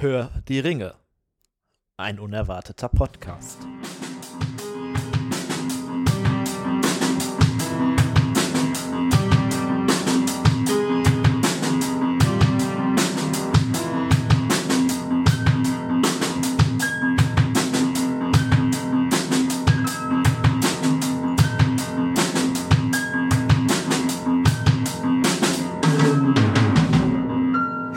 Hör 0.00 0.30
die 0.48 0.60
Ringe. 0.60 0.94
Ein 1.98 2.18
unerwarteter 2.18 2.88
Podcast. 2.88 3.69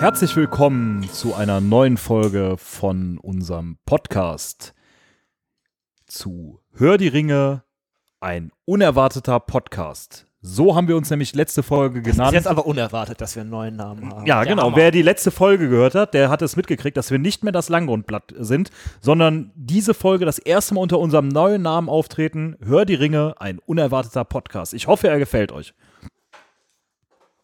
Herzlich 0.03 0.35
willkommen 0.35 1.09
zu 1.13 1.33
einer 1.33 1.61
neuen 1.61 1.95
Folge 1.95 2.55
von 2.57 3.17
unserem 3.19 3.77
Podcast 3.85 4.73
zu 6.07 6.59
Hör 6.73 6.97
die 6.97 7.07
Ringe, 7.07 7.63
ein 8.19 8.51
unerwarteter 8.65 9.39
Podcast. 9.39 10.27
So 10.41 10.75
haben 10.75 10.89
wir 10.89 10.97
uns 10.97 11.09
nämlich 11.09 11.33
letzte 11.35 11.63
Folge 11.63 12.01
Das 12.01 12.09
ist 12.09 12.15
genannt. 12.17 12.33
jetzt 12.33 12.47
aber 12.47 12.65
unerwartet, 12.65 13.21
dass 13.21 13.37
wir 13.37 13.43
einen 13.43 13.51
neuen 13.51 13.77
Namen 13.77 14.11
haben. 14.13 14.25
ja, 14.25 14.43
genau. 14.43 14.63
Hammer. 14.63 14.75
Wer 14.75 14.91
die 14.91 15.03
letzte 15.03 15.31
Folge 15.31 15.69
gehört 15.69 15.95
hat, 15.95 16.13
der 16.13 16.27
hat 16.29 16.41
es 16.41 16.57
mitgekriegt, 16.57 16.97
dass 16.97 17.09
wir 17.09 17.17
nicht 17.17 17.45
mehr 17.45 17.53
das 17.53 17.69
Langgrundblatt 17.69 18.33
sind, 18.37 18.71
sondern 18.99 19.53
diese 19.55 19.93
Folge 19.93 20.25
das 20.25 20.37
erste 20.37 20.73
Mal 20.73 20.81
unter 20.81 20.99
unserem 20.99 21.29
neuen 21.29 21.61
Namen 21.61 21.87
auftreten. 21.87 22.57
Hör 22.61 22.83
die 22.83 22.95
Ringe, 22.95 23.35
ein 23.39 23.59
unerwarteter 23.59 24.25
Podcast. 24.25 24.73
Ich 24.73 24.87
hoffe, 24.87 25.07
er 25.07 25.17
gefällt 25.17 25.53
euch. 25.53 25.73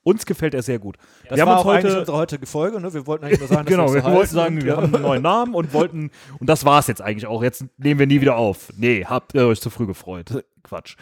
Uns 0.10 0.26
gefällt 0.26 0.54
er 0.54 0.64
sehr 0.64 0.80
gut. 0.80 0.98
Das 1.28 1.36
wir 1.36 1.42
haben 1.44 1.50
war 1.50 1.58
uns 1.60 1.66
auch 1.66 1.72
eigentlich 1.72 1.92
heute 1.92 2.00
unsere 2.00 2.18
heutige 2.18 2.46
Folge. 2.46 2.82
Ne? 2.82 2.94
Wir 2.94 3.06
wollten 3.06 3.26
eigentlich 3.26 3.40
nur 3.40 3.48
sagen, 3.48 3.66
dass 3.66 3.72
genau, 3.72 3.88
wir 3.88 3.96
wir 3.96 4.02
so 4.02 4.12
wollten 4.12 4.34
sagen, 4.34 4.66
wir 4.66 4.76
haben 4.76 4.96
einen 4.96 5.04
neuen 5.04 5.22
Namen 5.22 5.54
und 5.54 5.74
wollten, 5.74 6.10
und 6.40 6.50
das 6.50 6.66
war's 6.66 6.88
jetzt 6.88 7.02
eigentlich 7.02 7.28
auch. 7.28 7.44
Jetzt 7.44 7.66
nehmen 7.78 8.00
wir 8.00 8.08
nie 8.08 8.22
wieder 8.22 8.38
auf. 8.38 8.74
Nee, 8.76 9.06
habt 9.06 9.36
ihr 9.36 9.46
euch 9.46 9.62
zu 9.62 9.70
früh 9.70 9.86
gefreut. 9.86 10.44
Quatsch. 10.64 10.96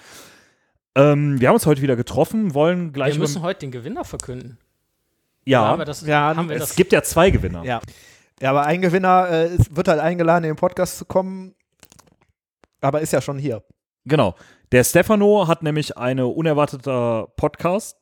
Ähm, 0.95 1.39
wir 1.39 1.47
haben 1.47 1.55
uns 1.55 1.65
heute 1.65 1.81
wieder 1.81 1.95
getroffen, 1.95 2.53
wollen 2.53 2.91
gleich 2.91 3.13
Wir 3.13 3.19
müssen 3.19 3.41
heute 3.43 3.61
den 3.61 3.71
Gewinner 3.71 4.03
verkünden. 4.03 4.57
ja, 5.45 5.65
haben 5.65 5.79
wir 5.79 5.85
das, 5.85 6.05
Ja, 6.05 6.35
haben 6.35 6.49
wir 6.49 6.55
es 6.55 6.61
das 6.61 6.75
gibt 6.75 6.91
ja 6.91 7.03
zwei 7.03 7.29
Gewinner. 7.29 7.63
Ja. 7.63 7.81
ja, 8.41 8.49
aber 8.49 8.65
ein 8.65 8.81
Gewinner 8.81 9.29
äh, 9.29 9.55
ist, 9.55 9.75
wird 9.75 9.87
halt 9.87 9.99
eingeladen, 9.99 10.43
in 10.43 10.51
den 10.51 10.57
Podcast 10.57 10.97
zu 10.97 11.05
kommen. 11.05 11.53
Aber 12.81 13.01
ist 13.01 13.13
ja 13.13 13.21
schon 13.21 13.37
hier. 13.37 13.63
Genau. 14.05 14.35
Der 14.71 14.83
Stefano 14.83 15.47
hat 15.47 15.63
nämlich 15.63 15.97
eine 15.97 16.27
unerwarteter 16.27 17.27
Podcast 17.37 17.97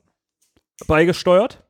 beigesteuert. 0.88 1.64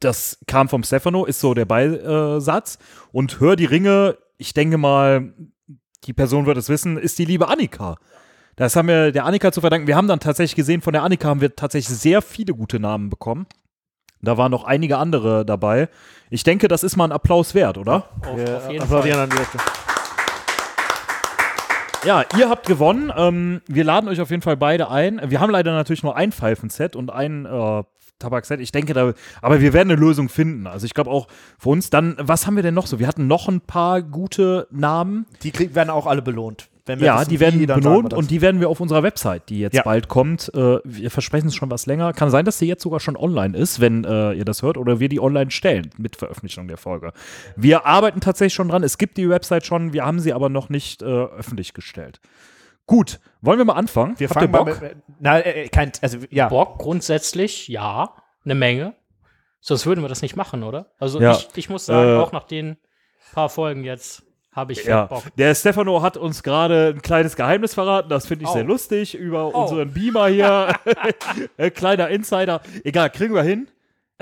Das 0.00 0.38
kam 0.46 0.68
vom 0.68 0.82
Stefano, 0.82 1.26
ist 1.26 1.40
so 1.40 1.52
der 1.54 1.66
Beisatz. 1.66 2.78
Und 3.12 3.40
hör 3.40 3.56
die 3.56 3.66
Ringe, 3.66 4.16
ich 4.38 4.54
denke 4.54 4.78
mal, 4.78 5.34
die 6.04 6.12
Person 6.12 6.46
wird 6.46 6.56
es 6.56 6.68
wissen, 6.68 6.96
ist 6.96 7.18
die 7.18 7.26
liebe 7.26 7.48
Annika. 7.48 7.96
Das 8.56 8.76
haben 8.76 8.88
wir 8.88 9.12
der 9.12 9.24
Annika 9.24 9.52
zu 9.52 9.60
verdanken. 9.60 9.86
Wir 9.86 9.96
haben 9.96 10.08
dann 10.08 10.20
tatsächlich 10.20 10.56
gesehen, 10.56 10.80
von 10.80 10.92
der 10.92 11.02
Annika 11.02 11.28
haben 11.28 11.40
wir 11.40 11.54
tatsächlich 11.54 11.96
sehr 11.96 12.22
viele 12.22 12.54
gute 12.54 12.80
Namen 12.80 13.10
bekommen. 13.10 13.46
Da 14.22 14.36
waren 14.36 14.50
noch 14.50 14.64
einige 14.64 14.98
andere 14.98 15.46
dabei. 15.46 15.88
Ich 16.28 16.44
denke, 16.44 16.68
das 16.68 16.82
ist 16.82 16.96
mal 16.96 17.04
ein 17.04 17.12
Applaus 17.12 17.54
wert, 17.54 17.78
oder? 17.78 18.08
auf, 18.26 18.36
Wir 18.36 18.56
auf 18.56 18.70
jeden 18.70 18.86
Fall. 18.86 19.99
Ja, 22.04 22.24
ihr 22.38 22.48
habt 22.48 22.66
gewonnen. 22.66 23.12
Ähm, 23.14 23.60
wir 23.66 23.84
laden 23.84 24.08
euch 24.08 24.20
auf 24.22 24.30
jeden 24.30 24.40
Fall 24.40 24.56
beide 24.56 24.90
ein. 24.90 25.20
Wir 25.24 25.40
haben 25.40 25.50
leider 25.50 25.72
natürlich 25.72 26.02
nur 26.02 26.16
ein 26.16 26.32
Pfeifenset 26.32 26.96
und 26.96 27.10
ein 27.10 27.44
äh, 27.44 27.82
Tabakset. 28.18 28.60
Ich 28.60 28.72
denke, 28.72 28.94
da, 28.94 29.12
aber 29.42 29.60
wir 29.60 29.74
werden 29.74 29.90
eine 29.90 30.00
Lösung 30.00 30.30
finden. 30.30 30.66
Also 30.66 30.86
ich 30.86 30.94
glaube 30.94 31.10
auch 31.10 31.26
für 31.58 31.68
uns. 31.68 31.90
Dann, 31.90 32.16
was 32.18 32.46
haben 32.46 32.56
wir 32.56 32.62
denn 32.62 32.74
noch 32.74 32.86
so? 32.86 32.98
Wir 32.98 33.06
hatten 33.06 33.26
noch 33.26 33.48
ein 33.48 33.60
paar 33.60 34.00
gute 34.00 34.66
Namen. 34.70 35.26
Die 35.42 35.50
krieg, 35.50 35.74
werden 35.74 35.90
auch 35.90 36.06
alle 36.06 36.22
belohnt. 36.22 36.69
Wenn 36.90 37.00
wir 37.00 37.06
Ja, 37.06 37.20
wissen, 37.20 37.30
die 37.30 37.36
wie, 37.36 37.40
werden 37.40 37.60
wir 37.60 37.66
belohnt 37.74 38.12
und 38.14 38.30
die 38.30 38.40
werden 38.42 38.60
wir 38.60 38.68
auf 38.68 38.80
unserer 38.80 39.02
Website, 39.02 39.48
die 39.48 39.60
jetzt 39.60 39.74
Ja. 39.74 39.82
bald 39.82 40.08
kommt. 40.08 40.50
Äh, 40.54 40.78
wir 40.84 41.10
versprechen 41.10 41.46
es 41.48 41.54
schon 41.54 41.70
was 41.70 41.86
länger. 41.86 42.12
Kann 42.12 42.30
sein, 42.30 42.44
dass 42.44 42.58
die 42.58 42.66
jetzt 42.66 42.82
sogar 42.82 43.00
schon 43.00 43.16
online 43.16 43.56
ist, 43.56 43.80
wenn 43.80 44.04
äh, 44.04 44.32
ihr 44.32 44.44
das 44.44 44.62
hört, 44.62 44.76
oder 44.76 45.00
wir 45.00 45.08
die 45.08 45.20
online 45.20 45.50
stellen 45.50 45.90
mit 45.98 46.16
Veröffentlichung 46.16 46.68
der 46.68 46.76
Folge. 46.76 47.12
Wir 47.56 47.86
arbeiten 47.86 48.20
tatsächlich 48.20 48.54
schon 48.54 48.68
dran. 48.68 48.82
Es 48.82 48.98
gibt 48.98 49.16
die 49.16 49.28
Website 49.28 49.64
schon, 49.64 49.92
wir 49.92 50.04
haben 50.04 50.20
sie 50.20 50.32
aber 50.32 50.48
noch 50.48 50.68
nicht 50.68 51.02
äh, 51.02 51.06
öffentlich 51.06 51.72
gestellt. 51.74 52.20
Gut, 52.86 53.20
wollen 53.40 53.58
wir 53.58 53.64
mal 53.64 53.74
anfangen? 53.74 54.14
wir 54.18 54.28
Habt 54.28 54.40
fangen 54.40 54.50
Bock? 54.52 54.66
mit, 54.82 54.96
na, 55.20 55.38
äh, 55.40 55.68
kein, 55.68 55.92
also 56.02 56.18
ja. 56.30 56.48
Bock 56.48 56.78
grundsätzlich, 56.78 57.68
ja, 57.68 58.14
eine 58.44 58.54
Menge. 58.56 58.94
Sonst 59.60 59.86
würden 59.86 60.02
wir 60.02 60.08
das 60.08 60.22
nicht 60.22 60.34
machen, 60.36 60.62
oder? 60.62 60.86
Also 60.98 61.20
Ja. 61.20 61.32
ich, 61.32 61.48
ich 61.54 61.68
muss 61.70 61.86
sagen, 61.86 62.12
Äh, 62.12 62.16
auch 62.16 62.32
nach 62.32 62.44
den 62.44 62.78
paar 63.32 63.48
Folgen 63.48 63.84
jetzt 63.84 64.24
habe 64.52 64.72
ich 64.72 64.84
Ja, 64.84 65.04
Bock. 65.06 65.22
der 65.36 65.54
Stefano 65.54 66.02
hat 66.02 66.16
uns 66.16 66.42
gerade 66.42 66.92
ein 66.94 67.02
kleines 67.02 67.36
Geheimnis 67.36 67.74
verraten. 67.74 68.08
Das 68.08 68.26
finde 68.26 68.44
ich 68.44 68.50
Oh. 68.50 68.54
sehr 68.54 68.64
lustig 68.64 69.14
über 69.14 69.54
Oh. 69.54 69.62
unseren 69.62 69.92
Beamer 69.92 70.26
hier. 70.28 70.74
Äh, 71.56 71.70
Kleiner 71.70 72.08
Insider. 72.08 72.60
Egal, 72.84 73.10
kriegen 73.10 73.34
wir 73.34 73.42
hin. 73.42 73.68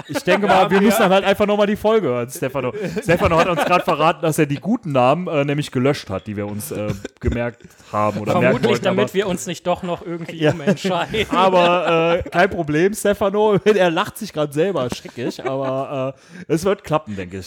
Ich 0.06 0.18
denke 0.22 0.46
mal, 0.46 0.70
wir 0.70 0.80
müssen 0.80 1.00
dann 1.00 1.10
halt 1.12 1.24
einfach 1.24 1.46
nochmal 1.46 1.66
die 1.66 1.76
Folge 1.76 2.08
hören, 2.08 2.30
Stefano. 2.30 2.72
Stefano 3.02 3.36
hat 3.38 3.48
uns 3.48 3.64
gerade 3.64 3.84
verraten, 3.84 4.22
dass 4.22 4.38
er 4.38 4.46
die 4.46 4.56
guten 4.60 4.92
Namen 4.92 5.26
äh, 5.26 5.44
nämlich 5.44 5.70
gelöscht 5.72 6.08
hat, 6.10 6.26
die 6.26 6.36
wir 6.36 6.46
uns 6.46 6.70
äh, 6.70 6.92
gemerkt 7.20 7.62
haben 7.92 8.20
oder 8.20 8.32
merken 8.34 8.42
Vermutlich, 8.44 8.70
wollten. 8.70 8.84
damit 8.84 9.14
wir 9.14 9.26
uns 9.26 9.46
nicht 9.46 9.66
doch 9.66 9.82
noch 9.82 10.04
irgendwie 10.06 10.36
Ja. 10.36 10.52
umentscheiden. 10.52 11.26
aber 11.30 12.22
äh, 12.24 12.28
kein 12.30 12.50
Problem, 12.50 12.94
Stefano. 12.94 13.56
Er 13.64 13.90
lacht 13.90 14.18
sich 14.18 14.32
gerade 14.32 14.52
selber 14.52 14.88
scheckig, 14.94 15.44
aber 15.44 16.14
äh, 16.46 16.52
es 16.52 16.64
wird 16.64 16.84
klappen, 16.84 17.16
denke 17.16 17.38
ich. 17.38 17.46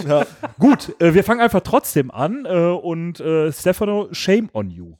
Gut, 0.59 0.95
äh, 1.01 1.13
wir 1.13 1.23
fangen 1.23 1.41
einfach 1.41 1.61
trotzdem 1.61 2.11
an 2.11 2.45
äh, 2.45 2.49
und 2.49 3.19
äh, 3.19 3.51
Stefano, 3.51 4.07
shame 4.11 4.49
on 4.53 4.69
you. 4.69 4.93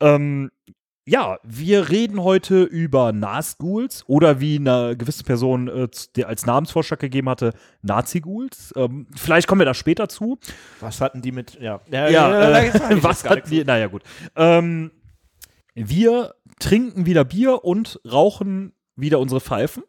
Ähm, 0.00 0.50
ja, 1.08 1.38
wir 1.44 1.88
reden 1.88 2.22
heute 2.24 2.64
über 2.64 3.12
Nazguls 3.12 4.04
oder 4.08 4.40
wie 4.40 4.56
eine 4.56 4.96
gewisse 4.96 5.22
Person 5.22 5.68
äh, 5.68 5.88
der 6.16 6.28
als 6.28 6.46
Namensvorschlag 6.46 6.98
gegeben 6.98 7.28
hatte, 7.28 7.52
Nazi-Ghouls. 7.82 8.74
Ähm, 8.76 9.06
vielleicht 9.14 9.46
kommen 9.46 9.60
wir 9.60 9.66
da 9.66 9.74
später 9.74 10.08
zu. 10.08 10.38
Was 10.80 11.00
hatten 11.00 11.22
die 11.22 11.30
mit, 11.30 11.60
ja. 11.60 11.80
Ja, 11.90 12.08
Ja, 12.08 12.58
äh, 12.58 12.72
was 13.02 13.22
jetzt 13.22 13.24
gar 13.24 13.36
hat 13.36 13.50
die? 13.50 13.64
Naja, 13.64 13.86
gut. 13.86 14.02
Ähm, 14.34 14.90
wir 15.74 16.34
trinken 16.58 17.06
wieder 17.06 17.24
Bier 17.24 17.64
und 17.64 18.00
rauchen 18.10 18.72
wieder 18.96 19.20
unsere 19.20 19.40
Pfeifen. 19.40 19.84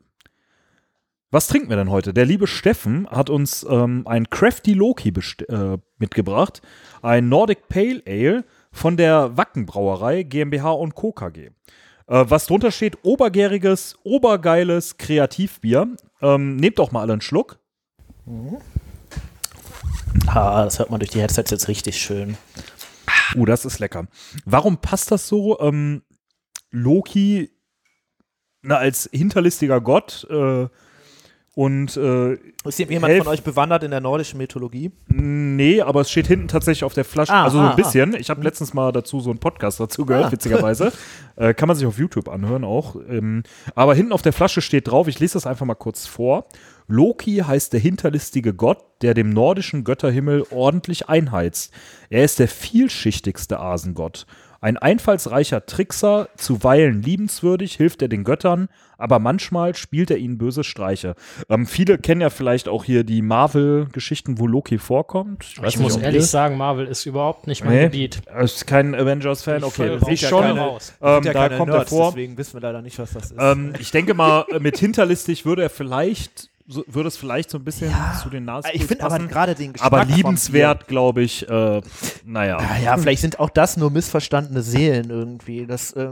Was 1.31 1.47
trinken 1.47 1.69
wir 1.69 1.77
denn 1.77 1.89
heute? 1.89 2.13
Der 2.13 2.25
liebe 2.25 2.45
Steffen 2.45 3.07
hat 3.09 3.29
uns 3.31 3.65
ähm, 3.67 4.03
ein 4.05 4.29
Crafty 4.29 4.73
Loki 4.73 5.11
äh, 5.49 5.77
mitgebracht. 5.97 6.61
Ein 7.01 7.27
Nordic 7.27 7.67
Pale 7.69 8.03
Ale 8.07 8.45
von 8.77 8.97
der 8.97 9.35
Wacken 9.37 9.65
Brauerei 9.65 10.23
GmbH 10.23 10.71
und 10.71 10.95
Co. 10.95 11.11
KG. 11.11 11.47
Äh, 11.47 11.51
was 12.07 12.45
drunter 12.45 12.71
steht, 12.71 13.03
obergäriges, 13.03 13.95
obergeiles 14.03 14.97
Kreativbier. 14.97 15.95
Ähm, 16.21 16.55
nehmt 16.55 16.79
doch 16.79 16.91
mal 16.91 17.01
alle 17.01 17.13
einen 17.13 17.21
Schluck. 17.21 17.59
Ah, 20.27 20.63
das 20.63 20.79
hört 20.79 20.89
man 20.89 20.99
durch 20.99 21.11
die 21.11 21.21
Headsets 21.21 21.51
jetzt 21.51 21.67
richtig 21.67 21.97
schön. 21.99 22.37
Uh, 23.35 23.45
das 23.45 23.65
ist 23.65 23.79
lecker. 23.79 24.07
Warum 24.45 24.77
passt 24.77 25.11
das 25.11 25.27
so? 25.27 25.59
Ähm, 25.59 26.03
Loki 26.71 27.51
na, 28.61 28.77
als 28.77 29.09
hinterlistiger 29.13 29.81
Gott 29.81 30.27
äh, 30.29 30.67
und 31.57 31.97
äh, 31.97 32.33
Ist 32.65 32.77
jemand 32.77 33.17
von 33.17 33.27
euch 33.29 33.41
bewandert 33.41 33.81
in 33.81 33.89
der 33.89 33.99
nordischen 33.99 34.37
Mythologie? 34.37 34.91
nee, 35.07 35.81
aber 35.81 36.01
es 36.01 36.11
steht 36.11 36.27
hinten 36.27 36.47
tatsächlich 36.47 36.83
auf 36.83 36.93
der 36.93 37.03
Flasche, 37.03 37.33
Ah, 37.33 37.45
also 37.45 37.57
so 37.57 37.63
ah, 37.63 37.71
ein 37.71 37.75
bisschen. 37.75 38.13
Ich 38.13 38.29
habe 38.29 38.43
letztens 38.43 38.75
mal 38.75 38.91
dazu 38.91 39.21
so 39.21 39.31
einen 39.31 39.39
Podcast 39.39 39.79
dazu 39.79 40.05
gehört, 40.05 40.25
Ah. 40.25 40.31
witzigerweise. 40.31 40.93
äh, 41.35 41.55
kann 41.55 41.65
man 41.65 41.75
sich 41.75 41.87
auf 41.87 41.97
YouTube 41.97 42.29
anhören 42.29 42.63
auch. 42.63 42.95
Ähm, 43.09 43.41
aber 43.73 43.95
hinten 43.95 44.11
auf 44.11 44.21
der 44.21 44.33
Flasche 44.33 44.61
steht 44.61 44.87
drauf, 44.87 45.07
ich 45.07 45.19
lese 45.19 45.33
das 45.33 45.47
einfach 45.47 45.65
mal 45.65 45.73
kurz 45.73 46.05
vor. 46.05 46.45
Loki 46.87 47.37
heißt 47.37 47.73
der 47.73 47.79
hinterlistige 47.79 48.53
Gott, 48.53 48.77
der 49.01 49.15
dem 49.15 49.31
nordischen 49.31 49.83
Götterhimmel 49.83 50.45
ordentlich 50.51 51.09
einheizt. 51.09 51.73
Er 52.11 52.23
ist 52.23 52.37
der 52.37 52.49
vielschichtigste 52.49 53.59
Asengott. 53.59 54.27
Ein 54.61 54.77
einfallsreicher 54.77 55.65
Trickser, 55.65 56.29
zuweilen 56.37 57.01
liebenswürdig, 57.01 57.75
hilft 57.75 58.03
er 58.03 58.07
den 58.09 58.23
Göttern, 58.23 58.69
aber 58.97 59.19
manchmal 59.19 59.75
spielt 59.75 60.11
er 60.11 60.17
ihnen 60.17 60.37
böse 60.37 60.63
Streiche. 60.63 61.15
Ähm, 61.49 61.65
viele 61.65 61.97
kennen 61.97 62.21
ja 62.21 62.29
vielleicht 62.29 62.67
auch 62.67 62.83
hier 62.83 63.03
die 63.03 63.21
Marvel-Geschichten, 63.21 64.39
wo 64.39 64.47
Loki 64.47 64.77
vorkommt. 64.77 65.57
weiß 65.61 65.73
Ich 65.73 65.79
nicht, 65.79 65.79
muss 65.79 65.97
ehrlich 65.97 66.21
ihr- 66.21 66.27
sagen, 66.27 66.57
Marvel 66.57 66.87
ist 66.87 67.05
überhaupt 67.05 67.47
nicht 67.47 67.63
mein 67.63 67.73
Nee, 67.75 67.83
Gebiet. 67.83 68.21
ist 68.41 68.67
kein 68.67 68.95
Avengers-Fan, 68.95 69.57
Ich 69.59 69.63
okay. 69.65 69.97
Ich 70.09 70.23
raus. 70.23 70.29
schon. 70.29 70.41
Keine 70.43 70.59
raus. 70.59 70.93
Ähm, 71.01 71.23
ja 71.23 71.33
da 71.33 71.49
kommt 71.49 71.71
Nerds, 71.71 71.91
er 71.91 71.97
vor. 71.97 72.11
Deswegen 72.11 72.37
wissen 72.37 72.53
wir 72.53 72.61
leider 72.61 72.81
nicht, 72.81 72.97
was 72.99 73.11
das 73.13 73.31
ist. 73.31 73.37
Ähm, 73.39 73.73
ich 73.79 73.91
denke 73.91 74.13
mal, 74.13 74.45
äh, 74.51 74.59
mit 74.59 74.77
hinterlistig 74.77 75.45
würde 75.45 75.63
er 75.63 75.69
vielleicht, 75.69 76.49
so, 76.67 76.83
würde 76.87 77.07
es 77.07 77.17
vielleicht 77.17 77.49
so 77.49 77.57
ein 77.57 77.63
bisschen 77.63 77.91
Ja. 77.91 78.19
zu 78.21 78.29
den 78.29 78.45
Nasen 78.45 78.69
ich 78.73 78.85
finde 78.85 79.03
aber 79.05 79.19
gerade 79.19 79.55
den 79.55 79.73
Geschmack 79.73 79.91
Aber 79.93 80.05
liebenswert, 80.05 80.87
glaube 80.87 81.21
ich, 81.21 81.47
äh, 81.49 81.81
naja. 82.25 82.59
Ja, 82.83 82.97
vielleicht 82.97 83.21
sind 83.21 83.39
auch 83.39 83.49
das 83.49 83.77
nur 83.77 83.89
missverstandene 83.91 84.61
Seelen 84.61 85.09
irgendwie. 85.09 85.65
Das, 85.65 85.93
äh, 85.93 86.09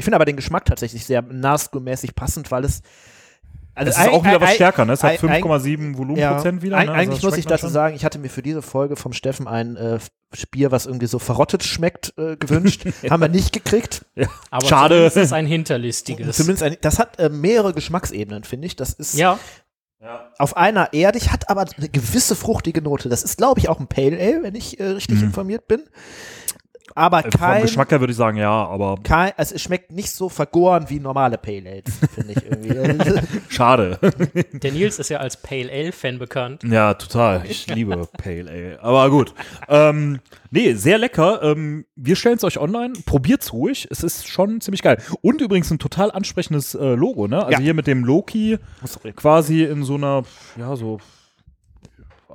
ich 0.00 0.04
finde 0.04 0.16
aber 0.16 0.24
den 0.24 0.36
Geschmack 0.36 0.64
tatsächlich 0.64 1.04
sehr 1.04 1.22
Nasco-mäßig 1.22 2.14
passend, 2.14 2.50
weil 2.50 2.64
es 2.64 2.82
Also 3.74 3.92
Das 3.92 4.00
ist 4.04 4.08
auch 4.12 4.24
wieder 4.24 4.40
was 4.40 4.54
stärker, 4.54 4.84
ne? 4.84 4.92
Es 4.94 5.02
hat 5.04 5.12
ein- 5.22 5.28
ein- 5.30 5.42
5,7 5.42 5.96
Volumenprozent 5.96 6.60
wieder. 6.62 6.76
Eig 6.76 6.86
ne? 6.86 6.92
Also 6.92 7.00
eigentlich 7.02 7.20
das 7.20 7.30
muss 7.30 7.38
ich 7.38 7.46
dazu 7.46 7.66
schon. 7.66 7.70
sagen, 7.72 7.94
ich 7.94 8.04
hatte 8.04 8.18
mir 8.18 8.28
für 8.28 8.42
diese 8.42 8.62
Folge 8.62 8.96
vom 8.96 9.12
Steffen 9.12 9.46
ein 9.46 9.76
äh, 9.76 9.98
Bier, 10.50 10.70
was 10.72 10.86
irgendwie 10.86 11.06
so 11.06 11.18
verrottet 11.18 11.62
schmeckt, 11.62 12.12
äh, 12.18 12.36
gewünscht. 12.36 12.84
Haben 13.10 13.20
wir 13.22 13.28
nicht 13.28 13.52
gekriegt. 13.52 14.04
Aber 14.50 14.66
Schade. 14.66 14.94
zumindest 14.96 15.16
ist 15.18 15.32
ein 15.32 15.46
hinterlistiges. 15.46 16.36
Zumindest 16.36 16.62
ein, 16.64 16.76
das 16.80 16.98
hat 16.98 17.18
äh, 17.20 17.28
mehrere 17.28 17.72
Geschmacksebenen, 17.72 18.42
finde 18.44 18.66
ich. 18.66 18.74
Das 18.76 18.92
ist 18.92 19.14
ja, 19.16 19.38
auf 20.38 20.56
einer 20.56 20.92
erdig, 20.92 21.30
hat 21.30 21.48
aber 21.50 21.66
eine 21.76 21.88
gewisse 21.88 22.34
fruchtige 22.34 22.82
Note. 22.82 23.08
Das 23.08 23.22
ist, 23.22 23.36
glaube 23.38 23.60
ich, 23.60 23.68
auch 23.68 23.78
ein 23.80 23.86
Pale 23.86 24.18
Ale, 24.18 24.42
wenn 24.42 24.54
ich 24.56 24.80
äh, 24.80 24.84
richtig 24.84 25.18
Mhm. 25.18 25.24
informiert 25.26 25.68
bin. 25.68 25.82
Aber 26.94 27.22
Vom 27.22 27.30
kein, 27.30 27.62
Geschmack 27.62 27.90
her 27.90 28.00
würde 28.00 28.10
ich 28.10 28.16
sagen, 28.16 28.36
ja, 28.36 28.50
aber 28.50 28.96
kein, 29.02 29.32
also 29.36 29.54
es 29.54 29.62
schmeckt 29.62 29.92
nicht 29.92 30.10
so 30.10 30.28
vergoren 30.28 30.86
wie 30.88 31.00
normale 31.00 31.38
Pale 31.38 31.68
Ales, 31.70 31.98
finde 32.14 32.32
ich 32.32 32.44
irgendwie. 32.44 33.20
schade. 33.48 33.98
der 34.52 34.72
Nils 34.72 34.98
ist 34.98 35.08
ja 35.10 35.18
als 35.18 35.36
Pale 35.36 35.70
Ale-Fan 35.70 36.18
bekannt. 36.18 36.62
Ja, 36.64 36.94
total. 36.94 37.42
Ich 37.48 37.66
liebe 37.68 38.08
Pale 38.18 38.50
Ale. 38.50 38.78
Aber 38.82 39.10
gut. 39.10 39.34
Ähm, 39.68 40.20
nee, 40.50 40.74
sehr 40.74 40.98
lecker. 40.98 41.42
Ähm, 41.42 41.86
wir 41.96 42.16
stellen 42.16 42.36
es 42.36 42.44
euch 42.44 42.58
online. 42.58 42.94
Probiert's 43.06 43.52
ruhig. 43.52 43.86
Es 43.90 44.02
ist 44.02 44.28
schon 44.28 44.60
ziemlich 44.60 44.82
geil. 44.82 45.00
Und 45.22 45.40
übrigens 45.40 45.70
ein 45.70 45.78
total 45.78 46.10
ansprechendes 46.10 46.74
äh, 46.74 46.94
Logo, 46.94 47.28
ne? 47.28 47.38
Also 47.44 47.52
Ja. 47.52 47.58
hier 47.60 47.74
mit 47.74 47.86
dem 47.86 48.04
Loki 48.04 48.58
Sorry. 48.84 49.12
quasi 49.12 49.64
in 49.64 49.84
so 49.84 49.94
einer, 49.94 50.24
ja, 50.56 50.74
so 50.76 50.98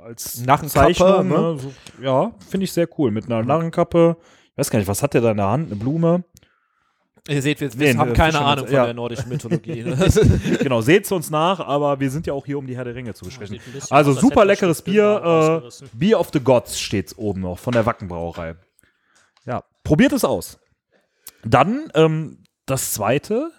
als 0.02 0.40
Narrenkappe, 0.40 0.94
Zeichnung, 0.94 1.28
ne? 1.28 1.34
ne? 1.34 1.58
So, 1.58 1.72
ja, 2.02 2.30
finde 2.48 2.64
ich 2.64 2.72
sehr 2.72 2.88
cool. 2.98 3.10
Mit 3.10 3.26
einer 3.26 3.42
Narrenkappe. 3.42 4.16
Ich 4.56 4.60
weiß 4.60 4.70
gar 4.70 4.78
nicht, 4.78 4.88
was 4.88 5.02
hat 5.02 5.12
der 5.12 5.20
da 5.20 5.32
in 5.32 5.36
der 5.36 5.48
Hand? 5.48 5.66
Eine 5.66 5.76
Blume? 5.76 6.24
Ihr 7.28 7.42
seht, 7.42 7.60
wir, 7.60 7.68
Nee, 7.76 7.94
haben 7.94 8.14
keine 8.14 8.38
Ahnung 8.38 8.64
von 8.64 8.74
ja. 8.74 8.86
der 8.86 8.94
nordischen 8.94 9.28
Mythologie. 9.28 9.82
genau, 10.62 10.80
seht's 10.80 11.12
uns 11.12 11.28
nach, 11.28 11.60
aber 11.60 12.00
wir 12.00 12.10
sind 12.10 12.26
ja 12.26 12.32
auch 12.32 12.46
hier, 12.46 12.56
um 12.56 12.66
die 12.66 12.74
Herr 12.74 12.84
der 12.84 12.94
Ringe 12.94 13.12
zu 13.12 13.26
besprechen. 13.26 13.60
Also 13.90 14.12
aus, 14.12 14.20
super 14.20 14.46
leckeres 14.46 14.80
Bier. 14.80 15.62
Äh. 15.62 15.86
Beer 15.92 16.18
of 16.18 16.30
the 16.32 16.40
Gods 16.40 16.80
steht's 16.80 17.18
oben 17.18 17.42
noch 17.42 17.58
von 17.58 17.74
der 17.74 17.84
Wackenbrauerei. 17.84 18.54
Ja, 19.44 19.62
probiert 19.84 20.14
es 20.14 20.24
aus. 20.24 20.58
Dann 21.44 21.90
ähm, 21.94 22.38
das 22.64 22.94
zweite. 22.94 23.50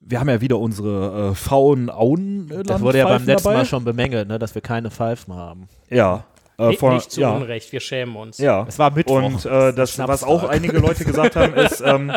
Wir 0.00 0.20
haben 0.20 0.28
ja 0.28 0.42
wieder 0.42 0.58
unsere 0.58 1.30
äh, 1.30 1.34
faulen 1.34 1.88
auen 1.88 2.52
Das 2.66 2.82
wurde 2.82 2.98
ja 2.98 3.06
beim 3.06 3.24
letzten 3.24 3.44
dabei. 3.44 3.56
Mal 3.58 3.64
schon 3.64 3.84
bemängelt, 3.84 4.28
ne, 4.28 4.38
dass 4.38 4.54
wir 4.54 4.60
keine 4.60 4.90
Pfeifen 4.90 5.32
haben. 5.32 5.66
Ja. 5.88 6.26
Äh, 6.58 6.68
Nicht- 6.68 6.80
vor, 6.80 6.94
nicht 6.94 7.10
zu 7.10 7.20
ja, 7.20 7.30
Unrecht, 7.32 7.72
wir 7.72 7.80
schämen 7.80 8.14
uns. 8.16 8.38
ja. 8.38 8.64
Es 8.68 8.78
war 8.78 8.90
Mittwoch. 8.92 9.22
Und 9.22 9.44
äh, 9.44 9.72
das, 9.72 9.98
was 9.98 10.22
auch 10.22 10.44
einige 10.44 10.78
Leute 10.78 11.04
gesagt 11.04 11.36
haben, 11.36 11.54
ist, 11.54 11.80
ähm, 11.84 12.12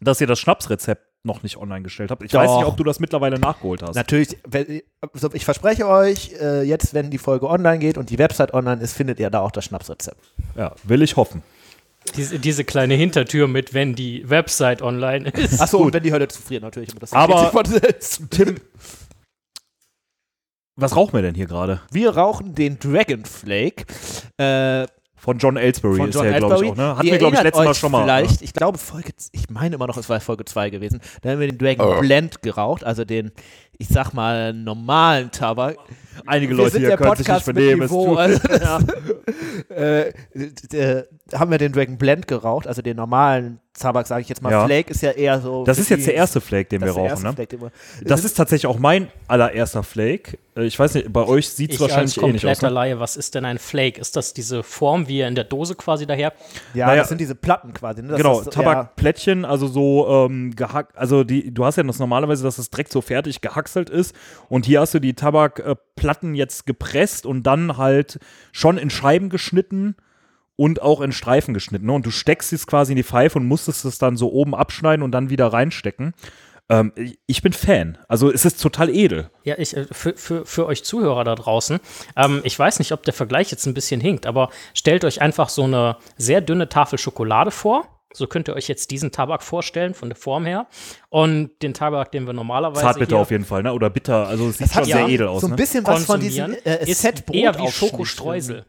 dass 0.00 0.20
ihr 0.20 0.26
das 0.26 0.38
Schnapsrezept 0.38 1.02
noch 1.24 1.42
nicht 1.42 1.56
online 1.56 1.82
gestellt 1.82 2.10
habt. 2.10 2.22
Ich 2.22 2.32
weiß 2.32 2.46
Doch. 2.48 2.58
nicht, 2.58 2.66
ob 2.68 2.76
du 2.76 2.84
das 2.84 3.00
mittlerweile 3.00 3.38
nachgeholt 3.38 3.82
hast. 3.82 3.96
Natürlich, 3.96 4.38
also 5.12 5.30
ich 5.34 5.44
verspreche 5.44 5.86
euch, 5.88 6.32
äh, 6.40 6.62
jetzt, 6.62 6.94
wenn 6.94 7.10
die 7.10 7.18
Folge 7.18 7.48
online 7.50 7.78
geht 7.80 7.98
und 7.98 8.08
die 8.10 8.18
Website 8.18 8.54
online 8.54 8.80
ist, 8.80 8.94
findet 8.96 9.18
ihr 9.18 9.28
da 9.28 9.40
auch 9.40 9.50
das 9.50 9.64
Schnapsrezept. 9.64 10.16
Ja, 10.56 10.74
will 10.84 11.02
ich 11.02 11.16
hoffen. 11.16 11.42
Diese, 12.16 12.38
diese 12.38 12.64
kleine 12.64 12.94
Hintertür 12.94 13.48
mit, 13.48 13.74
wenn 13.74 13.94
die 13.94 14.30
Website 14.30 14.80
online 14.80 15.28
ist. 15.30 15.60
Achso, 15.60 15.78
und 15.78 15.92
wenn 15.92 16.04
die 16.04 16.12
Hölle 16.12 16.28
zufriert, 16.28 16.62
natürlich. 16.62 16.94
Das 16.94 17.12
Aber-. 17.12 17.50
Tim, 18.30 18.56
was 20.78 20.94
rauchen 20.96 21.12
wir 21.12 21.22
denn 21.22 21.34
hier 21.34 21.46
gerade? 21.46 21.80
Wir 21.90 22.10
rauchen 22.16 22.54
den 22.54 22.78
Dragon 22.78 23.24
Flake. 23.24 23.84
Äh, 24.38 24.86
Von 25.16 25.38
John 25.38 25.56
Ellsbury 25.56 25.96
von 25.96 26.08
ist 26.10 26.14
John 26.14 26.24
der, 26.24 26.38
glaube 26.38 26.64
ich, 26.64 26.70
auch. 26.70 26.76
Ne? 26.76 26.96
Hatten 26.96 27.06
wir, 27.06 27.18
glaube 27.18 27.36
ich, 27.36 27.42
letztes 27.42 27.64
Mal 27.64 27.74
schon 27.74 27.90
mal. 27.92 28.04
Vielleicht, 28.04 28.40
ich 28.42 28.52
glaube, 28.52 28.78
Folge, 28.78 29.12
ich 29.32 29.50
meine 29.50 29.74
immer 29.74 29.88
noch, 29.88 29.96
es 29.96 30.08
war 30.08 30.20
Folge 30.20 30.44
2 30.44 30.70
gewesen. 30.70 31.00
Da 31.22 31.30
haben 31.30 31.40
wir 31.40 31.48
den 31.48 31.58
Dragon 31.58 32.00
Blend 32.00 32.40
geraucht, 32.42 32.84
also 32.84 33.04
den, 33.04 33.32
ich 33.78 33.88
sag 33.88 34.12
mal, 34.12 34.52
normalen 34.52 35.30
Tabak. 35.30 35.76
Einige 36.26 36.50
Wir 36.50 36.56
Leute 36.56 36.70
sind 36.72 36.80
hier 36.86 36.96
können 36.96 37.14
sich 37.16 37.28
nicht 37.28 37.44
Podcast 37.44 37.46
benehmen. 37.46 37.82
es 37.82 37.90
Niveau, 37.92 38.14
also 38.16 38.40
äh, 39.70 40.08
äh, 40.72 41.04
haben 41.32 41.50
wir 41.50 41.58
den 41.58 41.72
Dragon 41.72 41.96
Blend 41.96 42.26
geraucht, 42.26 42.66
also 42.66 42.82
den 42.82 42.96
normalen 42.96 43.60
Tabak, 43.78 44.08
sage 44.08 44.22
ich 44.22 44.28
jetzt 44.28 44.42
mal. 44.42 44.50
Ja. 44.50 44.64
Flake 44.66 44.90
ist 44.90 45.02
ja 45.02 45.12
eher 45.12 45.40
so. 45.40 45.62
Das 45.64 45.78
ist 45.78 45.88
jetzt 45.90 46.04
der 46.08 46.14
erste 46.14 46.40
Flake, 46.40 46.68
den 46.68 46.80
das 46.80 46.88
wir 46.96 47.00
rauchen. 47.00 47.22
Ne? 47.22 47.32
Flake, 47.34 47.46
den 47.56 47.60
wir- 47.60 47.70
Das 48.04 48.24
ist 48.24 48.34
tatsächlich 48.36 48.66
auch 48.66 48.80
mein 48.80 49.06
allererster 49.28 49.84
Flake. 49.84 50.36
Äh, 50.56 50.64
Ich 50.64 50.76
weiß 50.76 50.94
nicht, 50.94 51.12
bei 51.12 51.24
euch 51.24 51.48
sieht 51.48 51.70
es 51.70 51.76
Ich 51.76 51.82
als 51.82 51.90
wahrscheinlich 51.92 52.16
ähnlich 52.18 52.44
aus. 52.46 52.58
kompletter 52.58 52.68
Ne? 52.70 52.74
Laie, 52.74 52.98
was 52.98 53.16
ist 53.16 53.36
denn 53.36 53.44
ein 53.44 53.58
Flake? 53.58 54.00
Ist 54.00 54.16
das 54.16 54.34
diese 54.34 54.64
Form, 54.64 55.06
wie 55.06 55.20
er 55.20 55.28
in 55.28 55.36
der 55.36 55.44
Dose 55.44 55.76
quasi 55.76 56.04
daher? 56.06 56.32
Ja, 56.74 56.86
Naja, 56.86 57.02
das 57.02 57.10
sind 57.10 57.20
diese 57.20 57.36
Platten 57.36 57.72
quasi. 57.72 58.02
Ne? 58.02 58.08
Das 58.08 58.16
Genau, 58.16 58.40
Tabakplättchen, 58.42 59.44
also 59.44 59.68
so 59.68 60.26
ähm, 60.26 60.56
gehackt, 60.56 60.98
also 60.98 61.22
die, 61.22 61.54
du 61.54 61.64
hast 61.64 61.76
ja 61.76 61.84
das 61.84 62.00
normalerweise, 62.00 62.42
dass 62.42 62.58
es 62.58 62.70
direkt 62.70 62.90
so 62.90 63.00
fertig 63.00 63.40
gehackselt 63.68 63.90
ist 63.90 64.14
und 64.48 64.66
hier 64.66 64.80
hast 64.80 64.94
du 64.94 65.00
die 65.00 65.14
Tabakplatten 65.14 66.34
jetzt 66.34 66.66
gepresst 66.66 67.26
und 67.26 67.42
dann 67.44 67.76
halt 67.76 68.18
schon 68.52 68.78
in 68.78 68.90
Scheiben 68.90 69.28
geschnitten 69.28 69.96
und 70.56 70.82
auch 70.82 71.00
in 71.00 71.12
Streifen 71.12 71.54
geschnitten. 71.54 71.86
Ne? 71.86 71.92
Und 71.92 72.06
du 72.06 72.10
steckst 72.10 72.52
es 72.52 72.66
quasi 72.66 72.92
in 72.92 72.96
die 72.96 73.04
Pfeife 73.04 73.38
und 73.38 73.46
musstest 73.46 73.84
es 73.84 73.98
dann 73.98 74.16
so 74.16 74.32
oben 74.32 74.54
abschneiden 74.54 75.02
und 75.02 75.12
dann 75.12 75.30
wieder 75.30 75.52
reinstecken. 75.52 76.14
Ähm, 76.68 76.92
ich 77.26 77.42
bin 77.42 77.52
Fan. 77.52 77.96
Also 78.08 78.30
es 78.30 78.44
ist 78.44 78.60
total 78.60 78.90
edel. 78.90 79.30
Ja, 79.44 79.54
ich, 79.56 79.76
äh, 79.76 79.86
für, 79.90 80.16
für, 80.16 80.44
für 80.44 80.66
euch 80.66 80.84
Zuhörer 80.84 81.24
da 81.24 81.34
draußen, 81.34 81.78
ähm, 82.16 82.40
ich 82.44 82.58
weiß 82.58 82.80
nicht, 82.80 82.92
ob 82.92 83.04
der 83.04 83.14
Vergleich 83.14 83.50
jetzt 83.50 83.66
ein 83.66 83.74
bisschen 83.74 84.00
hinkt, 84.00 84.26
aber 84.26 84.50
stellt 84.74 85.04
euch 85.04 85.22
einfach 85.22 85.48
so 85.48 85.64
eine 85.64 85.96
sehr 86.16 86.40
dünne 86.40 86.68
Tafel 86.68 86.98
Schokolade 86.98 87.50
vor. 87.50 87.97
So 88.14 88.26
könnt 88.26 88.48
ihr 88.48 88.54
euch 88.54 88.68
jetzt 88.68 88.90
diesen 88.90 89.12
Tabak 89.12 89.42
vorstellen, 89.42 89.92
von 89.94 90.08
der 90.08 90.16
Form 90.16 90.46
her. 90.46 90.66
Und 91.10 91.50
den 91.62 91.74
Tabak, 91.74 92.10
den 92.12 92.26
wir 92.26 92.32
normalerweise 92.32 92.80
Zartbitter 92.80 93.16
hier 93.16 93.22
auf 93.22 93.30
jeden 93.30 93.44
Fall, 93.44 93.62
ne? 93.62 93.72
Oder 93.72 93.90
bitter. 93.90 94.26
Also 94.26 94.48
es 94.48 94.58
sieht 94.58 94.68
Das 94.68 94.74
hat 94.76 94.84
schon 94.84 94.90
ja 94.90 94.96
sehr 95.06 95.08
edel 95.08 95.28
aus. 95.28 95.42
So 95.42 95.46
ein 95.48 95.50
Ne? 95.50 95.56
bisschen 95.56 95.86
was 95.86 96.04
von 96.04 96.18
diesen 96.20 96.54
äh, 96.64 96.88
ist 96.90 97.02
Set 97.02 97.24
eher 97.32 97.56
wie 97.58 97.70
Schokostreusel. 97.70 98.64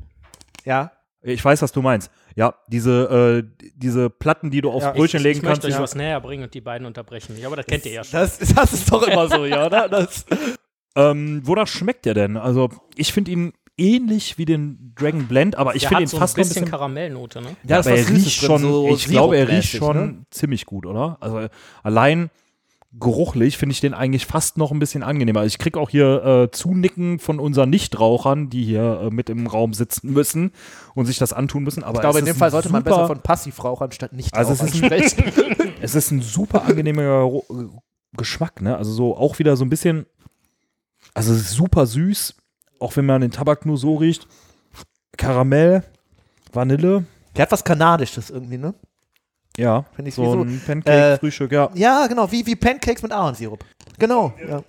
Ja. 0.65 0.91
Ich 1.21 1.43
weiß, 1.43 1.61
was 1.61 1.71
du 1.73 1.81
meinst. 1.81 2.11
Ja, 2.35 2.55
diese, 2.67 3.43
äh, 3.59 3.63
diese 3.75 4.09
Platten, 4.09 4.51
die 4.51 4.61
du 4.61 4.71
aufs 4.71 4.85
Ja, 4.85 4.91
Brötchen 4.91 5.17
ich, 5.19 5.23
legen 5.25 5.37
ich 5.39 5.43
möchte 5.43 5.61
kannst. 5.63 5.75
euch 5.77 5.83
was 5.83 5.95
näher 5.95 6.21
bringen 6.21 6.43
und 6.43 6.53
die 6.53 6.61
beiden 6.61 6.87
unterbrechen 6.87 7.35
mich, 7.35 7.45
aber 7.45 7.57
das 7.57 7.65
kennt 7.65 7.85
ihr 7.85 7.91
ja 7.91 8.03
schon. 8.05 8.19
Das, 8.19 8.37
das 8.37 8.71
ist 8.73 8.91
doch 8.91 9.03
immer 9.05 9.27
so, 9.27 9.45
ja, 9.45 9.65
oder? 9.65 9.89
Das, 9.89 10.25
Ähm, 10.95 11.41
wonach 11.45 11.67
schmeckt 11.67 12.05
der 12.05 12.15
denn? 12.15 12.35
Also, 12.35 12.69
ich 12.95 13.13
finde 13.13 13.31
ihn 13.31 13.53
ähnlich 13.79 14.37
wie 14.37 14.45
den 14.45 14.93
Dragon 14.95 15.27
Blend, 15.27 15.55
aber 15.55 15.75
ich 15.75 15.87
finde 15.87 16.03
ihn 16.03 16.07
so 16.07 16.17
ein 16.17 16.19
fast 16.19 16.35
ein 16.37 16.41
bisschen 16.41 16.53
bisschen. 16.65 16.69
Karamellnote, 16.71 17.41
ne? 17.41 17.55
Ja, 17.67 17.79
aber 17.79 17.91
er 17.91 18.07
riecht 18.09 18.31
schon, 18.41 18.85
ich 18.89 19.05
glaube, 19.07 19.37
er 19.37 19.47
riecht 19.47 19.69
schon 19.75 19.95
Ne? 19.97 20.25
ziemlich 20.31 20.65
gut, 20.65 20.85
oder? 20.85 21.17
Also, 21.21 21.47
allein 21.83 22.29
geruchlich 22.99 23.57
finde 23.59 23.73
ich 23.73 23.81
den 23.81 23.93
eigentlich 23.93 24.25
fast 24.25 24.57
noch 24.57 24.71
ein 24.71 24.79
bisschen 24.79 25.03
angenehmer. 25.03 25.45
Ich 25.45 25.59
kriege 25.59 25.79
auch 25.79 25.91
hier 25.91 26.25
äh, 26.25 26.51
Zunicken 26.51 27.19
von 27.19 27.39
unseren 27.39 27.69
Nichtrauchern, 27.69 28.49
die 28.49 28.63
hier 28.63 29.01
äh, 29.03 29.09
mit 29.11 29.29
im 29.29 29.45
Raum 29.45 29.75
sitzen 29.75 30.11
müssen 30.11 30.51
und 30.95 31.05
sich 31.05 31.19
das 31.19 31.31
antun 31.31 31.63
müssen. 31.63 31.83
Aber 31.83 31.97
Ich 31.97 32.01
glaube, 32.01 32.17
in 32.19 32.25
dem 32.25 32.35
Fall 32.35 32.47
ein 32.49 32.51
sollte 32.51 32.69
man 32.71 32.81
besser 32.83 33.05
von 33.05 33.21
Passivrauchern 33.21 33.91
statt 33.91 34.13
nicht 34.13 34.33
Also 34.33 34.53
es 34.53 34.61
ist 34.63 34.73
ein- 34.83 34.85
sprechen. 34.85 35.23
Es 35.81 35.93
ist 35.95 36.09
ein 36.11 36.21
super 36.21 36.65
angenehmer 36.65 37.19
Ro- 37.21 37.45
Geschmack, 38.17 38.59
ne? 38.61 38.75
Also 38.75 38.91
so 38.91 39.15
auch 39.15 39.37
wieder 39.37 39.55
so 39.55 39.63
ein 39.63 39.69
bisschen, 39.69 40.07
also 41.13 41.31
es 41.31 41.41
ist 41.41 41.51
super 41.51 41.85
süß, 41.85 42.35
auch 42.79 42.95
wenn 42.95 43.05
man 43.05 43.21
den 43.21 43.31
Tabak 43.31 43.65
nur 43.65 43.77
so 43.77 43.95
riecht. 43.95 44.27
Karamell, 45.17 45.83
Vanille, 46.53 47.03
Der 47.35 47.43
hat 47.43 47.51
was 47.51 47.63
Kanadisches 47.63 48.29
irgendwie, 48.29 48.57
ne? 48.57 48.73
ja, 49.57 49.83
Finde 49.93 50.09
ich 50.09 50.15
so 50.15 50.23
wie 50.23 50.31
so- 50.31 50.41
ein 50.43 50.61
Pancake-Frühstück, 50.65 51.51
ja. 51.51 51.69
Ja, 51.75 52.07
genau, 52.07 52.31
wie, 52.31 52.45
wie 52.45 52.55
Pancakes 52.55 53.03
mit 53.03 53.11
Ahornsirup. 53.11 53.63
Genau. 53.97 54.33
Ja. 54.47 54.63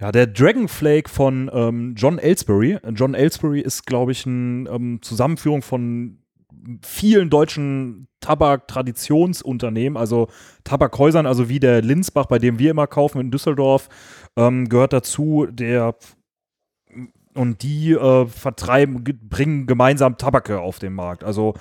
Ja, 0.00 0.12
der 0.12 0.26
Dragon 0.26 0.66
Flake 0.68 1.10
von 1.10 1.50
ähm, 1.52 1.94
John 1.96 2.18
Ellsbury. 2.18 2.78
John 2.94 3.14
Ellsbury 3.14 3.60
ist, 3.60 3.84
glaube 3.86 4.12
ich, 4.12 4.26
eine 4.26 4.68
ähm, 4.70 4.98
Zusammenführung 5.02 5.60
von 5.62 6.18
vielen 6.82 7.28
deutschen 7.30 8.08
Tabak-Traditionsunternehmen, 8.20 9.96
also 9.96 10.28
Tabakhäusern, 10.64 11.26
also 11.26 11.48
wie 11.48 11.60
der 11.60 11.82
Linsbach, 11.82 12.26
bei 12.26 12.38
dem 12.38 12.58
wir 12.58 12.70
immer 12.70 12.86
kaufen 12.86 13.20
in 13.20 13.30
Düsseldorf, 13.30 13.88
ähm, 14.36 14.68
gehört 14.68 14.92
dazu, 14.92 15.46
der 15.50 15.94
und 17.34 17.62
die 17.62 17.92
äh, 17.92 18.26
vertreiben, 18.26 19.04
ge- 19.04 19.16
bringen 19.20 19.66
gemeinsam 19.66 20.18
Tabake 20.18 20.60
auf 20.60 20.78
den 20.78 20.92
Markt. 20.94 21.24
Also 21.24 21.54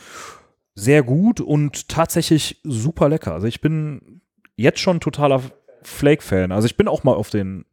sehr 0.76 1.04
gut 1.04 1.42
und 1.42 1.90
tatsächlich 1.90 2.60
super 2.64 3.10
lecker. 3.10 3.34
Also 3.34 3.48
ich 3.48 3.62
bin 3.62 4.22
jetzt 4.56 4.80
schon 4.80 5.00
totaler 5.00 5.42
Flake-Fan. 5.84 6.52
Also 6.52 6.66
ich 6.66 6.78
bin 6.78 6.88
auch 6.88 7.04
mal 7.04 7.14
auf 7.14 7.30
den 7.30 7.66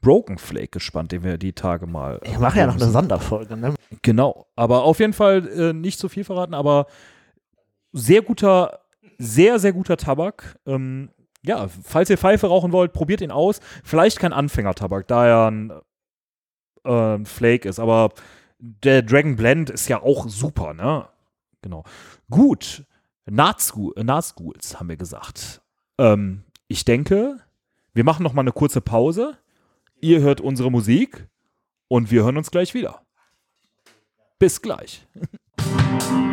Broken 0.00 0.38
Flake 0.38 0.68
gespannt, 0.68 1.12
den 1.12 1.22
wir 1.22 1.38
die 1.38 1.52
Tage 1.52 1.86
mal. 1.86 2.20
Ich 2.24 2.38
mache 2.38 2.58
ja 2.58 2.66
noch 2.66 2.74
eine. 2.74 2.86
Sonderfolge, 2.86 3.56
ne? 3.56 3.74
Genau, 4.02 4.46
aber 4.56 4.82
auf 4.82 4.98
jeden 4.98 5.12
Fall 5.12 5.46
äh, 5.48 5.72
nicht 5.72 5.98
zu 5.98 6.08
viel 6.08 6.24
verraten, 6.24 6.54
aber 6.54 6.86
sehr 7.92 8.22
guter, 8.22 8.80
sehr, 9.18 9.58
sehr 9.58 9.72
guter 9.72 9.96
Tabak. 9.96 10.58
Ähm, 10.66 11.10
ja, 11.44 11.68
falls 11.84 12.10
ihr 12.10 12.18
Pfeife 12.18 12.46
rauchen 12.48 12.72
wollt, 12.72 12.92
probiert 12.92 13.20
ihn 13.20 13.30
aus. 13.30 13.60
Vielleicht 13.84 14.18
kein 14.18 14.32
Anfängertabak, 14.32 15.06
da 15.08 15.26
er 15.26 15.50
ein, 15.50 15.72
äh, 16.84 17.24
Flake 17.24 17.68
ist, 17.68 17.78
aber 17.78 18.10
der 18.58 19.02
Dragon 19.02 19.36
Blend 19.36 19.70
ist 19.70 19.88
ja 19.88 20.02
auch 20.02 20.28
super, 20.28 20.74
ne? 20.74 21.08
Genau. 21.62 21.84
Gut, 22.30 22.84
Nazgu- 23.28 23.96
äh, 23.96 24.04
Nazguls 24.04 24.78
haben 24.78 24.88
wir 24.88 24.96
gesagt. 24.96 25.62
Ähm, 25.98 26.44
ich 26.68 26.84
denke, 26.84 27.38
wir 27.94 28.04
machen 28.04 28.22
noch 28.22 28.32
mal 28.32 28.42
eine 28.42 28.52
kurze 28.52 28.80
Pause. 28.80 29.36
ihr 30.00 30.20
hört 30.20 30.40
unsere 30.40 30.70
Musik 30.70 31.28
und 31.88 32.10
wir 32.10 32.24
hören 32.24 32.36
uns 32.36 32.50
gleich 32.50 32.74
wieder. 32.74 33.02
Bis 34.38 34.60
gleich. 34.62 35.06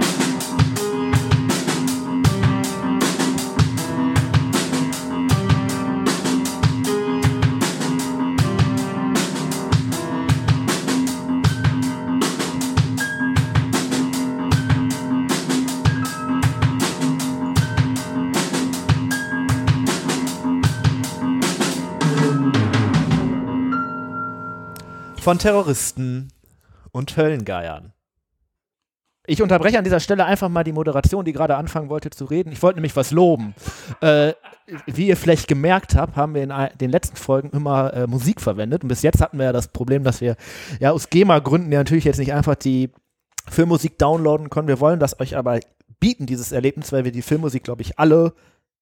Von 25.29 25.38
Terroristen 25.38 26.29
und 26.91 27.15
Höllengeiern. 27.15 27.93
Ich 29.27 29.43
unterbreche 29.43 29.77
an 29.77 29.83
dieser 29.83 30.00
Stelle 30.00 30.25
einfach 30.25 30.50
mal 30.50 30.63
die 30.63 30.71
Moderation, 30.71 31.24
die 31.24 31.33
gerade 31.33 31.55
anfangen 31.55 31.88
wollte 31.88 32.09
zu 32.09 32.25
reden. 32.25 32.51
Ich 32.51 32.63
wollte 32.63 32.77
nämlich 32.77 32.95
was 32.95 33.12
loben. 33.12 33.53
Äh, 34.01 34.33
wie 34.88 35.05
ihr 35.05 35.15
vielleicht 35.15 35.48
gemerkt 35.48 35.93
habt, 35.93 36.15
haben 36.15 36.33
wir 36.33 36.41
in 36.41 36.51
den 36.81 36.89
letzten 36.89 37.15
Folgen 37.15 37.51
immer 37.51 37.93
äh, 37.93 38.07
Musik 38.07 38.41
verwendet. 38.41 38.81
Und 38.81 38.88
bis 38.88 39.03
jetzt 39.03 39.21
hatten 39.21 39.38
wir 39.38 39.45
ja 39.45 39.51
das 39.51 39.67
Problem, 39.67 40.03
dass 40.03 40.19
wir 40.19 40.36
ja 40.79 40.89
aus 40.89 41.12
GEMA-Gründen 41.12 41.71
ja 41.71 41.77
natürlich 41.77 42.05
jetzt 42.05 42.17
nicht 42.17 42.33
einfach 42.33 42.55
die 42.55 42.89
Filmmusik 43.48 44.00
downloaden 44.00 44.50
können. 44.50 44.67
Wir 44.67 44.79
wollen 44.79 45.00
das 45.00 45.19
euch 45.19 45.38
aber 45.38 45.59
bieten, 46.00 46.25
dieses 46.25 46.51
Erlebnis, 46.51 46.91
weil 46.91 47.05
wir 47.05 47.12
die 47.12 47.21
Filmmusik, 47.21 47.62
glaube 47.62 47.83
ich, 47.83 48.00
alle 48.00 48.33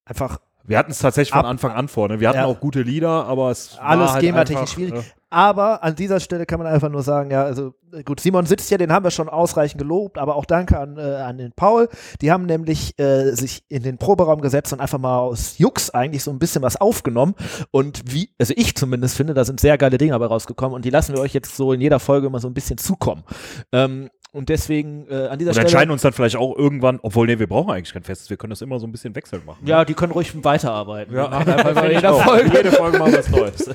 einfach 0.07 0.39
wir 0.67 0.77
hatten 0.77 0.91
es 0.91 0.99
tatsächlich 0.99 1.33
von 1.33 1.45
Anfang 1.45 1.71
an 1.71 1.87
vor. 1.87 2.09
Ne? 2.09 2.19
Wir 2.19 2.27
hatten 2.27 2.39
ja. 2.39 2.45
auch 2.45 2.59
gute 2.59 2.81
Lieder, 2.81 3.25
aber 3.25 3.51
es 3.51 3.77
alles 3.79 4.07
war 4.07 4.13
halt 4.15 4.21
GEMA-technisch 4.21 4.71
schwierig. 4.71 4.95
Ja. 4.95 5.01
Aber 5.29 5.83
an 5.83 5.95
dieser 5.95 6.19
Stelle 6.19 6.45
kann 6.45 6.59
man 6.59 6.67
einfach 6.67 6.89
nur 6.89 7.03
sagen, 7.03 7.31
ja, 7.31 7.43
also 7.43 7.73
gut, 8.05 8.19
Simon 8.19 8.45
sitzt 8.45 8.69
hier, 8.69 8.77
den 8.77 8.91
haben 8.91 9.03
wir 9.03 9.11
schon 9.11 9.27
ausreichend 9.27 9.79
gelobt, 9.79 10.17
aber 10.17 10.35
auch 10.35 10.45
danke 10.45 10.77
an, 10.77 10.97
äh, 10.97 11.01
an 11.01 11.37
den 11.37 11.53
Paul. 11.53 11.89
Die 12.21 12.31
haben 12.31 12.45
nämlich 12.45 12.97
äh, 12.99 13.31
sich 13.31 13.63
in 13.69 13.83
den 13.83 13.97
Proberaum 13.97 14.41
gesetzt 14.41 14.71
und 14.73 14.81
einfach 14.81 14.99
mal 14.99 15.19
aus 15.19 15.57
Jux 15.57 15.89
eigentlich 15.89 16.23
so 16.23 16.31
ein 16.31 16.39
bisschen 16.39 16.61
was 16.61 16.75
aufgenommen. 16.75 17.35
Und 17.71 18.03
wie, 18.13 18.29
also 18.37 18.53
ich 18.55 18.75
zumindest 18.75 19.15
finde, 19.15 19.33
da 19.33 19.45
sind 19.45 19.59
sehr 19.61 19.77
geile 19.77 19.97
Dinge 19.97 20.11
dabei 20.11 20.27
rausgekommen 20.27 20.75
und 20.75 20.83
die 20.83 20.89
lassen 20.89 21.13
wir 21.13 21.21
euch 21.21 21.33
jetzt 21.33 21.55
so 21.55 21.71
in 21.71 21.79
jeder 21.79 21.99
Folge 21.99 22.27
immer 22.27 22.39
so 22.39 22.47
ein 22.47 22.53
bisschen 22.53 22.77
zukommen. 22.77 23.23
Ähm, 23.71 24.09
und 24.37 24.49
deswegen 24.49 25.07
äh, 25.09 25.27
an 25.27 25.39
dieser 25.39 25.49
und 25.49 25.55
Stelle. 25.55 25.65
entscheiden 25.65 25.91
uns 25.91 26.03
dann 26.03 26.13
vielleicht 26.13 26.35
auch 26.35 26.55
irgendwann, 26.55 26.99
obwohl, 27.01 27.25
nee, 27.25 27.39
wir 27.39 27.47
brauchen 27.47 27.71
eigentlich 27.71 27.91
kein 27.91 28.03
Festes, 28.03 28.29
wir 28.29 28.37
können 28.37 28.51
das 28.51 28.61
immer 28.61 28.79
so 28.79 28.85
ein 28.85 28.91
bisschen 28.91 29.15
wechseln 29.15 29.41
machen. 29.45 29.65
Ja, 29.65 29.83
die 29.83 29.95
können 29.95 30.11
ruhig 30.11 30.31
weiterarbeiten. 30.43 31.13
Ja, 31.13 31.27
einfach 31.29 31.73
bei 31.75 31.91
jeder 31.91 32.13
Folge. 32.13 32.55
Jede 32.55 32.71
Folge 32.71 32.99
mal 32.99 33.11
was 33.11 33.29
Neues. 33.29 33.69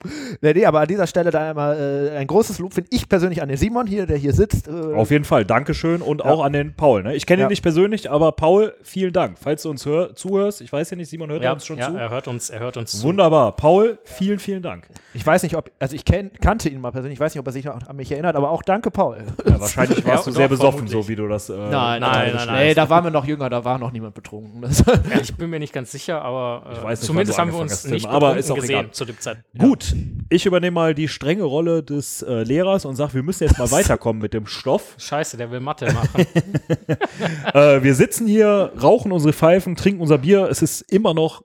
nee, 0.40 0.52
nee, 0.52 0.66
aber 0.66 0.80
an 0.80 0.88
dieser 0.88 1.06
Stelle 1.06 1.30
dann 1.30 1.42
einmal 1.50 2.10
äh, 2.12 2.16
ein 2.16 2.26
großes 2.26 2.58
Lob, 2.58 2.74
finde 2.74 2.90
ich 2.92 3.08
persönlich 3.08 3.40
an 3.40 3.48
den 3.48 3.56
Simon 3.56 3.86
hier, 3.86 4.06
der 4.06 4.16
hier 4.16 4.32
sitzt. 4.32 4.66
Äh, 4.66 4.94
Auf 4.94 5.10
jeden 5.12 5.24
Fall, 5.24 5.44
Dankeschön 5.44 6.02
und 6.02 6.20
ja. 6.20 6.26
auch 6.26 6.42
an 6.42 6.52
den 6.52 6.74
Paul. 6.74 7.04
Ne? 7.04 7.14
Ich 7.14 7.26
kenne 7.26 7.42
ihn 7.42 7.48
nicht 7.48 7.62
persönlich, 7.62 8.10
aber 8.10 8.32
Paul, 8.32 8.74
vielen 8.82 9.12
Dank. 9.12 9.38
Falls 9.40 9.62
du 9.62 9.70
uns 9.70 9.86
hör, 9.86 10.14
zuhörst, 10.16 10.60
ich 10.60 10.72
weiß 10.72 10.90
ja 10.90 10.96
nicht, 10.96 11.08
Simon 11.08 11.30
hört 11.30 11.44
ja, 11.44 11.52
uns 11.52 11.64
schon 11.64 11.78
ja, 11.78 11.88
zu. 11.88 11.96
er 11.96 12.10
hört 12.10 12.26
uns, 12.26 12.50
er 12.50 12.58
hört 12.58 12.76
uns 12.76 12.92
zu. 12.92 13.04
Wunderbar. 13.04 13.54
Paul, 13.54 13.98
vielen, 14.04 14.38
vielen 14.38 14.62
Dank. 14.62 14.88
Ich 15.14 15.26
weiß 15.26 15.42
nicht, 15.42 15.56
ob, 15.56 15.70
also 15.78 15.94
ich 15.94 16.04
kenn, 16.04 16.30
kannte 16.40 16.68
ihn 16.68 16.80
mal 16.80 16.90
persönlich, 16.90 17.16
ich 17.16 17.20
weiß 17.20 17.34
nicht, 17.34 17.40
ob 17.40 17.46
er 17.46 17.52
sich 17.52 17.64
noch 17.64 17.86
an 17.86 17.96
mich 17.96 18.10
erinnert, 18.10 18.36
aber 18.36 18.50
auch 18.50 18.62
danke, 18.62 18.90
Paul. 18.90 19.18
Ja, 19.46 19.60
wahrscheinlich 19.60 19.99
warst 20.04 20.26
du 20.26 20.30
sehr 20.30 20.48
besoffen 20.48 20.70
besoffen, 20.70 20.88
so 20.88 21.08
wie 21.08 21.16
du 21.16 21.28
das. 21.28 21.48
Äh, 21.48 21.56
nein, 21.56 21.70
nein, 21.70 22.00
nein, 22.00 22.34
nein, 22.34 22.46
nein. 22.46 22.66
Nee, 22.66 22.74
da 22.74 22.88
waren 22.88 23.04
wir 23.04 23.10
noch 23.10 23.24
jünger, 23.24 23.50
da 23.50 23.64
war 23.64 23.78
noch 23.78 23.92
niemand 23.92 24.14
betrunken. 24.14 24.62
ja, 24.86 25.20
ich 25.20 25.34
bin 25.34 25.50
mir 25.50 25.58
nicht 25.58 25.72
ganz 25.72 25.90
sicher, 25.90 26.22
aber 26.22 26.82
äh, 26.84 26.90
nicht, 26.90 27.02
zumindest 27.02 27.38
haben 27.38 27.52
wir 27.52 27.58
uns 27.58 27.84
nicht 27.84 28.06
aber 28.06 28.36
ist 28.36 28.50
auch 28.50 28.56
gesehen 28.56 28.80
egal. 28.80 28.90
zu 28.92 29.04
dem 29.04 29.18
Zeitpunkt. 29.18 29.58
Gut, 29.58 29.94
ich 30.28 30.46
übernehme 30.46 30.74
mal 30.74 30.94
die 30.94 31.08
strenge 31.08 31.44
Rolle 31.44 31.82
des 31.82 32.22
äh, 32.22 32.42
Lehrers 32.42 32.84
und 32.84 32.96
sage, 32.96 33.14
wir 33.14 33.22
müssen 33.22 33.44
jetzt 33.44 33.58
mal 33.58 33.70
weiterkommen 33.70 34.22
mit 34.22 34.34
dem 34.34 34.46
Stoff. 34.46 34.94
Scheiße, 34.98 35.36
der 35.36 35.50
will 35.50 35.60
Mathe 35.60 35.92
machen. 35.92 36.26
äh, 37.54 37.82
wir 37.82 37.94
sitzen 37.94 38.26
hier, 38.26 38.72
rauchen 38.80 39.12
unsere 39.12 39.32
Pfeifen, 39.32 39.76
trinken 39.76 40.00
unser 40.00 40.18
Bier. 40.18 40.48
Es 40.50 40.62
ist 40.62 40.80
immer 40.82 41.14
noch 41.14 41.42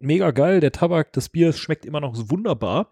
mega 0.00 0.30
geil. 0.30 0.60
Der 0.60 0.72
Tabak, 0.72 1.12
das 1.12 1.28
Bier 1.28 1.52
schmeckt 1.52 1.84
immer 1.84 2.00
noch 2.00 2.14
wunderbar 2.16 2.90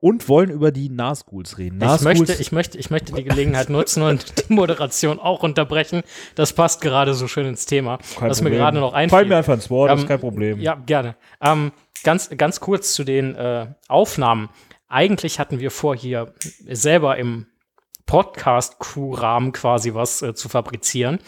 und 0.00 0.28
wollen 0.28 0.50
über 0.50 0.72
die 0.72 0.88
Nazguls 0.88 1.58
reden. 1.58 1.78
Nazguls 1.78 2.14
ich, 2.14 2.18
möchte, 2.18 2.42
ich, 2.42 2.52
möchte, 2.52 2.78
ich 2.78 2.90
möchte 2.90 3.12
die 3.12 3.22
Gelegenheit 3.22 3.68
nutzen 3.68 4.02
und 4.02 4.48
die 4.48 4.52
Moderation 4.52 5.20
auch 5.20 5.42
unterbrechen. 5.42 6.02
Das 6.34 6.54
passt 6.54 6.80
gerade 6.80 7.14
so 7.14 7.28
schön 7.28 7.46
ins 7.46 7.66
Thema. 7.66 7.98
Kein 8.18 8.30
was 8.30 8.40
mir 8.40 8.50
gerade 8.50 8.78
noch 8.78 8.94
einfällt. 8.94 9.10
Fall 9.10 9.26
mir 9.26 9.36
einfach 9.36 9.54
ins 9.54 9.70
Wort, 9.70 9.90
ähm, 9.90 9.98
ist 9.98 10.08
kein 10.08 10.20
Problem. 10.20 10.58
Ja, 10.58 10.74
gerne. 10.74 11.16
Ähm, 11.42 11.72
ganz, 12.02 12.30
ganz 12.36 12.60
kurz 12.60 12.94
zu 12.94 13.04
den 13.04 13.34
äh, 13.34 13.66
Aufnahmen. 13.88 14.48
Eigentlich 14.88 15.38
hatten 15.38 15.60
wir 15.60 15.70
vor, 15.70 15.94
hier 15.94 16.34
selber 16.66 17.16
im 17.18 17.46
Podcast-Crew-Rahmen 18.06 19.52
quasi 19.52 19.94
was 19.94 20.22
äh, 20.22 20.34
zu 20.34 20.48
fabrizieren. 20.48 21.18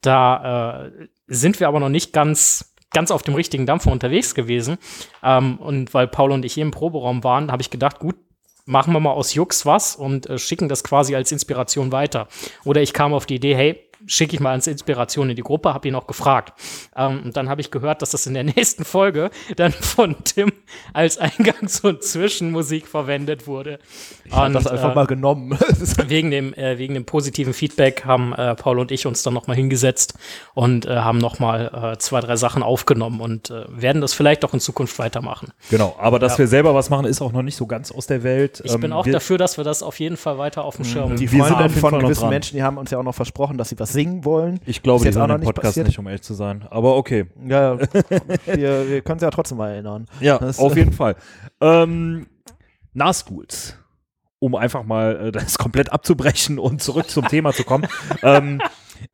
Da 0.00 0.86
äh, 0.86 1.08
sind 1.28 1.60
wir 1.60 1.68
aber 1.68 1.78
noch 1.78 1.88
nicht 1.88 2.12
ganz 2.12 2.71
ganz 2.92 3.10
auf 3.10 3.22
dem 3.22 3.34
richtigen 3.34 3.66
Dampfer 3.66 3.90
unterwegs 3.90 4.34
gewesen. 4.34 4.78
Ähm, 5.22 5.58
und 5.58 5.94
weil 5.94 6.08
Paul 6.08 6.32
und 6.32 6.44
ich 6.44 6.54
hier 6.54 6.64
im 6.64 6.70
Proberaum 6.70 7.24
waren, 7.24 7.50
habe 7.50 7.62
ich 7.62 7.70
gedacht, 7.70 7.98
gut, 7.98 8.16
machen 8.64 8.92
wir 8.92 9.00
mal 9.00 9.10
aus 9.12 9.34
Jux 9.34 9.66
was 9.66 9.96
und 9.96 10.28
äh, 10.28 10.38
schicken 10.38 10.68
das 10.68 10.84
quasi 10.84 11.14
als 11.14 11.32
Inspiration 11.32 11.92
weiter. 11.92 12.28
Oder 12.64 12.82
ich 12.82 12.92
kam 12.92 13.12
auf 13.12 13.26
die 13.26 13.36
Idee, 13.36 13.56
hey, 13.56 13.88
schicke 14.06 14.34
ich 14.34 14.40
mal 14.40 14.52
als 14.52 14.66
Inspiration 14.66 15.30
in 15.30 15.36
die 15.36 15.42
Gruppe, 15.42 15.72
habe 15.74 15.88
ihn 15.88 15.94
auch 15.94 16.06
gefragt. 16.06 16.52
Ähm, 16.96 17.22
und 17.24 17.36
dann 17.36 17.48
habe 17.48 17.60
ich 17.60 17.70
gehört, 17.70 18.02
dass 18.02 18.10
das 18.10 18.26
in 18.26 18.34
der 18.34 18.44
nächsten 18.56 18.84
Folge 18.84 19.30
dann 19.56 19.72
von 19.72 20.16
Tim 20.24 20.52
als 20.92 21.18
Eingangs- 21.18 21.80
und 21.80 22.02
Zwischenmusik 22.02 22.86
verwendet 22.86 23.46
wurde. 23.46 23.78
Ich 24.24 24.32
habe 24.32 24.52
das 24.52 24.66
einfach 24.66 24.92
äh, 24.92 24.94
mal 24.94 25.06
genommen. 25.06 25.58
wegen, 26.06 26.30
dem, 26.30 26.54
äh, 26.54 26.78
wegen 26.78 26.94
dem 26.94 27.04
positiven 27.04 27.52
Feedback 27.52 28.04
haben 28.04 28.32
äh, 28.32 28.54
Paul 28.54 28.78
und 28.78 28.90
ich 28.90 29.06
uns 29.06 29.22
dann 29.22 29.34
nochmal 29.34 29.56
hingesetzt 29.56 30.14
und 30.54 30.86
äh, 30.86 30.96
haben 30.96 31.18
nochmal 31.18 31.92
äh, 31.94 31.98
zwei, 31.98 32.20
drei 32.20 32.36
Sachen 32.36 32.62
aufgenommen 32.62 33.20
und 33.20 33.50
äh, 33.50 33.64
werden 33.68 34.00
das 34.00 34.14
vielleicht 34.14 34.44
auch 34.44 34.54
in 34.54 34.60
Zukunft 34.60 34.98
weitermachen. 34.98 35.52
Genau, 35.70 35.96
aber 35.98 36.18
dass 36.18 36.32
ja. 36.32 36.38
wir 36.40 36.48
selber 36.48 36.74
was 36.74 36.90
machen, 36.90 37.06
ist 37.06 37.20
auch 37.20 37.32
noch 37.32 37.42
nicht 37.42 37.56
so 37.56 37.66
ganz 37.66 37.92
aus 37.92 38.06
der 38.06 38.22
Welt. 38.22 38.62
Ich 38.64 38.72
ähm, 38.72 38.80
bin 38.80 38.92
auch 38.92 39.06
dafür, 39.06 39.38
dass 39.38 39.56
wir 39.56 39.64
das 39.64 39.82
auf 39.82 40.00
jeden 40.00 40.16
Fall 40.16 40.38
weiter 40.38 40.64
auf 40.64 40.76
dem 40.76 40.84
Schirm 40.84 41.10
haben. 41.10 41.16
Die 41.16 41.28
Freunde 41.28 41.68
von 41.70 41.98
gewissen 41.98 42.28
Menschen, 42.28 42.56
die 42.56 42.62
haben 42.62 42.78
uns 42.78 42.90
ja 42.90 42.98
auch 42.98 43.02
noch 43.02 43.14
versprochen, 43.14 43.58
dass 43.58 43.68
sie 43.68 43.78
was 43.78 43.91
singen 43.92 44.24
wollen. 44.24 44.60
Ich 44.66 44.82
glaube, 44.82 45.04
jetzt 45.04 45.16
auch 45.16 45.26
noch 45.26 45.38
nicht 45.38 45.46
Podcast 45.46 45.68
passiert. 45.68 45.86
nicht, 45.86 45.98
um 45.98 46.06
ehrlich 46.06 46.22
zu 46.22 46.34
sein. 46.34 46.64
Aber 46.70 46.96
okay. 46.96 47.26
Ja, 47.46 47.78
wir, 47.78 48.88
wir 48.88 49.02
können 49.02 49.16
es 49.16 49.22
ja 49.22 49.30
trotzdem 49.30 49.58
mal 49.58 49.70
erinnern. 49.70 50.06
Ja, 50.20 50.38
das, 50.38 50.58
auf 50.58 50.76
jeden 50.76 50.92
Fall. 50.92 51.16
Ähm, 51.60 52.26
Nahschools, 52.94 53.76
um 54.38 54.54
einfach 54.54 54.84
mal 54.84 55.28
äh, 55.28 55.32
das 55.32 55.58
komplett 55.58 55.92
abzubrechen 55.92 56.58
und 56.58 56.82
zurück 56.82 57.08
zum 57.10 57.26
Thema 57.28 57.52
zu 57.52 57.64
kommen. 57.64 57.86
Ähm, 58.24 58.60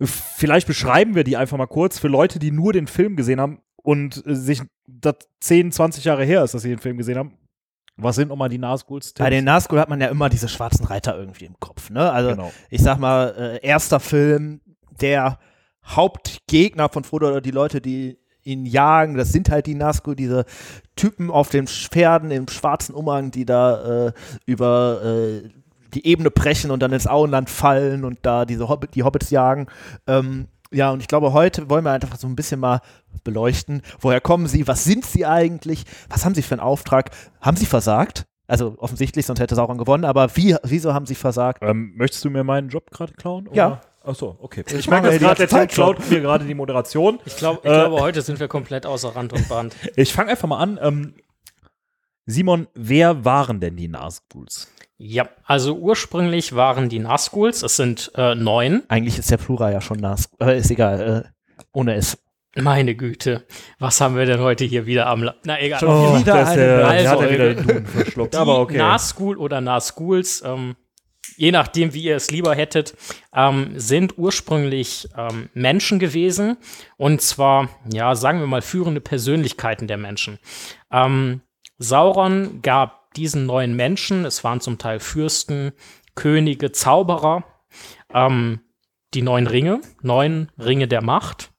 vielleicht 0.03 0.67
beschreiben 0.67 1.15
wir 1.15 1.25
die 1.25 1.39
einfach 1.39 1.57
mal 1.57 1.67
kurz 1.67 1.99
für 1.99 2.09
Leute, 2.09 2.39
die 2.39 2.51
nur 2.51 2.75
den 2.75 2.87
Film 2.87 3.17
gesehen 3.17 3.41
haben 3.41 3.63
und 3.83 4.23
äh, 4.27 4.35
sich 4.35 4.61
das 4.87 5.15
10, 5.41 5.73
20 5.73 6.05
Jahre 6.05 6.25
her 6.25 6.45
ist, 6.45 6.53
dass 6.53 6.61
sie 6.61 6.69
den 6.69 6.79
Film 6.79 6.99
gesehen 6.99 7.17
haben. 7.17 7.39
Was 7.97 8.17
sind 8.17 8.29
nochmal 8.29 8.49
die 8.49 8.59
Nazguls? 8.59 9.13
Bei 9.15 9.29
den 9.29 9.45
Nazgul 9.45 9.81
hat 9.81 9.89
man 9.89 10.01
ja 10.01 10.09
immer 10.09 10.29
diese 10.29 10.49
schwarzen 10.49 10.87
Reiter 10.87 11.19
irgendwie 11.19 11.47
im 11.47 11.59
Kopf. 11.59 11.91
Ne? 11.91 12.11
Also 12.11 12.31
genau. 12.31 12.53
ich 12.71 12.81
sag 12.81 12.99
mal, 12.99 13.35
äh, 13.63 13.67
erster 13.67 13.99
Film, 13.99 14.61
der 15.01 15.39
Hauptgegner 15.85 16.89
von 16.89 17.05
Frodo 17.05 17.29
oder 17.29 17.41
die 17.41 17.51
Leute, 17.51 17.81
die 17.81 18.19
ihn 18.45 18.67
jagen, 18.67 19.17
das 19.17 19.31
sind 19.31 19.51
halt 19.51 19.67
die 19.67 19.75
Nazgul, 19.75 20.17
diese 20.17 20.45
Typen 20.97 21.31
auf 21.31 21.51
den 21.51 21.67
Pferden 21.67 22.31
im 22.31 22.49
schwarzen 22.49 22.95
Umhang, 22.95 23.31
die 23.31 23.45
da 23.45 24.07
äh, 24.07 24.13
über 24.47 25.03
äh, 25.05 25.49
die 25.95 26.07
Ebene 26.07 26.31
brechen 26.31 26.71
und 26.71 26.81
dann 26.81 26.93
ins 26.93 27.07
Auenland 27.07 27.51
fallen 27.51 28.05
und 28.05 28.19
da 28.23 28.45
diese 28.45 28.69
Hobbit, 28.69 28.95
die 28.95 29.03
Hobbits 29.03 29.31
jagen. 29.31 29.67
Ähm, 30.07 30.49
ja, 30.71 30.91
und 30.91 31.01
ich 31.01 31.09
glaube, 31.09 31.33
heute 31.33 31.71
wollen 31.71 31.85
wir 31.85 31.93
einfach 31.93 32.17
so 32.17 32.27
ein 32.27 32.37
bisschen 32.37 32.61
mal 32.61 32.81
beleuchten, 33.25 33.83
woher 34.01 34.21
kommen 34.21 34.47
sie, 34.47 34.67
was 34.67 34.85
sind 34.85 35.05
sie 35.05 35.25
eigentlich, 35.25 35.85
was 36.09 36.25
haben 36.25 36.35
sie 36.35 36.43
für 36.43 36.55
einen 36.55 36.61
Auftrag, 36.61 37.11
haben 37.41 37.57
sie 37.57 37.67
versagt? 37.67 38.27
Also 38.47 38.77
offensichtlich, 38.79 39.27
sonst 39.27 39.41
hätte 39.41 39.55
Sauron 39.55 39.77
gewonnen, 39.77 40.05
aber 40.05 40.35
wie, 40.37 40.57
wieso 40.63 40.95
haben 40.95 41.07
sie 41.07 41.15
versagt? 41.15 41.63
Ähm, 41.63 41.93
möchtest 41.97 42.25
du 42.25 42.31
mir 42.31 42.45
meinen 42.45 42.71
Job 42.71 42.91
gerade 42.91 43.13
klauen? 43.13 43.47
Oder? 43.49 43.57
Ja. 43.57 43.81
Achso, 44.09 44.39
okay. 44.41 44.65
Ich, 44.67 44.75
ich 44.75 44.89
merke 44.89 45.19
gerade, 45.19 45.37
der 45.37 45.49
Zeit 45.49 45.71
klaut 45.71 45.99
mir 46.09 46.21
gerade 46.23 46.47
die 46.47 46.55
Moderation. 46.55 47.21
Ich, 47.27 47.37
glaub, 47.37 47.59
ich 47.59 47.71
äh, 47.71 47.75
glaube, 47.75 48.01
heute 48.01 48.23
sind 48.23 48.41
wir 48.41 48.49
komplett 48.49 48.87
außer 48.87 49.15
Rand 49.15 49.35
und 49.35 49.47
Band. 49.51 49.77
ich 49.97 50.15
fange 50.15 50.31
einfach 50.31 50.49
mal 50.49 50.59
an. 50.59 50.79
Ähm, 50.81 51.15
Simon, 52.25 52.69
wer 52.75 53.27
waren 53.27 53.61
denn 53.61 53.77
die 53.77 53.89
Nazguls? 53.89 54.73
Ja, 54.97 55.29
also 55.45 55.77
ursprünglich 55.77 56.55
waren 56.55 56.89
die 56.89 57.01
Nazguls, 57.01 57.63
es 57.63 57.77
sind 57.77 58.11
äh, 58.15 58.35
neun. 58.35 58.83
Eigentlich 58.89 59.19
ist 59.19 59.31
der 59.31 59.37
Plural 59.37 59.73
ja 59.73 59.83
schon 59.83 59.99
Nazgul, 59.99 60.49
äh, 60.49 60.59
ist 60.59 60.71
egal, 60.71 61.25
äh, 61.27 61.63
ohne 61.73 61.95
es. 61.95 62.17
Meine 62.57 62.95
Güte, 62.95 63.47
was 63.79 64.01
haben 64.01 64.17
wir 64.17 64.25
denn 64.25 64.41
heute 64.41 64.65
hier 64.65 64.87
wieder 64.87 65.07
am 65.07 65.23
La 65.23 65.35
Na 65.45 65.61
egal. 65.61 65.81
Schon 65.81 65.89
oh, 65.91 66.19
wieder 66.19 66.33
das, 66.33 66.57
äh, 66.57 66.61
also, 66.61 67.11
hat 67.11 67.21
er 67.21 67.31
wieder 67.31 67.55
den 67.55 67.67
Duden 67.67 67.87
verschluckt. 67.87 68.35
Aber 68.35 68.61
okay. 68.61 68.79
Nazgul 68.79 69.37
oder 69.37 69.61
Nazguls, 69.61 70.43
ähm, 70.45 70.77
je 71.37 71.53
nachdem, 71.53 71.95
wie 71.95 72.03
ihr 72.03 72.17
es 72.17 72.31
lieber 72.31 72.55
hättet, 72.55 72.97
ähm, 73.35 73.73
sind 73.77 74.19
ursprünglich 74.19 75.09
ähm, 75.17 75.49
Menschen 75.55 75.99
gewesen. 75.99 76.57
Und 76.97 77.21
zwar, 77.23 77.69
ja, 77.93 78.15
sagen 78.15 78.41
wir 78.41 78.47
mal, 78.47 78.63
führende 78.63 79.01
Persönlichkeiten 79.01 79.87
der 79.87 79.99
Menschen. 79.99 80.39
Ähm, 80.91 81.43
Sauron 81.79 82.61
gab 82.63 83.13
diesen 83.15 83.47
neuen 83.47 83.75
Menschen, 83.75 84.25
es 84.25 84.45
waren 84.45 84.61
zum 84.61 84.79
Teil 84.79 85.01
Fürsten, 85.01 85.73
Könige, 86.15 86.73
Zauberer, 86.73 87.45
ähm, 88.13 88.61
die 89.15 89.23
neun 89.23 89.47
Ringe, 89.47 89.81
neun 90.03 90.51
Ringe 90.59 90.89
der 90.89 91.03
Macht. 91.03 91.51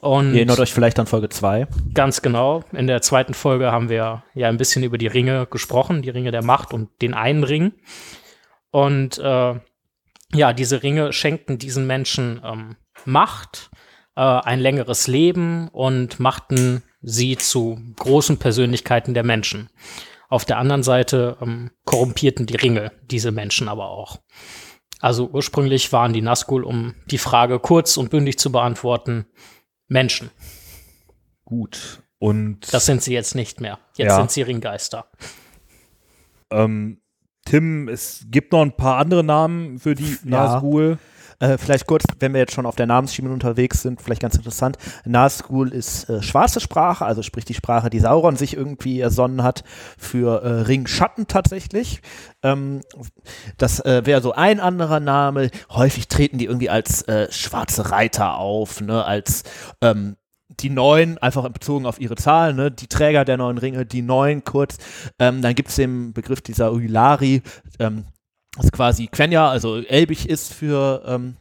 Und 0.00 0.32
Ihr 0.32 0.38
erinnert 0.38 0.58
euch 0.58 0.74
vielleicht 0.74 0.98
an 0.98 1.06
Folge 1.06 1.28
2. 1.28 1.68
Ganz 1.94 2.22
genau. 2.22 2.64
In 2.72 2.88
der 2.88 3.02
zweiten 3.02 3.34
Folge 3.34 3.70
haben 3.70 3.88
wir 3.88 4.24
ja 4.34 4.48
ein 4.48 4.56
bisschen 4.56 4.82
über 4.82 4.98
die 4.98 5.06
Ringe 5.06 5.46
gesprochen, 5.46 6.02
die 6.02 6.10
Ringe 6.10 6.32
der 6.32 6.42
Macht 6.42 6.74
und 6.74 6.90
den 7.00 7.14
einen 7.14 7.44
Ring. 7.44 7.72
Und 8.72 9.18
äh, 9.18 9.60
ja, 10.34 10.52
diese 10.52 10.82
Ringe 10.82 11.12
schenkten 11.12 11.58
diesen 11.58 11.86
Menschen 11.86 12.40
ähm, 12.44 12.76
Macht, 13.04 13.70
äh, 14.16 14.20
ein 14.20 14.58
längeres 14.58 15.06
Leben 15.06 15.68
und 15.68 16.18
machten 16.18 16.82
sie 17.02 17.36
zu 17.36 17.78
großen 17.96 18.38
Persönlichkeiten 18.38 19.14
der 19.14 19.24
Menschen. 19.24 19.70
Auf 20.28 20.44
der 20.46 20.56
anderen 20.56 20.82
Seite 20.82 21.36
ähm, 21.42 21.70
korrumpierten 21.84 22.46
die 22.46 22.56
Ringe 22.56 22.92
diese 23.04 23.30
Menschen 23.30 23.68
aber 23.68 23.90
auch. 23.90 24.20
Also 25.00 25.28
ursprünglich 25.28 25.92
waren 25.92 26.12
die 26.14 26.22
Nazgul, 26.22 26.64
um 26.64 26.94
die 27.06 27.18
Frage 27.18 27.58
kurz 27.58 27.96
und 27.96 28.08
bündig 28.08 28.38
zu 28.38 28.50
beantworten, 28.50 29.26
Menschen. 29.88 30.30
Gut. 31.44 32.02
Und 32.18 32.72
das 32.72 32.86
sind 32.86 33.02
sie 33.02 33.12
jetzt 33.12 33.34
nicht 33.34 33.60
mehr. 33.60 33.80
Jetzt 33.96 34.10
ja. 34.10 34.16
sind 34.16 34.30
sie 34.30 34.42
Ringgeister. 34.42 35.10
Ähm, 36.50 37.01
Tim, 37.44 37.88
es 37.88 38.24
gibt 38.30 38.52
noch 38.52 38.62
ein 38.62 38.76
paar 38.76 38.98
andere 38.98 39.24
Namen 39.24 39.78
für 39.78 39.94
die 39.94 40.10
ja. 40.10 40.18
Nazgul. 40.24 40.98
Äh, 41.42 41.58
vielleicht 41.58 41.88
kurz, 41.88 42.04
wenn 42.20 42.34
wir 42.34 42.40
jetzt 42.40 42.54
schon 42.54 42.66
auf 42.66 42.76
der 42.76 42.86
Namensschiene 42.86 43.28
unterwegs 43.28 43.82
sind, 43.82 44.00
vielleicht 44.00 44.22
ganz 44.22 44.36
interessant. 44.36 44.78
Nazgul 45.04 45.72
ist 45.72 46.08
äh, 46.08 46.22
schwarze 46.22 46.60
Sprache, 46.60 47.04
also 47.04 47.22
sprich 47.22 47.44
die 47.44 47.54
Sprache, 47.54 47.90
die 47.90 47.98
Sauron 47.98 48.36
sich 48.36 48.56
irgendwie 48.56 49.00
ersonnen 49.00 49.42
hat 49.42 49.64
für 49.98 50.42
äh, 50.44 50.48
Ringschatten 50.62 51.26
tatsächlich. 51.26 52.00
Ähm, 52.44 52.82
das 53.58 53.80
äh, 53.80 54.06
wäre 54.06 54.22
so 54.22 54.32
ein 54.32 54.60
anderer 54.60 55.00
Name. 55.00 55.50
Häufig 55.68 56.06
treten 56.06 56.38
die 56.38 56.44
irgendwie 56.44 56.70
als 56.70 57.02
äh, 57.08 57.26
schwarze 57.32 57.90
Reiter 57.90 58.36
auf, 58.36 58.80
ne, 58.80 59.04
als 59.04 59.42
ähm, 59.80 60.16
die 60.60 60.70
neun, 60.70 61.18
einfach 61.18 61.48
bezogen 61.50 61.86
auf 61.86 62.00
ihre 62.00 62.16
Zahlen, 62.16 62.56
ne, 62.56 62.70
die 62.70 62.86
Träger 62.86 63.24
der 63.24 63.36
neuen 63.36 63.58
Ringe, 63.58 63.86
die 63.86 64.02
neun 64.02 64.44
kurz. 64.44 64.78
Ähm, 65.18 65.42
dann 65.42 65.54
gibt 65.54 65.68
es 65.68 65.76
den 65.76 66.12
Begriff 66.12 66.40
dieser 66.40 66.72
Uilari, 66.72 67.42
ähm, 67.78 68.06
das 68.56 68.70
quasi 68.70 69.06
Quenya, 69.06 69.48
also 69.48 69.78
elbig 69.78 70.28
ist 70.28 70.52
für 70.52 71.02
ähm, 71.06 71.36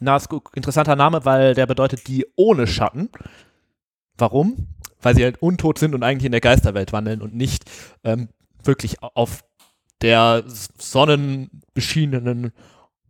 Nazgul. 0.00 0.40
Interessanter 0.54 0.96
Name, 0.96 1.24
weil 1.24 1.54
der 1.54 1.66
bedeutet 1.66 2.06
die 2.08 2.26
ohne 2.36 2.66
Schatten. 2.66 3.08
Warum? 4.18 4.68
Weil 5.00 5.14
sie 5.14 5.24
halt 5.24 5.40
untot 5.40 5.78
sind 5.78 5.94
und 5.94 6.02
eigentlich 6.02 6.26
in 6.26 6.32
der 6.32 6.40
Geisterwelt 6.40 6.92
wandeln 6.92 7.22
und 7.22 7.34
nicht 7.34 7.64
ähm, 8.04 8.28
wirklich 8.62 9.02
auf 9.02 9.44
der 10.02 10.44
sonnenbeschienenen 10.46 12.52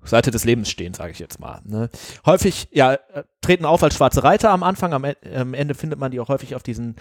Seite 0.06 0.30
des 0.30 0.44
Lebens 0.44 0.70
stehen, 0.70 0.94
sage 0.94 1.12
ich 1.12 1.18
jetzt 1.18 1.40
mal. 1.40 1.60
Ne? 1.64 1.88
Häufig, 2.24 2.68
ja, 2.72 2.94
äh, 2.94 3.24
treten 3.40 3.64
auf 3.64 3.82
als 3.82 3.94
schwarze 3.94 4.24
Reiter 4.24 4.50
am 4.50 4.62
Anfang, 4.62 4.92
am, 4.92 5.04
e-, 5.04 5.16
am 5.34 5.54
Ende 5.54 5.74
findet 5.74 5.98
man 5.98 6.10
die 6.10 6.20
auch 6.20 6.28
häufig 6.28 6.54
auf 6.54 6.62
diesen 6.62 6.96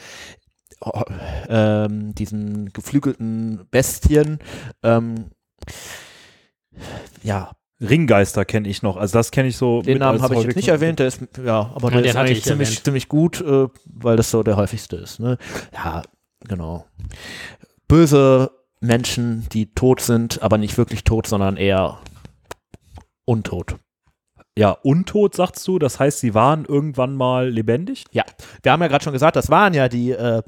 ähm, 1.49 2.13
diesen 2.15 2.71
geflügelten 2.73 3.67
Bestien. 3.71 4.39
Ähm, 4.83 5.31
ja. 7.23 7.51
Ringgeister 7.81 8.45
kenne 8.45 8.69
ich 8.69 8.83
noch, 8.83 8.95
also 8.95 9.17
das 9.17 9.31
kenne 9.31 9.49
ich 9.49 9.57
so. 9.57 9.81
Den 9.81 9.97
Namen 9.97 10.21
habe 10.21 10.35
ich 10.35 10.43
jetzt 10.43 10.55
nicht 10.55 10.69
erwähnt, 10.69 10.99
der 10.99 11.07
ist, 11.07 11.19
ja, 11.43 11.71
aber 11.75 11.91
ja, 11.91 12.01
der 12.01 12.11
ist 12.11 12.15
eigentlich 12.15 12.43
ziemlich, 12.43 12.81
ziemlich 12.81 13.09
gut, 13.09 13.41
äh, 13.41 13.67
weil 13.85 14.15
das 14.15 14.31
so 14.31 14.43
der 14.43 14.55
häufigste 14.55 14.95
ist. 14.95 15.19
Ne? 15.19 15.37
Ja, 15.73 16.01
genau. 16.47 16.85
Böse 17.89 18.51
Menschen, 18.79 19.45
die 19.51 19.73
tot 19.73 19.99
sind, 19.99 20.41
aber 20.41 20.57
nicht 20.57 20.77
wirklich 20.77 21.03
tot, 21.03 21.27
sondern 21.27 21.57
eher 21.57 21.99
untot. 23.25 23.77
Ja, 24.57 24.71
untot 24.71 25.35
sagst 25.35 25.67
du, 25.67 25.79
das 25.79 25.99
heißt, 25.99 26.19
sie 26.19 26.33
waren 26.33 26.65
irgendwann 26.65 27.15
mal 27.15 27.49
lebendig? 27.49 28.05
Ja, 28.11 28.23
wir 28.63 28.71
haben 28.71 28.81
ja 28.81 28.87
gerade 28.87 29.03
schon 29.03 29.13
gesagt, 29.13 29.35
das 29.35 29.49
waren 29.49 29.73
ja 29.73 29.89
die 29.89 30.11
äh, 30.11 30.43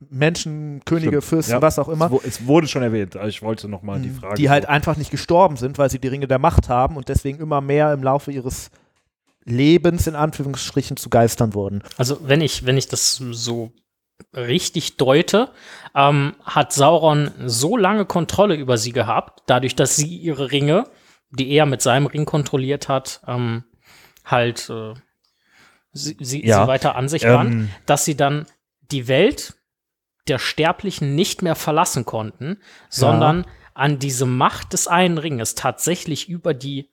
Menschen, 0.00 0.82
Könige, 0.84 1.08
Stimmt. 1.08 1.24
Fürsten, 1.24 1.52
ja. 1.52 1.62
was 1.62 1.78
auch 1.78 1.88
immer. 1.88 2.10
Es, 2.24 2.46
wurde 2.46 2.68
schon 2.68 2.82
erwähnt, 2.82 3.16
also 3.16 3.28
ich 3.28 3.42
wollte 3.42 3.68
nochmal 3.68 4.00
die 4.00 4.08
mhm. 4.08 4.16
Frage. 4.16 4.34
Die 4.34 4.50
halt 4.50 4.66
einfach 4.66 4.96
nicht 4.96 5.10
gestorben 5.10 5.56
sind, 5.56 5.78
weil 5.78 5.90
sie 5.90 5.98
die 5.98 6.08
Ringe 6.08 6.28
der 6.28 6.38
Macht 6.38 6.68
haben 6.68 6.96
und 6.96 7.08
deswegen 7.08 7.38
immer 7.38 7.60
mehr 7.60 7.92
im 7.92 8.02
Laufe 8.02 8.32
ihres 8.32 8.70
Lebens 9.44 10.06
in 10.06 10.14
Anführungsstrichen 10.14 10.96
zu 10.96 11.08
Geistern 11.08 11.54
wurden. 11.54 11.82
Also 11.96 12.18
wenn 12.22 12.40
ich, 12.40 12.66
wenn 12.66 12.76
ich 12.76 12.88
das 12.88 13.16
so 13.16 13.72
richtig 14.36 14.96
deute, 14.96 15.50
ähm, 15.94 16.34
hat 16.44 16.72
Sauron 16.72 17.30
so 17.46 17.76
lange 17.76 18.04
Kontrolle 18.04 18.56
über 18.56 18.76
sie 18.76 18.92
gehabt, 18.92 19.42
dadurch, 19.46 19.74
dass 19.74 19.96
sie 19.96 20.16
ihre 20.16 20.50
Ringe, 20.50 20.84
die 21.30 21.50
er 21.50 21.66
mit 21.66 21.82
seinem 21.82 22.06
Ring 22.06 22.24
kontrolliert 22.24 22.88
hat, 22.88 23.20
ähm, 23.26 23.64
halt 24.24 24.70
äh, 24.70 24.94
sie, 25.92 26.16
sie, 26.20 26.46
ja. 26.46 26.62
sie, 26.62 26.68
weiter 26.68 26.96
an 26.96 27.08
sich 27.08 27.24
ähm, 27.24 27.30
waren, 27.30 27.74
dass 27.86 28.04
sie 28.04 28.16
dann 28.16 28.46
die 28.90 29.08
Welt 29.08 29.54
der 30.28 30.38
Sterblichen 30.38 31.14
nicht 31.14 31.42
mehr 31.42 31.54
verlassen 31.54 32.04
konnten, 32.04 32.58
sondern 32.88 33.42
ja. 33.42 33.50
an 33.74 33.98
diese 33.98 34.26
Macht 34.26 34.72
des 34.72 34.86
einen 34.86 35.18
Ringes 35.18 35.54
tatsächlich 35.54 36.28
über 36.28 36.54
die 36.54 36.90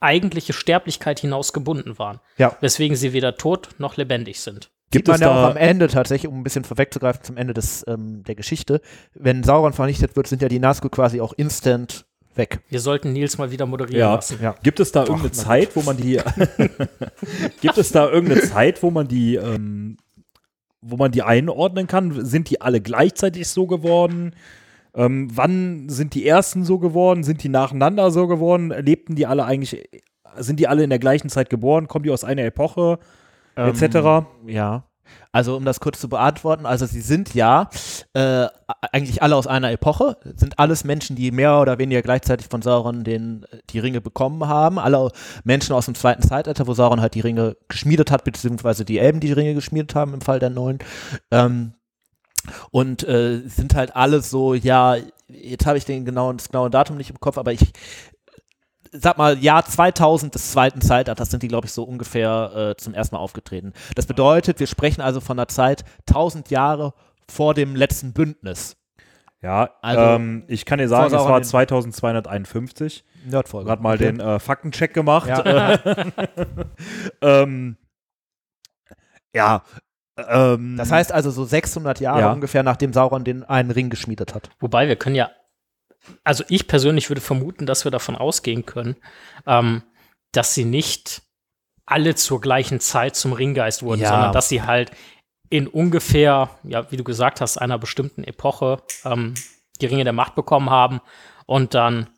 eigentliche 0.00 0.52
Sterblichkeit 0.52 1.18
hinaus 1.18 1.52
gebunden 1.52 1.98
waren. 1.98 2.20
Ja. 2.36 2.56
Weswegen 2.60 2.96
sie 2.96 3.12
weder 3.12 3.36
tot 3.36 3.70
noch 3.78 3.96
lebendig 3.96 4.40
sind. 4.40 4.70
Gibt 4.90 5.06
Sieht 5.06 5.12
man 5.12 5.20
ja 5.20 5.30
auch 5.30 5.50
am 5.50 5.56
Ende 5.56 5.88
tatsächlich, 5.88 6.30
um 6.30 6.40
ein 6.40 6.44
bisschen 6.44 6.64
vorwegzugreifen 6.64 7.22
zum 7.22 7.36
Ende 7.36 7.52
des, 7.52 7.84
ähm, 7.86 8.22
der 8.22 8.36
Geschichte, 8.36 8.80
wenn 9.12 9.42
Sauron 9.42 9.74
vernichtet 9.74 10.16
wird, 10.16 10.28
sind 10.28 10.40
ja 10.40 10.48
die 10.48 10.60
Nazgul 10.60 10.90
quasi 10.90 11.20
auch 11.20 11.34
instant 11.34 12.06
weg. 12.38 12.60
Wir 12.68 12.80
sollten 12.80 13.12
Nils 13.12 13.36
mal 13.36 13.50
wieder 13.50 13.66
moderieren 13.66 14.00
ja. 14.00 14.14
lassen. 14.14 14.38
Ja. 14.40 14.54
Gibt 14.62 14.80
es 14.80 14.92
da 14.92 15.00
irgendeine 15.00 15.30
Ach, 15.30 15.44
Zeit, 15.44 15.76
wo 15.76 15.82
man 15.82 15.96
die 15.96 16.18
gibt 17.60 17.76
es 17.76 17.92
da 17.92 18.08
irgendeine 18.08 18.42
Zeit, 18.42 18.82
wo 18.82 18.90
man 18.90 19.06
die 19.06 19.36
ähm, 19.36 19.98
wo 20.80 20.96
man 20.96 21.10
die 21.10 21.22
einordnen 21.22 21.86
kann? 21.86 22.24
Sind 22.24 22.50
die 22.50 22.60
alle 22.60 22.80
gleichzeitig 22.80 23.48
so 23.48 23.66
geworden? 23.66 24.34
Ähm, 24.94 25.28
wann 25.34 25.88
sind 25.88 26.14
die 26.14 26.26
ersten 26.26 26.64
so 26.64 26.78
geworden? 26.78 27.24
Sind 27.24 27.42
die 27.42 27.48
nacheinander 27.48 28.10
so 28.10 28.26
geworden? 28.26 28.70
Lebten 28.70 29.16
die 29.16 29.26
alle 29.26 29.44
eigentlich, 29.44 29.88
sind 30.36 30.60
die 30.60 30.68
alle 30.68 30.84
in 30.84 30.90
der 30.90 30.98
gleichen 30.98 31.28
Zeit 31.28 31.50
geboren? 31.50 31.88
Kommen 31.88 32.04
die 32.04 32.10
aus 32.10 32.24
einer 32.24 32.44
Epoche? 32.44 32.98
Ähm, 33.56 33.68
etc. 33.68 34.26
Ja. 34.46 34.84
Also 35.32 35.56
um 35.56 35.64
das 35.64 35.80
kurz 35.80 36.00
zu 36.00 36.08
beantworten, 36.08 36.66
also 36.66 36.86
sie 36.86 37.00
sind 37.00 37.34
ja 37.34 37.68
äh, 38.14 38.46
eigentlich 38.92 39.22
alle 39.22 39.36
aus 39.36 39.46
einer 39.46 39.70
Epoche, 39.70 40.16
sind 40.36 40.58
alles 40.58 40.84
Menschen, 40.84 41.16
die 41.16 41.30
mehr 41.30 41.60
oder 41.60 41.78
weniger 41.78 42.02
gleichzeitig 42.02 42.48
von 42.48 42.62
Sauron 42.62 43.04
den, 43.04 43.44
die 43.70 43.78
Ringe 43.78 44.00
bekommen 44.00 44.48
haben, 44.48 44.78
alle 44.78 45.10
Menschen 45.44 45.74
aus 45.74 45.84
dem 45.84 45.94
zweiten 45.94 46.22
Zeitalter, 46.22 46.66
wo 46.66 46.74
Sauron 46.74 47.00
halt 47.00 47.14
die 47.14 47.20
Ringe 47.20 47.56
geschmiedet 47.68 48.10
hat, 48.10 48.24
beziehungsweise 48.24 48.84
die 48.84 48.98
Elben 48.98 49.20
die 49.20 49.32
Ringe 49.32 49.54
geschmiedet 49.54 49.94
haben 49.94 50.14
im 50.14 50.20
Fall 50.20 50.38
der 50.38 50.50
Neuen. 50.50 50.78
Ähm, 51.30 51.74
und 52.70 53.06
äh, 53.06 53.42
sind 53.46 53.74
halt 53.74 53.94
alle 53.94 54.22
so, 54.22 54.54
ja, 54.54 54.96
jetzt 55.28 55.66
habe 55.66 55.78
ich 55.78 55.84
den 55.84 56.04
genauen, 56.04 56.38
das 56.38 56.48
genaue 56.48 56.70
Datum 56.70 56.96
nicht 56.96 57.10
im 57.10 57.20
Kopf, 57.20 57.36
aber 57.36 57.52
ich 57.52 57.72
sag 58.92 59.18
mal, 59.18 59.38
Jahr 59.38 59.64
2000 59.64 60.34
des 60.34 60.52
zweiten 60.52 60.80
Zeitalters 60.80 61.30
sind 61.30 61.42
die, 61.42 61.48
glaube 61.48 61.66
ich, 61.66 61.72
so 61.72 61.84
ungefähr 61.84 62.52
äh, 62.54 62.76
zum 62.76 62.94
ersten 62.94 63.16
Mal 63.16 63.20
aufgetreten. 63.20 63.72
Das 63.94 64.06
bedeutet, 64.06 64.60
wir 64.60 64.66
sprechen 64.66 65.00
also 65.00 65.20
von 65.20 65.38
einer 65.38 65.48
Zeit 65.48 65.84
1000 66.08 66.50
Jahre 66.50 66.94
vor 67.30 67.54
dem 67.54 67.76
letzten 67.76 68.12
Bündnis. 68.12 68.76
Ja, 69.40 69.70
also, 69.82 70.00
ähm, 70.00 70.44
ich 70.48 70.64
kann 70.64 70.78
dir 70.78 70.88
sagen, 70.88 71.14
es 71.14 71.22
war 71.22 71.40
2251. 71.40 73.04
Nerdfolge. 73.26 73.68
Gerade 73.68 73.82
mal 73.82 73.94
okay. 73.94 74.06
den 74.06 74.20
äh, 74.20 74.40
Faktencheck 74.40 74.92
gemacht. 74.94 75.28
Ja, 75.28 75.78
ähm, 77.22 77.76
ja 79.32 79.62
ähm, 80.26 80.76
das 80.76 80.90
heißt 80.90 81.12
also 81.12 81.30
so 81.30 81.44
600 81.44 82.00
Jahre 82.00 82.20
ja. 82.20 82.32
ungefähr, 82.32 82.62
nachdem 82.62 82.92
Sauron 82.92 83.24
den 83.24 83.44
einen 83.44 83.70
Ring 83.70 83.90
geschmiedet 83.90 84.34
hat. 84.34 84.50
Wobei 84.58 84.88
wir 84.88 84.96
können 84.96 85.14
ja 85.14 85.30
also 86.24 86.44
ich 86.48 86.66
persönlich 86.68 87.10
würde 87.10 87.20
vermuten, 87.20 87.66
dass 87.66 87.84
wir 87.84 87.90
davon 87.90 88.16
ausgehen 88.16 88.66
können, 88.66 88.96
ähm, 89.46 89.82
dass 90.32 90.54
sie 90.54 90.64
nicht 90.64 91.22
alle 91.86 92.14
zur 92.14 92.40
gleichen 92.40 92.80
Zeit 92.80 93.16
zum 93.16 93.32
Ringgeist 93.32 93.82
wurden, 93.82 94.02
ja. 94.02 94.08
sondern 94.10 94.32
dass 94.32 94.48
sie 94.48 94.62
halt 94.62 94.90
in 95.50 95.66
ungefähr, 95.66 96.50
ja, 96.62 96.90
wie 96.90 96.96
du 96.96 97.04
gesagt 97.04 97.40
hast, 97.40 97.56
einer 97.56 97.78
bestimmten 97.78 98.24
Epoche 98.24 98.82
ähm, 99.04 99.34
die 99.80 99.86
Ringe 99.86 100.04
der 100.04 100.12
Macht 100.12 100.34
bekommen 100.34 100.70
haben 100.70 101.00
und 101.46 101.74
dann 101.74 102.10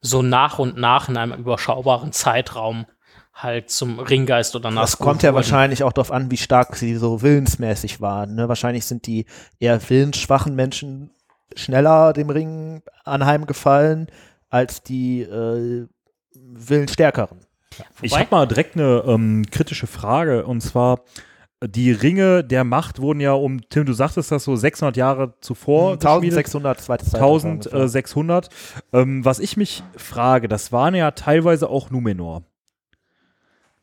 so 0.00 0.22
nach 0.22 0.58
und 0.58 0.76
nach 0.76 1.08
in 1.08 1.16
einem 1.16 1.32
überschaubaren 1.32 2.12
Zeitraum 2.12 2.86
halt 3.34 3.70
zum 3.70 3.98
Ringgeist 3.98 4.54
oder 4.54 4.70
nach. 4.70 4.82
Das 4.82 4.98
kommt 4.98 5.22
ja 5.22 5.34
wahrscheinlich 5.34 5.82
auch 5.82 5.92
darauf 5.92 6.12
an, 6.12 6.30
wie 6.30 6.36
stark 6.36 6.76
sie 6.76 6.96
so 6.96 7.22
willensmäßig 7.22 8.00
waren. 8.00 8.34
Ne? 8.34 8.48
Wahrscheinlich 8.48 8.86
sind 8.86 9.06
die 9.06 9.26
eher 9.58 9.80
willensschwachen 9.88 10.54
Menschen 10.54 11.10
schneller 11.56 12.12
dem 12.12 12.30
Ring 12.30 12.82
anheimgefallen 13.04 14.08
als 14.48 14.82
die 14.82 15.22
äh, 15.22 15.86
Willenstärkeren. 16.34 17.38
Ich 18.02 18.18
habe 18.18 18.28
mal 18.30 18.46
direkt 18.46 18.76
eine 18.76 19.04
ähm, 19.06 19.44
kritische 19.50 19.86
Frage 19.86 20.44
und 20.44 20.60
zwar 20.60 21.00
die 21.62 21.92
Ringe 21.92 22.42
der 22.42 22.64
Macht 22.64 23.00
wurden 23.00 23.20
ja 23.20 23.32
um, 23.32 23.60
Tim, 23.68 23.84
du 23.84 23.92
sagtest 23.92 24.32
das 24.32 24.44
so 24.44 24.56
600 24.56 24.96
Jahre 24.96 25.34
zuvor. 25.40 25.92
1600, 25.92 26.78
hm, 26.78 26.84
zweites 26.84 27.14
1600. 27.14 28.48
Ähm, 28.94 29.24
was 29.24 29.40
ich 29.40 29.58
mich 29.58 29.82
frage, 29.96 30.48
das 30.48 30.72
waren 30.72 30.94
ja 30.94 31.10
teilweise 31.10 31.68
auch 31.68 31.90
Numenor. 31.90 32.42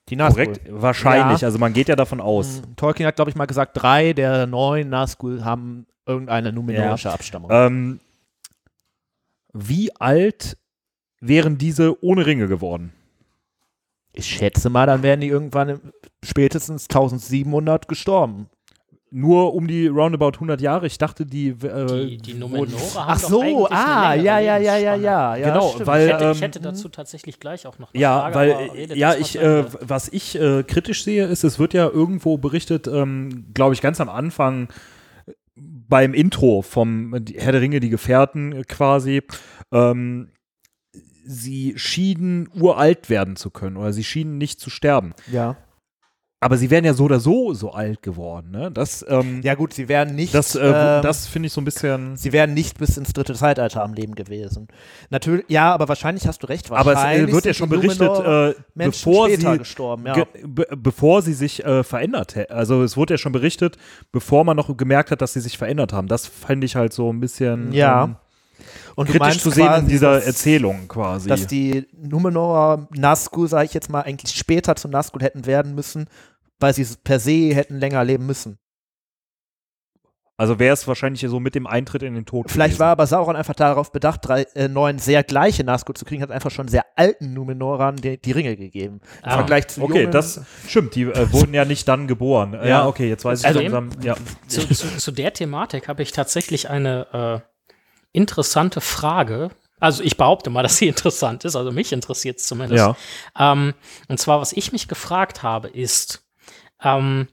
Die 0.10 0.15
Nazgul. 0.15 0.45
Korrekt, 0.45 0.62
wahrscheinlich. 0.71 1.41
Ja. 1.41 1.47
Also 1.47 1.60
man 1.60 1.73
geht 1.73 1.88
ja 1.88 1.95
davon 1.95 2.19
aus. 2.19 2.62
Hm, 2.63 2.75
Tolkien 2.77 3.06
hat, 3.06 3.15
glaube 3.15 3.30
ich, 3.30 3.36
mal 3.36 3.45
gesagt, 3.45 3.73
drei 3.75 4.13
der 4.13 4.47
neun 4.47 4.89
Nazgul 4.89 5.45
haben 5.45 5.86
irgendeine 6.08 6.52
numenorische 6.54 7.10
ja. 7.10 7.13
Abstammung. 7.13 7.50
Ähm, 7.52 8.00
wie 9.54 9.96
alt 9.96 10.58
wären 11.20 11.58
diese 11.58 12.04
ohne 12.04 12.26
Ringe 12.26 12.48
geworden? 12.48 12.93
Ich 14.13 14.26
schätze 14.26 14.70
mal, 14.70 14.88
dann 14.88 15.04
wären 15.04 15.22
die 15.22 15.28
irgendwann 15.28 15.80
spätestens 16.24 16.86
1700 16.89 17.88
gestorben. 17.88 18.50
Nur 19.10 19.54
um 19.54 19.67
die 19.67 19.88
roundabout 19.88 20.34
100 20.34 20.60
Jahre. 20.60 20.86
Ich 20.86 20.98
dachte, 20.98 21.26
die. 21.26 21.50
Äh, 21.50 22.08
die, 22.08 22.17
die 22.17 22.34
Numenora 22.34 22.67
haben 22.96 23.12
Ach 23.12 23.20
so, 23.20 23.67
ah, 23.70 24.15
ja, 24.15 24.39
ja, 24.39 24.58
ja, 24.58 24.76
ja, 24.76 24.96
ja, 24.96 25.36
ja. 25.36 25.46
Genau, 25.46 25.70
stimmt. 25.70 25.88
weil. 25.88 26.08
Ich 26.08 26.13
hätte, 26.13 26.32
ich 26.32 26.41
hätte, 26.41 26.60
dazu 26.60 26.89
tatsächlich 26.89 27.39
gleich 27.39 27.67
auch 27.67 27.80
noch 27.80 27.93
eine 27.93 28.02
ja, 28.02 28.20
Frage, 28.20 28.36
weil, 28.36 28.98
ja, 28.98 29.15
ich, 29.15 29.39
äh, 29.39 29.63
was 29.80 30.10
ich 30.10 30.38
äh, 30.38 30.63
kritisch 30.63 31.06
sehe, 31.06 31.26
ist, 31.26 31.46
es 31.46 31.58
wird 31.58 31.74
ja 31.74 31.88
irgendwo 31.88 32.38
berichtet, 32.38 32.88
ähm, 32.88 33.46
glaube 33.54 33.76
ich, 33.76 33.82
ganz 33.82 34.02
am 34.02 34.10
Anfang 34.10 34.67
beim 35.88 36.13
Intro 36.13 36.62
vom 36.62 37.13
Herr 37.36 37.52
der 37.52 37.62
Ringe, 37.62 37.80
die 37.80 37.89
Gefährten 37.89 38.65
quasi. 38.67 39.23
Ähm, 39.71 40.30
sie 41.26 41.73
schienen 41.78 42.50
uralt 42.54 43.10
werden 43.10 43.36
zu 43.36 43.50
können 43.50 43.78
oder 43.78 43.91
sie 43.93 44.04
schienen 44.04 44.38
nicht 44.38 44.60
zu 44.60 44.69
sterben. 44.69 45.13
Ja. 45.32 45.58
Aber 46.39 46.58
sie 46.58 46.69
wären 46.69 46.86
ja 46.86 46.93
so 46.93 47.06
oder 47.06 47.19
so 47.19 47.56
so 47.56 47.71
alt 47.71 48.04
geworden, 48.04 48.52
ne? 48.52 48.69
Das, 48.71 49.04
ähm, 49.10 49.41
ja 49.41 49.56
gut, 49.56 49.73
sie 49.73 49.89
wären 49.89 50.13
nicht. 50.13 50.36
Das, 50.36 50.54
äh, 50.54 50.67
ähm, 50.67 51.02
das 51.02 51.26
finde 51.26 51.47
ich 51.47 51.54
so 51.54 51.62
ein 51.62 51.65
bisschen. 51.65 52.15
Sie 52.15 52.32
wären 52.32 52.54
nicht 52.54 52.78
bis 52.78 52.95
ins 52.95 53.12
dritte 53.12 53.34
Zeitalter 53.34 53.84
am 53.84 53.95
Leben 53.95 54.13
gewesen. 54.13 54.67
Natürlich, 55.10 55.45
ja, 55.47 55.73
aber 55.73 55.88
wahrscheinlich 55.88 56.28
hast 56.28 56.43
du 56.43 56.47
recht. 56.47 56.69
Aber 56.71 56.93
es 56.93 57.04
äh, 57.04 57.32
wird 57.32 57.45
ja 57.45 57.56
schon 57.56 57.69
berichtet, 57.69 58.19
äh, 58.19 58.54
bevor 58.76 59.30
sie 59.30 59.58
gestorben, 59.58 60.06
ja. 60.06 60.26
be 60.45 60.67
bevor 60.78 61.23
sie 61.23 61.34
sich 61.34 61.65
äh, 61.65 61.84
verändert 61.84 62.36
hätten. 62.36 62.54
Also 62.54 62.84
es 62.84 62.95
wurde 62.95 63.15
ja 63.15 63.17
schon 63.17 63.32
berichtet, 63.32 63.78
bevor 64.12 64.43
man 64.43 64.56
noch 64.56 64.78
gemerkt 64.78 65.10
hat, 65.10 65.23
dass 65.23 65.34
sie 65.34 65.41
sich 65.41 65.58
verändert 65.58 65.91
haben. 65.91 66.08
Das 66.08 66.28
fände 66.28 66.65
ich 66.65 66.76
halt 66.76 66.93
so 66.93 67.12
ein 67.12 67.19
bisschen. 67.19 67.71
Ja. 67.73 68.04
Ähm, 68.04 68.15
und 68.96 69.10
kritisch 69.10 69.39
zu 69.39 69.50
sehen 69.50 69.74
in 69.74 69.88
dieser 69.88 70.15
dass, 70.15 70.26
Erzählung 70.26 70.88
quasi. 70.88 71.30
Dass 71.30 71.48
die 71.48 71.88
Numenorer 71.93 72.88
Nazgul, 72.96 73.48
sage 73.48 73.65
ich 73.65 73.74
jetzt 73.74 73.89
mal, 73.89 74.02
eigentlich 74.02 74.36
später 74.36 74.76
zu 74.76 74.88
Nazgul 74.88 75.22
hätten 75.22 75.46
werden 75.46 75.76
müssen, 75.76 76.08
weil 76.60 76.74
sie 76.74 76.86
per 77.04 77.20
se 77.20 77.54
hätten 77.54 77.80
länger 77.80 78.04
leben 78.04 78.26
müssen. 78.26 78.58
Also 80.39 80.60
wäre 80.60 80.72
es 80.72 80.88
wahrscheinlich 80.88 81.22
so 81.22 81.39
mit 81.39 81.56
dem 81.56 81.65
Eintritt 81.65 82.04
in 82.04 82.13
den 82.13 82.28
Tod. 82.28 82.52
Vielleicht 82.52 82.74
gewesen. 82.74 82.80
war 82.82 82.91
aber 82.91 83.08
Sauron 83.08 83.36
einfach 83.36 83.56
darauf 83.56 83.91
bedacht, 83.91 84.20
drei, 84.24 84.43
äh, 84.54 84.67
neun 84.67 85.00
sehr 85.00 85.24
gleiche 85.24 85.63
Nazgul 85.63 85.96
zu 85.96 86.06
kriegen, 86.06 86.22
hat 86.22 86.30
einfach 86.30 86.52
schon 86.52 86.67
sehr 86.67 86.86
alten 86.96 87.34
Numenorern 87.34 87.96
die, 87.96 88.22
die 88.22 88.32
Ringe 88.34 88.56
gegeben. 88.56 89.02
Im 89.24 89.30
ah. 89.30 89.38
Vergleich 89.38 89.67
zu 89.67 89.82
Okay, 89.82 90.02
jungen, 90.02 90.12
das 90.12 90.41
stimmt. 90.67 90.93
Die 90.93 91.04
äh, 91.04 91.34
wurden 91.34 91.56
ja 91.56 91.65
nicht 91.65 91.88
dann 91.88 92.08
geboren. 92.08 92.54
Ja, 92.54 92.65
ja 92.65 92.88
okay, 92.88 93.10
jetzt 93.10 93.26
weiß 93.26 93.39
ich 93.39 93.48
also, 93.48 93.62
langsam. 93.62 93.89
Ja. 94.04 94.15
Zu, 94.48 94.70
zu, 94.70 94.98
zu, 94.98 95.12
der 95.12 95.34
Thematik 95.34 95.88
habe 95.88 96.04
ich 96.04 96.12
tatsächlich 96.12 96.70
eine 96.70 97.41
äh, 97.43 97.57
interessante 98.12 98.82
Frage. 98.82 99.52
Also 99.80 100.04
ich 100.04 100.17
behaupte 100.17 100.50
mal, 100.50 100.63
dass 100.63 100.78
sie 100.78 100.88
interessant 100.88 101.46
ist, 101.46 101.56
also 101.56 101.72
mich 101.72 101.91
interessiert 101.91 102.39
es 102.39 102.48
zumindest. 102.48 102.86
Ja. 103.38 103.54
Ähm, 103.54 103.74
und 104.08 104.20
zwar, 104.20 104.41
was 104.41 104.54
ich 104.54 104.72
mich 104.72 104.88
gefragt 104.88 105.43
habe, 105.43 105.67
ist, 105.67 106.26
ähm, 106.84 107.28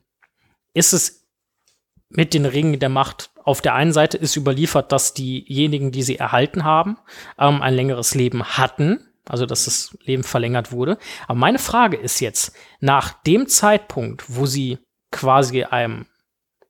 ist 0.75 0.93
es 0.93 1.27
mit 2.09 2.35
den 2.35 2.47
Ringen 2.47 2.79
der 2.79 2.89
Macht 2.89 3.31
auf 3.45 3.61
der 3.61 3.75
einen 3.75 3.93
Seite 3.93 4.17
ist 4.17 4.37
überliefert, 4.37 4.91
dass 4.91 5.15
diejenigen, 5.15 5.93
die 5.93 6.03
sie 6.03 6.17
erhalten 6.17 6.65
haben, 6.65 6.97
ähm, 7.39 7.61
ein 7.61 7.75
längeres 7.75 8.15
Leben 8.15 8.43
hatten, 8.43 9.07
also 9.29 9.45
dass 9.47 9.67
das 9.67 9.97
Leben 10.03 10.25
verlängert 10.25 10.73
wurde. 10.73 10.99
Aber 11.29 11.39
meine 11.39 11.59
Frage 11.59 11.97
ist 11.99 12.21
jetzt, 12.21 12.57
nach 12.81 13.23
dem 13.23 13.47
Zeitpunkt, 13.47 14.25
wo 14.29 14.47
sie 14.47 14.79
quasi 15.11 15.63
einem 15.65 16.07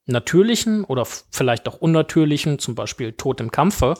natürlichen 0.06 0.84
oder 0.84 1.06
vielleicht 1.30 1.68
auch 1.68 1.76
unnatürlichen, 1.76 2.58
zum 2.58 2.74
Beispiel 2.74 3.12
Tod 3.12 3.40
im 3.40 3.50
Kampfe, 3.50 3.94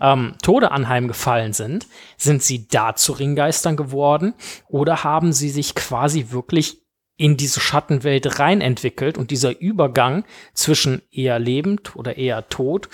ähm, 0.00 0.34
Tode 0.42 0.70
anheimgefallen 0.70 1.52
sind, 1.52 1.86
sind 2.16 2.42
sie 2.42 2.68
da 2.68 2.94
zu 2.94 3.12
Ringgeistern 3.12 3.76
geworden 3.76 4.34
oder 4.68 5.04
haben 5.04 5.32
sie 5.32 5.50
sich 5.50 5.74
quasi 5.74 6.26
wirklich 6.30 6.82
in 7.16 7.36
diese 7.36 7.58
Schattenwelt 7.58 8.38
rein 8.38 8.60
entwickelt 8.60 9.18
und 9.18 9.32
dieser 9.32 9.60
Übergang 9.60 10.24
zwischen 10.54 11.02
eher 11.10 11.38
lebend 11.40 11.96
oder 11.96 12.16
eher 12.16 12.48
tot 12.48 12.88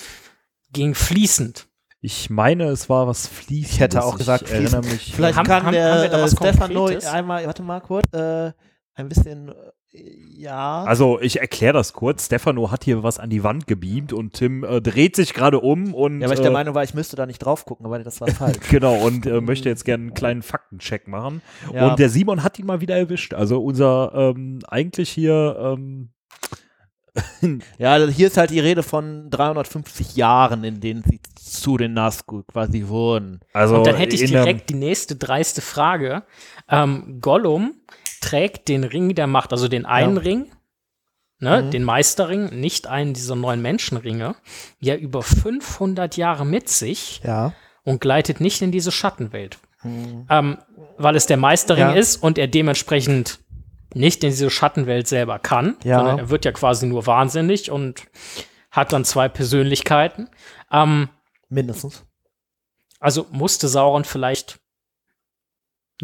ging 0.72 0.94
fließend. 0.94 1.66
Ich 2.00 2.30
meine, 2.30 2.64
es 2.64 2.88
war 2.88 3.06
was 3.06 3.26
fließend. 3.28 3.72
Ich 3.72 3.80
hätte 3.80 4.02
auch 4.02 4.16
gesagt, 4.16 4.42
ich 4.42 4.50
erinnere 4.50 4.82
mich. 4.82 5.14
Vielleicht 5.14 5.38
haben, 5.38 5.46
kann 5.46 5.64
haben, 5.64 5.72
der 5.72 6.10
haben 6.10 6.22
äh, 6.22 6.28
Stefano 6.28 6.86
einmal, 6.86 7.46
warte 7.46 7.62
mal 7.62 7.80
kurz, 7.80 8.12
äh, 8.12 8.52
ein 8.94 9.08
bisschen 9.08 9.52
ja. 10.36 10.82
Also 10.84 11.20
ich 11.20 11.40
erkläre 11.40 11.72
das 11.72 11.92
kurz. 11.92 12.26
Stefano 12.26 12.70
hat 12.70 12.84
hier 12.84 13.02
was 13.02 13.18
an 13.18 13.30
die 13.30 13.44
Wand 13.44 13.66
gebeamt 13.66 14.12
und 14.12 14.32
Tim 14.32 14.64
äh, 14.64 14.80
dreht 14.80 15.14
sich 15.14 15.34
gerade 15.34 15.60
um 15.60 15.94
und. 15.94 16.20
Ja, 16.20 16.28
weil 16.28 16.34
ich 16.34 16.40
der 16.40 16.50
äh, 16.50 16.54
Meinung 16.54 16.74
war, 16.74 16.82
ich 16.82 16.94
müsste 16.94 17.16
da 17.16 17.26
nicht 17.26 17.38
drauf 17.38 17.64
gucken, 17.64 17.86
aber 17.86 17.98
das 18.00 18.20
war 18.20 18.28
falsch. 18.32 18.68
genau, 18.68 18.96
und 18.96 19.26
äh, 19.26 19.40
möchte 19.40 19.68
jetzt 19.68 19.84
gerne 19.84 20.02
einen 20.02 20.14
kleinen 20.14 20.42
Faktencheck 20.42 21.06
machen. 21.06 21.42
Ja. 21.72 21.88
Und 21.88 21.98
der 21.98 22.08
Simon 22.08 22.42
hat 22.42 22.58
ihn 22.58 22.66
mal 22.66 22.80
wieder 22.80 22.96
erwischt. 22.96 23.34
Also 23.34 23.62
unser 23.62 24.12
ähm, 24.14 24.60
eigentlich 24.68 25.10
hier. 25.10 25.56
Ähm, 25.60 26.10
ja, 27.78 27.92
also 27.92 28.10
hier 28.10 28.26
ist 28.26 28.36
halt 28.36 28.50
die 28.50 28.58
Rede 28.58 28.82
von 28.82 29.30
350 29.30 30.16
Jahren, 30.16 30.64
in 30.64 30.80
denen 30.80 31.04
sie 31.08 31.20
zu 31.36 31.76
den 31.76 31.94
Nazgul 31.94 32.42
quasi 32.42 32.88
wurden. 32.88 33.38
Also 33.52 33.76
und 33.76 33.86
dann 33.86 33.94
hätte 33.94 34.16
ich 34.16 34.24
direkt 34.24 34.70
die 34.70 34.74
nächste 34.74 35.14
dreiste 35.14 35.60
Frage. 35.60 36.24
Ähm, 36.68 37.18
Gollum 37.20 37.74
trägt 38.24 38.68
den 38.68 38.84
Ring 38.84 39.14
der 39.14 39.26
Macht, 39.26 39.52
also 39.52 39.68
den 39.68 39.84
einen 39.84 40.16
ja. 40.16 40.22
Ring, 40.22 40.46
ne, 41.40 41.62
mhm. 41.62 41.70
den 41.70 41.84
Meisterring, 41.84 42.58
nicht 42.58 42.86
einen 42.86 43.12
dieser 43.12 43.36
neuen 43.36 43.60
Menschenringe, 43.60 44.34
ja 44.80 44.94
über 44.96 45.22
500 45.22 46.16
Jahre 46.16 46.46
mit 46.46 46.70
sich 46.70 47.20
ja. 47.22 47.52
und 47.82 48.00
gleitet 48.00 48.40
nicht 48.40 48.62
in 48.62 48.72
diese 48.72 48.92
Schattenwelt. 48.92 49.58
Mhm. 49.82 50.26
Ähm, 50.30 50.58
weil 50.96 51.16
es 51.16 51.26
der 51.26 51.36
Meisterring 51.36 51.90
ja. 51.90 51.92
ist 51.92 52.16
und 52.16 52.38
er 52.38 52.48
dementsprechend 52.48 53.40
nicht 53.92 54.24
in 54.24 54.30
diese 54.30 54.50
Schattenwelt 54.50 55.06
selber 55.06 55.38
kann, 55.38 55.76
ja. 55.84 55.98
sondern 55.98 56.18
er 56.18 56.30
wird 56.30 56.46
ja 56.46 56.52
quasi 56.52 56.86
nur 56.86 57.06
wahnsinnig 57.06 57.70
und 57.70 58.04
hat 58.70 58.92
dann 58.92 59.04
zwei 59.04 59.28
Persönlichkeiten. 59.28 60.30
Ähm, 60.72 61.10
Mindestens. 61.50 62.04
Also 62.98 63.26
musste 63.30 63.68
Sauron 63.68 64.04
vielleicht 64.04 64.60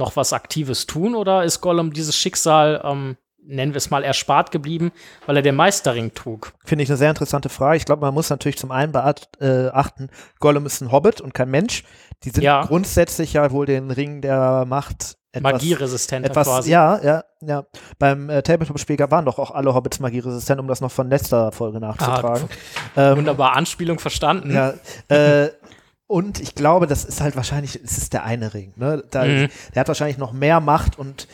noch 0.01 0.17
was 0.17 0.33
Aktives 0.33 0.87
tun 0.87 1.15
oder 1.15 1.45
ist 1.45 1.61
Gollum 1.61 1.93
dieses 1.93 2.17
Schicksal, 2.17 2.81
ähm, 2.85 3.17
nennen 3.43 3.73
wir 3.73 3.79
es 3.79 3.91
mal, 3.91 4.03
erspart 4.03 4.51
geblieben, 4.51 4.91
weil 5.27 5.37
er 5.37 5.43
den 5.43 5.55
Meisterring 5.55 6.13
trug? 6.15 6.53
Finde 6.65 6.83
ich 6.83 6.91
eine 6.91 6.97
sehr 6.97 7.11
interessante 7.11 7.49
Frage. 7.49 7.77
Ich 7.77 7.85
glaube, 7.85 8.03
man 8.03 8.15
muss 8.15 8.31
natürlich 8.31 8.59
zum 8.59 8.73
einen 8.73 8.93
beachten, 8.93 10.05
äh, 10.05 10.09
Gollum 10.41 10.67
ist 10.67 10.81
ein 10.81 10.91
Hobbit 10.91 11.21
und 11.21 11.35
kein 11.35 11.51
Mensch. 11.51 11.85
Die 12.25 12.31
sind 12.31 12.43
ja. 12.43 12.65
grundsätzlich 12.65 13.35
ja 13.35 13.51
wohl 13.53 13.67
den 13.67 13.91
Ring 13.91 14.21
der 14.21 14.65
Macht 14.67 15.17
etwas, 15.33 15.53
magieresistent 15.53 16.27
etwas, 16.27 16.47
quasi. 16.49 16.71
Ja, 16.71 17.01
ja, 17.03 17.25
ja. 17.41 17.65
Beim 17.99 18.29
äh, 18.31 18.43
Tabletop-Spiel 18.43 18.99
waren 18.99 19.25
doch 19.25 19.39
auch 19.39 19.53
alle 19.53 19.75
Hobbits 19.75 20.01
magieresistent, 20.01 20.61
um 20.61 20.67
das 20.67 20.81
noch 20.81 20.91
von 20.91 21.09
letzter 21.09 21.53
Folge 21.53 21.79
nachzutragen. 21.79 22.49
Ah, 22.97 23.11
ähm, 23.13 23.19
wunderbar, 23.19 23.57
Anspielung 23.57 24.01
verstanden. 24.01 24.53
Ja, 24.53 24.75
äh, 25.09 25.51
Und 26.11 26.41
ich 26.41 26.57
glaube, 26.57 26.89
das 26.89 27.05
ist 27.05 27.21
halt 27.21 27.37
wahrscheinlich, 27.37 27.79
es 27.85 27.97
ist 27.97 28.13
der 28.13 28.25
eine 28.25 28.53
Ring. 28.53 28.73
Ne? 28.75 29.05
Da, 29.13 29.25
mhm. 29.25 29.49
Der 29.73 29.81
hat 29.81 29.87
wahrscheinlich 29.87 30.19
noch 30.19 30.33
mehr 30.33 30.59
Macht 30.59 30.99
und 30.99 31.29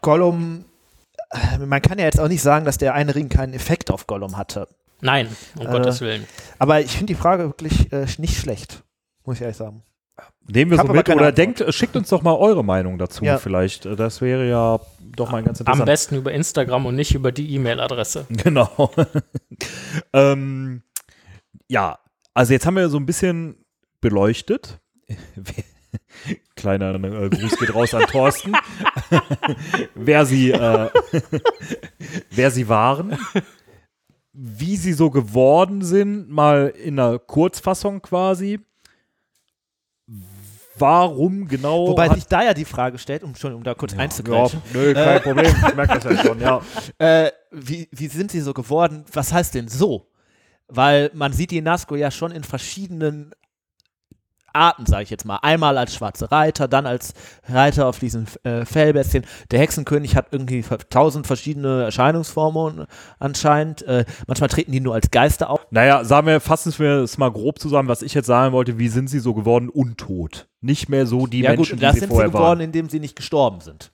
Gollum, 0.00 0.64
äh, 1.30 1.58
man 1.58 1.82
kann 1.82 1.98
ja 1.98 2.06
jetzt 2.06 2.18
auch 2.18 2.28
nicht 2.28 2.40
sagen, 2.40 2.64
dass 2.64 2.78
der 2.78 2.94
eine 2.94 3.14
Ring 3.14 3.28
keinen 3.28 3.52
Effekt 3.52 3.90
auf 3.90 4.06
Gollum 4.06 4.38
hatte. 4.38 4.68
Nein, 5.02 5.28
um 5.58 5.66
äh, 5.66 5.70
Gottes 5.70 6.00
Willen. 6.00 6.26
Aber 6.58 6.80
ich 6.80 6.92
finde 6.92 7.12
die 7.12 7.14
Frage 7.14 7.44
wirklich 7.44 7.92
äh, 7.92 8.06
nicht 8.16 8.38
schlecht, 8.38 8.82
muss 9.26 9.36
ich 9.36 9.42
ehrlich 9.42 9.58
sagen. 9.58 9.82
Nehmen 10.48 10.70
wir 10.70 10.78
so 10.78 10.84
mit 10.84 11.06
oder 11.10 11.32
denkt, 11.32 11.62
schickt 11.74 11.94
uns 11.94 12.08
doch 12.08 12.22
mal 12.22 12.36
eure 12.36 12.64
Meinung 12.64 12.96
dazu 12.96 13.22
ja. 13.22 13.36
vielleicht. 13.36 13.84
Das 13.84 14.22
wäre 14.22 14.48
ja 14.48 14.80
doch 15.14 15.30
mal 15.30 15.42
ganz 15.42 15.60
interessant. 15.60 15.82
Am 15.82 15.84
besten 15.84 16.16
über 16.16 16.32
Instagram 16.32 16.86
und 16.86 16.94
nicht 16.96 17.14
über 17.14 17.32
die 17.32 17.54
E-Mail-Adresse. 17.54 18.26
Genau. 18.30 18.90
ähm, 20.14 20.82
ja, 21.68 21.98
also 22.32 22.54
jetzt 22.54 22.64
haben 22.64 22.76
wir 22.76 22.88
so 22.88 22.96
ein 22.96 23.04
bisschen 23.04 23.63
beleuchtet. 24.04 24.80
Kleiner 26.56 26.94
äh, 26.94 27.30
Gruß 27.30 27.56
geht 27.58 27.74
raus 27.74 27.94
an 27.94 28.02
Thorsten. 28.02 28.52
wer 29.94 30.26
sie, 30.26 30.52
äh, 30.52 30.90
wer 32.30 32.50
sie 32.50 32.68
waren, 32.68 33.18
wie 34.34 34.76
sie 34.76 34.92
so 34.92 35.08
geworden 35.08 35.82
sind, 35.82 36.28
mal 36.28 36.68
in 36.68 37.00
einer 37.00 37.18
Kurzfassung 37.18 38.02
quasi. 38.02 38.60
warum 40.78 41.48
genau. 41.48 41.88
Wobei 41.88 42.10
sich 42.10 42.26
da 42.26 42.44
ja 42.44 42.52
die 42.52 42.66
Frage 42.66 42.98
stellt, 42.98 43.22
um 43.22 43.34
schon 43.34 43.54
um 43.54 43.62
da 43.62 43.72
kurz 43.72 43.94
ja, 43.94 44.00
einzugreifen. 44.00 44.60
Ja, 44.74 44.80
nö, 44.80 44.92
kein 44.92 45.16
äh, 45.16 45.20
Problem, 45.20 45.46
ich 45.66 45.74
merke 45.74 45.98
das 45.98 46.04
ja 46.04 46.22
schon, 46.22 46.40
ja. 46.40 46.60
Äh, 46.98 47.30
wie, 47.50 47.88
wie 47.90 48.08
sind 48.08 48.30
sie 48.30 48.40
so 48.40 48.52
geworden? 48.52 49.06
Was 49.14 49.32
heißt 49.32 49.54
denn 49.54 49.68
so? 49.68 50.10
Weil 50.68 51.10
man 51.14 51.32
sieht 51.32 51.52
die 51.52 51.62
Nasco 51.62 51.94
ja 51.96 52.10
schon 52.10 52.32
in 52.32 52.44
verschiedenen 52.44 53.34
Arten, 54.54 54.86
sage 54.86 55.04
ich 55.04 55.10
jetzt 55.10 55.24
mal. 55.24 55.38
Einmal 55.42 55.78
als 55.78 55.94
schwarze 55.94 56.30
Reiter, 56.30 56.68
dann 56.68 56.86
als 56.86 57.14
Reiter 57.48 57.86
auf 57.86 57.98
diesen 57.98 58.26
äh, 58.44 58.64
Fellbestien. 58.64 59.24
Der 59.50 59.60
Hexenkönig 59.60 60.16
hat 60.16 60.28
irgendwie 60.30 60.64
tausend 60.90 61.26
verschiedene 61.26 61.84
Erscheinungsformen 61.84 62.86
anscheinend. 63.18 63.82
Äh, 63.82 64.04
manchmal 64.26 64.48
treten 64.48 64.72
die 64.72 64.80
nur 64.80 64.94
als 64.94 65.10
Geister 65.10 65.50
auf. 65.50 65.66
Naja, 65.70 66.04
sagen 66.04 66.26
wir, 66.26 66.40
fassen 66.40 66.72
wir 66.78 66.98
es 66.98 67.18
mal 67.18 67.30
grob 67.30 67.58
zusammen, 67.58 67.88
was 67.88 68.02
ich 68.02 68.14
jetzt 68.14 68.26
sagen 68.26 68.52
wollte. 68.52 68.78
Wie 68.78 68.88
sind 68.88 69.08
sie 69.08 69.18
so 69.18 69.34
geworden? 69.34 69.68
Untot. 69.68 70.48
Nicht 70.60 70.88
mehr 70.88 71.06
so 71.06 71.26
die 71.26 71.40
ja, 71.40 71.50
Menschen, 71.50 71.78
gut, 71.78 71.82
die 71.82 71.92
sie 71.92 72.00
sind 72.00 72.08
vorher 72.08 72.28
sie 72.28 72.32
geworden, 72.32 72.58
waren. 72.58 72.60
indem 72.60 72.88
sie 72.88 73.00
nicht 73.00 73.16
gestorben 73.16 73.60
sind. 73.60 73.92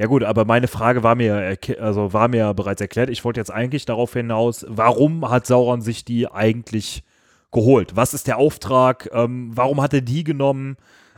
Ja 0.00 0.06
gut, 0.06 0.24
aber 0.24 0.46
meine 0.46 0.66
Frage 0.66 1.02
war 1.02 1.14
mir, 1.14 1.58
also 1.78 2.14
war 2.14 2.28
mir 2.28 2.54
bereits 2.54 2.80
erklärt. 2.80 3.10
Ich 3.10 3.22
wollte 3.22 3.38
jetzt 3.38 3.52
eigentlich 3.52 3.84
darauf 3.84 4.14
hinaus, 4.14 4.64
warum 4.66 5.28
hat 5.28 5.46
Sauron 5.46 5.82
sich 5.82 6.06
die 6.06 6.26
eigentlich 6.26 7.04
geholt? 7.52 7.96
Was 7.96 8.14
ist 8.14 8.26
der 8.26 8.38
Auftrag? 8.38 9.08
Ähm, 9.12 9.50
warum 9.54 9.80
hat 9.80 9.94
er 9.94 10.00
die 10.00 10.24
genommen? 10.24 10.76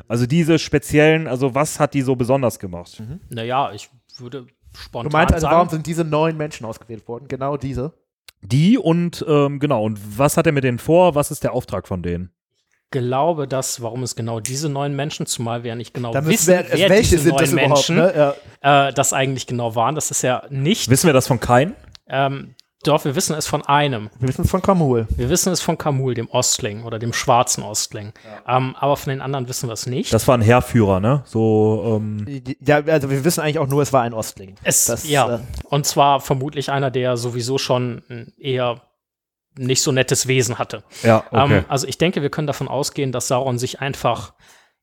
Also 0.08 0.26
diese 0.26 0.58
speziellen, 0.58 1.26
also 1.26 1.54
was 1.54 1.78
hat 1.78 1.94
die 1.94 2.02
so 2.02 2.16
besonders 2.16 2.58
gemacht? 2.58 3.00
Mhm. 3.00 3.20
Naja, 3.30 3.72
ich 3.72 3.90
würde 4.18 4.46
spontan 4.76 5.10
Du 5.10 5.16
meinst 5.16 5.34
also, 5.34 5.44
sagen, 5.44 5.56
warum 5.56 5.68
sind 5.68 5.86
diese 5.86 6.04
neun 6.04 6.36
Menschen 6.36 6.66
ausgewählt 6.66 7.06
worden? 7.08 7.28
Genau 7.28 7.56
diese? 7.56 7.92
Die 8.40 8.76
und 8.76 9.24
ähm, 9.28 9.60
genau, 9.60 9.84
und 9.84 10.00
was 10.18 10.36
hat 10.36 10.46
er 10.46 10.52
mit 10.52 10.64
denen 10.64 10.78
vor? 10.78 11.14
Was 11.14 11.30
ist 11.30 11.44
der 11.44 11.52
Auftrag 11.52 11.86
von 11.86 12.02
denen? 12.02 12.32
glaube, 12.92 13.48
dass, 13.48 13.82
warum 13.82 14.04
es 14.04 14.14
genau 14.14 14.38
diese 14.38 14.68
neun 14.68 14.94
Menschen, 14.94 15.26
zumal 15.26 15.64
wir 15.64 15.70
ja 15.70 15.74
nicht 15.74 15.94
genau 15.94 16.14
wissen, 16.14 16.52
wir, 16.52 16.66
wer 16.70 16.90
welche 16.90 17.16
diese 17.16 17.22
sind 17.22 17.32
neun 17.32 17.40
das 17.40 17.52
überhaupt? 17.52 17.88
Menschen 17.88 17.96
Ne? 17.96 18.34
Ja. 18.62 18.88
äh, 18.88 18.92
das 18.92 19.12
eigentlich 19.12 19.46
genau 19.48 19.74
waren. 19.74 19.96
Das 19.96 20.10
ist 20.12 20.22
ja 20.22 20.44
nicht. 20.50 20.88
Wissen 20.88 21.06
wir 21.06 21.14
das 21.14 21.26
von 21.26 21.40
Kain? 21.40 21.74
Ähm, 22.06 22.54
doch, 22.84 23.04
wir 23.04 23.14
wissen 23.14 23.36
es 23.36 23.46
von 23.46 23.62
einem. 23.62 24.10
Wir 24.18 24.28
wissen 24.28 24.42
es 24.42 24.50
von 24.50 24.60
Kamul. 24.60 25.06
Wir 25.16 25.28
wissen 25.30 25.52
es 25.52 25.60
von 25.60 25.78
Kamul, 25.78 26.14
dem 26.14 26.28
Ostling 26.28 26.82
oder 26.84 26.98
dem 26.98 27.12
schwarzen 27.12 27.62
Ostling. 27.62 28.12
Ähm, 28.46 28.74
aber 28.78 28.96
von 28.96 29.10
den 29.10 29.20
anderen 29.20 29.48
wissen 29.48 29.68
wir 29.68 29.74
es 29.74 29.86
nicht. 29.86 30.12
Das 30.12 30.26
war 30.26 30.36
ein 30.36 30.42
Heerführer, 30.42 30.98
ne? 30.98 31.22
So, 31.24 32.00
ähm, 32.00 32.26
Ja, 32.60 32.82
also 32.84 33.10
wir 33.10 33.24
wissen 33.24 33.40
eigentlich 33.40 33.58
auch 33.58 33.68
nur, 33.68 33.82
es 33.82 33.92
war 33.92 34.02
ein 34.02 34.14
Ostling. 34.14 34.56
es, 34.64 34.86
das, 34.86 35.08
ja, 35.08 35.36
äh, 35.36 35.38
und 35.68 35.86
zwar 35.86 36.20
vermutlich 36.20 36.70
einer, 36.70 36.90
der 36.90 37.16
sowieso 37.16 37.58
schon 37.58 38.02
ein 38.08 38.32
eher 38.36 38.82
nicht 39.56 39.82
so 39.82 39.92
nettes 39.92 40.26
Wesen 40.26 40.58
hatte. 40.58 40.82
ja, 41.02 41.24
okay. 41.30 41.58
Ähm, 41.58 41.64
also 41.68 41.86
ich 41.86 41.98
denke, 41.98 42.22
wir 42.22 42.30
können 42.30 42.46
davon 42.46 42.68
ausgehen, 42.68 43.12
dass 43.12 43.28
Sauron 43.28 43.58
sich 43.58 43.80
einfach 43.80 44.34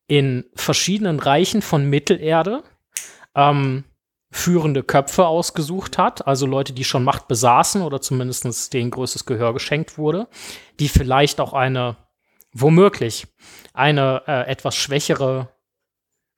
in 0.08 0.46
verschiedenen 0.56 1.20
Reichen 1.20 1.62
von 1.62 1.90
Mittelerde 1.90 2.64
ähm, 3.36 3.84
führende 4.32 4.84
Köpfe 4.84 5.26
ausgesucht 5.26 5.98
hat, 5.98 6.28
also 6.28 6.46
Leute, 6.46 6.74
die 6.74 6.84
schon 6.84 7.04
Macht 7.04 7.28
besaßen 7.28 7.82
oder 7.82 8.00
zumindest 8.00 8.74
denen 8.74 8.92
größtes 8.92 9.26
Gehör 9.26 9.54
geschenkt 9.54 9.98
wurde, 9.98 10.28
die 10.80 10.88
vielleicht 10.88 11.40
auch 11.42 11.54
eine, 11.54 11.98
womöglich, 12.54 13.28
eine 13.74 14.24
äh, 14.28 14.48
etwas 14.48 14.76
schwächere 14.76 15.50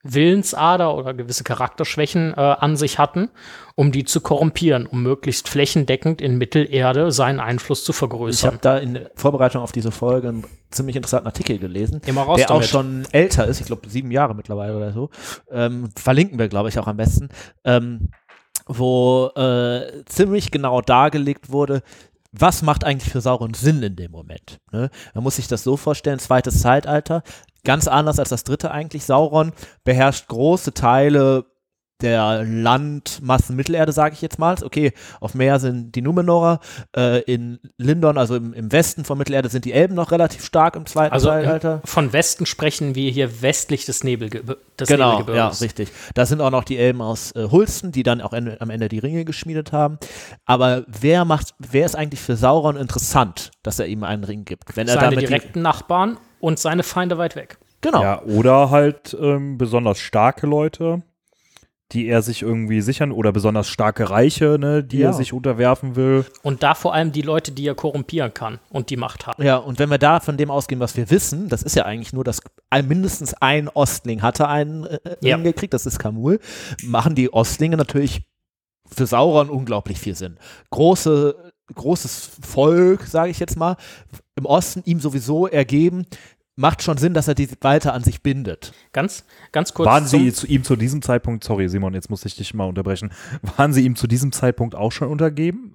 Willensader 0.03 0.95
oder 0.95 1.13
gewisse 1.13 1.43
Charakterschwächen 1.43 2.33
äh, 2.33 2.39
an 2.39 2.75
sich 2.75 2.97
hatten, 2.97 3.29
um 3.75 3.91
die 3.91 4.03
zu 4.03 4.21
korrumpieren, 4.21 4.85
um 4.87 5.03
möglichst 5.03 5.47
flächendeckend 5.47 6.21
in 6.21 6.37
Mittelerde 6.37 7.11
seinen 7.11 7.39
Einfluss 7.39 7.83
zu 7.83 7.91
ich 7.91 7.97
vergrößern. 7.97 8.51
habe 8.51 8.61
da 8.61 8.77
in 8.77 9.07
Vorbereitung 9.15 9.61
auf 9.61 9.71
diese 9.71 9.91
Folge 9.91 10.29
einen 10.29 10.45
ziemlich 10.71 10.95
interessanten 10.95 11.27
Artikel 11.27 11.59
gelesen, 11.59 12.01
der 12.03 12.49
auch 12.49 12.55
damit. 12.55 12.67
schon 12.67 13.03
älter 13.11 13.45
ist, 13.45 13.59
ich 13.59 13.67
glaube 13.67 13.89
sieben 13.89 14.11
Jahre 14.11 14.33
mittlerweile 14.35 14.75
oder 14.75 14.91
so. 14.91 15.09
Ähm, 15.51 15.89
verlinken 15.95 16.39
wir, 16.39 16.47
glaube 16.47 16.69
ich, 16.69 16.79
auch 16.79 16.87
am 16.87 16.97
besten, 16.97 17.29
ähm, 17.63 18.09
wo 18.65 19.27
äh, 19.35 20.03
ziemlich 20.05 20.51
genau 20.51 20.81
dargelegt 20.81 21.51
wurde, 21.51 21.83
was 22.31 22.61
macht 22.61 22.85
eigentlich 22.85 23.11
für 23.11 23.19
Sauron 23.19 23.53
Sinn 23.53 23.83
in 23.83 23.95
dem 23.95 24.11
Moment? 24.11 24.59
Ne? 24.71 24.89
Man 25.13 25.23
muss 25.23 25.35
sich 25.35 25.47
das 25.47 25.63
so 25.63 25.75
vorstellen, 25.75 26.19
zweites 26.19 26.61
Zeitalter, 26.61 27.23
ganz 27.63 27.88
anders 27.88 28.19
als 28.19 28.30
das 28.30 28.43
dritte 28.43 28.71
eigentlich. 28.71 29.06
Sauron 29.06 29.54
beherrscht 29.84 30.28
große 30.28 30.74
Teile 30.74 31.45
der 32.01 32.43
Landmassen 32.43 33.55
Mittelerde, 33.55 33.91
sage 33.91 34.13
ich 34.15 34.21
jetzt 34.21 34.39
mal. 34.39 34.55
Okay, 34.63 34.93
auf 35.19 35.33
Meer 35.33 35.59
sind 35.59 35.95
die 35.95 36.01
Numenorer, 36.01 36.59
äh, 36.95 37.21
in 37.21 37.59
Lindon, 37.77 38.17
also 38.17 38.35
im, 38.35 38.53
im 38.53 38.71
Westen 38.71 39.05
von 39.05 39.17
Mittelerde, 39.17 39.49
sind 39.49 39.65
die 39.65 39.73
Elben 39.73 39.95
noch 39.95 40.11
relativ 40.11 40.43
stark 40.45 40.75
im 40.75 40.85
zweiten 40.85 41.13
Also 41.13 41.27
Zeitalter. 41.29 41.81
äh, 41.83 41.87
von 41.87 42.11
Westen 42.13 42.45
sprechen 42.45 42.95
wir 42.95 43.11
hier 43.11 43.41
westlich 43.41 43.85
des, 43.85 44.03
Nebelge 44.03 44.43
des 44.79 44.87
Genau, 44.87 45.11
ja, 45.13 45.19
Nebelgebirges. 45.19 45.61
richtig. 45.61 45.91
Da 46.13 46.25
sind 46.25 46.41
auch 46.41 46.51
noch 46.51 46.63
die 46.63 46.77
Elben 46.77 47.01
aus 47.01 47.31
äh, 47.35 47.47
Hulsten, 47.49 47.91
die 47.91 48.03
dann 48.03 48.21
auch 48.21 48.33
ende, 48.33 48.59
am 48.61 48.69
Ende 48.69 48.87
die 48.89 48.99
Ringe 48.99 49.25
geschmiedet 49.25 49.71
haben. 49.71 49.97
Aber 50.45 50.83
wer 50.87 51.25
macht, 51.25 51.53
wer 51.59 51.85
ist 51.85 51.95
eigentlich 51.95 52.19
für 52.21 52.35
Sauron 52.35 52.75
interessant, 52.77 53.51
dass 53.63 53.79
er 53.79 53.87
ihm 53.87 54.03
einen 54.03 54.23
Ring 54.23 54.45
gibt? 54.45 54.75
Wenn 54.75 54.87
er 54.87 54.95
Seine 54.95 55.05
damit 55.11 55.21
die, 55.23 55.27
direkten 55.27 55.61
Nachbarn 55.61 56.17
und 56.39 56.59
seine 56.59 56.83
Feinde 56.83 57.17
weit 57.17 57.35
weg. 57.35 57.57
genau. 57.81 58.01
Ja, 58.01 58.21
oder 58.23 58.69
halt 58.71 59.15
ähm, 59.19 59.57
besonders 59.57 59.99
starke 59.99 60.47
Leute, 60.47 61.01
die 61.91 62.08
er 62.08 62.21
sich 62.21 62.41
irgendwie 62.41 62.82
sichern, 62.82 63.12
oder 63.12 63.32
besonders 63.32 63.67
starke 63.67 64.10
Reiche, 64.10 64.58
ne, 64.60 64.84
die 64.84 64.99
Ja. 64.99 65.08
er 65.10 65.13
sich 65.13 65.34
unterwerfen 65.34 65.95
will. 65.95 66.25
Und 66.41 66.63
da 66.63 66.73
vor 66.73 66.93
allem 66.93 67.12
die 67.12 67.21
Leute, 67.21 67.51
die 67.51 67.67
er 67.67 67.75
korrumpieren 67.75 68.34
kann 68.34 68.60
und 68.69 68.89
die 68.89 68.97
Macht 68.97 69.27
haben. 69.27 69.43
Ja, 69.43 69.58
und 69.58 69.77
wenn 69.80 69.89
wir 69.89 69.97
da 69.97 70.19
von 70.19 70.38
dem 70.38 70.49
ausgehen, 70.51 70.80
was 70.80 70.95
wir 70.95 71.10
wissen, 71.10 71.49
das 71.49 71.63
ist 71.63 71.75
ja 71.75 71.84
eigentlich 71.86 72.13
nur, 72.13 72.23
dass 72.23 72.41
mindestens 72.88 73.34
ein 73.36 73.67
Ostling 73.69 74.21
hatte 74.21 74.47
einen 74.47 74.86
äh, 74.86 74.99
Ja. 75.21 75.36
Ring 75.36 75.43
gekriegt, 75.43 75.73
das 75.73 75.86
ist 75.86 75.99
Kamul, 75.99 76.39
machen 76.84 77.15
die 77.15 77.34
Ostlinge 77.34 77.77
natürlich 77.77 78.21
für 78.93 79.06
Sauron 79.06 79.49
unglaublich 79.49 79.99
viel 79.99 80.15
Sinn. 80.15 80.38
Große, 80.69 81.36
großes 81.75 82.32
Volk, 82.41 83.04
sage 83.06 83.32
ich 83.32 83.39
jetzt 83.39 83.58
mal, 83.58 83.77
im 84.36 84.45
Osten 84.45 84.82
ihm 84.86 84.99
sowieso 84.99 85.47
ergeben, 85.47 86.06
macht 86.62 86.82
schon 86.82 86.97
Sinn, 86.97 87.13
dass 87.13 87.28
er 87.28 87.36
die 87.36 87.50
weiter 87.62 87.93
an 87.93 88.04
sich 88.04 88.21
bindet. 88.21 88.71
Ganz, 88.93 89.26
ganz 89.52 89.74
kurz. 89.74 89.88
Waren 89.88 90.06
sie 90.06 90.32
zu 90.32 90.47
ihm 90.47 90.63
zu 90.63 90.76
diesem 90.78 91.02
Zeitpunkt, 91.02 91.43
sorry 91.43 91.67
Simon, 91.67 91.93
jetzt 91.93 92.10
muss 92.10 92.24
ich 92.24 92.36
dich 92.36 92.54
mal 92.54 92.65
unterbrechen, 92.65 93.12
waren 93.58 93.74
sie 93.74 93.84
ihm 93.84 93.95
zu 93.95 94.08
diesem 94.08 94.32
Zeitpunkt 94.32 94.76
auch 94.76 94.91
schon 94.91 95.10
untergeben? 95.10 95.74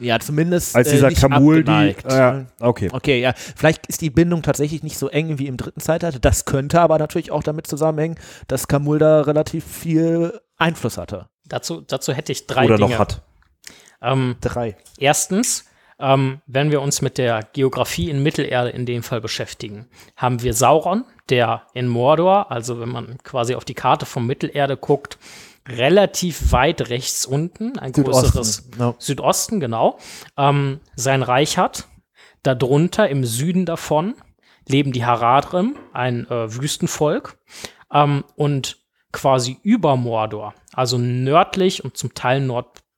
Ja, 0.00 0.18
zumindest 0.18 0.74
Als 0.74 0.88
äh, 0.88 0.92
dieser 0.92 1.08
nicht 1.08 1.20
Kamul 1.20 1.62
die. 1.62 1.94
Äh, 2.04 2.44
okay. 2.60 2.88
Okay, 2.92 3.20
ja, 3.20 3.32
vielleicht 3.34 3.86
ist 3.86 4.00
die 4.00 4.10
Bindung 4.10 4.42
tatsächlich 4.42 4.82
nicht 4.82 4.98
so 4.98 5.08
eng 5.08 5.38
wie 5.38 5.46
im 5.46 5.56
dritten 5.56 5.80
Zeitalter. 5.80 6.18
Das 6.18 6.44
könnte 6.46 6.80
aber 6.80 6.98
natürlich 6.98 7.30
auch 7.30 7.42
damit 7.42 7.66
zusammenhängen, 7.66 8.16
dass 8.48 8.66
Kamul 8.66 8.98
da 8.98 9.20
relativ 9.22 9.64
viel 9.64 10.40
Einfluss 10.56 10.98
hatte. 10.98 11.28
dazu, 11.46 11.80
dazu 11.80 12.12
hätte 12.12 12.32
ich 12.32 12.46
drei 12.46 12.64
Oder 12.64 12.76
Dinge. 12.76 12.90
noch 12.90 12.98
hat. 12.98 13.22
Ähm, 14.02 14.36
Drei. 14.40 14.76
Erstens, 14.98 15.64
ähm, 15.98 16.40
wenn 16.46 16.70
wir 16.70 16.80
uns 16.80 17.02
mit 17.02 17.18
der 17.18 17.42
Geografie 17.52 18.10
in 18.10 18.22
Mittelerde 18.22 18.70
in 18.70 18.86
dem 18.86 19.02
Fall 19.02 19.20
beschäftigen, 19.20 19.86
haben 20.16 20.42
wir 20.42 20.54
Sauron, 20.54 21.04
der 21.28 21.66
in 21.74 21.88
Mordor, 21.88 22.50
also 22.50 22.80
wenn 22.80 22.88
man 22.88 23.18
quasi 23.22 23.54
auf 23.54 23.64
die 23.64 23.74
Karte 23.74 24.06
von 24.06 24.26
Mittelerde 24.26 24.76
guckt, 24.76 25.18
relativ 25.68 26.52
weit 26.52 26.90
rechts 26.90 27.24
unten, 27.24 27.78
ein 27.78 27.92
größeres 27.92 28.56
Südosten. 28.56 28.80
Ja. 28.80 28.94
Südosten, 28.98 29.60
genau, 29.60 29.98
ähm, 30.36 30.80
sein 30.96 31.22
Reich 31.22 31.58
hat. 31.58 31.88
Darunter 32.42 33.08
im 33.08 33.24
Süden 33.24 33.64
davon 33.64 34.14
leben 34.68 34.92
die 34.92 35.04
Haradrim, 35.04 35.76
ein 35.92 36.28
äh, 36.28 36.54
Wüstenvolk. 36.54 37.38
Ähm, 37.90 38.24
und 38.36 38.78
quasi 39.14 39.58
über 39.62 39.96
Mordor, 39.96 40.54
also 40.72 40.98
nördlich 40.98 41.84
und 41.84 41.96
zum 41.96 42.14
Teil 42.14 42.40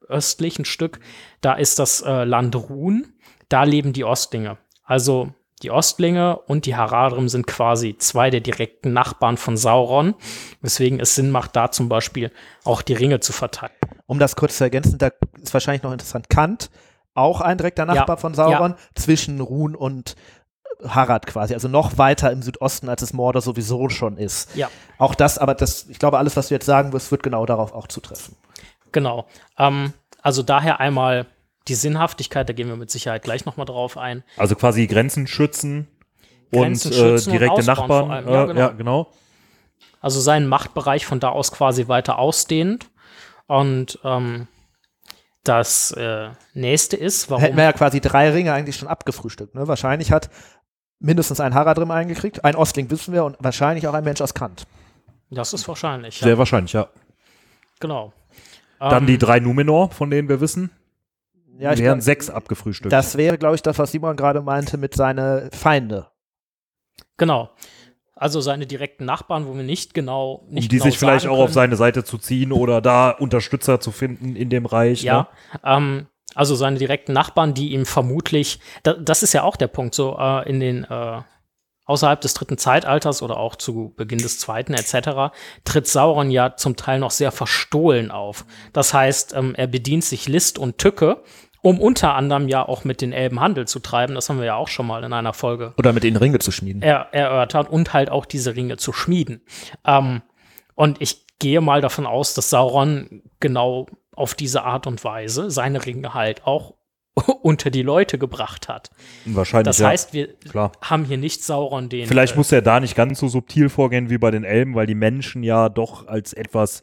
nordöstlich 0.08 0.58
ein 0.58 0.64
Stück, 0.64 1.00
da 1.40 1.54
ist 1.54 1.78
das 1.78 2.02
äh, 2.02 2.24
Land 2.24 2.54
Ruhn, 2.56 3.06
da 3.48 3.64
leben 3.64 3.92
die 3.92 4.04
Ostlinge. 4.04 4.58
Also 4.84 5.32
die 5.62 5.70
Ostlinge 5.70 6.38
und 6.38 6.66
die 6.66 6.76
Haradrim 6.76 7.28
sind 7.28 7.46
quasi 7.46 7.96
zwei 7.98 8.30
der 8.30 8.40
direkten 8.40 8.92
Nachbarn 8.92 9.36
von 9.36 9.56
Sauron, 9.56 10.14
weswegen 10.60 11.00
es 11.00 11.14
Sinn 11.14 11.30
macht, 11.30 11.56
da 11.56 11.70
zum 11.70 11.88
Beispiel 11.88 12.30
auch 12.64 12.82
die 12.82 12.94
Ringe 12.94 13.20
zu 13.20 13.32
verteilen. 13.32 13.72
Um 14.06 14.18
das 14.18 14.36
kurz 14.36 14.58
zu 14.58 14.64
ergänzen, 14.64 14.98
da 14.98 15.10
ist 15.42 15.54
wahrscheinlich 15.54 15.82
noch 15.82 15.92
interessant. 15.92 16.28
Kant, 16.28 16.70
auch 17.14 17.40
ein 17.40 17.56
direkter 17.56 17.86
Nachbar 17.86 18.16
Ja, 18.16 18.20
von 18.20 18.34
Sauron, 18.34 18.74
zwischen 18.94 19.40
Ruhn 19.40 19.74
und 19.74 20.14
Harad 20.86 21.26
quasi, 21.26 21.54
also 21.54 21.68
noch 21.68 21.96
weiter 21.96 22.30
im 22.30 22.42
Südosten, 22.42 22.90
als 22.90 23.00
es 23.00 23.14
Mordor 23.14 23.40
sowieso 23.40 23.88
schon 23.88 24.18
ist. 24.18 24.54
Ja. 24.54 24.68
Auch 24.98 25.14
das, 25.14 25.38
aber 25.38 25.54
das, 25.54 25.86
ich 25.88 25.98
glaube, 25.98 26.18
alles, 26.18 26.36
was 26.36 26.48
du 26.48 26.54
jetzt 26.54 26.66
sagen 26.66 26.92
wirst, 26.92 27.10
wird 27.10 27.22
genau 27.22 27.46
darauf 27.46 27.72
auch 27.72 27.86
zutreffen. 27.86 28.36
Genau. 28.96 29.26
Ähm, 29.58 29.92
also 30.22 30.42
daher 30.42 30.80
einmal 30.80 31.26
die 31.68 31.74
Sinnhaftigkeit, 31.74 32.48
da 32.48 32.54
gehen 32.54 32.68
wir 32.68 32.76
mit 32.76 32.90
Sicherheit 32.90 33.22
gleich 33.24 33.44
nochmal 33.44 33.66
drauf 33.66 33.98
ein. 33.98 34.24
Also 34.38 34.56
quasi 34.56 34.86
Grenzen 34.86 35.26
schützen 35.26 35.86
Grenzen 36.50 36.92
und 36.92 36.94
schützen 36.94 37.04
äh, 37.04 37.12
und 37.12 37.40
direkte 37.40 37.62
vor 37.62 37.74
Nachbarn. 37.74 38.10
allem. 38.10 38.26
Äh, 38.26 38.32
Ja, 38.32 38.38
ja, 38.46 38.68
genau. 38.68 38.74
genau. 38.78 39.12
Also 40.00 40.18
seinen 40.18 40.46
Machtbereich 40.46 41.04
von 41.04 41.20
da 41.20 41.28
aus 41.28 41.52
quasi 41.52 41.88
weiter 41.88 42.18
ausdehnt. 42.18 42.88
Und 43.48 43.98
ähm, 44.02 44.48
das 45.44 45.90
äh, 45.90 46.30
nächste 46.54 46.96
ist, 46.96 47.28
warum. 47.28 47.42
Hätten 47.42 47.58
wir 47.58 47.64
ja 47.64 47.74
quasi 47.74 48.00
drei 48.00 48.30
Ringe 48.30 48.54
eigentlich 48.54 48.76
schon 48.76 48.88
abgefrühstückt. 48.88 49.54
Ne? 49.54 49.68
Wahrscheinlich 49.68 50.10
hat 50.10 50.30
mindestens 51.00 51.40
ein 51.40 51.52
Haradrim 51.52 51.90
eingekriegt, 51.90 52.46
ein 52.46 52.56
Ostling 52.56 52.90
wissen 52.90 53.12
wir 53.12 53.26
und 53.26 53.36
wahrscheinlich 53.40 53.86
auch 53.88 53.92
ein 53.92 54.04
Mensch 54.04 54.22
aus 54.22 54.32
Kant. 54.32 54.66
Das 55.30 55.52
ist 55.52 55.68
wahrscheinlich. 55.68 56.16
Sehr 56.18 56.38
wahrscheinlich, 56.38 56.72
ja. 56.72 56.88
Genau. 57.78 58.14
Dann 58.78 59.04
Ähm, 59.04 59.06
die 59.06 59.18
drei 59.18 59.40
Numenor, 59.40 59.90
von 59.90 60.10
denen 60.10 60.28
wir 60.28 60.40
wissen. 60.40 60.70
Ja, 61.58 61.72
ich 61.72 61.78
wären 61.78 61.98
glaub, 61.98 62.04
sechs 62.04 62.28
abgefrühstückt. 62.28 62.92
das 62.92 63.16
wäre, 63.16 63.38
glaube 63.38 63.54
ich, 63.54 63.62
das, 63.62 63.78
was 63.78 63.90
Simon 63.90 64.16
gerade 64.16 64.42
meinte 64.42 64.76
mit 64.76 64.94
seine 64.94 65.48
Feinde. 65.52 66.08
Genau. 67.16 67.50
Also 68.14 68.40
seine 68.40 68.66
direkten 68.66 69.04
Nachbarn, 69.04 69.46
wo 69.46 69.54
wir 69.54 69.62
nicht 69.62 69.92
genau 69.92 70.42
um 70.46 70.54
nicht 70.54 70.72
die 70.72 70.76
genau 70.76 70.84
sich 70.90 70.98
vielleicht 70.98 71.26
auch 71.26 71.32
auf 71.38 71.44
können. 71.46 71.52
seine 71.54 71.76
Seite 71.76 72.02
zu 72.04 72.16
ziehen 72.18 72.50
oder 72.52 72.80
da 72.80 73.10
Unterstützer 73.10 73.78
zu 73.80 73.90
finden 73.92 74.36
in 74.36 74.48
dem 74.48 74.64
Reich. 74.66 75.02
Ja, 75.02 75.28
Ne? 75.52 75.60
ähm, 75.64 76.06
also 76.34 76.54
seine 76.54 76.78
direkten 76.78 77.12
Nachbarn, 77.12 77.52
die 77.54 77.72
ihm 77.72 77.84
vermutlich, 77.86 78.58
da, 78.82 78.94
das 78.94 79.22
ist 79.22 79.32
ja 79.34 79.42
auch 79.42 79.56
der 79.56 79.68
Punkt, 79.68 79.94
so 79.94 80.16
äh, 80.18 80.48
in 80.48 80.60
den 80.60 80.84
äh, 80.84 81.22
außerhalb 81.86 82.20
des 82.20 82.34
dritten 82.34 82.58
Zeitalters 82.58 83.22
oder 83.22 83.38
auch 83.38 83.56
zu 83.56 83.94
Beginn 83.96 84.18
des 84.18 84.38
zweiten 84.38 84.74
etc. 84.74 85.34
tritt 85.64 85.86
Sauron 85.86 86.30
ja 86.30 86.56
zum 86.56 86.76
Teil 86.76 86.98
noch 86.98 87.10
sehr 87.10 87.32
verstohlen 87.32 88.10
auf. 88.10 88.44
Das 88.72 88.92
heißt, 88.92 89.34
ähm, 89.34 89.54
er 89.54 89.68
bedient 89.68 90.04
sich 90.04 90.28
List 90.28 90.58
und 90.58 90.78
Tücke, 90.78 91.22
um 91.62 91.80
unter 91.80 92.14
anderem 92.14 92.48
ja 92.48 92.68
auch 92.68 92.84
mit 92.84 93.00
den 93.00 93.12
Elben 93.12 93.40
Handel 93.40 93.66
zu 93.66 93.80
treiben. 93.80 94.14
Das 94.14 94.28
haben 94.28 94.38
wir 94.38 94.46
ja 94.46 94.56
auch 94.56 94.68
schon 94.68 94.86
mal 94.86 95.02
in 95.04 95.12
einer 95.12 95.32
Folge 95.32 95.74
Oder 95.78 95.92
mit 95.92 96.04
ihnen 96.04 96.16
Ringe 96.16 96.38
zu 96.40 96.52
schmieden. 96.52 96.82
er, 96.82 97.08
erörtert 97.12 97.70
und 97.70 97.92
halt 97.92 98.10
auch 98.10 98.26
diese 98.26 98.54
Ringe 98.54 98.76
zu 98.76 98.92
schmieden. 98.92 99.40
Ähm, 99.84 100.22
und 100.74 101.00
ich 101.00 101.26
gehe 101.38 101.60
mal 101.60 101.80
davon 101.80 102.06
aus, 102.06 102.34
dass 102.34 102.50
Sauron 102.50 103.22
genau 103.40 103.86
auf 104.14 104.34
diese 104.34 104.64
Art 104.64 104.86
und 104.86 105.02
Weise 105.04 105.50
seine 105.50 105.84
Ringe 105.84 106.14
halt 106.14 106.46
auch 106.46 106.74
unter 107.42 107.70
die 107.70 107.82
Leute 107.82 108.18
gebracht 108.18 108.68
hat. 108.68 108.90
Wahrscheinlich. 109.24 109.66
Das 109.66 109.78
ja. 109.78 109.88
heißt, 109.88 110.12
wir 110.12 110.34
Klar. 110.34 110.72
haben 110.82 111.04
hier 111.04 111.16
nicht 111.16 111.42
Sauron 111.42 111.88
den. 111.88 112.06
Vielleicht 112.06 112.34
äh, 112.34 112.36
muss 112.36 112.52
er 112.52 112.62
da 112.62 112.80
nicht 112.80 112.94
ganz 112.94 113.18
so 113.18 113.28
subtil 113.28 113.68
vorgehen 113.68 114.10
wie 114.10 114.18
bei 114.18 114.30
den 114.30 114.44
Elben, 114.44 114.74
weil 114.74 114.86
die 114.86 114.94
Menschen 114.94 115.42
ja 115.42 115.68
doch 115.68 116.06
als 116.06 116.32
etwas 116.32 116.82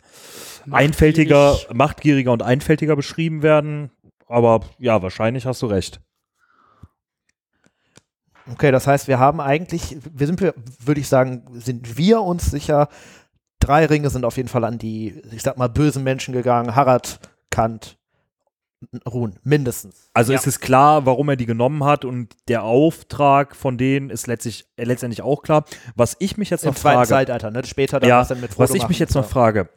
einfältiger, 0.69 1.58
machtgieriger 1.74 2.32
und 2.32 2.41
einfältiger 2.41 2.96
beschrieben 2.96 3.43
werden. 3.43 3.91
Aber 4.28 4.62
ja, 4.80 5.02
wahrscheinlich 5.02 5.46
hast 5.46 5.62
du 5.62 5.67
recht. 5.67 6.02
Okay, 8.52 8.72
das 8.72 8.88
heißt, 8.88 9.08
wir 9.08 9.19
haben 9.19 9.39
eigentlich, 9.39 9.98
wir 10.12 10.28
sind, 10.28 10.41
würde 10.41 11.00
ich 11.00 11.08
sagen, 11.08 11.43
sind 11.54 11.98
wir 11.98 12.22
uns 12.22 12.52
sicher, 12.52 12.89
drei 13.60 13.86
Ringe 13.86 14.10
sind 14.10 14.26
auf 14.26 14.36
jeden 14.36 14.50
Fall 14.50 14.65
an 14.65 14.78
die, 14.78 15.22
ich 15.32 15.43
sag 15.43 15.58
mal, 15.58 15.69
bösen 15.69 16.04
Menschen 16.04 16.34
gegangen. 16.34 16.76
Harad, 16.76 17.19
Kant, 17.50 17.98
Ruhn, 19.08 19.36
mindestens. 19.43 20.10
Also 20.13 20.34
Ja. 20.34 20.39
es 20.39 20.48
ist 20.48 20.60
klar, 20.60 21.06
warum 21.06 21.30
er 21.30 21.36
die 21.36 21.46
genommen 21.46 21.84
hat 21.84 22.06
und 22.06 22.36
der 22.48 22.63
Auftrag 22.63 23.56
von 23.56 23.78
denen 23.78 24.10
ist 24.10 24.28
letztlich, 24.28 24.65
äh, 24.78 24.84
letztendlich 24.84 25.22
auch 25.22 25.41
klar. 25.43 25.65
Was 25.96 26.15
ich 26.19 26.38
mich 26.38 26.50
jetzt 26.50 26.63
Im 26.63 26.69
noch 26.69 26.76
zweiten 26.76 26.96
frage, 26.98 27.10
Zeitalter, 27.10 27.52
ne? 27.52 27.65
Später 27.65 28.00
dann 28.00 28.10
ja, 28.10 28.19
was 28.22 28.28
dann 28.30 28.41
mit 28.41 28.52
Frodo 28.52 28.63
was 28.63 28.76
ich 28.76 28.82
machen 28.82 28.89
mich 28.89 29.00
jetzt 29.00 29.15
noch 29.15 29.24
so. 29.24 29.30
frage, 29.30 29.69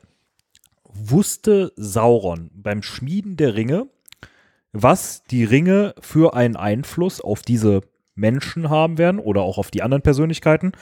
wusste 0.85 1.73
Sauron 1.77 2.51
beim 2.55 2.83
Schmieden 2.83 3.37
der 3.37 3.55
Ringe, 3.55 3.89
was 4.73 5.23
die 5.25 5.45
Ringe 5.45 5.95
für 6.01 6.35
einen 6.35 6.57
Einfluss 6.57 7.21
auf 7.21 7.43
diese 7.43 7.83
Menschen 8.15 8.71
haben 8.71 8.99
werden 8.99 9.21
oder 9.21 9.43
auch 9.43 9.59
auf 9.59 9.71
die 9.71 9.83
anderen 9.83 10.03
Persönlichkeiten? 10.03 10.73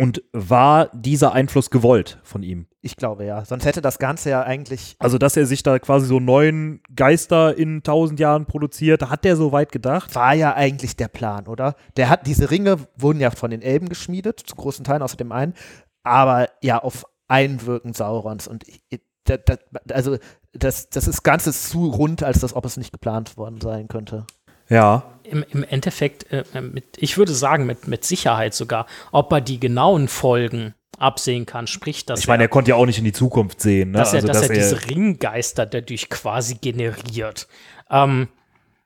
Und 0.00 0.22
war 0.32 0.88
dieser 0.94 1.32
Einfluss 1.32 1.68
gewollt 1.68 2.18
von 2.22 2.42
ihm? 2.42 2.66
Ich 2.80 2.96
glaube 2.96 3.26
ja. 3.26 3.44
Sonst 3.44 3.66
hätte 3.66 3.82
das 3.82 3.98
Ganze 3.98 4.30
ja 4.30 4.42
eigentlich. 4.42 4.96
Also, 4.98 5.18
dass 5.18 5.36
er 5.36 5.44
sich 5.44 5.62
da 5.62 5.78
quasi 5.78 6.06
so 6.06 6.18
neuen 6.18 6.80
Geister 6.96 7.56
in 7.56 7.82
tausend 7.82 8.18
Jahren 8.18 8.46
produziert, 8.46 9.10
hat 9.10 9.24
der 9.24 9.36
so 9.36 9.52
weit 9.52 9.72
gedacht? 9.72 10.14
War 10.14 10.32
ja 10.32 10.54
eigentlich 10.54 10.96
der 10.96 11.08
Plan, 11.08 11.46
oder? 11.46 11.74
Der 11.96 12.08
hat, 12.08 12.26
diese 12.26 12.50
Ringe 12.50 12.78
wurden 12.96 13.20
ja 13.20 13.30
von 13.30 13.50
den 13.50 13.60
Elben 13.60 13.90
geschmiedet, 13.90 14.40
zu 14.40 14.56
großen 14.56 14.84
Teilen 14.84 15.02
außer 15.02 15.18
dem 15.18 15.32
einen, 15.32 15.52
aber 16.02 16.48
ja 16.62 16.78
auf 16.78 17.04
Einwirken 17.28 17.92
Saurons. 17.92 18.48
Und 18.48 18.66
ich, 18.66 18.82
da, 19.24 19.36
da, 19.36 19.56
also 19.92 20.16
das, 20.52 20.90
das 20.90 21.06
ist 21.06 21.22
Ganze 21.22 21.52
zu 21.52 21.90
rund, 21.90 22.22
als 22.22 22.40
dass 22.40 22.54
ob 22.54 22.64
es 22.64 22.76
nicht 22.76 22.92
geplant 22.92 23.36
worden 23.36 23.60
sein 23.60 23.86
könnte. 23.88 24.26
Ja. 24.70 25.04
im, 25.24 25.44
im 25.50 25.64
Endeffekt, 25.64 26.32
äh, 26.32 26.44
mit, 26.60 26.84
ich 26.96 27.18
würde 27.18 27.34
sagen, 27.34 27.66
mit, 27.66 27.88
mit 27.88 28.04
Sicherheit 28.04 28.54
sogar, 28.54 28.86
ob 29.12 29.32
er 29.32 29.40
die 29.40 29.60
genauen 29.60 30.08
Folgen 30.08 30.74
absehen 30.98 31.46
kann, 31.46 31.66
sprich, 31.66 32.06
dass 32.06 32.20
Ich 32.20 32.28
meine, 32.28 32.44
er 32.44 32.46
er, 32.46 32.48
konnte 32.48 32.70
ja 32.70 32.76
auch 32.76 32.86
nicht 32.86 32.98
in 32.98 33.04
die 33.04 33.12
Zukunft 33.12 33.60
sehen. 33.60 33.90
Ne? 33.92 33.98
dass 33.98 34.12
er, 34.12 34.16
also, 34.16 34.28
dass 34.28 34.42
er 34.42 34.54
diese 34.54 34.90
Ringgeister 34.90 35.66
dadurch 35.66 36.08
quasi 36.08 36.56
generiert. 36.56 37.48
Ähm, 37.90 38.28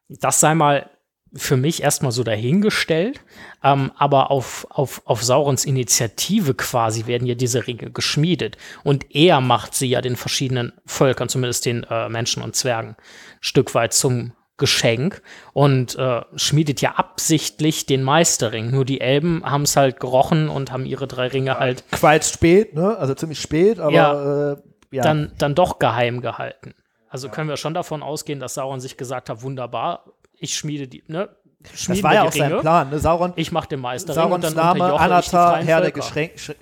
das 0.08 0.40
sei 0.40 0.54
mal 0.54 0.90
für 1.36 1.56
mich 1.56 1.82
erstmal 1.82 2.12
so 2.12 2.22
dahingestellt, 2.22 3.20
ähm, 3.64 3.90
aber 3.96 4.30
auf, 4.30 4.66
auf, 4.70 5.02
auf 5.04 5.24
Saurons 5.24 5.64
Initiative 5.64 6.54
quasi 6.54 7.06
werden 7.06 7.26
ja 7.26 7.34
diese 7.34 7.66
Ringe 7.66 7.90
geschmiedet. 7.90 8.56
Und 8.84 9.12
er 9.14 9.40
macht 9.40 9.74
sie 9.74 9.88
ja 9.88 10.00
den 10.00 10.14
verschiedenen 10.14 10.72
Völkern, 10.86 11.28
zumindest 11.28 11.66
den 11.66 11.84
äh, 11.84 12.08
Menschen 12.08 12.42
und 12.42 12.54
Zwergen, 12.54 12.90
ein 12.90 12.96
Stück 13.40 13.74
weit 13.74 13.92
zum 13.92 14.32
Geschenk 14.56 15.20
und 15.52 15.96
äh, 15.96 16.22
schmiedet 16.36 16.80
ja 16.80 16.92
absichtlich 16.92 17.86
den 17.86 18.02
Meisterring. 18.02 18.70
Nur 18.70 18.84
die 18.84 19.00
Elben 19.00 19.42
haben 19.44 19.62
es 19.62 19.76
halt 19.76 19.98
gerochen 19.98 20.48
und 20.48 20.70
haben 20.70 20.86
ihre 20.86 21.08
drei 21.08 21.26
Ringe 21.26 21.58
halt 21.58 21.84
Quite 21.90 22.24
spät, 22.24 22.74
ne? 22.74 22.96
Also 22.96 23.14
ziemlich 23.14 23.40
spät, 23.40 23.80
aber 23.80 23.92
Ja. 23.92 24.52
äh, 24.52 24.56
ja. 24.92 25.02
dann, 25.02 25.32
dann 25.38 25.54
doch 25.54 25.78
geheim 25.80 26.20
gehalten. 26.20 26.74
Also 27.08 27.28
können 27.28 27.48
wir 27.48 27.56
schon 27.56 27.74
davon 27.74 28.02
ausgehen, 28.02 28.38
dass 28.40 28.54
Sauron 28.54 28.80
sich 28.80 28.96
gesagt 28.96 29.28
hat, 29.28 29.42
wunderbar, 29.42 30.04
ich 30.38 30.54
schmiede 30.56 30.86
die, 30.88 31.02
ne? 31.06 31.28
das 31.60 31.80
Schmieden 31.80 32.02
war 32.04 32.10
wir 32.10 32.14
ja 32.16 32.22
auch 32.24 32.32
sein 32.32 32.50
Ringe. 32.50 32.60
Plan. 32.60 32.90
Ne? 32.90 32.98
Sauron, 32.98 33.32
Ich 33.36 33.50
mache 33.52 33.68
den 33.68 33.80
Meisterring 33.80 34.32
und 34.32 34.42
Saurons 34.42 34.54
dann 34.54 34.78
Name, 34.78 34.92
Anatar, 35.00 35.62
Herr 35.64 35.80
der 35.80 35.92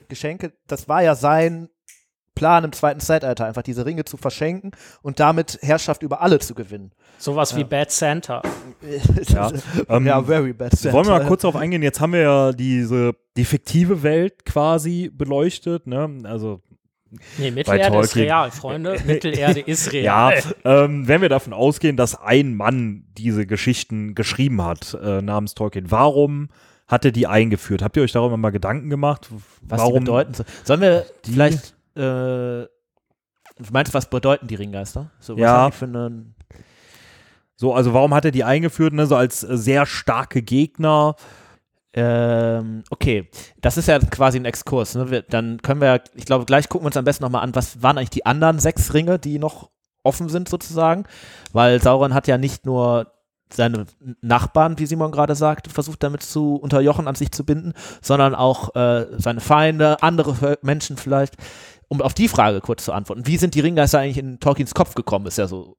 Geschenke, 0.08 0.52
das 0.66 0.88
war 0.88 1.02
ja 1.02 1.14
sein 1.14 1.68
Plan 2.34 2.64
im 2.64 2.72
zweiten 2.72 3.00
Zeitalter, 3.00 3.46
einfach 3.46 3.62
diese 3.62 3.84
Ringe 3.84 4.04
zu 4.04 4.16
verschenken 4.16 4.70
und 5.02 5.20
damit 5.20 5.58
Herrschaft 5.62 6.02
über 6.02 6.22
alle 6.22 6.38
zu 6.38 6.54
gewinnen. 6.54 6.92
Sowas 7.18 7.56
wie 7.56 7.64
Bad 7.64 7.90
Santa. 7.90 8.42
Ja, 9.28 9.52
ähm, 9.88 10.06
ja 10.06 10.20
very 10.22 10.52
bad. 10.52 10.72
Wollen 10.92 11.06
wir 11.06 11.12
mal 11.18 11.26
kurz 11.26 11.42
darauf 11.42 11.54
eingehen? 11.56 11.82
Jetzt 11.82 12.00
haben 12.00 12.12
wir 12.12 12.20
ja 12.22 12.52
diese 12.52 13.14
die 13.36 13.44
fiktive 13.44 14.02
Welt 14.02 14.44
quasi 14.44 15.08
beleuchtet. 15.12 15.86
Ne? 15.86 16.18
Also 16.24 16.60
Nee, 17.38 17.50
Mittelerde 17.50 17.98
ist 17.98 18.12
Tolkien. 18.12 18.24
real, 18.24 18.50
Freunde. 18.50 18.96
Mittelerde 19.06 19.60
ist 19.60 19.92
ja, 19.92 20.28
real. 20.28 20.42
ähm, 20.64 21.06
wenn 21.06 21.20
wir 21.20 21.28
davon 21.28 21.52
ausgehen, 21.52 21.96
dass 21.96 22.20
ein 22.20 22.54
Mann 22.56 23.04
diese 23.18 23.46
Geschichten 23.46 24.14
geschrieben 24.14 24.62
hat 24.64 24.96
äh, 25.02 25.20
namens 25.20 25.54
Tolkien, 25.54 25.90
warum 25.90 26.48
hat 26.88 27.04
er 27.04 27.12
die 27.12 27.26
eingeführt? 27.26 27.82
Habt 27.82 27.96
ihr 27.96 28.02
euch 28.02 28.12
darüber 28.12 28.36
mal 28.38 28.50
Gedanken 28.50 28.88
gemacht? 28.90 29.28
was 29.62 29.80
warum 29.80 30.00
die 30.00 30.10
bedeuten. 30.10 30.34
So. 30.34 30.44
Sollen 30.64 30.80
wir 30.80 31.04
die- 31.26 31.32
vielleicht, 31.32 31.74
äh, 31.94 32.66
du 32.66 32.68
meinst, 33.72 33.94
was 33.94 34.08
bedeuten 34.08 34.46
die 34.46 34.54
Ringgeister? 34.54 35.10
So, 35.20 35.36
Ja. 35.36 35.70
So, 37.56 37.74
also 37.74 37.94
warum 37.94 38.12
hat 38.14 38.24
er 38.24 38.30
die 38.30 38.44
eingeführt? 38.44 38.92
Ne? 38.92 39.06
So 39.06 39.16
als 39.16 39.44
äh, 39.44 39.56
sehr 39.56 39.86
starke 39.86 40.42
Gegner. 40.42 41.14
ähm, 41.94 42.82
okay, 42.90 43.28
das 43.60 43.76
ist 43.76 43.86
ja 43.88 43.98
quasi 43.98 44.38
ein 44.38 44.46
Exkurs. 44.46 44.94
Ne? 44.94 45.10
Wir, 45.10 45.22
dann 45.22 45.60
können 45.62 45.80
wir, 45.80 46.02
ich 46.14 46.24
glaube, 46.24 46.46
gleich 46.46 46.68
gucken 46.68 46.84
wir 46.84 46.88
uns 46.88 46.96
am 46.96 47.04
besten 47.04 47.22
nochmal 47.22 47.42
an, 47.42 47.54
was 47.54 47.82
waren 47.82 47.98
eigentlich 47.98 48.10
die 48.10 48.26
anderen 48.26 48.58
sechs 48.58 48.94
Ringe, 48.94 49.18
die 49.18 49.38
noch 49.38 49.70
offen 50.02 50.28
sind 50.28 50.48
sozusagen, 50.48 51.04
weil 51.52 51.80
Sauron 51.80 52.14
hat 52.14 52.26
ja 52.26 52.38
nicht 52.38 52.66
nur 52.66 53.12
seine 53.52 53.86
Nachbarn, 54.20 54.78
wie 54.78 54.86
Simon 54.86 55.12
gerade 55.12 55.34
sagt, 55.34 55.70
versucht 55.70 56.02
damit 56.02 56.22
zu 56.22 56.56
unterjochen, 56.56 57.06
an 57.06 57.14
sich 57.14 57.30
zu 57.32 57.44
binden, 57.44 57.74
sondern 58.00 58.34
auch 58.34 58.74
äh, 58.74 59.06
seine 59.18 59.40
Feinde, 59.40 60.02
andere 60.02 60.58
Menschen 60.62 60.96
vielleicht. 60.96 61.34
Um 61.92 62.00
auf 62.00 62.14
die 62.14 62.28
Frage 62.28 62.62
kurz 62.62 62.86
zu 62.86 62.92
antworten, 62.94 63.26
wie 63.26 63.36
sind 63.36 63.54
die 63.54 63.60
Ringgeister 63.60 63.98
eigentlich 63.98 64.16
in 64.16 64.40
Tolkiens 64.40 64.72
Kopf 64.72 64.94
gekommen, 64.94 65.26
ist 65.26 65.36
ja 65.36 65.46
so, 65.46 65.76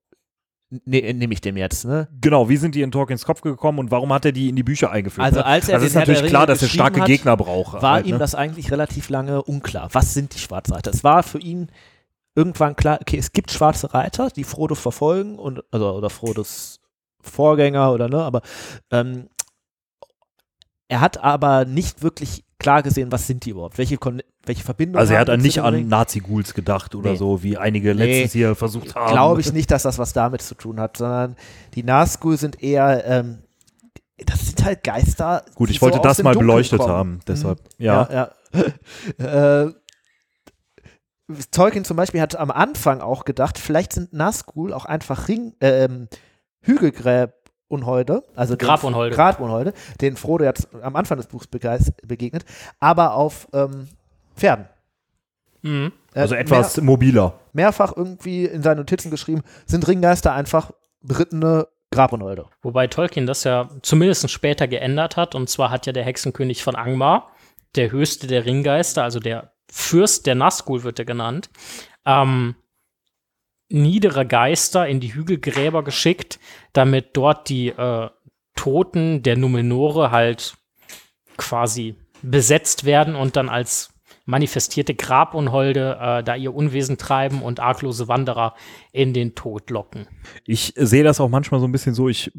ne, 0.70 1.12
nehme 1.12 1.34
ich 1.34 1.42
dem 1.42 1.58
jetzt, 1.58 1.86
ne? 1.86 2.08
Genau, 2.22 2.50
wie 2.50 2.58
sind 2.58 2.76
die 2.76 2.84
in 2.84 2.92
Tolkiens 2.92 3.26
Kopf 3.26 3.42
gekommen 3.42 3.80
und 3.80 3.90
warum 3.90 4.14
hat 4.14 4.24
er 4.24 4.32
die 4.32 4.48
in 4.48 4.56
die 4.56 4.62
Bücher 4.62 4.92
eingeführt? 4.92 5.26
Also 5.26 5.40
ne? 5.40 5.46
als 5.48 5.70
er 5.70 5.74
also 5.74 5.86
den 5.86 5.88
ist 5.88 5.96
natürlich 5.96 6.26
klar, 6.26 6.46
dass 6.46 6.62
er 6.62 6.68
starke 6.68 7.02
hat, 7.02 7.08
Gegner 7.08 7.36
braucht. 7.36 7.82
war 7.82 7.94
halt, 7.94 8.06
ihm 8.06 8.12
ne? 8.12 8.20
das 8.20 8.36
eigentlich 8.36 8.72
relativ 8.72 9.10
lange 9.10 9.42
unklar. 9.42 9.90
Was 9.94 10.14
sind 10.14 10.36
die 10.36 10.38
Schwarzreiter? 10.38 10.92
Es 10.92 11.04
war 11.04 11.24
für 11.24 11.40
ihn 11.40 11.72
irgendwann 12.36 12.76
klar, 12.76 13.00
okay, 13.02 13.18
es 13.18 13.32
gibt 13.32 13.50
schwarze 13.50 13.96
Reiter, 13.96 14.30
die 14.30 14.44
Frodo 14.44 14.76
verfolgen 14.76 15.40
und 15.40 15.64
also 15.72 15.94
oder 15.94 16.12
Frodos 16.12 16.80
Vorgänger 17.22 17.92
oder 17.92 18.08
ne, 18.08 18.22
aber 18.22 18.44
ähm, 18.92 19.30
er 20.90 21.02
hat 21.02 21.18
aber 21.24 21.66
nicht 21.66 22.04
wirklich 22.04 22.44
klar 22.60 22.84
gesehen, 22.84 23.12
was 23.12 23.26
sind 23.26 23.46
die 23.46 23.50
überhaupt? 23.50 23.80
Welche, 23.80 23.98
Kon 23.98 24.22
welche 24.46 24.64
Verbindungen 24.64 25.00
Also 25.00 25.14
er 25.14 25.20
hat 25.20 25.38
nicht 25.40 25.58
den 25.58 25.64
an? 25.64 25.88
Nazi-Ghouls 25.88 26.54
gedacht 26.54 26.96
oder 26.96 27.12
Nee. 27.12 27.18
so, 27.18 27.44
wie 27.44 27.58
einige 27.58 27.96
Nee. 27.96 28.06
letztens 28.06 28.34
hier 28.34 28.56
versucht 28.56 28.96
haben. 28.96 29.12
Glaube 29.12 29.42
ich 29.42 29.54
nicht, 29.54 29.72
dass 29.72 29.84
das 29.84 29.98
was 29.98 30.14
damit 30.14 30.42
zu 30.42 30.56
tun 30.56 30.80
hat, 30.80 30.98
sondern 30.98 31.36
die 31.76 31.84
Nazgul 31.84 32.38
sind 32.38 32.62
eher, 32.62 33.06
ähm, 33.06 33.40
das 34.18 34.46
sind 34.48 34.64
halt 34.64 34.84
Geister. 34.84 35.44
Gut, 35.56 35.70
ich 35.70 35.82
wollte 35.82 35.98
so 35.98 36.04
das 36.04 36.22
mal 36.24 36.34
Dunkeln 36.34 36.48
beleuchtet 36.48 36.80
kommen. 36.80 36.94
haben, 36.94 37.20
deshalb. 37.28 37.60
Mhm. 37.60 37.86
Ja. 37.86 38.10
ja. 38.12 38.32
ja. 39.20 39.66
äh, 39.66 39.74
Tolkien 41.52 41.86
zum 41.86 41.98
Beispiel 41.98 42.22
hat 42.22 42.36
am 42.36 42.52
Anfang 42.52 43.02
auch 43.02 43.26
gedacht, 43.26 43.58
vielleicht 43.58 43.94
sind 43.94 44.14
Nazgul 44.14 44.74
auch 44.74 44.86
einfach 44.86 45.28
Ring, 45.28 45.54
ähm, 45.62 46.08
Hügelgräb 46.62 47.34
Grabunholde, 47.74 48.24
also 48.36 48.56
Grabunholde. 48.56 49.16
Grabunholde, 49.16 49.74
den 50.00 50.16
Frodo 50.16 50.44
jetzt 50.44 50.68
am 50.82 50.96
Anfang 50.96 51.18
des 51.18 51.28
Buchs 51.28 51.48
begegnet, 51.48 52.46
aber 52.80 53.16
auf 53.16 53.48
ähm, 53.54 53.88
Pferden. 54.36 54.68
Mhm. 55.62 55.92
Äh, 56.14 56.20
also 56.20 56.36
etwas 56.36 56.78
mehr, 56.78 56.86
mobiler. 56.86 57.40
Mehrfach 57.54 57.94
irgendwie 57.96 58.46
in 58.46 58.62
seinen 58.62 58.78
Notizen 58.78 59.12
geschrieben, 59.12 59.44
sind 59.66 59.88
Ringgeister 59.88 60.34
einfach 60.34 60.72
berittene 61.02 61.68
Grabunholde. 61.92 62.46
Wobei 62.62 62.88
Tolkien 62.88 63.28
das 63.28 63.44
ja 63.44 63.70
zumindest 63.82 64.30
später 64.30 64.68
geändert 64.68 65.16
hat. 65.16 65.36
Und 65.36 65.50
zwar 65.50 65.70
hat 65.70 65.86
ja 65.86 65.94
der 65.94 66.04
Hexenkönig 66.04 66.64
von 66.64 66.76
Angmar, 66.76 67.32
der 67.76 67.92
höchste 67.92 68.28
der 68.28 68.46
Ringgeister, 68.46 69.04
also 69.04 69.20
der 69.20 69.54
Fürst 69.72 70.26
der 70.28 70.36
Nazgul 70.36 70.84
wird 70.84 71.00
er 71.00 71.06
genannt, 71.06 71.50
ähm, 72.06 72.56
niedere 73.70 74.26
Geister 74.26 74.88
in 74.88 75.00
die 75.00 75.14
Hügelgräber 75.14 75.84
geschickt, 75.84 76.40
damit 76.74 77.18
dort 77.18 77.50
die 77.50 77.70
äh, 77.70 78.10
Toten 78.56 79.24
der 79.24 79.38
Numenore 79.38 80.12
halt 80.12 80.56
quasi 81.38 81.96
besetzt 82.22 82.86
werden 82.86 83.16
und 83.16 83.36
dann 83.36 83.50
als 83.50 83.93
manifestierte 84.26 84.96
Grabunholde 84.96 85.98
äh, 86.00 86.24
da 86.24 86.36
ihr 86.36 86.54
Unwesen 86.54 86.98
treiben 86.98 87.42
und 87.42 87.60
arglose 87.60 88.08
Wanderer 88.08 88.56
in 88.92 89.14
den 89.14 89.36
Tod 89.36 89.70
locken. 89.70 90.08
Ich 90.46 90.74
sehe 90.78 91.04
das 91.04 91.20
auch 91.20 91.30
manchmal 91.30 91.60
so 91.60 91.68
ein 91.68 91.72
bisschen 91.72 91.94
so, 91.94 92.08
ich 92.08 92.32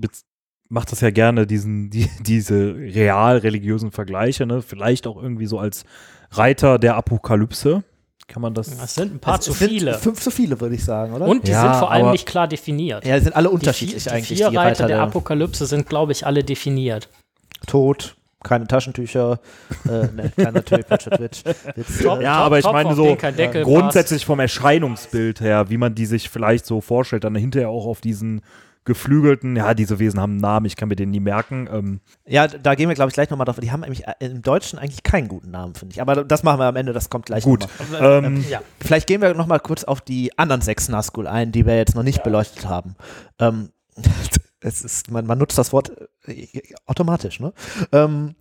mache 0.69 0.87
das 0.91 1.01
ja 1.01 1.11
gerne, 1.11 1.47
diesen, 1.47 1.91
die, 1.91 2.09
diese 2.21 2.75
real 2.75 3.39
religiösen 3.39 3.91
Vergleiche, 3.91 4.47
ne? 4.47 4.63
vielleicht 4.63 5.07
auch 5.07 5.23
irgendwie 5.23 5.47
so 5.47 5.59
als 5.59 5.85
Reiter 6.31 6.79
der 6.79 6.97
Apokalypse. 6.97 7.85
Kann 8.27 8.41
man 8.41 8.55
das? 8.55 8.75
Das 8.75 8.95
sind 8.95 9.13
ein 9.13 9.21
paar 9.21 9.39
es 9.39 9.45
zu 9.45 9.53
viele. 9.53 9.99
Fünf 9.99 10.19
zu 10.19 10.31
viele, 10.31 10.59
würde 10.59 10.75
ich 10.75 10.83
sagen, 10.83 11.13
oder? 11.13 11.27
Und 11.27 11.47
die 11.47 11.51
ja, 11.51 11.61
sind 11.61 11.79
vor 11.79 11.91
allem 11.91 12.11
nicht 12.11 12.25
klar 12.25 12.49
definiert. 12.49 13.05
Ja, 13.05 13.19
die 13.19 13.25
sind 13.25 13.37
alle 13.37 13.51
unterschiedlich 13.51 14.03
die 14.03 14.09
vier, 14.09 14.13
eigentlich. 14.13 14.39
Die 14.39 14.45
vier 14.49 14.59
Reiter 14.59 14.87
der, 14.87 14.97
der 14.97 15.03
Apokalypse 15.03 15.67
sind, 15.67 15.87
glaube 15.87 16.13
ich, 16.13 16.25
alle 16.25 16.43
definiert. 16.43 17.11
Tod, 17.67 18.17
keine 18.45 18.67
Taschentücher, 18.67 19.41
äh, 19.87 20.07
ne, 20.07 20.33
kleiner 20.37 20.65
Twitch, 20.65 21.05
Twitch, 21.05 21.43
Top, 22.03 22.21
ja, 22.21 22.35
aber 22.35 22.59
ich 22.61 22.65
meine 22.65 22.95
so 22.95 23.17
grundsätzlich 23.17 24.25
vom 24.25 24.39
Erscheinungsbild 24.39 25.41
her, 25.41 25.71
wie 25.71 25.79
man 25.79 25.95
die 25.95 26.07
sich 26.07 26.31
vielleicht 26.31 26.67
so 26.67 26.81
vorstellt, 26.81 27.25
dann 27.25 27.35
hinterher 27.35 27.71
auch 27.71 27.87
auf 27.87 28.01
diesen 28.01 28.43
geflügelten, 28.85 29.57
ja, 29.57 29.75
diese 29.75 29.99
Wesen 29.99 30.21
haben 30.21 30.33
einen 30.33 30.41
Namen, 30.41 30.67
ich 30.67 30.77
kann 30.77 30.89
mir 30.89 30.97
den 30.97 31.11
nie 31.11 31.21
merken. 31.21 31.69
Ähm. 31.73 32.01
Ja, 32.27 32.47
da 32.47 32.75
gehen 32.75 32.89
wir, 32.89 32.95
glaube 32.95 33.09
ich, 33.09 33.15
gleich 33.15 33.31
nochmal 33.31 33.47
drauf. 33.47 33.59
Die 33.59 33.73
haben 33.73 33.81
nämlich 33.81 34.07
äh, 34.07 34.13
im 34.21 34.43
Deutschen 34.43 34.79
eigentlich 34.79 35.03
keinen 35.03 35.29
guten 35.29 35.51
Namen, 35.51 35.75
finde 35.75 35.95
ich. 35.95 36.03
Aber 36.03 36.23
das 36.25 36.43
machen 36.43 36.61
wir 36.61 36.67
am 36.67 36.77
Ende, 36.77 36.93
das 36.93 37.09
kommt 37.09 37.27
gleich 37.27 37.45
Gut. 37.45 37.67
Ähm, 37.99 38.25
ähm, 38.25 38.45
ja. 38.49 38.61
Vielleicht 38.81 39.07
gehen 39.07 39.23
wir 39.23 39.33
nochmal 39.35 39.61
kurz 39.61 39.85
auf 39.85 40.01
die 40.01 40.39
anderen 40.39 40.61
sechs 40.61 40.89
Nazgul 40.89 41.27
ein, 41.27 41.51
die 41.51 41.65
wir 41.65 41.77
jetzt 41.77 41.95
noch 41.95 42.03
nicht 42.03 42.19
ja. 42.19 42.25
beleuchtet 42.25 42.69
haben. 42.69 42.95
Ähm, 43.39 43.71
es 44.65 44.83
ist, 44.83 45.11
man, 45.11 45.27
man, 45.27 45.39
nutzt 45.39 45.59
das 45.59 45.73
Wort 45.73 45.93
äh, 46.27 46.47
automatisch, 46.87 47.41
ne? 47.41 47.53
Ähm, 47.93 48.35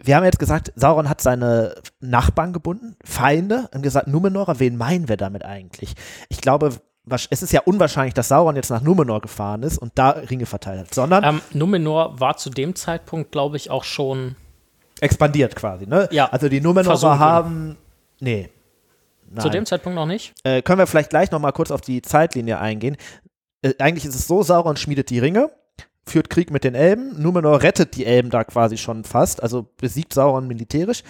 wir 0.00 0.14
haben 0.14 0.24
jetzt 0.24 0.38
gesagt, 0.38 0.72
Sauron 0.76 1.08
hat 1.08 1.20
seine 1.20 1.74
Nachbarn 1.98 2.52
gebunden, 2.52 2.94
Feinde, 3.04 3.68
und 3.74 3.82
gesagt, 3.82 4.06
Numenora, 4.06 4.60
wen 4.60 4.76
meinen 4.76 5.08
wir 5.08 5.16
damit 5.16 5.44
eigentlich? 5.44 5.94
Ich 6.28 6.40
glaube, 6.40 6.70
es 7.10 7.42
ist 7.42 7.52
ja 7.52 7.62
unwahrscheinlich, 7.64 8.14
dass 8.14 8.28
Sauron 8.28 8.54
jetzt 8.54 8.70
nach 8.70 8.82
Numenor 8.82 9.20
gefahren 9.20 9.64
ist 9.64 9.78
und 9.78 9.92
da 9.96 10.10
Ringe 10.10 10.46
verteilt 10.46 10.80
hat, 10.80 10.94
sondern. 10.94 11.24
Ähm, 11.24 11.40
Numenor 11.52 12.20
war 12.20 12.36
zu 12.36 12.50
dem 12.50 12.76
Zeitpunkt, 12.76 13.32
glaube 13.32 13.56
ich, 13.56 13.70
auch 13.70 13.82
schon. 13.82 14.36
Expandiert 15.00 15.56
quasi, 15.56 15.86
ne? 15.86 16.08
Ja. 16.12 16.26
Also 16.26 16.48
die 16.48 16.60
Numenorer 16.60 17.18
haben. 17.18 17.76
Nee. 18.20 18.50
Nein. 19.30 19.42
Zu 19.42 19.50
dem 19.50 19.66
Zeitpunkt 19.66 19.96
noch 19.96 20.06
nicht? 20.06 20.32
Äh, 20.42 20.62
können 20.62 20.78
wir 20.78 20.86
vielleicht 20.86 21.10
gleich 21.10 21.30
noch 21.30 21.38
mal 21.38 21.52
kurz 21.52 21.70
auf 21.70 21.80
die 21.80 22.02
Zeitlinie 22.02 22.58
eingehen. 22.58 22.96
Äh, 23.62 23.74
eigentlich 23.78 24.04
ist 24.04 24.14
es 24.14 24.26
so, 24.26 24.42
Sauron 24.42 24.76
schmiedet 24.76 25.10
die 25.10 25.18
Ringe, 25.18 25.50
führt 26.06 26.30
Krieg 26.30 26.50
mit 26.50 26.64
den 26.64 26.74
Elben, 26.74 27.20
Numenor 27.20 27.62
rettet 27.62 27.96
die 27.96 28.06
Elben 28.06 28.30
da 28.30 28.44
quasi 28.44 28.76
schon 28.76 29.04
fast, 29.04 29.42
also 29.42 29.66
besiegt 29.76 30.14
Sauron 30.14 30.46
militärisch. 30.46 31.02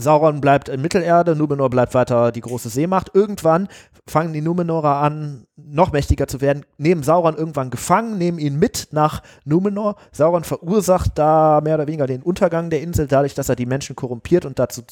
Sauron 0.00 0.40
bleibt 0.40 0.68
in 0.68 0.80
Mittelerde, 0.80 1.34
Numenor 1.34 1.70
bleibt 1.70 1.92
weiter 1.92 2.30
die 2.30 2.40
große 2.40 2.68
Seemacht. 2.68 3.10
Irgendwann 3.14 3.66
fangen 4.06 4.32
die 4.32 4.40
Numenorer 4.40 4.98
an, 4.98 5.48
noch 5.56 5.90
mächtiger 5.90 6.28
zu 6.28 6.40
werden, 6.40 6.64
nehmen 6.76 7.02
Sauron 7.02 7.36
irgendwann 7.36 7.70
gefangen, 7.70 8.16
nehmen 8.16 8.38
ihn 8.38 8.60
mit 8.60 8.88
nach 8.92 9.24
Numenor. 9.44 9.96
Sauron 10.12 10.44
verursacht 10.44 11.18
da 11.18 11.60
mehr 11.64 11.74
oder 11.74 11.88
weniger 11.88 12.06
den 12.06 12.22
Untergang 12.22 12.70
der 12.70 12.80
Insel, 12.80 13.08
dadurch, 13.08 13.34
dass 13.34 13.48
er 13.48 13.56
die 13.56 13.66
Menschen 13.66 13.96
korrumpiert 13.96 14.44
und 14.44 14.60
dazu 14.60 14.82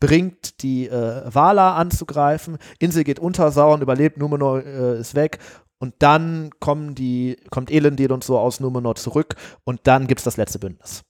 bringt, 0.00 0.62
die 0.62 0.86
äh, 0.86 1.22
Valar 1.32 1.76
anzugreifen. 1.76 2.58
Insel 2.78 3.04
geht 3.04 3.20
unter, 3.20 3.52
Sauron 3.52 3.80
überlebt, 3.80 4.18
Numenor 4.18 4.62
äh, 4.62 5.00
ist 5.00 5.14
weg 5.14 5.38
und 5.82 5.94
dann 5.98 6.50
kommen 6.60 6.94
die, 6.94 7.36
kommt 7.50 7.68
Elendil 7.68 8.12
und 8.12 8.22
so 8.22 8.38
aus 8.38 8.60
Numenor 8.60 8.94
zurück 8.94 9.34
und 9.64 9.80
dann 9.82 10.06
gibt 10.06 10.20
es 10.20 10.24
das 10.24 10.36
letzte 10.36 10.60
Bündnis. 10.60 11.02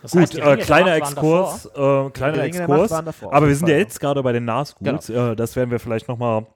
Das 0.00 0.12
Gut, 0.12 0.20
heißt, 0.20 0.38
äh, 0.38 0.56
kleiner 0.58 0.94
Exkurs, 0.94 1.66
äh, 1.74 2.10
kleiner 2.10 2.44
Exkurs. 2.44 2.92
Aber 2.92 3.48
wir 3.48 3.56
sind 3.56 3.68
ja 3.68 3.76
jetzt 3.76 3.98
gerade 3.98 4.22
bei 4.22 4.30
den 4.30 4.44
Nazguls. 4.44 5.08
Genau. 5.08 5.32
Äh, 5.32 5.36
das 5.36 5.56
werden 5.56 5.72
wir 5.72 5.80
vielleicht 5.80 6.06
noch 6.06 6.18
mal 6.18 6.46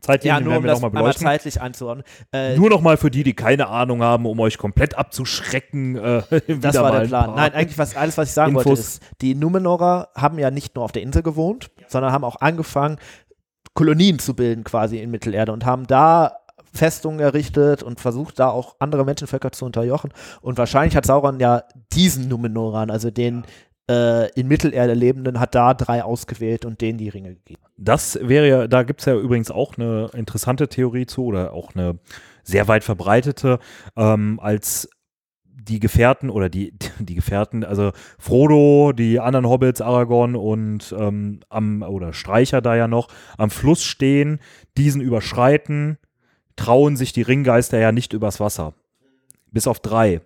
zeitlich 0.00 0.30
ja, 0.30 0.40
nur 0.40 0.56
um 0.56 0.64
das 0.64 0.82
einmal 0.82 1.14
zeitlich 1.14 1.60
einzuordnen. 1.60 2.04
Äh, 2.32 2.56
nur 2.56 2.70
noch 2.70 2.80
mal 2.80 2.96
für 2.96 3.12
die, 3.12 3.22
die 3.22 3.34
keine 3.34 3.68
Ahnung 3.68 4.02
haben, 4.02 4.26
um 4.26 4.40
euch 4.40 4.58
komplett 4.58 4.98
abzuschrecken. 4.98 5.94
Äh, 5.94 6.22
das 6.60 6.76
war 6.76 6.90
der 6.90 7.06
Plan. 7.06 7.36
Nein, 7.36 7.54
eigentlich 7.54 7.78
was, 7.78 7.94
alles, 7.94 8.18
was 8.18 8.30
ich 8.30 8.34
sagen 8.34 8.50
Infos. 8.50 8.66
wollte, 8.66 8.80
ist, 8.80 9.02
die 9.20 9.36
Numenorer 9.36 10.08
haben 10.16 10.40
ja 10.40 10.50
nicht 10.50 10.74
nur 10.74 10.84
auf 10.84 10.90
der 10.90 11.02
Insel 11.02 11.22
gewohnt, 11.22 11.70
sondern 11.86 12.10
haben 12.10 12.24
auch 12.24 12.40
angefangen, 12.40 12.98
Kolonien 13.74 14.18
zu 14.18 14.34
bilden 14.34 14.64
quasi 14.64 14.98
in 14.98 15.10
Mittelerde 15.10 15.52
und 15.52 15.64
haben 15.64 15.86
da 15.86 16.36
Festungen 16.72 17.20
errichtet 17.20 17.82
und 17.82 18.00
versucht 18.00 18.38
da 18.38 18.48
auch 18.48 18.76
andere 18.78 19.04
Menschenvölker 19.04 19.52
zu 19.52 19.64
unterjochen. 19.64 20.12
Und 20.40 20.58
wahrscheinlich 20.58 20.96
hat 20.96 21.06
Sauron 21.06 21.38
ja 21.38 21.64
diesen 21.92 22.28
Numenoran, 22.28 22.90
also 22.90 23.10
den 23.10 23.44
äh, 23.90 24.30
in 24.32 24.48
Mittelerde 24.48 24.94
lebenden, 24.94 25.38
hat 25.38 25.54
da 25.54 25.74
drei 25.74 26.02
ausgewählt 26.02 26.64
und 26.64 26.80
denen 26.80 26.98
die 26.98 27.08
Ringe 27.08 27.34
gegeben. 27.34 27.62
Das 27.76 28.18
wäre 28.22 28.48
ja, 28.48 28.68
da 28.68 28.84
gibt 28.84 29.00
es 29.00 29.06
ja 29.06 29.14
übrigens 29.14 29.50
auch 29.50 29.76
eine 29.76 30.10
interessante 30.14 30.68
Theorie 30.68 31.06
zu 31.06 31.24
oder 31.24 31.52
auch 31.52 31.74
eine 31.74 31.98
sehr 32.44 32.68
weit 32.68 32.84
verbreitete, 32.84 33.58
ähm, 33.96 34.40
als 34.40 34.88
die 35.64 35.80
Gefährten 35.80 36.30
oder 36.30 36.48
die, 36.48 36.74
die 36.98 37.14
Gefährten, 37.14 37.64
also 37.64 37.92
Frodo, 38.18 38.92
die 38.92 39.20
anderen 39.20 39.48
Hobbits, 39.48 39.80
Aragorn 39.80 40.36
und 40.36 40.94
ähm, 40.98 41.40
am, 41.48 41.82
oder 41.82 42.12
Streicher 42.12 42.60
da 42.60 42.76
ja 42.76 42.88
noch, 42.88 43.08
am 43.38 43.50
Fluss 43.50 43.84
stehen, 43.84 44.40
diesen 44.76 45.00
überschreiten, 45.00 45.98
trauen 46.56 46.96
sich 46.96 47.12
die 47.12 47.22
Ringgeister 47.22 47.78
ja 47.78 47.92
nicht 47.92 48.12
übers 48.12 48.40
Wasser. 48.40 48.74
Bis 49.50 49.66
auf 49.66 49.80
drei. 49.80 50.20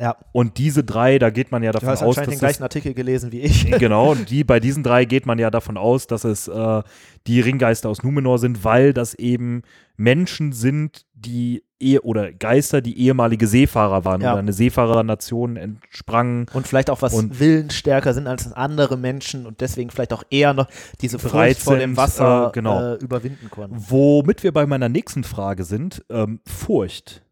Ja. 0.00 0.16
Und 0.32 0.58
diese 0.58 0.84
drei, 0.84 1.18
da 1.18 1.30
geht 1.30 1.52
man 1.52 1.62
ja 1.62 1.72
davon 1.72 1.88
du 1.88 1.92
hast 1.92 2.02
aus, 2.02 2.16
dass 2.16 2.28
den 2.28 2.38
gleichen 2.38 2.62
Artikel 2.62 2.94
gelesen 2.94 3.32
wie 3.32 3.40
ich. 3.40 3.70
Genau, 3.78 4.14
die 4.28 4.44
bei 4.44 4.60
diesen 4.60 4.82
drei 4.82 5.04
geht 5.04 5.26
man 5.26 5.38
ja 5.38 5.50
davon 5.50 5.76
aus, 5.76 6.06
dass 6.06 6.24
es 6.24 6.48
äh, 6.48 6.82
die 7.26 7.40
Ringgeister 7.40 7.88
aus 7.88 8.02
Numenor 8.02 8.38
sind, 8.38 8.64
weil 8.64 8.92
das 8.92 9.14
eben 9.14 9.62
Menschen 9.96 10.52
sind, 10.52 11.06
die 11.14 11.62
eh 11.80 11.98
oder 11.98 12.32
Geister, 12.32 12.80
die 12.80 12.98
ehemalige 12.98 13.46
Seefahrer 13.46 14.04
waren 14.04 14.20
ja. 14.20 14.32
oder 14.32 14.40
eine 14.40 14.52
Seefahrernation 14.52 15.56
entsprangen. 15.56 16.46
Und 16.52 16.66
vielleicht 16.66 16.90
auch 16.90 17.02
was 17.02 17.14
und 17.14 17.38
willensstärker 17.38 18.14
sind 18.14 18.26
als 18.26 18.52
andere 18.52 18.96
Menschen 18.96 19.46
und 19.46 19.60
deswegen 19.60 19.90
vielleicht 19.90 20.12
auch 20.12 20.24
eher 20.30 20.54
noch 20.54 20.68
diese 21.00 21.18
Furcht 21.18 21.60
vor 21.60 21.76
dem 21.76 21.96
Wasser 21.96 22.48
äh, 22.48 22.52
genau. 22.52 22.94
äh, 22.94 22.94
überwinden 22.96 23.50
konnten. 23.50 23.76
Womit 23.78 24.42
wir 24.42 24.52
bei 24.52 24.66
meiner 24.66 24.88
nächsten 24.88 25.24
Frage 25.24 25.64
sind, 25.64 26.04
ähm, 26.08 26.40
Furcht. 26.46 27.25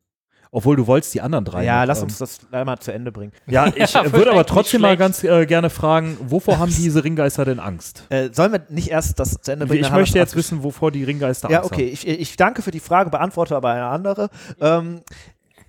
Obwohl 0.57 0.76
du 0.76 0.86
wolltest 0.86 1.12
die 1.12 1.20
anderen 1.20 1.44
drei. 1.44 1.64
Ja, 1.64 1.80
noch, 1.80 1.88
lass 1.88 1.98
ähm, 1.98 2.05
uns 2.05 2.18
das 2.18 2.38
einmal 2.52 2.78
zu 2.78 2.92
Ende 2.92 3.11
bringen. 3.11 3.32
Ja, 3.48 3.66
ich 3.74 3.92
ja, 3.92 4.12
würde 4.12 4.30
aber 4.30 4.46
trotzdem 4.46 4.82
mal 4.82 4.96
ganz 4.96 5.24
äh, 5.24 5.46
gerne 5.46 5.68
fragen, 5.68 6.16
wovor 6.20 6.61
haben 6.61 6.72
diese 6.72 7.02
Ringgeister 7.02 7.44
denn 7.44 7.59
Angst? 7.59 8.05
Äh, 8.09 8.28
sollen 8.30 8.52
wir 8.52 8.62
nicht 8.68 8.88
erst 8.88 9.18
das 9.18 9.40
zu 9.40 9.50
Ende 9.50 9.66
bringen? 9.66 9.82
Ich 9.82 9.90
möchte 9.90 10.16
jetzt 10.16 10.36
wissen, 10.36 10.62
wovor 10.62 10.92
die 10.92 11.02
Ringgeister 11.02 11.48
Angst 11.48 11.57
haben. 11.57 11.64
Ja, 11.64 11.72
okay. 11.72 11.88
Ich, 11.88 12.07
ich, 12.07 12.36
danke 12.36 12.62
für 12.62 12.70
die 12.70 12.78
Frage, 12.78 13.11
beantworte 13.11 13.57
aber 13.57 13.70
eine 13.70 13.86
andere. 13.86 14.30
Ähm, 14.61 15.02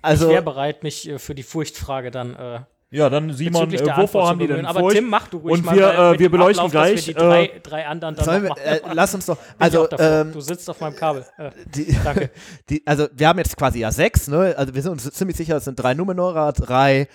also, 0.02 0.26
ich 0.26 0.34
wäre 0.34 0.42
bereit, 0.42 0.84
mich 0.84 1.08
äh, 1.08 1.18
für 1.18 1.34
die 1.34 1.42
Furchtfrage 1.42 2.12
dann 2.12 2.36
äh, 2.36 2.60
ja, 2.96 3.10
dann 3.10 3.32
Simon, 3.32 3.70
äh, 3.72 3.96
wovor 3.96 4.28
haben 4.28 4.38
die 4.38 4.46
denn 4.46 4.64
Aber 4.64 4.88
Tim, 4.88 5.08
mach 5.08 5.28
du 5.28 5.36
ruhig 5.36 5.52
Und 5.52 5.64
wir, 5.70 5.86
mal, 5.86 6.14
äh, 6.14 6.18
wir 6.18 6.30
beleuchten 6.30 6.64
Ablauf, 6.66 6.72
gleich. 6.72 7.06
Wir 7.06 7.14
die 7.14 7.20
drei, 7.20 7.44
äh, 7.44 7.60
drei 7.60 7.86
anderen 7.86 8.16
dann 8.16 8.42
wir, 8.42 8.56
äh, 8.56 8.80
lass 8.94 9.14
uns 9.14 9.26
doch. 9.26 9.36
Also, 9.58 9.86
ähm, 9.98 10.32
du 10.32 10.40
sitzt 10.40 10.68
auf 10.70 10.80
meinem 10.80 10.96
Kabel. 10.96 11.26
Äh, 11.36 11.50
die, 11.74 11.94
danke. 12.04 12.30
Die, 12.70 12.82
also, 12.86 13.08
wir 13.12 13.28
haben 13.28 13.38
jetzt 13.38 13.56
quasi 13.56 13.80
ja 13.80 13.92
sechs, 13.92 14.28
ne? 14.28 14.54
Also, 14.56 14.74
wir 14.74 14.82
sind 14.82 14.92
uns 14.92 15.10
ziemlich 15.10 15.36
sicher, 15.36 15.56
es 15.56 15.64
sind 15.64 15.78
drei 15.78 15.92
Numenora, 15.92 16.52
drei 16.52 17.08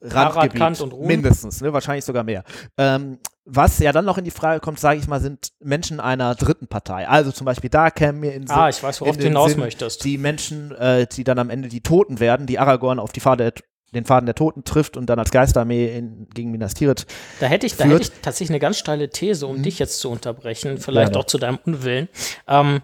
Randgebiet, 0.00 0.58
Kant 0.58 0.80
und 0.80 0.92
Ruhm. 0.92 1.06
mindestens, 1.06 1.60
ne? 1.60 1.72
Wahrscheinlich 1.72 2.04
sogar 2.04 2.24
mehr. 2.24 2.42
Ähm, 2.76 3.18
was 3.44 3.78
ja 3.78 3.92
dann 3.92 4.04
noch 4.04 4.18
in 4.18 4.24
die 4.24 4.30
Frage 4.30 4.60
kommt, 4.60 4.78
sage 4.80 4.98
ich 4.98 5.08
mal, 5.08 5.20
sind 5.20 5.52
Menschen 5.60 6.00
einer 6.00 6.34
dritten 6.34 6.66
Partei. 6.68 7.08
Also 7.08 7.32
zum 7.32 7.44
Beispiel 7.44 7.70
da 7.70 7.90
kämen 7.90 8.20
mir 8.20 8.34
in 8.34 8.48
Ah, 8.50 8.68
ich 8.68 8.82
weiß, 8.82 9.00
worauf 9.00 9.16
du 9.16 9.24
hinaus 9.24 9.52
Sinn, 9.52 9.60
möchtest. 9.60 10.04
Die 10.04 10.18
Menschen, 10.18 10.72
äh, 10.72 11.06
die 11.06 11.24
dann 11.24 11.38
am 11.38 11.50
Ende 11.50 11.68
die 11.68 11.82
Toten 11.82 12.20
werden, 12.20 12.46
die 12.46 12.58
Aragorn 12.58 12.98
auf 12.98 13.12
die 13.12 13.20
Pfade 13.20 13.52
den 13.94 14.04
Faden 14.04 14.26
der 14.26 14.34
Toten 14.34 14.64
trifft 14.64 14.96
und 14.96 15.06
dann 15.06 15.18
als 15.18 15.30
Geisterarmee 15.30 15.96
in, 15.96 16.28
gegen 16.34 16.50
Minas 16.50 16.74
Tirith. 16.74 17.06
Da 17.40 17.46
hätte 17.46 17.66
ich, 17.66 17.76
da 17.76 17.84
hätte 17.84 18.02
ich 18.02 18.10
tatsächlich 18.22 18.50
eine 18.50 18.60
ganz 18.60 18.78
steile 18.78 19.10
These, 19.10 19.46
um 19.46 19.58
mhm. 19.58 19.62
dich 19.62 19.78
jetzt 19.78 20.00
zu 20.00 20.10
unterbrechen, 20.10 20.78
vielleicht 20.78 21.14
ja, 21.14 21.20
auch 21.20 21.26
zu 21.26 21.38
deinem 21.38 21.58
Unwillen. 21.64 22.08
Ähm, 22.48 22.80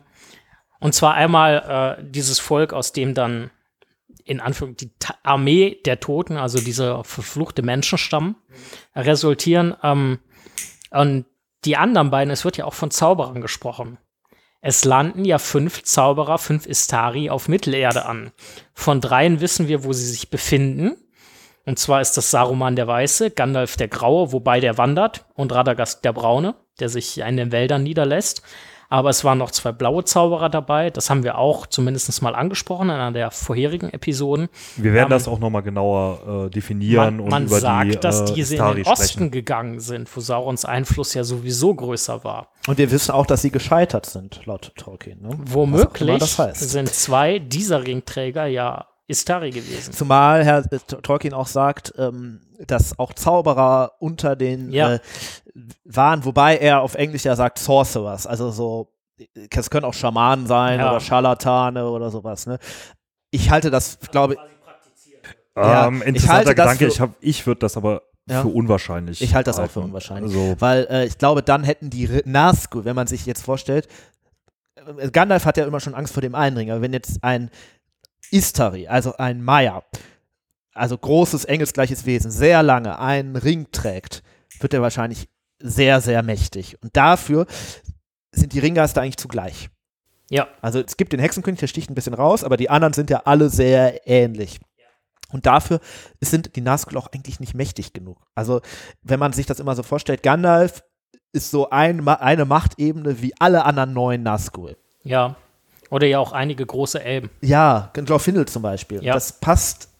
und 0.81 0.95
zwar 0.95 1.15
einmal 1.15 1.99
äh, 1.99 2.05
dieses 2.05 2.39
Volk, 2.39 2.73
aus 2.73 2.93
dem 2.93 3.15
dann 3.15 3.51
in 4.25 4.41
Anführung, 4.41 4.77
die 4.77 4.91
Ta 4.99 5.15
Armee 5.23 5.79
der 5.87 6.01
Toten, 6.01 6.37
also 6.37 6.61
dieser 6.61 7.03
verfluchte 7.03 7.63
Menschenstamm, 7.63 8.37
resultieren. 8.95 9.75
Ähm, 9.83 10.19
und 10.91 11.25
die 11.65 11.77
anderen 11.77 12.11
beiden, 12.11 12.31
es 12.31 12.45
wird 12.45 12.57
ja 12.59 12.67
auch 12.67 12.75
von 12.75 12.91
Zauberern 12.91 13.41
gesprochen. 13.41 13.99
Es 14.61 14.85
landen 14.85 15.25
ja 15.25 15.39
fünf 15.39 15.85
Zauberer, 15.85 16.39
fünf 16.39 16.67
Istari 16.67 17.31
auf 17.31 17.49
Mittelerde 17.49 18.07
an. 18.07 18.33
Von 18.75 19.01
dreien 19.01 19.41
wissen 19.41 19.69
wir, 19.69 19.85
wo 19.85 19.93
sie 19.93 20.07
sich 20.07 20.31
befinden. 20.31 20.97
Und 21.65 21.79
zwar 21.79 22.01
ist 22.01 22.17
das 22.17 22.31
Saruman 22.31 22.77
der 22.77 22.87
Weiße, 22.87 23.31
Gandalf 23.31 23.77
der 23.77 23.89
Graue, 23.89 24.33
wobei 24.33 24.59
der 24.59 24.79
wandert, 24.79 25.27
und 25.35 25.53
Radagast 25.53 26.05
der 26.05 26.13
Braune, 26.13 26.55
der 26.81 26.89
sich 26.89 27.19
in 27.19 27.37
den 27.37 27.53
Wäldern 27.53 27.83
niederlässt. 27.83 28.43
Aber 28.91 29.11
es 29.11 29.22
waren 29.22 29.36
noch 29.36 29.51
zwei 29.51 29.72
blaue 29.72 30.05
Zauberer 30.05 30.49
dabei. 30.49 30.89
Das 30.89 31.11
haben 31.11 31.22
wir 31.22 31.36
auch 31.36 31.66
zumindest 31.66 32.22
mal 32.22 32.34
angesprochen 32.34 32.89
in 32.89 32.95
einer 32.95 33.12
der 33.12 33.30
vorherigen 33.30 33.91
Episoden. 33.91 34.49
Wir 34.76 34.95
werden 34.95 35.09
ähm, 35.09 35.11
das 35.11 35.28
auch 35.28 35.39
noch 35.39 35.51
mal 35.51 35.61
genauer 35.61 36.47
äh, 36.47 36.51
definieren 36.51 37.16
man, 37.16 37.20
und 37.20 37.30
man 37.30 37.45
über 37.47 37.61
sagt, 37.61 37.93
die, 37.93 38.01
dass 38.01 38.30
äh, 38.30 38.34
diese 38.34 38.57
in 38.57 38.76
den 38.76 38.86
Osten 38.86 39.30
gegangen 39.30 39.80
sind, 39.80 40.14
wo 40.16 40.20
Saurons 40.20 40.64
Einfluss 40.64 41.12
ja 41.12 41.22
sowieso 41.22 41.74
größer 41.74 42.24
war. 42.24 42.49
Und 42.66 42.78
wir 42.78 42.91
wissen 42.91 43.12
auch, 43.12 43.26
dass 43.26 43.43
sie 43.43 43.51
gescheitert 43.51 44.07
sind, 44.07 44.47
laut 44.47 44.72
Tolkien. 44.76 45.20
Ne? 45.20 45.30
Womöglich 45.45 46.18
das 46.18 46.39
heißt. 46.39 46.70
sind 46.70 46.89
zwei 46.89 47.39
dieser 47.39 47.86
Ringträger 47.86 48.47
ja 48.47 48.86
Istari 49.07 49.51
gewesen. 49.51 49.93
Zumal 49.93 50.45
Herr 50.45 50.68
Tolkien 51.03 51.32
auch 51.32 51.47
sagt, 51.47 51.95
ähm, 51.97 52.41
dass 52.66 52.99
auch 52.99 53.14
Zauberer 53.14 53.93
unter 54.01 54.36
den 54.36 54.70
ja. 54.70 54.95
äh, 54.95 55.01
waren, 55.85 56.25
wobei 56.25 56.57
er 56.57 56.81
auf 56.81 56.95
Englisch 56.95 57.25
ja 57.25 57.37
sagt 57.37 57.59
Sorcerers, 57.59 58.27
also 58.27 58.51
so, 58.51 58.93
es 59.51 59.71
können 59.71 59.85
auch 59.85 59.95
Schamanen 59.95 60.47
sein 60.47 60.81
ja. 60.81 60.91
oder 60.91 61.01
Scharlatane 61.01 61.89
oder 61.89 62.11
sowas. 62.11 62.47
Ne? 62.47 62.59
Ich 63.31 63.51
halte 63.51 63.71
das, 63.71 63.99
glaube 64.11 64.35
ich. 64.35 64.41
Ähm, 65.57 66.03
interessanter 66.03 66.55
Gedanke, 66.55 66.87
ich, 66.87 67.01
ich 67.21 67.47
würde 67.47 67.61
das 67.61 67.77
aber 67.77 68.03
ja. 68.29 68.43
für 68.43 68.49
unwahrscheinlich. 68.49 69.21
Ich 69.23 69.35
halte 69.35 69.49
das 69.49 69.59
halten. 69.59 69.71
auch 69.71 69.73
für 69.73 69.81
unwahrscheinlich. 69.81 70.35
Also. 70.37 70.57
Weil 70.61 70.87
äh, 70.91 71.07
ich 71.07 71.19
glaube, 71.19 71.43
dann 71.43 71.65
hätten 71.65 71.91
die 71.91 72.07
Nazgûl, 72.25 72.85
wenn 72.85 72.95
man 72.95 73.07
sich 73.07 73.27
jetzt 73.27 73.43
vorstellt, 73.43 73.89
äh, 74.77 75.11
Gandalf 75.11 75.45
hat 75.45 75.57
ja 75.57 75.65
immer 75.65 75.81
schon 75.81 75.95
Angst 75.95 76.15
vor 76.15 76.21
dem 76.21 76.35
Einring, 76.35 76.71
aber 76.71 76.83
wenn 76.83 76.93
jetzt 76.93 77.25
ein 77.25 77.51
Istari, 78.31 78.87
also 78.87 79.17
ein 79.17 79.43
Maya, 79.43 79.83
also 80.75 80.97
großes 80.97 81.45
engelsgleiches 81.47 82.07
Wesen, 82.07 82.31
sehr 82.31 82.63
lange 82.63 82.99
einen 82.99 83.37
Ring 83.37 83.67
trägt, 83.73 84.23
wird 84.61 84.75
er 84.75 84.83
wahrscheinlich 84.83 85.29
sehr, 85.61 86.01
sehr 86.01 86.23
mächtig. 86.23 86.77
Und 86.83 86.97
dafür 86.97 87.47
sind 88.33 88.53
die 88.53 88.59
Ringgeister 88.59 89.03
eigentlich 89.03 89.17
zugleich. 89.17 89.71
Ja. 90.31 90.49
Also 90.61 90.81
es 90.81 90.97
gibt 90.97 91.13
den 91.13 91.21
Hexenkönig, 91.21 91.61
der 91.61 91.67
sticht 91.67 91.91
ein 91.91 91.95
bisschen 91.95 92.15
raus, 92.15 92.45
aber 92.45 92.57
die 92.57 92.71
anderen 92.71 92.93
sind 92.93 93.11
ja 93.11 93.23
alle 93.25 93.49
sehr 93.51 94.07
ähnlich. 94.07 94.61
Und 95.31 95.47
dafür 95.47 95.81
sind 96.21 96.57
die 96.57 96.61
Nazgul 96.61 96.97
auch 96.97 97.09
eigentlich 97.13 97.41
nicht 97.41 97.55
mächtig 97.55 97.93
genug. 97.93 98.19
Also, 98.35 98.63
wenn 99.03 99.21
man 99.21 99.35
sich 99.35 99.45
das 99.45 99.61
immer 99.61 99.75
so 99.77 99.83
vorstellt, 99.83 100.23
Gandalf 100.23 100.83
ist 101.33 101.51
so 101.51 101.69
ein, 101.69 102.07
eine 102.09 102.45
Machtebene 102.47 103.21
wie 103.21 103.35
alle 103.39 103.65
anderen 103.65 103.93
neuen 103.93 104.23
Nazgul. 104.23 104.77
Ja. 105.03 105.37
Oder 105.91 106.07
ja 106.07 106.19
auch 106.19 106.33
einige 106.33 106.65
große 106.65 107.03
Elben. 107.03 107.31
Ja, 107.41 107.91
Glorfindel 107.93 108.47
zum 108.47 108.63
Beispiel. 108.63 109.03
Ja. 109.03 109.15
Das 109.15 109.39
passt 109.41 109.91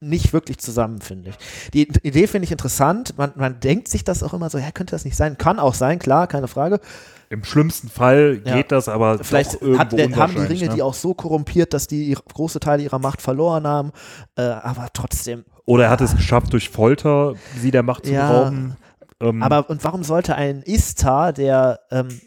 nicht 0.00 0.32
wirklich 0.32 0.58
zusammen, 0.58 1.00
finde 1.00 1.30
ich. 1.30 1.70
Die 1.72 1.82
Idee 2.06 2.26
finde 2.26 2.44
ich 2.44 2.52
interessant. 2.52 3.16
Man, 3.16 3.32
man 3.36 3.60
denkt 3.60 3.88
sich 3.88 4.04
das 4.04 4.22
auch 4.22 4.34
immer 4.34 4.50
so, 4.50 4.58
ja, 4.58 4.70
könnte 4.70 4.92
das 4.92 5.04
nicht 5.04 5.16
sein? 5.16 5.38
Kann 5.38 5.58
auch 5.58 5.74
sein, 5.74 5.98
klar, 5.98 6.26
keine 6.26 6.48
Frage. 6.48 6.80
Im 7.28 7.42
schlimmsten 7.42 7.88
Fall 7.88 8.36
geht 8.36 8.46
ja. 8.46 8.62
das, 8.62 8.88
aber 8.88 9.18
vielleicht 9.18 9.60
hat, 9.60 9.92
haben 9.92 10.34
die 10.34 10.42
Ringe 10.42 10.68
ne? 10.68 10.74
die 10.74 10.82
auch 10.82 10.94
so 10.94 11.14
korrumpiert, 11.14 11.74
dass 11.74 11.88
die 11.88 12.16
große 12.32 12.60
Teile 12.60 12.84
ihrer 12.84 13.00
Macht 13.00 13.20
verloren 13.20 13.66
haben, 13.66 13.90
äh, 14.36 14.42
aber 14.42 14.88
trotzdem. 14.92 15.44
Oder 15.64 15.84
er 15.84 15.90
hat 15.90 16.00
es 16.00 16.14
geschafft, 16.14 16.52
durch 16.52 16.68
Folter 16.68 17.34
sie 17.60 17.72
der 17.72 17.82
Macht 17.82 18.06
zu 18.06 18.12
ja, 18.12 18.28
berauben. 18.28 18.76
Ähm, 19.20 19.42
aber 19.42 19.68
und 19.68 19.82
warum 19.82 20.04
sollte 20.04 20.36
ein 20.36 20.62
Istar, 20.62 21.32
der 21.32 21.80
ähm, 21.90 22.20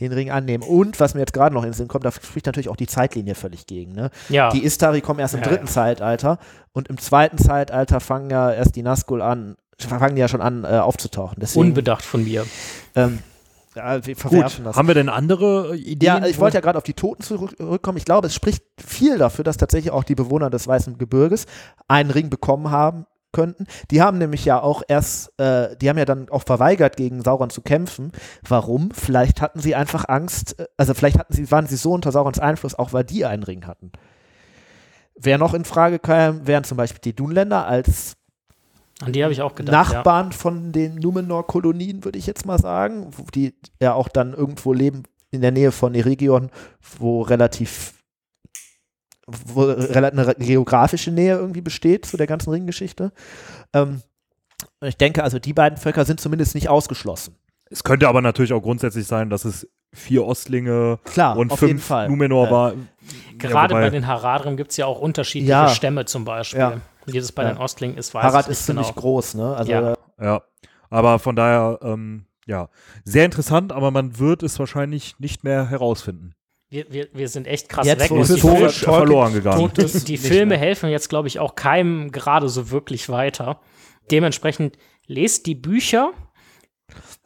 den 0.00 0.12
Ring 0.12 0.30
annehmen. 0.30 0.62
Und 0.62 1.00
was 1.00 1.14
mir 1.14 1.20
jetzt 1.20 1.32
gerade 1.32 1.54
noch 1.54 1.62
in 1.62 1.70
den 1.70 1.74
Sinn 1.74 1.88
kommt, 1.88 2.04
da 2.04 2.12
spricht 2.12 2.46
natürlich 2.46 2.68
auch 2.68 2.76
die 2.76 2.86
Zeitlinie 2.86 3.34
völlig 3.34 3.66
gegen. 3.66 3.92
Ne? 3.92 4.10
Ja. 4.28 4.50
Die 4.50 4.64
Istari 4.64 5.00
kommen 5.00 5.20
erst 5.20 5.34
im 5.34 5.40
ja, 5.40 5.48
dritten 5.48 5.66
ja. 5.66 5.72
Zeitalter 5.72 6.38
und 6.72 6.88
im 6.88 6.98
zweiten 6.98 7.38
Zeitalter 7.38 8.00
fangen 8.00 8.30
ja 8.30 8.52
erst 8.52 8.76
die 8.76 8.82
Nazgul 8.82 9.22
an, 9.22 9.56
fangen 9.78 10.14
die 10.14 10.20
ja 10.20 10.28
schon 10.28 10.40
an 10.40 10.64
äh, 10.64 10.78
aufzutauchen. 10.78 11.38
Deswegen, 11.40 11.68
Unbedacht 11.68 12.04
von 12.04 12.24
mir. 12.24 12.46
Ähm, 12.94 13.20
ja, 13.74 14.04
wir 14.04 14.14
Gut. 14.16 14.60
das. 14.64 14.76
Haben 14.76 14.88
wir 14.88 14.94
denn 14.94 15.08
andere 15.08 15.76
Ideen? 15.76 16.22
Ja, 16.22 16.26
ich 16.26 16.40
wollte 16.40 16.56
ja 16.56 16.60
gerade 16.60 16.78
auf 16.78 16.84
die 16.84 16.94
Toten 16.94 17.22
zurückkommen. 17.22 17.96
Ich 17.96 18.04
glaube, 18.04 18.26
es 18.26 18.34
spricht 18.34 18.64
viel 18.76 19.18
dafür, 19.18 19.44
dass 19.44 19.56
tatsächlich 19.56 19.92
auch 19.92 20.02
die 20.02 20.16
Bewohner 20.16 20.50
des 20.50 20.66
Weißen 20.66 20.98
Gebirges 20.98 21.46
einen 21.86 22.10
Ring 22.10 22.28
bekommen 22.28 22.70
haben 22.70 23.06
könnten. 23.32 23.66
Die 23.90 24.02
haben 24.02 24.18
nämlich 24.18 24.44
ja 24.44 24.60
auch 24.60 24.82
erst, 24.86 25.38
äh, 25.38 25.76
die 25.76 25.88
haben 25.88 25.98
ja 25.98 26.04
dann 26.04 26.28
auch 26.28 26.44
verweigert, 26.44 26.96
gegen 26.96 27.22
Sauron 27.22 27.50
zu 27.50 27.62
kämpfen. 27.62 28.12
Warum? 28.46 28.90
Vielleicht 28.92 29.40
hatten 29.40 29.60
sie 29.60 29.74
einfach 29.74 30.08
Angst, 30.08 30.58
äh, 30.58 30.66
also 30.76 30.94
vielleicht 30.94 31.18
hatten 31.18 31.34
sie, 31.34 31.50
waren 31.50 31.66
sie 31.66 31.76
so 31.76 31.92
unter 31.92 32.12
Saurons 32.12 32.38
Einfluss, 32.38 32.74
auch 32.74 32.92
weil 32.92 33.04
die 33.04 33.24
einen 33.24 33.42
Ring 33.42 33.66
hatten. 33.66 33.92
Wer 35.14 35.38
noch 35.38 35.54
in 35.54 35.64
Frage 35.64 35.98
kam, 35.98 36.46
wären 36.46 36.64
zum 36.64 36.76
Beispiel 36.76 37.00
die 37.02 37.14
Dunländer 37.14 37.66
als 37.66 38.16
an 39.00 39.12
die 39.12 39.22
habe 39.22 39.32
ich 39.32 39.42
auch 39.42 39.54
gedacht. 39.54 39.72
Nachbarn 39.72 40.30
ja. 40.30 40.36
von 40.36 40.72
den 40.72 40.96
Numenor-Kolonien, 40.96 42.04
würde 42.04 42.18
ich 42.18 42.26
jetzt 42.26 42.46
mal 42.46 42.58
sagen, 42.58 43.10
die 43.32 43.54
ja 43.80 43.94
auch 43.94 44.08
dann 44.08 44.34
irgendwo 44.34 44.72
leben 44.72 45.04
in 45.30 45.40
der 45.40 45.52
Nähe 45.52 45.70
von 45.70 45.94
Eregion, 45.94 46.50
wo 46.98 47.22
relativ 47.22 47.94
wo 49.46 49.68
eine 49.68 50.34
geografische 50.38 51.10
Nähe 51.10 51.36
irgendwie 51.36 51.60
besteht 51.60 52.06
zu 52.06 52.16
der 52.16 52.26
ganzen 52.26 52.50
Ringgeschichte. 52.50 53.12
Ähm, 53.72 54.02
ich 54.82 54.96
denke, 54.96 55.22
also 55.22 55.38
die 55.38 55.52
beiden 55.52 55.78
Völker 55.78 56.04
sind 56.04 56.20
zumindest 56.20 56.54
nicht 56.54 56.68
ausgeschlossen. 56.68 57.36
Es 57.70 57.84
könnte 57.84 58.08
aber 58.08 58.22
natürlich 58.22 58.52
auch 58.52 58.62
grundsätzlich 58.62 59.06
sein, 59.06 59.28
dass 59.28 59.44
es 59.44 59.68
vier 59.92 60.24
Ostlinge 60.24 60.98
Klar, 61.04 61.36
und 61.36 61.52
fünf 61.52 61.90
Numenor 61.90 62.46
ja. 62.46 62.50
war. 62.50 62.72
Gerade 63.38 63.74
ja, 63.74 63.80
bei 63.80 63.90
den 63.90 64.06
Haradrim 64.06 64.56
gibt 64.56 64.70
es 64.70 64.76
ja 64.76 64.86
auch 64.86 65.00
unterschiedliche 65.00 65.50
ja. 65.50 65.68
Stämme 65.68 66.04
zum 66.04 66.24
Beispiel. 66.24 66.60
Ja. 66.60 66.80
Wie 67.06 67.18
das 67.18 67.32
bei 67.32 67.44
den 67.44 67.56
Ostlingen 67.56 67.96
ist, 67.96 68.12
weiß 68.12 68.22
Harad 68.22 68.48
ist 68.48 68.66
ziemlich 68.66 68.88
genau. 68.88 69.00
groß, 69.00 69.34
ne? 69.34 69.56
Also, 69.56 69.72
ja. 69.72 69.94
ja. 70.20 70.42
aber 70.90 71.18
von 71.18 71.36
daher, 71.36 71.78
ähm, 71.82 72.26
ja, 72.46 72.68
sehr 73.04 73.24
interessant, 73.24 73.72
aber 73.72 73.90
man 73.90 74.18
wird 74.18 74.42
es 74.42 74.58
wahrscheinlich 74.58 75.18
nicht 75.18 75.42
mehr 75.42 75.70
herausfinden. 75.70 76.34
Wir, 76.70 76.84
wir, 76.90 77.08
wir 77.14 77.28
sind 77.28 77.46
echt 77.46 77.68
krass 77.68 77.86
jetzt, 77.86 78.00
weg. 78.00 78.10
Wo 78.10 78.22
die, 78.22 78.38
Filme, 78.38 78.68
verloren 78.68 79.32
gegangen. 79.32 79.70
Die, 79.74 80.04
die 80.04 80.18
Filme 80.18 80.58
helfen 80.58 80.90
jetzt, 80.90 81.08
glaube 81.08 81.26
ich, 81.26 81.38
auch 81.38 81.54
keinem 81.54 82.12
gerade 82.12 82.48
so 82.50 82.70
wirklich 82.70 83.08
weiter. 83.08 83.60
Dementsprechend 84.10 84.76
lest 85.06 85.46
die 85.46 85.54
Bücher, 85.54 86.12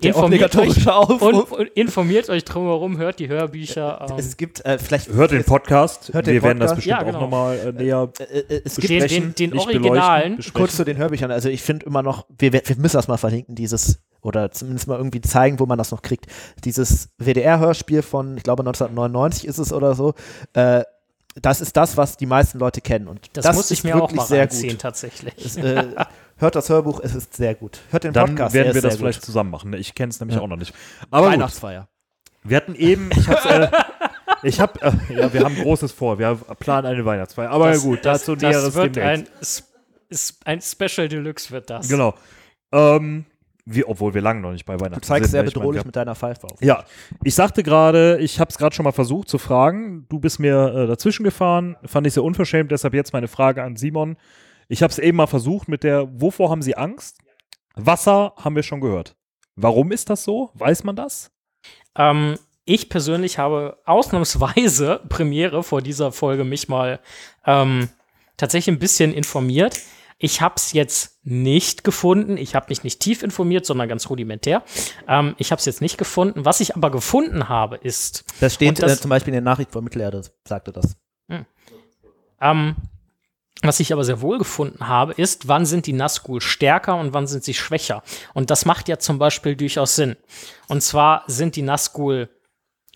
informiert 0.00 0.56
euch, 0.56 0.86
und, 0.86 1.52
und, 1.52 1.68
informiert 1.74 2.30
euch 2.30 2.44
drumherum, 2.44 2.98
hört 2.98 3.18
die 3.18 3.28
Hörbücher. 3.28 4.06
Ähm. 4.08 4.16
Es 4.16 4.36
gibt 4.36 4.64
äh, 4.64 4.78
vielleicht 4.78 5.08
hört 5.08 5.32
den 5.32 5.44
Podcast. 5.44 6.12
Hört 6.12 6.26
den 6.26 6.34
wir 6.34 6.40
Podcast. 6.40 6.44
werden 6.44 6.60
das 6.60 6.74
bestimmt 6.76 6.90
ja, 6.90 7.02
genau. 7.02 7.18
auch 7.18 7.22
nochmal 7.22 7.58
äh, 7.58 7.72
näher 7.72 8.12
äh, 8.20 8.38
äh, 8.38 8.62
es 8.64 8.76
besprechen. 8.76 9.08
Den, 9.08 9.34
den, 9.34 9.50
den 9.50 9.58
Originalen. 9.58 10.38
Kurz 10.54 10.76
zu 10.76 10.84
den 10.84 10.98
Hörbüchern. 10.98 11.32
Also 11.32 11.48
ich 11.48 11.62
finde 11.62 11.86
immer 11.86 12.02
noch, 12.02 12.26
wir, 12.38 12.52
wir 12.52 12.62
müssen 12.76 12.96
das 12.96 13.08
mal 13.08 13.16
verlinken, 13.16 13.56
dieses 13.56 14.00
oder 14.22 14.50
zumindest 14.50 14.88
mal 14.88 14.96
irgendwie 14.96 15.20
zeigen, 15.20 15.58
wo 15.58 15.66
man 15.66 15.78
das 15.78 15.90
noch 15.90 16.02
kriegt. 16.02 16.26
Dieses 16.64 17.10
WDR-Hörspiel 17.18 18.02
von, 18.02 18.36
ich 18.36 18.44
glaube 18.44 18.62
1999 18.62 19.46
ist 19.46 19.58
es 19.58 19.72
oder 19.72 19.94
so, 19.94 20.14
äh, 20.54 20.82
das 21.40 21.60
ist 21.60 21.76
das, 21.76 21.96
was 21.96 22.16
die 22.16 22.26
meisten 22.26 22.58
Leute 22.58 22.80
kennen. 22.80 23.08
Und 23.08 23.30
das, 23.32 23.44
das 23.44 23.56
muss 23.56 23.70
ich 23.70 23.84
mir 23.84 23.96
auch 24.00 24.12
mal 24.12 24.26
sehr 24.26 24.46
gut. 24.46 24.78
tatsächlich. 24.78 25.34
Es, 25.44 25.56
äh, 25.56 25.86
hört 26.36 26.54
das 26.54 26.68
Hörbuch, 26.68 27.00
es 27.02 27.14
ist 27.14 27.34
sehr 27.34 27.54
gut. 27.54 27.80
Hört 27.90 28.04
den 28.04 28.12
Podcast. 28.12 28.38
Dann 28.38 28.52
werden 28.52 28.74
wir 28.74 28.82
das 28.82 28.94
gut. 28.94 29.00
vielleicht 29.00 29.24
zusammen 29.24 29.50
machen. 29.50 29.72
Ich 29.74 29.94
kenne 29.94 30.10
es 30.10 30.20
nämlich 30.20 30.36
ja. 30.36 30.42
auch 30.42 30.48
noch 30.48 30.56
nicht. 30.56 30.74
Aber 31.10 31.28
Weihnachtsfeier. 31.28 31.80
Gut. 31.80 31.88
Wir 32.50 32.56
hatten 32.56 32.74
eben, 32.74 33.10
ich 33.12 33.28
hab's, 33.28 33.46
äh, 33.46 33.68
ich 34.42 34.60
hab, 34.60 34.82
äh, 34.82 34.92
ja, 35.14 35.32
wir 35.32 35.44
haben 35.44 35.54
Großes 35.54 35.92
vor. 35.92 36.18
Wir 36.18 36.34
planen 36.58 36.86
eine 36.86 37.04
Weihnachtsfeier. 37.04 37.50
Aber 37.50 37.70
das, 37.70 37.82
gut, 37.82 38.04
das, 38.04 38.20
dazu 38.20 38.34
das 38.34 38.42
näheres 38.42 38.74
wird 38.74 38.96
demnächst. 38.96 39.64
Ein, 40.44 40.56
ein 40.56 40.60
Special 40.60 41.08
Deluxe 41.08 41.50
wird 41.50 41.70
das. 41.70 41.88
Genau. 41.88 42.14
Ähm, 42.72 43.24
wie, 43.64 43.84
obwohl 43.84 44.14
wir 44.14 44.22
lange 44.22 44.40
noch 44.40 44.52
nicht 44.52 44.64
bei 44.64 44.74
Weihnachten 44.74 44.94
sind. 44.94 45.04
Du 45.04 45.08
zeigst 45.08 45.30
sind, 45.30 45.38
sehr 45.38 45.42
bedrohlich 45.44 45.80
meine, 45.80 45.86
mit 45.86 45.96
deiner 45.96 46.14
Pfeife 46.14 46.46
auf. 46.46 46.60
Ja, 46.60 46.84
ich 47.22 47.34
sagte 47.34 47.62
gerade, 47.62 48.18
ich 48.20 48.40
habe 48.40 48.50
es 48.50 48.58
gerade 48.58 48.74
schon 48.74 48.84
mal 48.84 48.92
versucht 48.92 49.28
zu 49.28 49.38
fragen. 49.38 50.06
Du 50.08 50.18
bist 50.18 50.40
mir 50.40 50.74
äh, 50.74 50.86
dazwischen 50.86 51.22
gefahren, 51.22 51.76
fand 51.84 52.06
ich 52.06 52.14
sehr 52.14 52.24
unverschämt, 52.24 52.72
deshalb 52.72 52.94
jetzt 52.94 53.12
meine 53.12 53.28
Frage 53.28 53.62
an 53.62 53.76
Simon. 53.76 54.16
Ich 54.68 54.82
habe 54.82 54.90
es 54.90 54.98
eben 54.98 55.16
mal 55.16 55.26
versucht 55.26 55.68
mit 55.68 55.84
der, 55.84 56.08
wovor 56.20 56.50
haben 56.50 56.62
Sie 56.62 56.76
Angst? 56.76 57.18
Wasser 57.74 58.34
haben 58.36 58.56
wir 58.56 58.62
schon 58.62 58.80
gehört. 58.80 59.16
Warum 59.54 59.92
ist 59.92 60.10
das 60.10 60.24
so? 60.24 60.50
Weiß 60.54 60.84
man 60.84 60.96
das? 60.96 61.30
Ähm, 61.96 62.36
ich 62.64 62.88
persönlich 62.88 63.38
habe 63.38 63.78
ausnahmsweise 63.84 65.00
Premiere 65.08 65.62
vor 65.62 65.82
dieser 65.82 66.12
Folge 66.12 66.44
mich 66.44 66.68
mal 66.68 67.00
ähm, 67.44 67.88
tatsächlich 68.36 68.74
ein 68.74 68.78
bisschen 68.78 69.12
informiert. 69.12 69.78
Ich 70.22 70.40
habe 70.40 70.54
es 70.56 70.72
jetzt 70.72 71.18
nicht 71.24 71.82
gefunden. 71.82 72.36
Ich 72.36 72.54
habe 72.54 72.66
mich 72.68 72.84
nicht 72.84 73.00
tief 73.00 73.24
informiert, 73.24 73.66
sondern 73.66 73.88
ganz 73.88 74.08
rudimentär. 74.08 74.62
Ähm, 75.08 75.34
ich 75.36 75.50
habe 75.50 75.58
es 75.58 75.66
jetzt 75.66 75.80
nicht 75.80 75.98
gefunden. 75.98 76.44
Was 76.44 76.60
ich 76.60 76.76
aber 76.76 76.92
gefunden 76.92 77.48
habe, 77.48 77.76
ist. 77.76 78.24
Das 78.38 78.54
steht 78.54 78.80
das, 78.80 78.98
äh, 78.98 79.00
zum 79.00 79.08
Beispiel 79.08 79.34
in 79.34 79.44
der 79.44 79.52
Nachricht 79.52 79.72
von 79.72 79.82
Mittelerde, 79.82 80.22
sagte 80.46 80.70
das. 80.70 80.96
Hm. 81.28 81.44
Ähm, 82.40 82.76
was 83.62 83.80
ich 83.80 83.92
aber 83.92 84.04
sehr 84.04 84.20
wohl 84.20 84.38
gefunden 84.38 84.86
habe, 84.86 85.12
ist, 85.14 85.48
wann 85.48 85.66
sind 85.66 85.86
die 85.86 85.92
Nazgul 85.92 86.40
stärker 86.40 86.96
und 86.96 87.12
wann 87.12 87.26
sind 87.26 87.42
sie 87.42 87.54
schwächer. 87.54 88.04
Und 88.32 88.50
das 88.50 88.64
macht 88.64 88.88
ja 88.88 89.00
zum 89.00 89.18
Beispiel 89.18 89.56
durchaus 89.56 89.96
Sinn. 89.96 90.14
Und 90.68 90.84
zwar 90.84 91.24
sind 91.26 91.56
die 91.56 91.62
Nazgul 91.62 92.28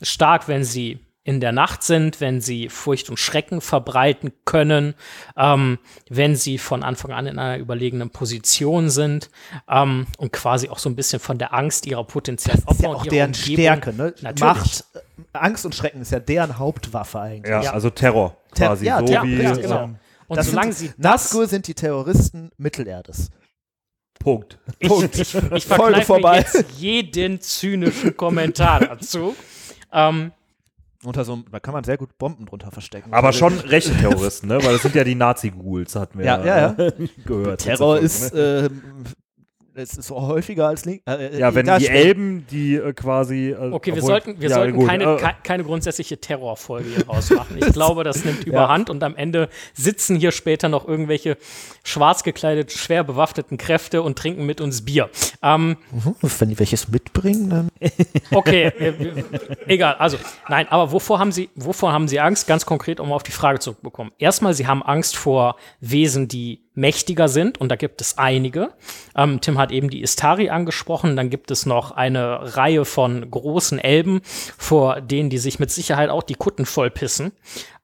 stark, 0.00 0.46
wenn 0.46 0.62
sie 0.62 1.00
in 1.26 1.40
der 1.40 1.50
Nacht 1.50 1.82
sind, 1.82 2.20
wenn 2.20 2.40
sie 2.40 2.68
Furcht 2.68 3.10
und 3.10 3.18
Schrecken 3.18 3.60
verbreiten 3.60 4.30
können, 4.44 4.94
ähm, 5.36 5.80
wenn 6.08 6.36
sie 6.36 6.56
von 6.56 6.84
Anfang 6.84 7.10
an 7.10 7.26
in 7.26 7.40
einer 7.40 7.58
überlegenen 7.58 8.10
Position 8.10 8.90
sind 8.90 9.28
ähm, 9.68 10.06
und 10.18 10.32
quasi 10.32 10.68
auch 10.68 10.78
so 10.78 10.88
ein 10.88 10.94
bisschen 10.94 11.18
von 11.18 11.36
der 11.36 11.52
Angst 11.52 11.84
ihrer 11.84 12.04
potenziellen 12.04 12.62
Opfer 12.62 12.68
das 12.68 12.78
ist 12.78 12.84
ja 12.84 12.90
auch 12.90 13.06
deren 13.06 13.32
Umgebung. 13.32 13.56
Stärke, 13.56 13.92
ne? 13.92 14.14
Natürlich. 14.20 14.40
Macht, 14.40 14.84
äh, 14.94 14.98
Angst 15.32 15.66
und 15.66 15.74
Schrecken 15.74 16.00
ist 16.00 16.12
ja 16.12 16.20
deren 16.20 16.60
Hauptwaffe 16.60 17.18
eigentlich. 17.18 17.50
Ja, 17.50 17.60
ja. 17.60 17.72
also 17.72 17.90
Terror 17.90 18.36
quasi. 18.54 18.84
Ter 18.84 18.94
ja, 18.94 19.00
so 19.00 19.06
Terror, 19.06 19.26
wie, 19.26 19.42
ja, 19.42 19.54
genau. 19.56 19.82
Ähm, 19.82 19.96
und 20.28 20.36
das 20.36 20.46
solange 20.46 20.72
sind, 20.74 20.94
sie 20.94 21.02
Nazgul 21.02 21.48
sind 21.48 21.66
die 21.66 21.74
Terroristen 21.74 22.52
Mittelerdes. 22.56 23.32
Punkt. 24.20 24.58
Ich, 24.78 24.88
Punkt. 24.88 25.18
ich, 25.18 25.34
ich 25.34 25.66
verkneife 25.66 26.20
jetzt 26.36 26.64
jeden 26.78 27.40
zynischen 27.40 28.16
Kommentar 28.16 28.78
dazu. 28.78 29.34
Ähm, 29.92 30.30
unter 31.06 31.24
so 31.24 31.38
da 31.50 31.60
kann 31.60 31.74
man 31.74 31.84
sehr 31.84 31.96
gut 31.96 32.18
Bomben 32.18 32.46
drunter 32.46 32.70
verstecken. 32.70 33.12
Aber 33.12 33.32
schon 33.32 33.58
rechte 33.58 33.94
Terroristen, 33.98 34.48
ne? 34.48 34.62
Weil 34.62 34.72
das 34.72 34.82
sind 34.82 34.94
ja 34.94 35.04
die 35.04 35.14
Nazi-Ghouls, 35.14 35.96
hatten 35.96 36.18
wir 36.18 36.26
ja, 36.26 36.44
ja, 36.44 36.74
ja. 36.78 36.90
gehört. 37.24 37.60
Terror 37.60 37.98
ist, 37.98 38.34
ne? 38.34 38.40
äh, 38.40 38.70
es 39.76 39.96
ist 39.96 40.10
auch 40.10 40.28
häufiger 40.28 40.68
als 40.68 40.84
Link. 40.84 41.02
Äh, 41.06 41.38
ja, 41.38 41.54
wenn 41.54 41.66
die 41.78 41.88
Elben, 41.88 42.46
die 42.50 42.76
äh, 42.76 42.92
quasi. 42.92 43.50
Äh, 43.50 43.72
okay, 43.72 43.94
wir 43.94 44.02
sollten, 44.02 44.40
wir 44.40 44.48
ja, 44.48 44.56
sollten 44.56 44.86
keine, 44.86 45.04
äh, 45.04 45.32
keine 45.42 45.64
grundsätzliche 45.64 46.18
Terrorfolge 46.18 46.88
hier 46.88 47.06
rausmachen. 47.06 47.58
Ich 47.58 47.66
glaube, 47.72 48.04
das 48.04 48.24
nimmt 48.24 48.44
überhand 48.44 48.88
ja. 48.88 48.94
und 48.94 49.02
am 49.02 49.16
Ende 49.16 49.48
sitzen 49.74 50.16
hier 50.16 50.32
später 50.32 50.68
noch 50.68 50.88
irgendwelche 50.88 51.36
schwarz 51.84 52.22
gekleideten, 52.22 52.76
schwer 52.76 53.04
bewaffneten 53.04 53.58
Kräfte 53.58 54.02
und 54.02 54.18
trinken 54.18 54.46
mit 54.46 54.60
uns 54.60 54.84
Bier. 54.84 55.10
Ähm, 55.42 55.76
mhm, 55.90 56.16
wenn 56.38 56.48
die 56.48 56.58
welches 56.58 56.88
mitbringen, 56.88 57.50
dann. 57.50 57.68
okay, 58.32 58.72
egal. 59.66 59.94
Also, 59.94 60.16
nein, 60.48 60.66
aber 60.68 60.92
wovor 60.92 61.18
haben 61.18 61.32
Sie, 61.32 61.50
wovor 61.54 61.92
haben 61.92 62.08
Sie 62.08 62.18
Angst? 62.20 62.46
Ganz 62.46 62.64
konkret, 62.66 63.00
um 63.00 63.12
auf 63.12 63.22
die 63.22 63.32
Frage 63.32 63.58
zurückzukommen. 63.58 64.12
Erstmal, 64.18 64.54
Sie 64.54 64.66
haben 64.66 64.82
Angst 64.82 65.16
vor 65.16 65.56
Wesen, 65.80 66.28
die 66.28 66.65
mächtiger 66.76 67.26
sind 67.26 67.58
und 67.58 67.70
da 67.70 67.76
gibt 67.76 68.00
es 68.00 68.18
einige. 68.18 68.68
Ähm, 69.16 69.40
Tim 69.40 69.58
hat 69.58 69.72
eben 69.72 69.90
die 69.90 70.02
Istari 70.02 70.50
angesprochen, 70.50 71.16
dann 71.16 71.30
gibt 71.30 71.50
es 71.50 71.66
noch 71.66 71.90
eine 71.90 72.56
Reihe 72.56 72.84
von 72.84 73.28
großen 73.28 73.78
Elben, 73.78 74.20
vor 74.56 75.00
denen 75.00 75.30
die 75.30 75.38
sich 75.38 75.58
mit 75.58 75.70
Sicherheit 75.70 76.10
auch 76.10 76.22
die 76.22 76.34
Kutten 76.34 76.66
vollpissen. 76.66 77.32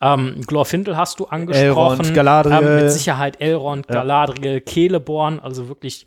Ähm, 0.00 0.42
Glorfindel 0.46 0.96
hast 0.96 1.18
du 1.18 1.24
angesprochen. 1.24 2.00
Elrond, 2.00 2.14
Galadriel. 2.14 2.68
Ähm, 2.68 2.76
mit 2.76 2.92
Sicherheit 2.92 3.40
Elrond, 3.40 3.86
ja. 3.88 3.94
Galadriel, 3.94 4.62
Celeborn, 4.64 5.40
also 5.40 5.68
wirklich 5.68 6.06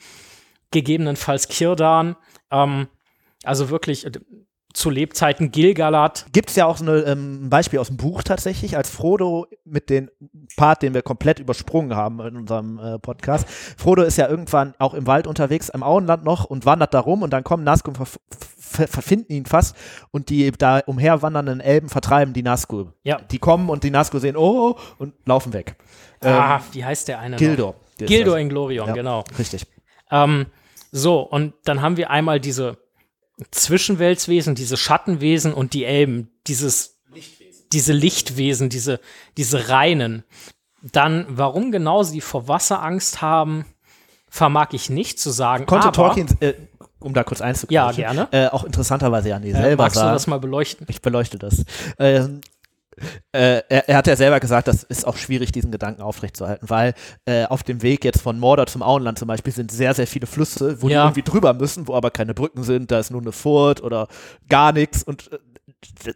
gegebenenfalls 0.71 1.47
Kirdan. 1.47 2.15
Ähm, 2.51 2.87
also 3.43 3.69
wirklich 3.69 4.05
zu 4.75 4.89
Lebzeiten 4.89 5.51
Gilgalad. 5.51 6.25
Gibt 6.33 6.49
es 6.49 6.55
ja 6.55 6.65
auch 6.65 6.77
so 6.77 6.85
ein 6.85 7.03
ähm, 7.05 7.49
Beispiel 7.49 7.79
aus 7.79 7.87
dem 7.87 7.97
Buch 7.97 8.23
tatsächlich, 8.23 8.75
als 8.75 8.89
Frodo 8.89 9.47
mit 9.63 9.89
dem 9.89 10.09
Part, 10.57 10.81
den 10.81 10.93
wir 10.93 11.01
komplett 11.01 11.39
übersprungen 11.39 11.95
haben 11.95 12.19
in 12.19 12.35
unserem 12.35 12.77
äh, 12.79 12.99
Podcast. 12.99 13.47
Frodo 13.49 14.03
ist 14.03 14.17
ja 14.17 14.27
irgendwann 14.27 14.73
auch 14.77 14.93
im 14.93 15.07
Wald 15.07 15.27
unterwegs, 15.27 15.69
im 15.69 15.81
Auenland 15.81 16.23
noch 16.23 16.45
und 16.45 16.65
wandert 16.65 16.93
da 16.93 16.99
rum 16.99 17.23
und 17.23 17.31
dann 17.31 17.43
kommen 17.43 17.63
Nazgul 17.63 17.93
und 17.97 18.07
ver 18.07 18.19
ver 18.57 18.87
verfinden 18.87 19.31
ihn 19.31 19.45
fast 19.45 19.75
und 20.11 20.29
die 20.29 20.51
da 20.51 20.79
umherwandernden 20.79 21.61
Elben 21.61 21.87
vertreiben 21.87 22.33
die 22.33 22.43
Nazgul. 22.43 22.91
Ja. 23.03 23.19
Die 23.31 23.39
kommen 23.39 23.69
und 23.69 23.83
die 23.83 23.91
Nazgul 23.91 24.19
sehen, 24.19 24.35
oh, 24.35 24.75
und 24.97 25.13
laufen 25.25 25.53
weg. 25.53 25.77
Ah, 26.21 26.57
ähm, 26.57 26.61
wie 26.73 26.83
heißt 26.83 27.07
der 27.07 27.19
eine? 27.19 27.37
Gildor. 27.37 27.75
Gildor 27.97 28.37
in 28.37 28.49
Glorion, 28.49 28.87
ja, 28.87 28.93
genau. 28.93 29.23
Richtig. 29.39 29.65
Ähm, 30.11 30.47
so, 30.91 31.21
und 31.21 31.53
dann 31.63 31.81
haben 31.81 31.95
wir 31.95 32.09
einmal 32.09 32.39
diese 32.39 32.77
Zwischenweltswesen, 33.51 34.55
diese 34.55 34.77
Schattenwesen 34.77 35.53
und 35.53 35.73
die 35.73 35.85
Elben, 35.85 36.29
dieses, 36.47 36.97
Lichtwesen. 37.13 37.65
diese 37.71 37.93
Lichtwesen, 37.93 38.69
diese, 38.69 38.99
diese 39.37 39.69
reinen. 39.69 40.23
Dann, 40.81 41.25
warum 41.29 41.71
genau 41.71 42.03
sie 42.03 42.21
vor 42.21 42.47
Wasser 42.47 42.81
Angst 42.81 43.21
haben, 43.21 43.65
vermag 44.29 44.69
ich 44.71 44.89
nicht 44.89 45.19
zu 45.19 45.31
sagen. 45.31 45.65
Konnte 45.65 45.87
aber, 45.87 45.95
Tolkien, 45.95 46.27
äh, 46.39 46.53
um 46.99 47.13
da 47.13 47.23
kurz 47.23 47.41
einzukommen, 47.41 47.73
ja, 47.73 47.91
gerne. 47.91 48.27
Äh, 48.31 48.47
auch 48.47 48.63
interessanterweise 48.63 49.29
ja 49.29 49.39
nie 49.39 49.49
äh, 49.49 49.53
selber 49.53 49.83
magst 49.83 49.95
sagen. 49.95 50.11
Magst 50.11 50.25
du 50.25 50.25
das 50.25 50.27
mal 50.27 50.39
beleuchten? 50.39 50.87
Ich 50.89 51.01
beleuchte 51.01 51.37
das. 51.37 51.65
Ähm, 51.99 52.41
äh, 53.31 53.61
er, 53.69 53.89
er, 53.89 53.97
hat 53.97 54.07
ja 54.07 54.15
selber 54.15 54.39
gesagt, 54.39 54.67
das 54.67 54.83
ist 54.83 55.05
auch 55.05 55.17
schwierig, 55.17 55.51
diesen 55.51 55.71
Gedanken 55.71 56.01
aufrechtzuerhalten, 56.01 56.69
weil 56.69 56.93
äh, 57.25 57.45
auf 57.45 57.63
dem 57.63 57.81
Weg 57.81 58.05
jetzt 58.05 58.21
von 58.21 58.39
Mordor 58.39 58.67
zum 58.67 58.81
Auenland 58.81 59.19
zum 59.19 59.27
Beispiel 59.27 59.53
sind 59.53 59.71
sehr, 59.71 59.93
sehr 59.93 60.07
viele 60.07 60.27
Flüsse, 60.27 60.81
wo 60.81 60.87
ja. 60.87 61.01
die 61.01 61.07
irgendwie 61.07 61.31
drüber 61.31 61.53
müssen, 61.53 61.87
wo 61.87 61.95
aber 61.95 62.11
keine 62.11 62.33
Brücken 62.33 62.63
sind, 62.63 62.91
da 62.91 62.99
ist 62.99 63.11
nur 63.11 63.21
eine 63.21 63.31
Furt 63.31 63.81
oder 63.81 64.07
gar 64.49 64.71
nichts 64.71 65.03
und 65.03 65.31
äh, 65.31 65.37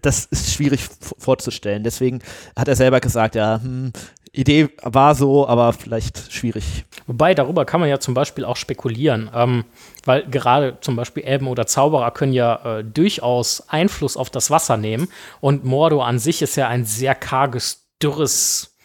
das 0.01 0.25
ist 0.25 0.53
schwierig 0.53 0.88
vorzustellen. 1.17 1.84
Deswegen 1.84 2.19
hat 2.55 2.67
er 2.67 2.75
selber 2.75 2.99
gesagt, 2.99 3.36
ja, 3.36 3.59
hm, 3.61 3.91
Idee 4.32 4.69
war 4.84 5.15
so, 5.15 5.47
aber 5.47 5.73
vielleicht 5.73 6.32
schwierig. 6.32 6.86
Wobei, 7.07 7.34
darüber 7.34 7.65
kann 7.65 7.80
man 7.80 7.89
ja 7.89 7.99
zum 7.99 8.13
Beispiel 8.13 8.45
auch 8.45 8.55
spekulieren, 8.55 9.30
ähm, 9.34 9.65
weil 10.05 10.27
gerade 10.27 10.77
zum 10.82 10.95
Beispiel 10.95 11.23
Elben 11.23 11.47
oder 11.47 11.65
Zauberer 11.65 12.11
können 12.11 12.34
ja 12.34 12.80
äh, 12.80 12.84
durchaus 12.84 13.67
Einfluss 13.69 14.17
auf 14.17 14.30
das 14.30 14.51
Wasser 14.51 14.77
nehmen 14.77 15.07
und 15.41 15.65
Mordor 15.65 16.05
an 16.05 16.19
sich 16.19 16.41
ist 16.41 16.55
ja 16.55 16.67
ein 16.67 16.86
sehr 16.86 17.15
karges, 17.15 17.88
dürres, 18.01 18.77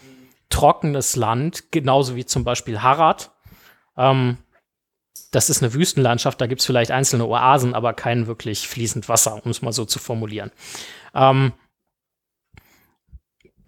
trockenes 0.49 1.17
Land, 1.17 1.71
genauso 1.71 2.17
wie 2.17 2.25
zum 2.25 2.45
Beispiel 2.45 2.81
Harad. 2.81 3.31
Ähm, 3.97 4.39
das 5.31 5.51
ist 5.51 5.63
eine 5.63 5.75
Wüstenlandschaft, 5.75 6.41
da 6.41 6.47
gibt 6.47 6.61
es 6.61 6.67
vielleicht 6.67 6.91
einzelne 6.91 7.27
Oasen, 7.27 7.75
aber 7.75 7.93
kein 7.93 8.27
wirklich 8.27 8.69
fließend 8.69 9.09
Wasser, 9.09 9.45
um 9.45 9.51
es 9.51 9.63
mal 9.63 9.73
so 9.73 9.85
zu 9.85 9.99
formulieren. 9.99 10.53
Ähm, 11.15 11.53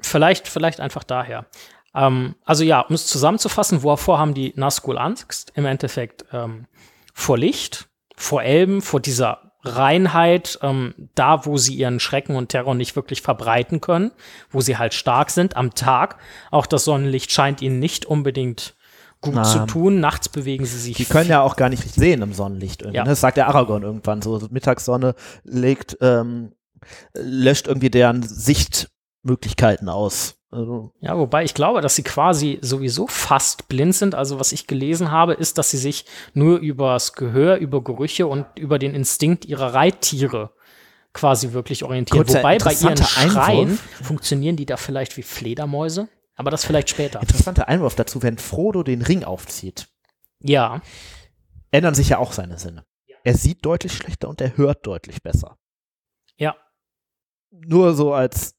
Vielleicht, 0.01 0.49
vielleicht 0.49 0.81
einfach 0.81 1.05
daher. 1.05 1.47
Ähm, 1.95 2.35
also 2.45 2.65
ja, 2.65 2.81
um 2.81 2.95
es 2.95 3.07
zusammenzufassen, 3.07 3.83
wovor 3.83 4.19
haben 4.19 4.35
die 4.35 4.53
Nazgul 4.57 4.99
Angst? 4.99 5.53
Im 5.55 5.67
Endeffekt 5.67 6.25
ähm, 6.33 6.67
vor 7.15 7.39
Licht, 7.39 7.89
vor 8.15 8.43
Elben, 8.43 8.83
vor 8.83 9.01
dieser 9.01 9.53
Reinheit, 9.63 10.59
ähm, 10.63 10.95
da 11.15 11.45
wo 11.45 11.57
sie 11.57 11.75
ihren 11.75 11.99
Schrecken 11.99 12.37
und 12.37 12.51
Terror 12.51 12.75
nicht 12.75 12.95
wirklich 12.95 13.23
verbreiten 13.23 13.81
können, 13.81 14.13
wo 14.51 14.61
sie 14.61 14.79
halt 14.79 14.95
stark 14.95 15.31
sind 15.31 15.57
am 15.57 15.75
Tag. 15.75 16.19
Auch 16.51 16.67
das 16.67 16.85
Sonnenlicht 16.85 17.33
scheint 17.33 17.63
ihnen 17.63 17.79
nicht 17.79 18.07
unbedingt 18.07 18.77
gut 19.21 19.35
Na, 19.35 19.43
zu 19.43 19.67
tun. 19.67 20.01
Nachts 20.01 20.29
bewegen 20.29 20.67
sie 20.67 20.79
sich. 20.79 20.97
Die 20.97 21.05
können 21.05 21.31
ja 21.31 21.41
auch 21.41 21.57
gar 21.57 21.69
nicht 21.69 21.83
sehen 21.83 22.23
im 22.23 22.33
Sonnenlicht. 22.33 22.83
Ja. 22.93 23.05
Das 23.05 23.21
sagt 23.21 23.37
der 23.37 23.49
Aragorn 23.49 23.83
irgendwann 23.83 24.23
so. 24.23 24.41
Mittagssonne 24.51 25.15
legt, 25.43 25.97
ähm, 26.01 26.53
löscht 27.15 27.67
irgendwie 27.67 27.91
deren 27.91 28.23
Sicht 28.23 28.91
Möglichkeiten 29.27 29.89
aus. 29.89 30.37
Also 30.51 30.93
ja, 31.01 31.19
wobei 31.19 31.45
ich 31.45 31.55
glaube, 31.55 31.81
dass 31.81 31.97
sie 31.97 32.03
quasi 32.03 32.59
sowieso 32.63 33.07
fast 33.09 33.69
blind 33.69 33.95
sind. 33.95 34.15
Also 34.15 34.41
was 34.41 34.53
ich 34.53 34.67
gelesen 34.67 35.11
habe, 35.11 35.35
ist, 35.35 35.59
dass 35.59 35.71
sie 35.71 35.77
sich 35.77 36.07
nur 36.35 36.59
übers 36.59 37.13
Gehör, 37.13 37.57
über 37.57 37.83
Gerüche 37.83 38.27
und 38.27 38.47
über 38.57 38.79
den 38.79 38.95
Instinkt 38.95 39.45
ihrer 39.45 39.75
Reittiere 39.75 40.53
quasi 41.13 41.53
wirklich 41.53 41.83
orientieren. 41.83 42.25
Kurzer, 42.25 42.39
wobei 42.39 42.59
bei 42.59 42.73
ihren 42.75 42.97
Schreien 42.97 43.69
Einwurf. 43.69 43.81
funktionieren 44.03 44.57
die 44.57 44.67
da 44.67 44.77
vielleicht 44.77 45.17
wie 45.17 45.23
Fledermäuse. 45.23 46.09
Aber 46.37 46.51
das 46.51 46.65
vielleicht 46.65 46.91
später. 46.91 47.21
Interessanter 47.21 47.69
Einwurf 47.69 47.95
dazu, 47.95 48.23
wenn 48.23 48.37
Frodo 48.39 48.83
den 48.83 49.03
Ring 49.03 49.25
aufzieht. 49.25 49.89
Ja. 50.41 50.83
Ändern 51.71 51.95
sich 51.95 52.11
ja 52.11 52.19
auch 52.19 52.33
seine 52.33 52.59
Sinne. 52.59 52.85
Er 53.25 53.35
sieht 53.35 53.65
deutlich 53.65 53.95
schlechter 53.95 54.29
und 54.29 54.41
er 54.41 54.57
hört 54.57 54.87
deutlich 54.87 55.23
besser. 55.23 55.59
Ja. 56.37 56.55
Nur 57.51 57.95
so 57.95 58.13
als 58.13 58.56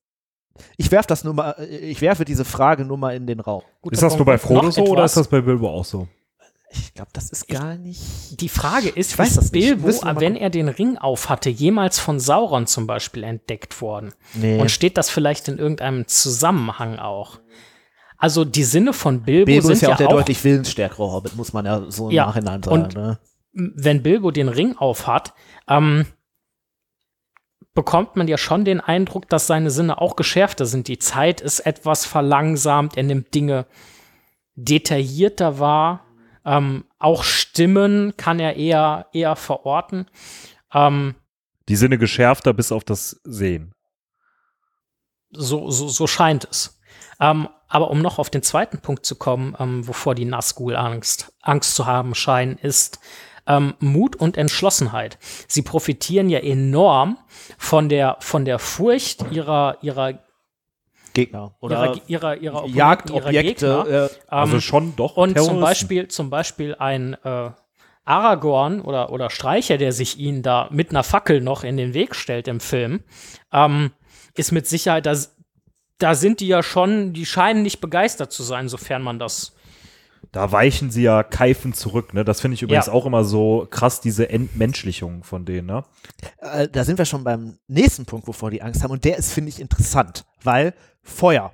ich 0.77 0.91
werfe 0.91 1.07
das 1.07 1.23
nur 1.23 1.33
mal, 1.33 1.55
ich 1.69 2.01
werfe 2.01 2.25
diese 2.25 2.45
Frage 2.45 2.85
nur 2.85 2.97
mal 2.97 3.15
in 3.15 3.27
den 3.27 3.39
Raum. 3.39 3.63
Gut, 3.81 3.93
ist 3.93 4.03
das 4.03 4.15
nur 4.15 4.25
bei 4.25 4.37
Frodo 4.37 4.71
so 4.71 4.83
oder 4.85 5.05
ist 5.05 5.17
das 5.17 5.27
bei 5.27 5.41
Bilbo 5.41 5.69
auch 5.69 5.85
so? 5.85 6.07
Ich 6.69 6.93
glaube, 6.93 7.11
das 7.13 7.29
ist 7.29 7.47
gar 7.47 7.75
nicht. 7.75 8.41
Die 8.41 8.49
Frage 8.49 8.89
ist, 8.89 9.11
ich 9.11 9.19
weiß 9.19 9.37
ist 9.37 9.51
Bilbo, 9.51 9.87
wenn 9.87 10.35
er 10.35 10.49
den 10.49 10.67
Ring 10.67 10.97
auf 10.97 11.29
hatte, 11.29 11.49
jemals 11.49 11.97
von 11.97 12.19
Sauron 12.19 12.67
zum 12.67 12.87
Beispiel 12.87 13.23
entdeckt 13.23 13.81
worden? 13.81 14.13
Nee. 14.33 14.59
Und 14.59 14.69
steht 14.69 14.97
das 14.97 15.09
vielleicht 15.09 15.47
in 15.47 15.57
irgendeinem 15.57 16.07
Zusammenhang 16.07 16.99
auch? 16.99 17.39
Also 18.17 18.43
die 18.43 18.63
Sinne 18.63 18.93
von 18.93 19.21
Bilbo, 19.21 19.45
Bilbo 19.45 19.67
sind 19.67 19.73
ist 19.73 19.81
ja 19.81 19.93
auch 19.93 19.97
der 19.97 20.07
auch, 20.07 20.13
deutlich 20.13 20.43
willensstärkere 20.43 21.11
Hobbit, 21.11 21.35
muss 21.35 21.53
man 21.53 21.65
ja 21.65 21.83
so 21.89 22.09
im 22.09 22.15
ja, 22.15 22.25
Nachhinein 22.25 22.63
sagen. 22.63 22.83
Und 22.83 22.95
ne? 22.95 23.19
Wenn 23.53 24.03
Bilbo 24.03 24.31
den 24.31 24.49
Ring 24.49 24.75
auf 24.77 25.07
hat, 25.07 25.33
ähm, 25.69 26.05
bekommt 27.77 28.15
man 28.15 28.27
ja 28.27 28.39
schon 28.39 28.65
den 28.65 28.81
Eindruck, 28.81 29.29
dass 29.29 29.45
seine 29.45 29.69
Sinne 29.69 30.01
auch 30.01 30.15
geschärfter 30.15 30.65
sind. 30.65 30.87
Die 30.87 30.97
Zeit 30.97 31.41
ist 31.41 31.59
etwas 31.59 32.07
verlangsamt, 32.07 32.97
er 32.97 33.03
nimmt 33.03 33.35
Dinge 33.35 33.67
detaillierter 34.55 35.59
wahr. 35.59 36.03
Ähm, 36.43 36.85
auch 36.97 37.23
Stimmen 37.23 38.17
kann 38.17 38.39
er 38.39 38.55
eher, 38.55 39.05
eher 39.13 39.35
verorten. 39.35 40.07
Ähm, 40.73 41.13
die 41.69 41.75
Sinne 41.75 41.99
geschärfter 41.99 42.51
bis 42.51 42.71
auf 42.71 42.83
das 42.83 43.21
Sehen. 43.23 43.75
So, 45.29 45.69
so, 45.69 45.87
so 45.87 46.07
scheint 46.07 46.47
es. 46.49 46.81
Ähm, 47.19 47.47
aber 47.67 47.91
um 47.91 48.01
noch 48.01 48.17
auf 48.17 48.31
den 48.31 48.41
zweiten 48.41 48.79
Punkt 48.79 49.05
zu 49.05 49.17
kommen, 49.17 49.55
ähm, 49.59 49.87
wovor 49.87 50.15
die 50.15 50.25
Nazgul 50.25 50.75
Angst, 50.75 51.31
Angst 51.43 51.75
zu 51.75 51.85
haben 51.85 52.15
scheinen, 52.15 52.57
ist 52.57 52.99
ähm, 53.47 53.73
Mut 53.79 54.15
und 54.15 54.37
Entschlossenheit. 54.37 55.17
Sie 55.47 55.61
profitieren 55.61 56.29
ja 56.29 56.39
enorm 56.39 57.17
von 57.57 57.89
der, 57.89 58.17
von 58.19 58.45
der 58.45 58.59
Furcht 58.59 59.31
ihrer, 59.31 59.77
ihrer 59.81 60.19
Gegner 61.13 61.55
oder 61.59 61.95
ihrer, 62.07 62.35
ihrer, 62.35 62.35
ihrer 62.35 62.67
Jagdobjekte. 62.67 63.65
Ihrer 63.65 63.83
Gegner. 63.83 64.05
Äh, 64.05 64.09
also 64.27 64.59
schon 64.59 64.95
doch. 64.95 65.17
Und 65.17 65.39
zum 65.39 65.59
Beispiel, 65.59 66.07
zum 66.09 66.29
Beispiel 66.29 66.75
ein 66.75 67.15
äh, 67.23 67.49
Aragorn 68.05 68.81
oder, 68.81 69.11
oder 69.11 69.29
Streicher, 69.29 69.77
der 69.77 69.91
sich 69.91 70.17
ihnen 70.17 70.43
da 70.43 70.69
mit 70.71 70.91
einer 70.91 71.03
Fackel 71.03 71.41
noch 71.41 71.63
in 71.63 71.75
den 71.75 71.93
Weg 71.93 72.15
stellt 72.15 72.47
im 72.47 72.59
Film, 72.59 73.03
ähm, 73.51 73.91
ist 74.35 74.51
mit 74.51 74.67
Sicherheit, 74.67 75.05
da, 75.05 75.15
da 75.97 76.15
sind 76.15 76.39
die 76.39 76.47
ja 76.47 76.63
schon, 76.63 77.13
die 77.13 77.25
scheinen 77.25 77.63
nicht 77.63 77.81
begeistert 77.81 78.31
zu 78.31 78.43
sein, 78.43 78.69
sofern 78.69 79.01
man 79.01 79.19
das 79.19 79.56
da 80.37 80.51
weichen 80.51 80.91
sie 80.91 81.01
ja 81.01 81.23
keifend 81.23 81.75
zurück, 81.75 82.13
ne? 82.13 82.23
Das 82.23 82.41
finde 82.41 82.53
ich 82.53 82.61
übrigens 82.61 82.85
ja. 82.85 82.93
auch 82.93 83.07
immer 83.07 83.23
so 83.23 83.67
krass, 83.71 84.01
diese 84.01 84.29
Entmenschlichung 84.29 85.23
von 85.23 85.45
denen, 85.45 85.65
ne? 85.65 85.83
Äh, 86.37 86.67
da 86.67 86.83
sind 86.83 86.99
wir 86.99 87.05
schon 87.05 87.23
beim 87.23 87.57
nächsten 87.67 88.05
Punkt, 88.05 88.27
wovor 88.27 88.51
die 88.51 88.61
Angst 88.61 88.83
haben. 88.83 88.91
Und 88.91 89.03
der 89.03 89.17
ist, 89.17 89.33
finde 89.33 89.49
ich, 89.49 89.59
interessant, 89.59 90.25
weil 90.43 90.75
Feuer. 91.01 91.51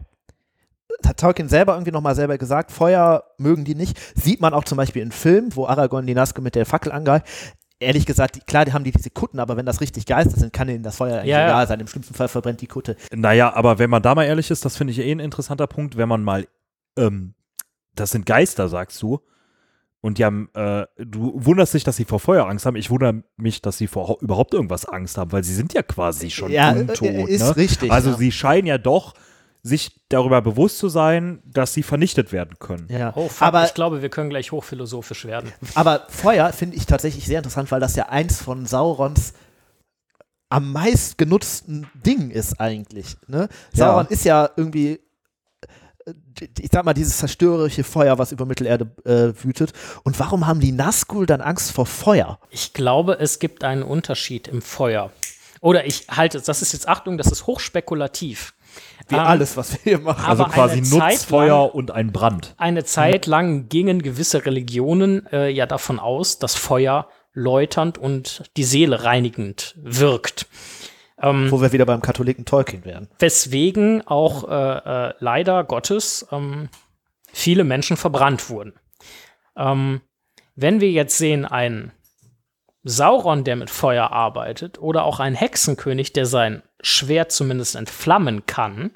Hat 1.05 1.17
Tolkien 1.17 1.47
selber 1.47 1.75
irgendwie 1.75 1.93
nochmal 1.93 2.13
selber 2.13 2.37
gesagt, 2.37 2.73
Feuer 2.73 3.23
mögen 3.37 3.63
die 3.63 3.73
nicht. 3.73 3.97
Sieht 4.15 4.41
man 4.41 4.53
auch 4.53 4.65
zum 4.65 4.75
Beispiel 4.75 5.01
in 5.01 5.13
Filmen, 5.13 5.55
wo 5.55 5.65
Aragorn 5.65 6.05
die 6.05 6.13
Nazgul 6.13 6.43
mit 6.43 6.55
der 6.55 6.65
Fackel 6.65 6.91
angreift 6.91 7.25
ehrlich 7.79 8.05
gesagt, 8.05 8.35
die, 8.35 8.39
klar, 8.39 8.63
die 8.63 8.71
haben 8.71 8.83
die 8.83 8.91
diese 8.91 9.09
Kutten, 9.09 9.39
aber 9.39 9.57
wenn 9.57 9.65
das 9.65 9.81
richtig 9.81 10.05
Geister 10.05 10.39
sind, 10.39 10.53
kann 10.53 10.69
ihnen 10.69 10.83
das 10.83 10.97
Feuer 10.97 11.17
eigentlich 11.17 11.31
ja, 11.31 11.47
egal 11.47 11.67
sein. 11.67 11.81
Im 11.81 11.87
schlimmsten 11.87 12.13
Fall 12.13 12.29
verbrennt 12.29 12.61
die 12.61 12.67
Kutte. 12.67 12.95
Naja, 13.13 13.53
aber 13.53 13.77
wenn 13.77 13.89
man 13.89 14.01
da 14.01 14.15
mal 14.15 14.23
ehrlich 14.23 14.49
ist, 14.51 14.63
das 14.63 14.77
finde 14.77 14.91
ich 14.91 14.99
eh 14.99 15.11
ein 15.11 15.19
interessanter 15.19 15.67
Punkt, 15.67 15.97
wenn 15.97 16.07
man 16.07 16.23
mal 16.23 16.47
ähm, 16.97 17.33
das 17.95 18.11
sind 18.11 18.25
Geister, 18.25 18.69
sagst 18.69 19.01
du. 19.01 19.19
Und 20.01 20.17
die 20.17 20.25
haben, 20.25 20.49
äh, 20.53 20.85
du 20.97 21.31
wunderst 21.33 21.73
dich, 21.73 21.85
dass 21.85 21.95
sie 21.95 22.03
vor 22.03 22.19
Feuer 22.19 22.45
Angst 22.47 22.65
haben. 22.65 22.75
Ich 22.75 22.89
wundere 22.89 23.23
mich, 23.37 23.61
dass 23.61 23.77
sie 23.77 23.87
vor 23.87 24.17
überhaupt 24.19 24.53
irgendwas 24.53 24.85
Angst 24.85 25.17
haben, 25.17 25.31
weil 25.31 25.45
sie 25.45 25.55
sind 25.55 25.73
ja 25.73 25.81
quasi 25.81 26.29
schon 26.29 26.51
ja, 26.51 26.71
untot. 26.71 27.29
Ist 27.29 27.41
ne? 27.41 27.55
richtig. 27.55 27.89
Also 27.89 28.09
ja. 28.11 28.17
sie 28.17 28.31
scheinen 28.33 28.67
ja 28.67 28.77
doch 28.77 29.13
sich 29.61 30.01
darüber 30.09 30.41
bewusst 30.41 30.77
zu 30.77 30.89
sein, 30.89 31.41
dass 31.45 31.73
sie 31.73 31.83
vernichtet 31.83 32.33
werden 32.33 32.59
können. 32.59 32.87
Ja. 32.89 33.13
Oh, 33.15 33.29
fuck, 33.29 33.47
aber 33.47 33.63
ich 33.63 33.73
glaube, 33.73 34.01
wir 34.01 34.09
können 34.09 34.29
gleich 34.29 34.51
hochphilosophisch 34.51 35.23
werden. 35.23 35.53
Aber 35.73 36.05
Feuer 36.09 36.51
finde 36.51 36.75
ich 36.75 36.85
tatsächlich 36.85 37.25
sehr 37.25 37.37
interessant, 37.37 37.71
weil 37.71 37.79
das 37.79 37.95
ja 37.95 38.09
eins 38.09 38.41
von 38.41 38.65
Saurons 38.65 39.33
am 40.49 40.71
meist 40.71 41.17
genutzten 41.17 41.87
Dingen 41.95 42.29
ist 42.29 42.59
eigentlich. 42.59 43.15
Ne? 43.27 43.47
Sauron 43.73 44.07
ist 44.07 44.25
ja 44.25 44.49
irgendwie 44.55 44.99
ich 46.59 46.69
sag 46.71 46.85
mal, 46.85 46.93
dieses 46.93 47.17
zerstörerische 47.17 47.83
Feuer, 47.83 48.17
was 48.17 48.31
über 48.31 48.45
Mittelerde 48.45 48.91
äh, 49.05 49.33
wütet. 49.43 49.73
Und 50.03 50.19
warum 50.19 50.47
haben 50.47 50.59
die 50.59 50.71
Nazgul 50.71 51.25
dann 51.25 51.41
Angst 51.41 51.71
vor 51.71 51.85
Feuer? 51.85 52.39
Ich 52.49 52.73
glaube, 52.73 53.17
es 53.19 53.39
gibt 53.39 53.63
einen 53.63 53.83
Unterschied 53.83 54.47
im 54.47 54.61
Feuer. 54.61 55.11
Oder 55.61 55.85
ich 55.85 56.07
halte, 56.09 56.41
das 56.41 56.61
ist 56.61 56.73
jetzt 56.73 56.87
Achtung, 56.89 57.17
das 57.17 57.27
ist 57.27 57.47
hochspekulativ. 57.47 58.53
Wie 59.07 59.15
ähm, 59.15 59.21
alles, 59.21 59.55
was 59.55 59.71
wir 59.73 59.79
hier 59.83 59.99
machen. 59.99 60.25
Also 60.25 60.45
quasi 60.45 60.81
Nutzfeuer 60.81 61.67
lang, 61.67 61.71
und 61.71 61.91
ein 61.91 62.11
Brand. 62.11 62.55
Eine 62.57 62.83
Zeit 62.83 63.27
lang 63.27 63.69
gingen 63.69 64.01
gewisse 64.01 64.45
Religionen 64.45 65.25
äh, 65.31 65.49
ja 65.49 65.65
davon 65.65 65.99
aus, 65.99 66.39
dass 66.39 66.55
Feuer 66.55 67.07
läuternd 67.33 67.97
und 67.97 68.43
die 68.57 68.63
Seele 68.63 69.03
reinigend 69.03 69.75
wirkt. 69.81 70.47
Ähm, 71.23 71.49
Wo 71.49 71.61
wir 71.61 71.71
wieder 71.71 71.85
beim 71.85 72.01
Katholiken 72.01 72.45
Tolkien 72.45 72.83
wären. 72.83 73.07
Weswegen 73.17 74.05
auch 74.05 74.47
äh, 74.47 75.07
äh, 75.07 75.13
leider 75.19 75.63
Gottes 75.63 76.27
ähm, 76.31 76.69
viele 77.31 77.63
Menschen 77.63 77.95
verbrannt 77.95 78.49
wurden. 78.49 78.73
Ähm, 79.55 80.01
wenn 80.55 80.81
wir 80.81 80.91
jetzt 80.91 81.17
sehen, 81.17 81.45
ein 81.45 81.93
Sauron, 82.83 83.45
der 83.45 83.55
mit 83.55 83.69
Feuer 83.69 84.11
arbeitet, 84.11 84.79
oder 84.79 85.05
auch 85.05 85.21
ein 85.21 85.33
Hexenkönig, 85.33 86.11
der 86.11 86.25
sein 86.25 86.61
Schwert 86.81 87.31
zumindest 87.31 87.75
entflammen 87.75 88.45
kann, 88.45 88.91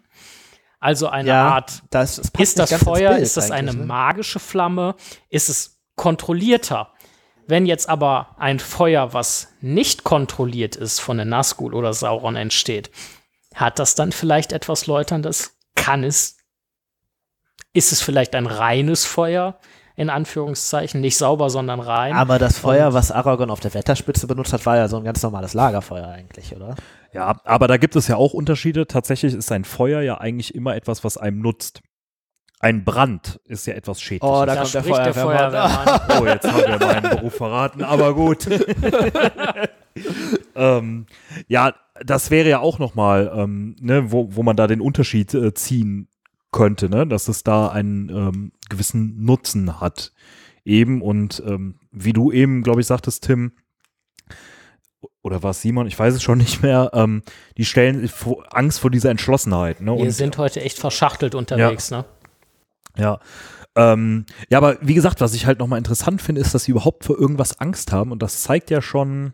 also 0.79 1.07
eine 1.07 1.29
ja, 1.29 1.47
Art, 1.47 1.81
das, 1.89 2.17
das 2.17 2.31
ist 2.39 2.59
das 2.59 2.73
Feuer, 2.73 3.15
ist 3.17 3.37
das 3.37 3.49
eine 3.49 3.73
ne? 3.73 3.85
magische 3.85 4.39
Flamme, 4.39 4.95
ist 5.29 5.49
es 5.49 5.79
kontrollierter? 5.95 6.93
Wenn 7.47 7.65
jetzt 7.65 7.87
aber 7.87 8.35
ein 8.37 8.59
Feuer, 8.59 9.13
was 9.13 9.53
nicht 9.61 10.03
kontrolliert 10.03 10.75
ist 10.75 10.99
von 10.99 11.17
den 11.17 11.29
Nazgul 11.29 11.73
oder 11.73 11.93
Sauron 11.93 12.35
entsteht, 12.35 12.91
hat 13.55 13.79
das 13.79 13.95
dann 13.95 14.11
vielleicht 14.11 14.51
etwas 14.51 14.85
Läuterndes? 14.85 15.57
Kann 15.75 16.03
es? 16.03 16.37
Ist 17.73 17.91
es 17.91 18.01
vielleicht 18.01 18.35
ein 18.35 18.47
reines 18.47 19.05
Feuer? 19.05 19.57
In 19.95 20.11
Anführungszeichen, 20.11 21.01
nicht 21.01 21.17
sauber, 21.17 21.49
sondern 21.49 21.79
rein. 21.79 22.13
Aber 22.13 22.37
das 22.37 22.59
Feuer, 22.59 22.89
Und 22.89 22.93
was 22.93 23.11
Aragorn 23.11 23.49
auf 23.49 23.61
der 23.61 23.73
Wetterspitze 23.73 24.27
benutzt 24.27 24.53
hat, 24.53 24.63
war 24.67 24.77
ja 24.77 24.87
so 24.87 24.97
ein 24.97 25.03
ganz 25.03 25.23
normales 25.23 25.55
Lagerfeuer 25.55 26.07
eigentlich, 26.07 26.55
oder? 26.55 26.75
Ja, 27.13 27.41
aber 27.45 27.67
da 27.67 27.77
gibt 27.77 27.95
es 27.95 28.07
ja 28.07 28.15
auch 28.15 28.33
Unterschiede. 28.33 28.85
Tatsächlich 28.85 29.33
ist 29.33 29.51
ein 29.51 29.63
Feuer 29.63 30.01
ja 30.01 30.19
eigentlich 30.19 30.53
immer 30.53 30.75
etwas, 30.75 31.03
was 31.03 31.17
einem 31.17 31.39
nutzt. 31.39 31.81
Ein 32.59 32.83
Brand 32.83 33.39
ist 33.45 33.67
ja 33.67 33.75
etwas 33.75 34.01
Schädliches. 34.01 34.35
Oh, 34.35 34.45
da, 34.45 34.55
da 34.55 34.61
kommt 34.61 34.73
der 34.73 34.83
Feuerwehrmann. 34.83 35.51
Der 35.51 35.69
Feuerwehrmann. 35.99 36.09
oh, 36.21 36.25
jetzt 36.25 36.51
haben 36.51 36.79
wir 36.79 36.87
meinen 36.87 37.17
Beruf 37.17 37.35
verraten, 37.35 37.83
aber 37.83 38.15
gut. 38.15 38.47
ähm, 40.55 41.05
ja, 41.47 41.75
das 42.03 42.31
wäre 42.31 42.49
ja 42.49 42.59
auch 42.59 42.79
nochmal, 42.79 43.31
ähm, 43.35 43.75
ne, 43.79 44.11
wo, 44.11 44.35
wo 44.35 44.41
man 44.41 44.55
da 44.55 44.65
den 44.65 44.81
Unterschied 44.81 45.33
äh, 45.35 45.53
ziehen 45.53 46.07
könnte, 46.51 46.89
ne, 46.89 47.05
dass 47.05 47.27
es 47.27 47.43
da 47.43 47.67
einen 47.67 48.09
ähm, 48.09 48.51
gewissen 48.69 49.23
Nutzen 49.23 49.79
hat. 49.79 50.13
Eben 50.65 51.01
und 51.01 51.41
ähm, 51.45 51.79
wie 51.91 52.11
du 52.11 52.31
eben, 52.31 52.63
glaube 52.63 52.81
ich, 52.81 52.87
sagtest, 52.87 53.23
Tim, 53.23 53.53
oder 55.21 55.43
war 55.43 55.51
es 55.51 55.61
Simon, 55.61 55.87
ich 55.87 55.97
weiß 55.97 56.13
es 56.13 56.23
schon 56.23 56.37
nicht 56.37 56.61
mehr, 56.61 56.91
ähm, 56.93 57.23
die 57.57 57.65
stellen 57.65 58.09
Angst 58.49 58.79
vor 58.79 58.89
dieser 58.89 59.11
Entschlossenheit. 59.11 59.81
Ne? 59.81 59.95
Wir 59.95 60.05
und, 60.05 60.11
sind 60.11 60.37
heute 60.37 60.61
echt 60.61 60.79
verschachtelt 60.79 61.35
unterwegs, 61.35 61.89
ja. 61.89 61.99
ne? 61.99 62.05
Ja. 62.97 63.19
Ähm, 63.75 64.25
ja, 64.49 64.57
aber 64.57 64.77
wie 64.81 64.95
gesagt, 64.95 65.21
was 65.21 65.33
ich 65.35 65.45
halt 65.45 65.59
nochmal 65.59 65.77
interessant 65.77 66.21
finde, 66.21 66.41
ist, 66.41 66.53
dass 66.53 66.63
sie 66.63 66.71
überhaupt 66.71 67.05
vor 67.05 67.17
irgendwas 67.17 67.59
Angst 67.59 67.91
haben 67.91 68.11
und 68.11 68.23
das 68.23 68.41
zeigt 68.41 68.71
ja 68.71 68.81
schon. 68.81 69.33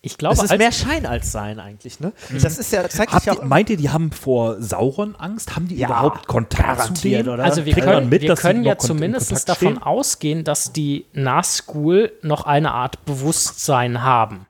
Ich 0.00 0.18
glaube, 0.18 0.36
es 0.36 0.42
ist 0.42 0.58
mehr 0.58 0.72
Schein 0.72 1.06
als 1.06 1.30
Sein 1.30 1.60
eigentlich, 1.60 2.00
ne? 2.00 2.12
Mhm. 2.30 2.42
Das 2.42 2.58
ist 2.58 2.72
ja, 2.72 2.88
zeigt 2.88 3.12
sich 3.12 3.26
ja 3.26 3.34
auch. 3.34 3.44
Meint 3.44 3.70
ihr, 3.70 3.76
die 3.76 3.90
haben 3.90 4.10
vor 4.10 4.60
Sauron 4.60 5.14
Angst? 5.14 5.54
Haben 5.54 5.68
die 5.68 5.76
ja, 5.76 5.86
überhaupt 5.86 6.26
Kontakt 6.26 6.96
zu 6.96 7.02
denen? 7.02 7.28
Oder? 7.28 7.44
Also 7.44 7.64
wir 7.64 7.74
können, 7.74 8.08
mit, 8.08 8.22
wir 8.22 8.34
können 8.34 8.64
ja 8.64 8.76
zumindest 8.76 9.48
davon 9.48 9.74
stehen? 9.74 9.82
ausgehen, 9.82 10.44
dass 10.44 10.72
die 10.72 11.06
Nazgul 11.12 12.12
noch 12.22 12.44
eine 12.44 12.72
Art 12.72 13.04
Bewusstsein 13.04 14.02
haben. 14.02 14.46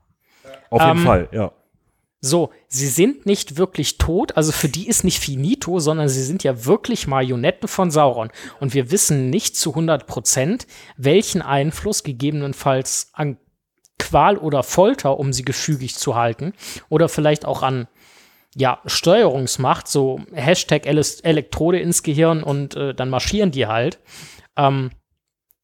Auf 0.70 0.80
jeden 0.80 0.98
ähm, 0.98 1.04
Fall, 1.04 1.28
ja. 1.32 1.52
So, 2.24 2.52
sie 2.68 2.86
sind 2.86 3.26
nicht 3.26 3.56
wirklich 3.56 3.98
tot, 3.98 4.36
also 4.36 4.52
für 4.52 4.68
die 4.68 4.86
ist 4.86 5.02
nicht 5.02 5.18
finito, 5.18 5.80
sondern 5.80 6.08
sie 6.08 6.22
sind 6.22 6.44
ja 6.44 6.64
wirklich 6.64 7.08
Marionetten 7.08 7.66
von 7.66 7.90
Sauron. 7.90 8.30
Und 8.60 8.74
wir 8.74 8.92
wissen 8.92 9.28
nicht 9.28 9.56
zu 9.56 9.70
100 9.70 10.06
Prozent, 10.06 10.68
welchen 10.96 11.42
Einfluss 11.42 12.04
gegebenenfalls 12.04 13.10
an 13.12 13.38
Qual 13.98 14.38
oder 14.38 14.62
Folter, 14.62 15.18
um 15.18 15.32
sie 15.32 15.44
gefügig 15.44 15.96
zu 15.96 16.14
halten, 16.14 16.52
oder 16.88 17.08
vielleicht 17.08 17.44
auch 17.44 17.62
an 17.64 17.88
ja, 18.54 18.80
Steuerungsmacht, 18.86 19.88
so 19.88 20.20
Hashtag 20.32 20.86
Elektrode 20.86 21.80
ins 21.80 22.04
Gehirn 22.04 22.44
und 22.44 22.76
äh, 22.76 22.94
dann 22.94 23.10
marschieren 23.10 23.50
die 23.50 23.66
halt, 23.66 23.98
ähm, 24.56 24.92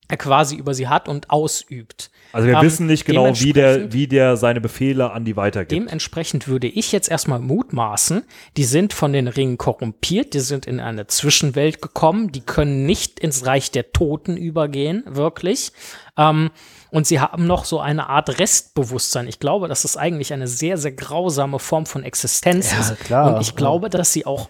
quasi 0.08 0.56
über 0.56 0.74
sie 0.74 0.88
hat 0.88 1.08
und 1.08 1.30
ausübt. 1.30 2.10
Also 2.32 2.46
wir 2.46 2.56
ähm, 2.56 2.62
wissen 2.62 2.86
nicht 2.86 3.04
genau, 3.06 3.32
wie 3.40 3.52
der, 3.52 3.92
wie 3.92 4.06
der 4.06 4.36
seine 4.36 4.60
Befehle 4.60 5.12
an 5.12 5.24
die 5.24 5.36
weitergibt. 5.36 5.72
Dementsprechend 5.72 6.46
würde 6.46 6.66
ich 6.66 6.92
jetzt 6.92 7.10
erstmal 7.10 7.38
mutmaßen, 7.38 8.22
die 8.56 8.64
sind 8.64 8.92
von 8.92 9.12
den 9.12 9.28
Ringen 9.28 9.56
korrumpiert, 9.56 10.34
die 10.34 10.40
sind 10.40 10.66
in 10.66 10.80
eine 10.80 11.06
Zwischenwelt 11.06 11.80
gekommen, 11.80 12.30
die 12.30 12.40
können 12.40 12.84
nicht 12.84 13.18
ins 13.20 13.46
Reich 13.46 13.70
der 13.70 13.92
Toten 13.92 14.36
übergehen, 14.36 15.04
wirklich. 15.06 15.72
Ähm, 16.18 16.50
und 16.90 17.06
sie 17.06 17.20
haben 17.20 17.46
noch 17.46 17.64
so 17.64 17.80
eine 17.80 18.08
Art 18.08 18.38
Restbewusstsein. 18.38 19.26
Ich 19.26 19.40
glaube, 19.40 19.68
dass 19.68 19.84
es 19.84 19.96
eigentlich 19.96 20.32
eine 20.32 20.48
sehr, 20.48 20.76
sehr 20.76 20.92
grausame 20.92 21.58
Form 21.58 21.86
von 21.86 22.02
Existenz 22.02 22.72
ja, 22.72 22.80
ist. 22.80 23.00
Klar, 23.00 23.34
und 23.34 23.40
ich 23.40 23.56
glaube, 23.56 23.90
dass 23.90 24.12
sie 24.12 24.26
auch 24.26 24.48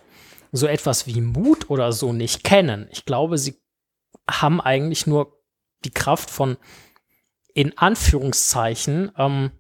so 0.53 0.67
etwas 0.67 1.07
wie 1.07 1.21
Mut 1.21 1.69
oder 1.71 1.93
so 1.93 2.13
nicht 2.13 2.45
kennen. 2.45 2.89
Ich 2.91 3.05
glaube, 3.05 3.39
sie 3.39 3.61
haben 4.31 4.61
eigentlich 4.61 5.07
nur 5.07 5.39
die 5.85 5.91
Kraft 5.91 6.31
von 6.31 6.57
in 7.59 7.77
Anführungszeichen 7.77 9.11
ähm, 9.19 9.51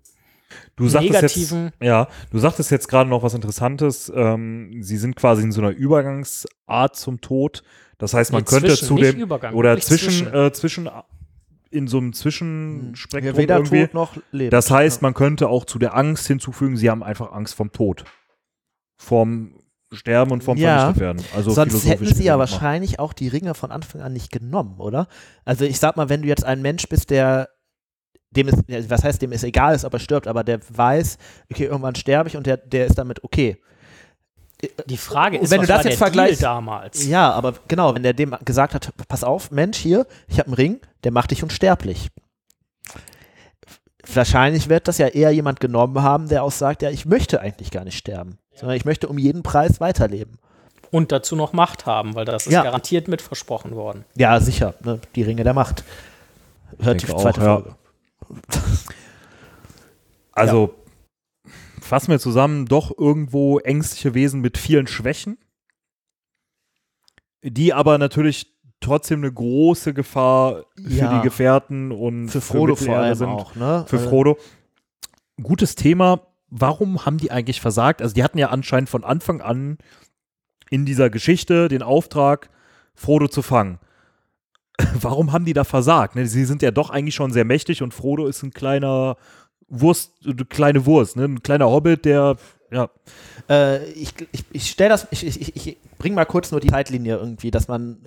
Du 0.76 0.88
sagtest 0.88 1.36
jetzt, 1.36 1.54
ja, 1.82 2.06
du 2.30 2.38
sagtest 2.38 2.70
jetzt 2.70 2.86
gerade 2.88 3.10
noch 3.10 3.22
was 3.22 3.34
Interessantes. 3.34 4.10
Ähm, 4.14 4.82
sie 4.82 4.96
sind 4.96 5.16
quasi 5.16 5.42
in 5.42 5.52
so 5.52 5.60
einer 5.60 5.70
Übergangsart 5.70 6.96
zum 6.96 7.20
Tod. 7.20 7.64
Das 7.98 8.14
heißt, 8.14 8.32
man 8.32 8.42
nee, 8.42 8.46
könnte 8.46 8.68
zwischen, 8.68 8.86
zu 8.86 8.96
dem 8.96 9.16
Übergang, 9.16 9.54
oder 9.54 9.78
zwischen, 9.78 10.10
zwischen. 10.10 10.34
Äh, 10.34 10.52
zwischen 10.52 10.88
in 11.70 11.86
so 11.86 11.98
einem 11.98 12.12
Zwischenspektrum 12.14 13.34
ja, 13.34 13.36
weder 13.36 13.56
irgendwie. 13.56 13.86
Tod 13.86 13.94
noch 13.94 14.16
Leben. 14.30 14.50
Das 14.50 14.70
heißt, 14.70 15.02
man 15.02 15.12
könnte 15.12 15.48
auch 15.48 15.66
zu 15.66 15.78
der 15.78 15.96
Angst 15.96 16.28
hinzufügen, 16.28 16.76
sie 16.76 16.88
haben 16.88 17.02
einfach 17.02 17.32
Angst 17.32 17.56
vom 17.56 17.72
Tod. 17.72 18.04
Vom 18.96 19.58
sterben 19.92 20.30
und 20.30 20.44
vom 20.44 20.56
Ja. 20.56 20.78
vernichtet 20.78 21.00
werden. 21.00 21.24
Also 21.34 21.50
Sonst 21.50 21.72
philosophisch 21.72 22.08
hätten 22.08 22.14
sie 22.14 22.24
ja 22.24 22.38
wahrscheinlich 22.38 23.00
auch 23.00 23.12
die 23.12 23.28
Ringe 23.28 23.54
von 23.54 23.70
Anfang 23.70 24.00
an 24.00 24.12
nicht 24.12 24.30
genommen, 24.30 24.78
oder? 24.78 25.08
Also 25.44 25.64
ich 25.64 25.78
sag 25.78 25.96
mal, 25.96 26.08
wenn 26.08 26.22
du 26.22 26.28
jetzt 26.28 26.44
ein 26.44 26.62
Mensch 26.62 26.88
bist, 26.88 27.10
der 27.10 27.48
dem 28.30 28.48
ist, 28.48 28.58
ja, 28.66 28.78
was 28.90 29.04
heißt, 29.04 29.22
dem 29.22 29.32
ist 29.32 29.42
egal 29.44 29.74
ist, 29.74 29.84
ob 29.84 29.92
er 29.94 29.98
stirbt, 30.00 30.26
aber 30.26 30.44
der 30.44 30.60
weiß, 30.68 31.18
okay, 31.50 31.64
irgendwann 31.64 31.94
sterbe 31.94 32.28
ich 32.28 32.36
und 32.36 32.46
der, 32.46 32.56
der 32.58 32.86
ist 32.86 32.98
damit 32.98 33.24
okay. 33.24 33.56
Die 34.86 34.96
Frage 34.96 35.38
ist, 35.38 35.50
Wenn 35.52 35.60
was 35.60 35.66
du 35.66 35.72
das 35.72 35.76
war 35.76 35.82
der 35.84 35.90
jetzt 35.92 35.98
vergleichst- 36.02 36.40
Deal 36.42 36.54
damals? 36.54 37.06
Ja, 37.06 37.30
aber 37.30 37.54
genau, 37.68 37.94
wenn 37.94 38.02
der 38.02 38.12
dem 38.12 38.34
gesagt 38.44 38.74
hat, 38.74 38.92
pass 39.06 39.22
auf, 39.22 39.50
Mensch, 39.52 39.78
hier, 39.78 40.04
ich 40.26 40.38
habe 40.40 40.46
einen 40.48 40.54
Ring, 40.54 40.80
der 41.04 41.12
macht 41.12 41.30
dich 41.30 41.42
unsterblich. 41.44 42.08
Wahrscheinlich 44.12 44.68
wird 44.68 44.88
das 44.88 44.98
ja 44.98 45.08
eher 45.08 45.30
jemand 45.32 45.60
genommen 45.60 46.02
haben, 46.02 46.28
der 46.28 46.42
auch 46.42 46.52
sagt, 46.52 46.82
ja, 46.82 46.90
ich 46.90 47.04
möchte 47.04 47.40
eigentlich 47.40 47.70
gar 47.70 47.84
nicht 47.84 47.98
sterben, 47.98 48.38
sondern 48.54 48.76
ich 48.76 48.84
möchte 48.84 49.06
um 49.08 49.18
jeden 49.18 49.42
Preis 49.42 49.80
weiterleben. 49.80 50.38
Und 50.90 51.12
dazu 51.12 51.36
noch 51.36 51.52
Macht 51.52 51.84
haben, 51.84 52.14
weil 52.14 52.24
das 52.24 52.46
ist 52.46 52.52
Ja. 52.52 52.62
garantiert 52.62 53.08
mit 53.08 53.20
versprochen 53.20 53.76
worden. 53.76 54.04
Ja, 54.16 54.40
sicher, 54.40 54.74
ne? 54.82 54.98
die 55.14 55.22
Ringe 55.22 55.44
der 55.44 55.52
Macht. 55.52 55.84
Hört 56.80 57.02
die 57.02 57.06
zweite 57.06 57.42
auch, 57.42 57.66
ja. 57.66 57.76
Also 60.32 60.74
fassen 61.80 62.10
wir 62.10 62.18
zusammen, 62.20 62.66
doch 62.66 62.96
irgendwo 62.96 63.58
ängstliche 63.58 64.14
Wesen 64.14 64.40
mit 64.40 64.58
vielen 64.58 64.86
Schwächen, 64.86 65.38
die 67.42 67.72
aber 67.72 67.98
natürlich 67.98 68.54
trotzdem 68.80 69.20
eine 69.20 69.32
große 69.32 69.94
Gefahr 69.94 70.66
für 70.76 70.88
Ja. 70.88 71.16
die 71.18 71.22
Gefährten 71.24 71.90
und 71.90 72.28
Für 72.28 72.40
Frodo 72.40 72.76
vor 72.76 72.86
Mittelerde 72.86 73.04
allem 73.06 73.14
sind. 73.16 73.28
auch, 73.28 73.54
ne? 73.56 73.84
Für 73.88 73.96
Also- 73.96 74.08
Frodo. 74.08 74.38
Gutes 75.42 75.74
Thema. 75.74 76.20
Warum 76.50 77.04
haben 77.04 77.18
die 77.18 77.30
eigentlich 77.30 77.60
versagt? 77.60 78.00
Also 78.02 78.14
die 78.14 78.22
hatten 78.24 78.38
ja 78.38 78.48
anscheinend 78.50 78.88
von 78.88 79.04
Anfang 79.04 79.40
an 79.40 79.78
in 80.70 80.84
dieser 80.86 81.10
Geschichte 81.10 81.68
den 81.68 81.82
Auftrag, 81.82 82.50
Frodo 82.94 83.28
zu 83.28 83.42
fangen. 83.42 83.78
Warum 85.00 85.32
haben 85.32 85.44
die 85.44 85.52
da 85.52 85.64
versagt? 85.64 86.14
Ne, 86.16 86.26
sie 86.26 86.44
sind 86.44 86.62
ja 86.62 86.70
doch 86.70 86.90
eigentlich 86.90 87.14
schon 87.14 87.32
sehr 87.32 87.44
mächtig 87.44 87.82
und 87.82 87.94
Frodo 87.94 88.26
ist 88.26 88.42
ein 88.42 88.52
kleiner 88.52 89.16
Wurst, 89.68 90.12
eine 90.24 90.44
kleine 90.44 90.86
Wurst, 90.86 91.16
ne? 91.16 91.24
ein 91.24 91.42
kleiner 91.42 91.68
Hobbit, 91.68 92.04
der 92.04 92.36
ja, 92.70 92.90
Äh, 93.48 93.84
ich 93.92 94.14
ich, 94.32 94.44
ich 94.52 94.70
stelle 94.70 94.90
das, 94.90 95.08
ich, 95.10 95.24
ich, 95.26 95.56
ich 95.56 95.78
bring 95.98 96.14
mal 96.14 96.26
kurz 96.26 96.50
nur 96.50 96.60
die 96.60 96.68
Zeitlinie 96.68 97.16
irgendwie, 97.16 97.50
dass 97.50 97.66
man 97.68 98.06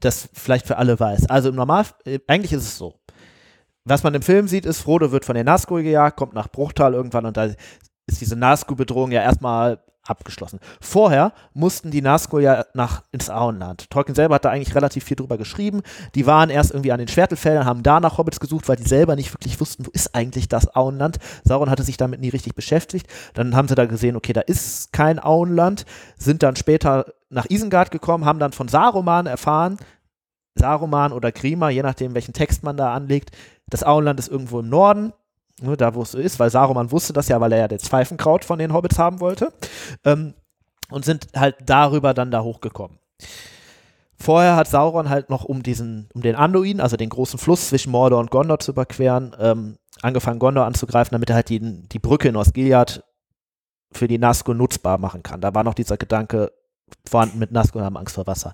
das 0.00 0.28
vielleicht 0.32 0.66
für 0.66 0.78
alle 0.78 0.98
weiß. 0.98 1.26
Also 1.26 1.50
im 1.50 1.54
Normal, 1.54 1.86
äh, 2.04 2.18
eigentlich 2.26 2.52
ist 2.52 2.64
es 2.64 2.78
so. 2.78 2.94
Was 3.84 4.02
man 4.02 4.14
im 4.14 4.22
Film 4.22 4.48
sieht, 4.48 4.66
ist, 4.66 4.80
Frodo 4.80 5.12
wird 5.12 5.24
von 5.24 5.36
den 5.36 5.46
Nazgul 5.46 5.82
gejagt, 5.82 6.16
kommt 6.16 6.34
nach 6.34 6.48
Bruchtal 6.48 6.94
irgendwann 6.94 7.26
und 7.26 7.36
da 7.36 7.44
ist 7.44 8.20
diese 8.20 8.36
Nazgul-Bedrohung 8.36 9.12
ja 9.12 9.22
erstmal 9.22 9.78
abgeschlossen. 10.10 10.60
Vorher 10.80 11.32
mussten 11.54 11.90
die 11.90 12.02
Nazgul 12.02 12.42
ja 12.42 12.64
nach 12.74 13.02
ins 13.12 13.30
Auenland. 13.30 13.88
Tolkien 13.90 14.14
selber 14.14 14.34
hat 14.34 14.44
da 14.44 14.50
eigentlich 14.50 14.74
relativ 14.74 15.04
viel 15.04 15.16
drüber 15.16 15.38
geschrieben. 15.38 15.82
Die 16.14 16.26
waren 16.26 16.50
erst 16.50 16.72
irgendwie 16.72 16.92
an 16.92 16.98
den 16.98 17.08
Schwertelfeldern, 17.08 17.64
haben 17.64 17.82
da 17.82 18.00
nach 18.00 18.18
Hobbits 18.18 18.40
gesucht, 18.40 18.68
weil 18.68 18.76
die 18.76 18.88
selber 18.88 19.16
nicht 19.16 19.32
wirklich 19.32 19.60
wussten, 19.60 19.86
wo 19.86 19.90
ist 19.92 20.14
eigentlich 20.14 20.48
das 20.48 20.74
Auenland. 20.74 21.18
Sauron 21.44 21.70
hatte 21.70 21.82
sich 21.82 21.96
damit 21.96 22.20
nie 22.20 22.28
richtig 22.28 22.54
beschäftigt. 22.54 23.06
Dann 23.34 23.56
haben 23.56 23.68
sie 23.68 23.74
da 23.74 23.86
gesehen, 23.86 24.16
okay, 24.16 24.32
da 24.32 24.42
ist 24.42 24.92
kein 24.92 25.22
Auenland, 25.22 25.86
sind 26.18 26.42
dann 26.42 26.56
später 26.56 27.06
nach 27.30 27.46
Isengard 27.48 27.90
gekommen, 27.90 28.24
haben 28.24 28.40
dann 28.40 28.52
von 28.52 28.68
Saruman 28.68 29.26
erfahren, 29.26 29.78
Saruman 30.56 31.12
oder 31.12 31.32
Grima, 31.32 31.70
je 31.70 31.82
nachdem, 31.82 32.14
welchen 32.14 32.34
Text 32.34 32.62
man 32.62 32.76
da 32.76 32.92
anlegt, 32.92 33.30
das 33.68 33.84
Auenland 33.84 34.18
ist 34.18 34.28
irgendwo 34.28 34.60
im 34.60 34.68
Norden, 34.68 35.12
ne, 35.60 35.76
da 35.76 35.94
wo 35.94 36.02
es 36.02 36.12
so 36.12 36.18
ist, 36.18 36.38
weil 36.38 36.50
Saruman 36.50 36.90
wusste 36.90 37.12
das 37.12 37.28
ja, 37.28 37.40
weil 37.40 37.52
er 37.52 37.58
ja 37.58 37.68
das 37.68 37.88
Pfeifenkraut 37.88 38.44
von 38.44 38.58
den 38.58 38.72
Hobbits 38.72 38.98
haben 38.98 39.20
wollte. 39.20 39.52
Ähm, 40.04 40.34
und 40.90 41.04
sind 41.04 41.28
halt 41.36 41.56
darüber 41.64 42.14
dann 42.14 42.30
da 42.30 42.42
hochgekommen. 42.42 42.98
Vorher 44.14 44.56
hat 44.56 44.68
Sauron 44.68 45.08
halt 45.08 45.30
noch 45.30 45.44
um 45.44 45.62
diesen, 45.62 46.08
um 46.12 46.20
den 46.20 46.34
Anduin, 46.34 46.80
also 46.80 46.96
den 46.96 47.08
großen 47.08 47.38
Fluss 47.38 47.68
zwischen 47.68 47.90
Mordor 47.90 48.20
und 48.20 48.30
Gondor 48.30 48.58
zu 48.58 48.72
überqueren, 48.72 49.34
ähm, 49.38 49.78
angefangen 50.02 50.38
Gondor 50.38 50.66
anzugreifen, 50.66 51.12
damit 51.12 51.30
er 51.30 51.36
halt 51.36 51.48
die, 51.48 51.88
die 51.88 51.98
Brücke 51.98 52.28
in 52.28 52.36
Osgiliath 52.36 53.02
für 53.92 54.08
die 54.08 54.18
Nazgul 54.18 54.54
nutzbar 54.54 54.98
machen 54.98 55.22
kann. 55.22 55.40
Da 55.40 55.54
war 55.54 55.64
noch 55.64 55.74
dieser 55.74 55.96
Gedanke 55.96 56.52
vorhanden 57.08 57.38
mit 57.38 57.50
Nazgul 57.50 57.82
haben 57.82 57.96
Angst 57.96 58.14
vor 58.14 58.26
Wasser. 58.26 58.52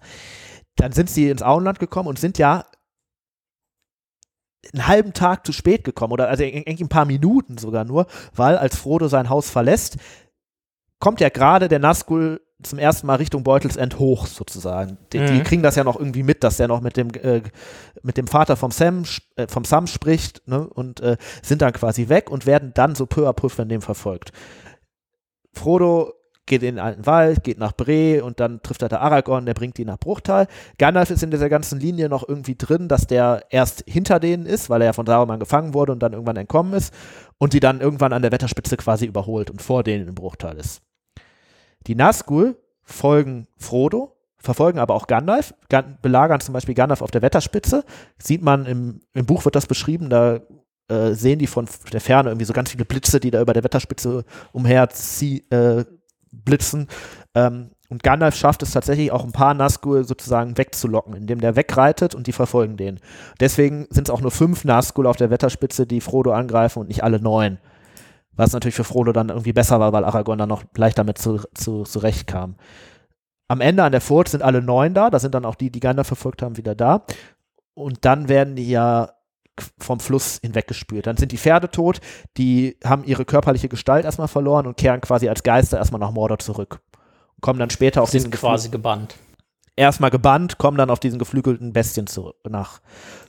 Dann 0.76 0.92
sind 0.92 1.10
sie 1.10 1.30
ins 1.30 1.42
Auenland 1.42 1.78
gekommen 1.78 2.08
und 2.08 2.18
sind 2.18 2.38
ja 2.38 2.64
einen 4.72 4.86
halben 4.86 5.12
Tag 5.12 5.46
zu 5.46 5.52
spät 5.52 5.84
gekommen 5.84 6.12
oder 6.12 6.28
also 6.28 6.44
eigentlich 6.44 6.80
ein 6.80 6.88
paar 6.88 7.04
Minuten 7.04 7.58
sogar 7.58 7.84
nur, 7.84 8.06
weil 8.34 8.56
als 8.56 8.76
Frodo 8.76 9.08
sein 9.08 9.28
Haus 9.28 9.50
verlässt, 9.50 9.96
kommt 10.98 11.20
ja 11.20 11.28
gerade 11.28 11.68
der 11.68 11.78
Nazgul 11.78 12.40
zum 12.62 12.78
ersten 12.78 13.06
Mal 13.06 13.16
Richtung 13.16 13.42
Beutelsend 13.42 13.98
hoch 13.98 14.26
sozusagen. 14.26 14.96
Die, 15.12 15.18
die 15.18 15.32
Mhm. 15.34 15.42
kriegen 15.44 15.62
das 15.62 15.76
ja 15.76 15.84
noch 15.84 15.98
irgendwie 15.98 16.22
mit, 16.22 16.42
dass 16.42 16.58
er 16.58 16.68
noch 16.68 16.80
mit 16.80 16.96
dem 16.96 17.10
äh, 17.10 17.42
mit 18.02 18.16
dem 18.16 18.26
Vater 18.26 18.56
vom 18.56 18.70
Sam 18.70 19.04
äh, 19.36 19.46
vom 19.46 19.64
Sam 19.64 19.86
spricht 19.86 20.48
ne, 20.48 20.66
und 20.66 21.00
äh, 21.00 21.18
sind 21.42 21.60
dann 21.60 21.74
quasi 21.74 22.08
weg 22.08 22.30
und 22.30 22.46
werden 22.46 22.72
dann 22.74 22.94
so 22.94 23.04
peu 23.04 23.28
à 23.28 23.34
peu 23.34 23.50
von 23.50 23.68
dem 23.68 23.82
verfolgt. 23.82 24.32
Frodo 25.52 26.12
geht 26.46 26.62
in 26.62 26.76
den 26.76 26.84
alten 26.84 27.06
Wald, 27.06 27.44
geht 27.44 27.58
nach 27.58 27.72
Bre 27.72 28.24
und 28.24 28.40
dann 28.40 28.62
trifft 28.62 28.82
er 28.82 28.88
da 28.88 28.98
Aragorn, 28.98 29.46
der 29.46 29.54
bringt 29.54 29.78
ihn 29.78 29.86
nach 29.86 29.98
Bruchtal. 29.98 30.46
Gandalf 30.78 31.10
ist 31.10 31.22
in 31.22 31.30
dieser 31.30 31.48
ganzen 31.48 31.80
Linie 31.80 32.08
noch 32.08 32.26
irgendwie 32.26 32.54
drin, 32.54 32.88
dass 32.88 33.06
der 33.06 33.44
erst 33.50 33.84
hinter 33.86 34.20
denen 34.20 34.46
ist, 34.46 34.70
weil 34.70 34.80
er 34.82 34.86
ja 34.86 34.92
von 34.92 35.06
Saruman 35.06 35.40
gefangen 35.40 35.74
wurde 35.74 35.92
und 35.92 36.00
dann 36.00 36.12
irgendwann 36.12 36.36
entkommen 36.36 36.72
ist 36.72 36.94
und 37.38 37.52
die 37.52 37.60
dann 37.60 37.80
irgendwann 37.80 38.12
an 38.12 38.22
der 38.22 38.32
Wetterspitze 38.32 38.76
quasi 38.76 39.06
überholt 39.06 39.50
und 39.50 39.60
vor 39.60 39.82
denen 39.82 40.08
im 40.08 40.14
Bruchtal 40.14 40.56
ist. 40.56 40.82
Die 41.86 41.94
Nazgul 41.94 42.56
folgen 42.82 43.46
Frodo, 43.58 44.16
verfolgen 44.38 44.78
aber 44.78 44.94
auch 44.94 45.06
Gandalf, 45.06 45.54
Gan 45.68 45.98
belagern 46.02 46.40
zum 46.40 46.52
Beispiel 46.54 46.74
Gandalf 46.74 47.02
auf 47.02 47.10
der 47.10 47.22
Wetterspitze. 47.22 47.84
Sieht 48.18 48.42
man 48.42 48.66
im, 48.66 49.00
im 49.12 49.26
Buch 49.26 49.44
wird 49.44 49.56
das 49.56 49.66
beschrieben, 49.66 50.08
da 50.08 50.40
äh, 50.88 51.14
sehen 51.14 51.38
die 51.38 51.48
von 51.48 51.68
der 51.92 52.00
Ferne 52.00 52.30
irgendwie 52.30 52.44
so 52.44 52.52
ganz 52.52 52.70
viele 52.70 52.84
Blitze, 52.84 53.18
die 53.18 53.30
da 53.30 53.40
über 53.40 53.52
der 53.52 53.64
Wetterspitze 53.64 54.24
umher 54.52 54.88
zieh, 54.90 55.44
äh, 55.50 55.84
blitzen. 56.44 56.88
Ähm, 57.34 57.70
und 57.88 58.02
Gandalf 58.02 58.34
schafft 58.34 58.62
es 58.62 58.72
tatsächlich 58.72 59.12
auch 59.12 59.24
ein 59.24 59.32
paar 59.32 59.54
Nazgul 59.54 60.04
sozusagen 60.04 60.58
wegzulocken, 60.58 61.14
indem 61.14 61.40
der 61.40 61.54
wegreitet 61.54 62.14
und 62.14 62.26
die 62.26 62.32
verfolgen 62.32 62.76
den. 62.76 62.98
Deswegen 63.38 63.86
sind 63.90 64.08
es 64.08 64.14
auch 64.14 64.20
nur 64.20 64.32
fünf 64.32 64.64
Nazgul 64.64 65.06
auf 65.06 65.16
der 65.16 65.30
Wetterspitze, 65.30 65.86
die 65.86 66.00
Frodo 66.00 66.32
angreifen 66.32 66.80
und 66.80 66.88
nicht 66.88 67.04
alle 67.04 67.20
neun. 67.20 67.58
Was 68.32 68.52
natürlich 68.52 68.74
für 68.74 68.84
Frodo 68.84 69.12
dann 69.12 69.28
irgendwie 69.28 69.52
besser 69.52 69.80
war, 69.80 69.92
weil 69.92 70.04
Aragorn 70.04 70.38
dann 70.38 70.48
noch 70.48 70.64
leicht 70.76 70.98
damit 70.98 71.18
zu, 71.18 71.40
zu, 71.54 71.84
zurechtkam. 71.84 72.56
Am 73.48 73.60
Ende 73.60 73.84
an 73.84 73.92
der 73.92 74.00
Furt 74.00 74.28
sind 74.28 74.42
alle 74.42 74.60
neun 74.60 74.92
da, 74.92 75.08
da 75.08 75.20
sind 75.20 75.34
dann 75.34 75.44
auch 75.44 75.54
die, 75.54 75.70
die 75.70 75.80
Gandalf 75.80 76.08
verfolgt 76.08 76.42
haben, 76.42 76.56
wieder 76.56 76.74
da. 76.74 77.04
Und 77.74 78.04
dann 78.04 78.28
werden 78.28 78.56
die 78.56 78.68
ja 78.68 79.10
vom 79.78 80.00
Fluss 80.00 80.38
hinweggespült. 80.42 81.06
Dann 81.06 81.16
sind 81.16 81.32
die 81.32 81.38
Pferde 81.38 81.70
tot, 81.70 82.00
die 82.36 82.76
haben 82.84 83.04
ihre 83.04 83.24
körperliche 83.24 83.68
Gestalt 83.68 84.04
erstmal 84.04 84.28
verloren 84.28 84.66
und 84.66 84.76
kehren 84.76 85.00
quasi 85.00 85.28
als 85.28 85.42
Geister 85.42 85.78
erstmal 85.78 86.00
nach 86.00 86.10
Mordor 86.12 86.38
zurück. 86.38 86.80
Und 87.34 87.40
kommen 87.42 87.58
dann 87.58 87.70
später 87.70 88.02
auf 88.02 88.10
Sind 88.10 88.24
diesen 88.24 88.32
quasi 88.32 88.68
gebannt. 88.70 89.16
erstmal 89.76 90.10
gebannt, 90.10 90.58
kommen 90.58 90.78
dann 90.78 90.90
auf 90.90 91.00
diesen 91.00 91.18
geflügelten 91.18 91.72
Bestien 91.72 92.06
zurück, 92.06 92.36
nach, 92.48 92.80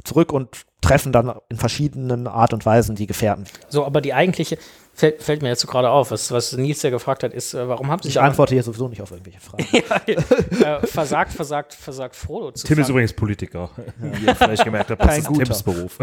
zurück 0.04 0.32
und 0.32 0.66
treffen 0.82 1.12
dann 1.12 1.34
in 1.50 1.58
verschiedenen 1.58 2.28
Art 2.28 2.54
und 2.54 2.66
Weisen 2.66 2.96
die 2.96 3.08
Gefährten. 3.08 3.46
So, 3.68 3.86
aber 3.86 4.00
die 4.02 4.14
eigentliche, 4.14 4.58
fällt, 4.98 5.22
fällt 5.22 5.41
mir 5.43 5.50
jetzt 5.50 5.62
so 5.62 5.68
gerade 5.68 5.89
auf, 5.89 6.10
was, 6.10 6.32
was 6.32 6.54
Nils 6.54 6.82
ja 6.82 6.89
gefragt 6.89 7.24
hat, 7.24 7.32
ist, 7.32 7.54
äh, 7.54 7.68
warum 7.68 7.89
haben 7.91 8.02
sich 8.02 8.16
Ich 8.16 8.20
antworte 8.22 8.56
hier 8.56 8.64
sowieso 8.64 8.88
nicht 8.88 9.02
auf 9.02 9.12
irgendwelche 9.12 9.39
Fragen. 9.39 9.64
äh, 10.64 10.88
versagt, 10.88 11.34
versagt, 11.34 11.76
versagt 11.76 12.16
Frodo 12.16 12.52
zu 12.52 12.66
Tim 12.66 12.80
ist 12.80 12.86
fangen? 12.86 12.95
übrigens 12.95 13.14
Politiker. 13.14 13.70
Wie 13.98 14.26
ihr 14.26 14.36
vielleicht 14.36 14.64
gemerkt 14.64 14.89
habt, 14.89 15.04
das 15.04 15.20
ist 15.20 15.28
guter. 15.28 15.45
Tims 15.45 15.64
Beruf. 15.64 16.00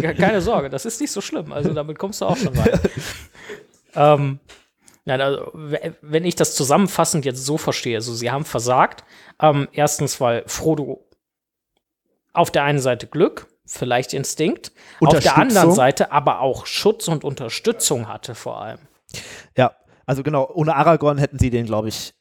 Ja, 0.00 0.14
Keine 0.14 0.40
Sorge, 0.40 0.70
das 0.70 0.84
ist 0.84 1.00
nicht 1.00 1.10
so 1.10 1.20
schlimm. 1.20 1.52
Also 1.52 1.72
damit 1.74 1.98
kommst 1.98 2.20
du 2.20 2.26
auch 2.26 2.36
schon 2.36 2.56
weit. 2.56 2.80
ähm, 3.96 4.38
nein, 5.04 5.20
also, 5.20 5.50
wenn 6.00 6.24
ich 6.24 6.36
das 6.36 6.54
zusammenfassend 6.54 7.24
jetzt 7.24 7.44
so 7.44 7.58
verstehe, 7.58 7.96
also 7.96 8.14
sie 8.14 8.30
haben 8.30 8.44
versagt. 8.44 9.02
Ähm, 9.40 9.66
erstens, 9.72 10.20
weil 10.20 10.44
Frodo 10.46 11.04
auf 12.32 12.52
der 12.52 12.62
einen 12.62 12.78
Seite 12.78 13.08
Glück, 13.08 13.48
vielleicht 13.66 14.12
Instinkt, 14.12 14.72
auf 15.00 15.18
der 15.18 15.36
anderen. 15.36 15.72
Seite 15.72 16.12
aber 16.12 16.40
auch 16.40 16.66
Schutz 16.66 17.08
und 17.08 17.24
Unterstützung 17.24 18.08
hatte 18.08 18.34
vor 18.34 18.60
allem. 18.60 18.78
Ja, 19.56 19.72
also 20.06 20.22
genau, 20.22 20.50
ohne 20.54 20.74
Aragorn 20.76 21.18
hätten 21.18 21.38
sie 21.38 21.50
den, 21.50 21.66
glaube 21.66 21.88
ich, 21.88 22.14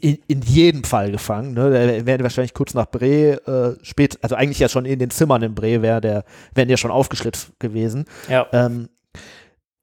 in, 0.00 0.18
in 0.28 0.42
jedem 0.42 0.84
Fall 0.84 1.10
gefangen. 1.10 1.54
Ne? 1.54 1.70
Der 1.70 2.06
wäre 2.06 2.22
wahrscheinlich 2.22 2.54
kurz 2.54 2.74
nach 2.74 2.86
Bre, 2.86 3.76
äh, 3.80 3.84
spät, 3.84 4.18
also 4.22 4.34
eigentlich 4.34 4.58
ja 4.58 4.68
schon 4.68 4.84
in 4.84 4.98
den 4.98 5.10
Zimmern 5.10 5.42
in 5.42 5.54
Bre 5.54 5.82
wäre 5.82 6.00
der, 6.00 6.24
wären 6.54 6.68
ja 6.68 6.76
schon 6.76 6.90
aufgeschlitzt 6.90 7.58
gewesen. 7.58 8.04
Ja. 8.28 8.46
Ähm, 8.52 8.88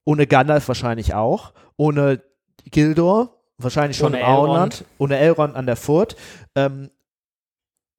ohne 0.05 0.27
Gandalf 0.27 0.67
wahrscheinlich 0.67 1.13
auch. 1.13 1.53
Ohne 1.77 2.21
Gildor 2.69 3.39
wahrscheinlich 3.57 3.97
schon 3.97 4.13
Ohne 4.13 4.19
im 4.19 4.25
Auenland. 4.25 4.85
Ohne 4.97 5.17
Elrond 5.17 5.55
an 5.55 5.65
der 5.65 5.75
Furt. 5.75 6.15
Ähm, 6.55 6.91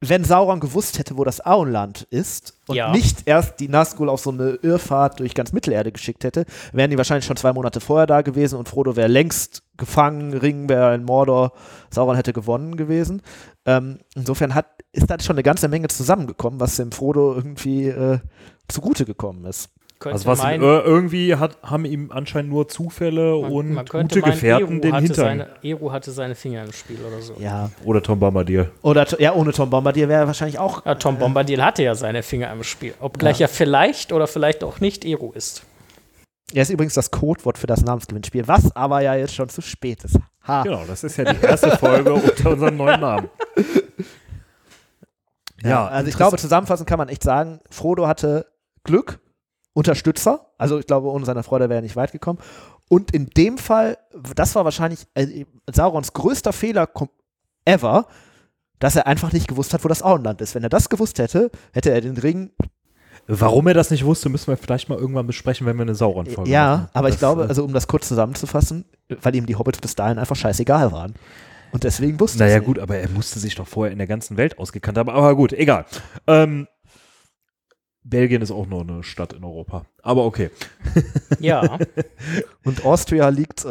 wenn 0.09 0.25
Sauron 0.25 0.61
gewusst 0.61 0.99
hätte, 0.99 1.17
wo 1.17 1.25
das 1.25 1.45
Auenland 1.45 2.07
ist 2.11 2.55
und 2.67 2.77
ja. 2.77 2.91
nicht 2.91 3.27
erst 3.27 3.61
die 3.61 3.69
Nazgul 3.69 4.09
auf 4.09 4.21
so 4.21 4.31
eine 4.31 4.59
Irrfahrt 4.63 5.21
durch 5.21 5.35
ganz 5.35 5.53
Mittelerde 5.53 5.93
geschickt 5.93 6.25
hätte, 6.25 6.47
wären 6.73 6.91
die 6.91 6.99
wahrscheinlich 6.99 7.25
schon 7.25 7.37
zwei 7.37 7.53
Monate 7.53 7.81
vorher 7.81 8.07
da 8.07 8.23
gewesen 8.23 8.59
und 8.59 8.69
Frodo 8.69 8.97
wäre 8.97 9.09
längst 9.09 9.63
gefangen, 9.77 10.35
Ring 10.35 10.69
wäre 10.69 10.95
in 10.95 11.05
Mordor, 11.05 11.53
Sauron 11.91 12.17
hätte 12.17 12.33
gewonnen 12.33 12.77
gewesen. 12.77 13.23
Ähm, 13.67 13.99
insofern 14.15 14.55
hat, 14.55 14.67
ist 14.93 15.11
da 15.11 15.19
schon 15.21 15.37
eine 15.37 15.43
ganze 15.43 15.69
Menge 15.69 15.89
zusammengekommen, 15.89 16.61
was 16.61 16.77
dem 16.77 16.93
Frodo 16.93 17.35
irgendwie 17.35 17.89
äh, 17.89 18.19
zugute 18.69 19.05
gekommen 19.05 19.45
ist 19.45 19.71
also 20.13 20.27
was 20.27 20.43
meinen, 20.43 20.63
irgendwie 20.63 21.37
hat, 21.37 21.59
haben 21.63 21.85
ihm 21.85 22.11
anscheinend 22.11 22.51
nur 22.51 22.69
Zufälle 22.69 23.41
man, 23.41 23.51
und 23.53 23.73
man 23.73 23.87
gute 23.87 24.21
meinen, 24.21 24.33
Gefährten 24.33 24.67
Eru 24.67 24.81
den 24.81 24.95
Hintern. 24.97 25.15
Seine, 25.15 25.49
Eru 25.63 25.93
hatte 25.93 26.11
seine 26.13 26.35
Finger 26.35 26.65
im 26.65 26.73
Spiel 26.73 26.99
oder 27.07 27.21
so. 27.21 27.35
Ja. 27.39 27.71
Oder 27.85 28.03
Tom 28.03 28.19
Bombadil. 28.19 28.71
Oder 28.83 29.07
ja, 29.21 29.35
ohne 29.35 29.53
Tom 29.53 29.71
Bombadil 29.71 30.09
wäre 30.09 30.23
er 30.23 30.27
wahrscheinlich 30.27 30.59
auch. 30.59 30.85
Ja, 30.85 30.95
Tom 30.95 31.19
Bombadil 31.19 31.63
hatte 31.63 31.83
ja 31.83 31.95
seine 31.95 32.23
Finger 32.23 32.53
im 32.53 32.63
Spiel. 32.65 32.95
Obgleich 33.01 33.39
ja. 33.39 33.47
er 33.47 33.49
vielleicht 33.49 34.13
oder 34.13 34.27
vielleicht 34.27 34.65
auch 34.65 34.81
nicht 34.81 35.05
Eru 35.05 35.33
ist. 35.33 35.63
Er 36.53 36.63
ist 36.63 36.71
übrigens 36.71 36.95
das 36.95 37.11
Codewort 37.11 37.59
für 37.59 37.67
das 37.67 37.83
Namensgewinnspiel, 37.83 38.47
was 38.47 38.75
aber 38.77 39.01
ja 39.01 39.15
jetzt 39.15 39.35
schon 39.35 39.49
zu 39.49 39.63
spät 39.63 40.05
ist. 40.05 40.19
Ha. 40.47 40.63
Genau, 40.63 40.85
das 40.87 41.03
ist 41.03 41.17
ja 41.17 41.33
die 41.33 41.45
erste 41.45 41.77
Folge 41.79 42.13
unter 42.13 42.51
unserem 42.51 42.77
neuen 42.77 43.01
Namen. 43.01 43.31
Ja, 45.63 45.71
ja 45.71 45.87
also 45.87 46.09
ich 46.09 46.17
glaube, 46.17 46.37
zusammenfassend 46.37 46.89
kann 46.89 46.99
man 46.99 47.09
echt 47.09 47.23
sagen, 47.23 47.61
Frodo 47.71 48.07
hatte 48.07 48.47
Glück 48.85 49.19
Unterstützer. 49.75 50.47
Also 50.57 50.79
ich 50.79 50.87
glaube, 50.87 51.09
ohne 51.11 51.27
seine 51.27 51.43
Freude 51.43 51.69
wäre 51.69 51.81
er 51.81 51.83
nicht 51.83 51.97
weit 51.97 52.13
gekommen. 52.13 52.39
Und 52.89 53.11
in 53.11 53.27
dem 53.31 53.59
Fall, 53.59 53.99
das 54.35 54.55
war 54.55 54.65
wahrscheinlich 54.65 55.01
äh, 55.15 55.45
Saurons 55.71 56.13
größter 56.13 56.53
Fehler 56.53 56.89
ever, 57.65 58.07
dass 58.79 58.97
er 58.97 59.07
einfach 59.07 59.33
nicht 59.33 59.49
gewusst 59.49 59.75
hat, 59.75 59.85
wo 59.85 59.89
das 59.89 60.03
Auenland 60.03 60.41
ist. 60.41 60.55
Wenn 60.55 60.63
er 60.63 60.69
das 60.69 60.89
gewusst 60.89 61.19
hätte, 61.19 61.51
hätte 61.73 61.91
er 61.91 62.01
den 62.01 62.17
Ring. 62.17 62.51
Warum 63.27 63.67
er 63.67 63.75
das 63.75 63.91
nicht 63.91 64.05
wusste, 64.05 64.29
müssen 64.29 64.49
wir 64.49 64.57
vielleicht 64.57 64.89
mal 64.91 64.99
irgendwann 64.99 65.27
besprechen, 65.27 65.67
wenn 65.67 65.77
wir 65.77 65.83
eine 65.83 65.95
Sauron-Folge 65.95 66.51
Ja, 66.51 66.77
machen. 66.77 66.89
aber 66.93 67.09
das, 67.09 67.15
ich 67.17 67.19
glaube, 67.21 67.45
äh, 67.45 67.49
also 67.49 67.65
um 67.65 67.73
das 67.73 67.87
kurz 67.89 68.07
zusammenzufassen, 68.09 68.85
weil 69.23 69.35
ihm 69.35 69.47
die 69.47 69.57
Hobbits 69.57 69.79
bis 69.81 69.95
dahin 69.95 70.19
einfach 70.19 70.37
scheißegal 70.37 70.93
waren. 70.93 71.15
Und 71.73 71.85
deswegen 71.85 72.21
wusste 72.21 72.45
er. 72.45 72.49
Naja, 72.51 72.59
gut, 72.61 72.79
aber 72.79 72.99
er 72.99 73.09
musste 73.09 73.39
sich 73.41 73.55
doch 73.55 73.67
vorher 73.67 73.93
in 73.93 73.99
der 73.99 74.07
ganzen 74.07 74.37
Welt 74.37 74.59
ausgekannt 74.59 74.99
haben. 74.99 75.09
Aber 75.09 75.35
gut, 75.35 75.53
egal. 75.53 75.87
Ähm, 76.27 76.69
Belgien 78.05 78.43
ist 78.43 78.51
auch 78.51 78.67
nur 78.67 78.83
eine 78.83 79.03
Stadt 79.03 79.33
in 79.33 79.43
Europa. 79.45 79.87
Aber 80.03 80.27
okay. 80.27 80.51
Ja. 81.41 81.79
Und 82.65 82.85
Austria 82.85 83.31
liegt 83.31 83.65
äh, 83.65 83.69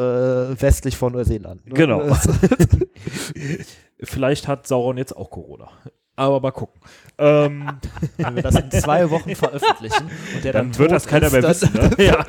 westlich 0.61 0.97
von 0.97 1.13
Neuseeland. 1.13 1.65
Ne? 1.67 1.73
Genau. 1.75 2.01
Vielleicht 3.99 4.47
hat 4.47 4.67
Sauron 4.67 4.97
jetzt 4.97 5.15
auch 5.15 5.29
Corona. 5.29 5.69
Aber 6.15 6.39
mal 6.39 6.51
gucken. 6.51 6.79
Ähm, 7.17 7.79
Wenn 8.17 8.35
wir 8.35 8.43
das 8.43 8.55
in 8.55 8.69
zwei 8.71 9.09
Wochen 9.09 9.35
veröffentlichen 9.35 10.09
und 10.35 10.43
der 10.43 10.53
dann, 10.53 10.71
dann 10.71 10.79
wird 10.79 10.91
das 10.91 11.07
keiner 11.07 11.29
mehr 11.31 11.43
wissen. 11.43 11.73
Ne? 11.73 11.91
ja, 12.03 12.19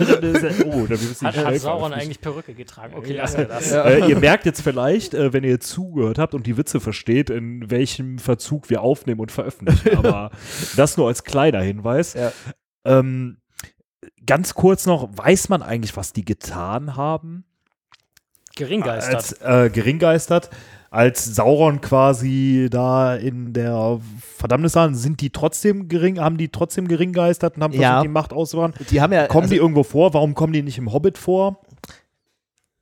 oh, 0.64 0.87
dann 0.87 0.99
hat, 0.99 1.37
hat 1.37 1.59
Sauron 1.59 1.93
eigentlich 1.93 2.20
Perücke 2.20 2.55
getragen? 2.55 2.95
Okay, 2.95 3.12
lassen 3.12 3.39
wir 3.39 3.45
das. 3.47 3.70
Ja. 3.70 3.85
Äh, 3.85 4.09
ihr 4.09 4.18
merkt 4.18 4.47
jetzt 4.47 4.62
vielleicht, 4.62 5.12
äh, 5.12 5.32
wenn 5.32 5.45
ihr 5.45 5.61
zugehört 5.61 6.18
habt 6.18 6.35
und 6.35 6.47
die 6.47 6.57
Witze 6.57 6.80
versteht, 6.80 7.28
in 7.28 7.70
welchem 7.70 8.18
Verzug 8.18 8.70
wir 8.70 8.80
aufnehmen 8.82 9.20
und 9.20 9.32
veröffentlichen. 9.32 9.97
Aber 9.97 10.30
das 10.76 10.97
nur 10.97 11.09
als 11.09 11.24
kleiner 11.24 11.61
Hinweis. 11.61 12.14
Ja. 12.14 12.32
Ähm, 12.87 13.39
ganz 14.26 14.55
kurz 14.55 14.87
noch, 14.87 15.11
weiß 15.14 15.51
man 15.51 15.62
eigentlich, 15.62 15.97
was 15.97 16.12
die 16.14 16.24
getan 16.24 16.97
haben? 16.97 17.45
Geringgeistert. 18.57 19.14
Als, 19.14 19.32
äh, 19.43 19.70
geringgeistert 19.70 20.51
als 20.95 21.24
Sauron 21.24 21.80
quasi 21.80 22.68
da 22.70 23.16
in 23.16 23.53
der 23.53 24.01
Verdammnis 24.20 24.76
waren, 24.76 24.95
sind 24.95 25.20
die 25.20 25.30
trotzdem 25.30 25.88
gering, 25.88 26.20
haben 26.20 26.36
die 26.36 26.51
trotzdem 26.51 26.86
gering 26.86 27.12
geistert 27.12 27.57
und 27.57 27.64
haben 27.64 27.74
ja. 27.74 28.01
die 28.01 28.09
Macht 28.09 28.32
auszuwahren? 28.32 28.74
Die 28.90 29.01
haben 29.01 29.12
ja, 29.12 29.26
kommen 29.26 29.42
also, 29.42 29.55
die 29.55 29.61
irgendwo 29.61 29.82
vor? 29.82 30.14
Warum 30.14 30.34
kommen 30.34 30.53
die 30.53 30.62
nicht 30.62 30.78
im 30.78 30.92
Hobbit 30.92 31.18
vor? 31.18 31.61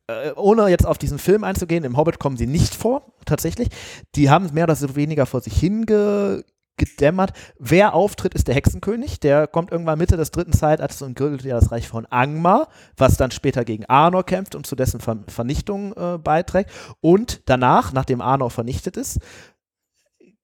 Äh, 0.08 0.32
ohne 0.36 0.68
jetzt 0.68 0.86
auf 0.86 0.98
diesen 0.98 1.18
Film 1.18 1.42
einzugehen, 1.42 1.84
im 1.84 1.96
Hobbit 1.96 2.18
kommen 2.18 2.36
sie 2.36 2.46
nicht 2.46 2.74
vor, 2.74 3.02
tatsächlich. 3.24 3.68
Die 4.14 4.28
haben 4.28 4.50
mehr 4.52 4.64
oder 4.64 4.76
weniger 4.94 5.24
vor 5.24 5.40
sich 5.40 5.58
hinge 5.58 6.44
gedämmert. 6.76 7.32
Wer 7.58 7.94
auftritt, 7.94 8.34
ist 8.34 8.48
der 8.48 8.54
Hexenkönig. 8.54 9.20
Der 9.20 9.46
kommt 9.46 9.70
irgendwann 9.70 9.98
Mitte 9.98 10.16
des 10.16 10.30
dritten 10.30 10.52
Zeitalters 10.52 11.02
und 11.02 11.16
gründet 11.16 11.42
ja 11.42 11.58
das 11.58 11.70
Reich 11.70 11.88
von 11.88 12.06
Angmar, 12.06 12.68
was 12.96 13.16
dann 13.16 13.30
später 13.30 13.64
gegen 13.64 13.84
Arnor 13.86 14.24
kämpft 14.24 14.54
und 14.54 14.66
zu 14.66 14.76
dessen 14.76 15.00
Ver 15.00 15.24
Vernichtung 15.28 15.92
äh, 15.92 16.18
beiträgt. 16.18 16.70
Und 17.00 17.42
danach, 17.46 17.92
nachdem 17.92 18.20
Arnor 18.20 18.50
vernichtet 18.50 18.96
ist, 18.96 19.20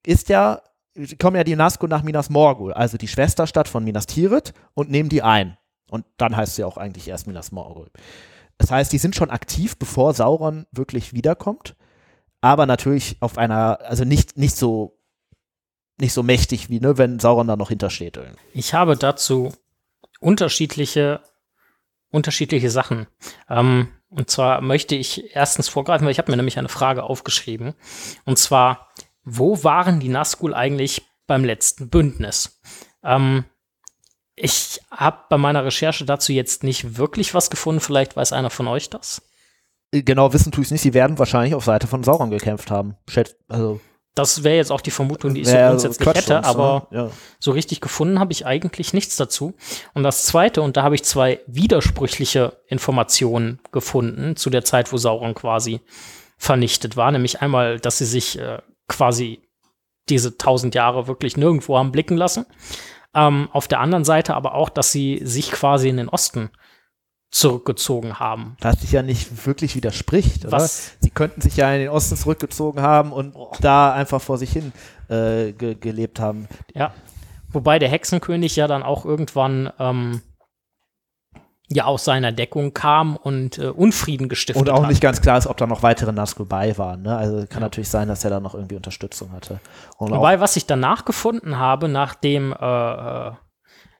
ist 0.05 0.29
ja, 0.29 0.61
kommen 1.19 1.35
ja 1.35 1.43
die 1.43 1.55
Nazgûl 1.55 1.89
nach 1.89 2.03
Minas 2.03 2.29
Morgul, 2.29 2.73
also 2.73 2.97
die 2.97 3.07
Schwesterstadt 3.07 3.67
von 3.67 3.83
Minas 3.83 4.05
Tirith, 4.05 4.53
und 4.73 4.89
nehmen 4.89 5.09
die 5.09 5.23
ein. 5.23 5.57
Und 5.89 6.05
dann 6.17 6.35
heißt 6.37 6.55
sie 6.55 6.63
auch 6.63 6.77
eigentlich 6.77 7.07
erst 7.07 7.27
Minas 7.27 7.51
Morgul. 7.51 7.89
Das 8.57 8.71
heißt, 8.71 8.91
die 8.91 8.97
sind 8.97 9.15
schon 9.15 9.29
aktiv, 9.29 9.77
bevor 9.77 10.13
Sauron 10.13 10.67
wirklich 10.71 11.13
wiederkommt, 11.13 11.75
aber 12.41 12.65
natürlich 12.65 13.17
auf 13.21 13.37
einer, 13.37 13.79
also 13.81 14.03
nicht, 14.03 14.37
nicht 14.37 14.55
so 14.55 14.98
nicht 15.99 16.13
so 16.13 16.23
mächtig 16.23 16.69
wie, 16.69 16.79
ne, 16.79 16.97
wenn 16.97 17.19
Sauron 17.19 17.47
da 17.47 17.55
noch 17.55 17.69
hintersteht. 17.69 18.19
Ich 18.53 18.73
habe 18.73 18.95
dazu 18.95 19.53
unterschiedliche, 20.19 21.21
unterschiedliche 22.11 22.69
Sachen. 22.69 23.07
Ähm, 23.49 23.89
und 24.09 24.29
zwar 24.29 24.61
möchte 24.61 24.95
ich 24.95 25.35
erstens 25.35 25.69
vorgreifen, 25.69 26.05
weil 26.05 26.11
ich 26.11 26.17
habe 26.17 26.31
mir 26.31 26.37
nämlich 26.37 26.57
eine 26.57 26.69
Frage 26.69 27.03
aufgeschrieben. 27.03 27.75
Und 28.25 28.37
zwar, 28.37 28.89
wo 29.23 29.63
waren 29.63 29.99
die 29.99 30.09
Nazgul 30.09 30.53
eigentlich 30.53 31.03
beim 31.27 31.43
letzten 31.43 31.89
Bündnis? 31.89 32.59
Ähm, 33.03 33.45
ich 34.35 34.81
habe 34.89 35.25
bei 35.29 35.37
meiner 35.37 35.65
Recherche 35.65 36.05
dazu 36.05 36.31
jetzt 36.31 36.63
nicht 36.63 36.97
wirklich 36.97 37.33
was 37.33 37.49
gefunden. 37.49 37.81
Vielleicht 37.81 38.15
weiß 38.15 38.33
einer 38.33 38.49
von 38.49 38.67
euch 38.67 38.89
das. 38.89 39.21
Genau 39.91 40.33
wissen 40.33 40.51
tue 40.51 40.61
ich 40.61 40.67
es 40.67 40.71
nicht. 40.71 40.81
Sie 40.81 40.93
werden 40.93 41.19
wahrscheinlich 41.19 41.55
auf 41.55 41.65
Seite 41.65 41.87
von 41.87 42.03
Sauron 42.03 42.29
gekämpft 42.29 42.71
haben. 42.71 42.95
Also 43.47 43.81
das 44.19 44.43
wäre 44.43 44.57
jetzt 44.57 44.71
auch 44.71 44.81
die 44.81 44.91
Vermutung, 44.91 45.33
die 45.33 45.41
ich 45.41 45.47
so 45.47 45.55
grundsätzlich 45.55 46.05
Quatsch 46.05 46.17
hätte, 46.17 46.43
aber 46.43 46.87
ne? 46.91 46.97
ja. 46.97 47.11
so 47.39 47.51
richtig 47.51 47.79
gefunden 47.79 48.19
habe 48.19 48.33
ich 48.33 48.45
eigentlich 48.45 48.93
nichts 48.93 49.15
dazu. 49.15 49.53
Und 49.93 50.03
das 50.03 50.25
Zweite, 50.25 50.61
und 50.61 50.75
da 50.75 50.83
habe 50.83 50.95
ich 50.95 51.03
zwei 51.03 51.39
widersprüchliche 51.47 52.57
Informationen 52.67 53.59
gefunden 53.71 54.35
zu 54.35 54.49
der 54.49 54.65
Zeit, 54.65 54.91
wo 54.91 54.97
Sauron 54.97 55.35
quasi 55.35 55.79
vernichtet 56.37 56.97
war, 56.97 57.11
nämlich 57.11 57.41
einmal, 57.41 57.79
dass 57.79 57.97
sie 57.97 58.05
sich 58.05 58.37
äh, 58.37 58.61
quasi 58.89 59.41
diese 60.09 60.37
tausend 60.37 60.75
Jahre 60.75 61.07
wirklich 61.07 61.37
nirgendwo 61.37 61.77
haben 61.77 61.93
blicken 61.93 62.17
lassen. 62.17 62.45
Ähm, 63.15 63.47
auf 63.53 63.69
der 63.69 63.79
anderen 63.79 64.03
Seite 64.03 64.35
aber 64.35 64.53
auch, 64.53 64.67
dass 64.67 64.91
sie 64.91 65.21
sich 65.23 65.51
quasi 65.51 65.87
in 65.87 65.97
den 65.97 66.09
Osten 66.09 66.49
zurückgezogen 67.31 68.19
haben. 68.19 68.57
Was 68.61 68.81
sich 68.81 68.91
ja 68.91 69.03
nicht 69.03 69.45
wirklich 69.45 69.75
widerspricht, 69.75 70.45
oder? 70.45 70.53
Was? 70.53 70.93
Sie 70.99 71.11
könnten 71.11 71.41
sich 71.41 71.57
ja 71.57 71.71
in 71.73 71.81
den 71.81 71.89
Osten 71.89 72.17
zurückgezogen 72.17 72.81
haben 72.81 73.11
und 73.11 73.35
oh. 73.35 73.51
da 73.61 73.93
einfach 73.93 74.21
vor 74.21 74.37
sich 74.37 74.51
hin 74.51 74.71
äh, 75.09 75.51
ge 75.51 75.75
gelebt 75.75 76.19
haben. 76.19 76.47
Ja. 76.73 76.93
Wobei 77.51 77.79
der 77.79 77.89
Hexenkönig 77.89 78.55
ja 78.55 78.67
dann 78.67 78.83
auch 78.83 79.05
irgendwann 79.05 79.71
ähm, 79.79 80.21
ja 81.67 81.85
aus 81.85 82.03
seiner 82.03 82.31
Deckung 82.31 82.73
kam 82.73 83.15
und 83.15 83.59
äh, 83.59 83.67
Unfrieden 83.67 84.27
gestiftet 84.27 84.63
hat. 84.63 84.69
Und 84.69 84.75
auch 84.75 84.83
hat. 84.83 84.89
nicht 84.89 85.01
ganz 85.01 85.21
klar 85.21 85.37
ist, 85.37 85.45
ob 85.45 85.57
da 85.57 85.67
noch 85.67 85.83
weitere 85.83 86.11
Nazgul 86.11 86.47
bei 86.47 86.77
waren. 86.79 87.03
Ne? 87.03 87.15
Also 87.15 87.37
kann 87.45 87.47
ja. 87.53 87.59
natürlich 87.61 87.89
sein, 87.89 88.07
dass 88.07 88.23
er 88.23 88.31
da 88.31 88.39
noch 88.39 88.55
irgendwie 88.55 88.75
Unterstützung 88.75 89.31
hatte. 89.33 89.59
Und 89.97 90.11
Wobei, 90.11 90.39
was 90.39 90.55
ich 90.55 90.65
danach 90.65 91.05
gefunden 91.05 91.57
habe, 91.57 91.87
nachdem 91.89 92.53
äh, 92.53 93.27
äh 93.27 93.31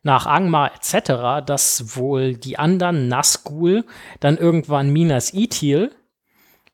nach 0.03 0.25
Angmar 0.25 0.71
etc., 0.75 1.45
dass 1.45 1.97
wohl 1.97 2.35
die 2.35 2.57
anderen 2.57 3.07
Nazgul 3.07 3.85
dann 4.19 4.37
irgendwann 4.37 4.89
Minas 4.89 5.33
Ithil 5.33 5.91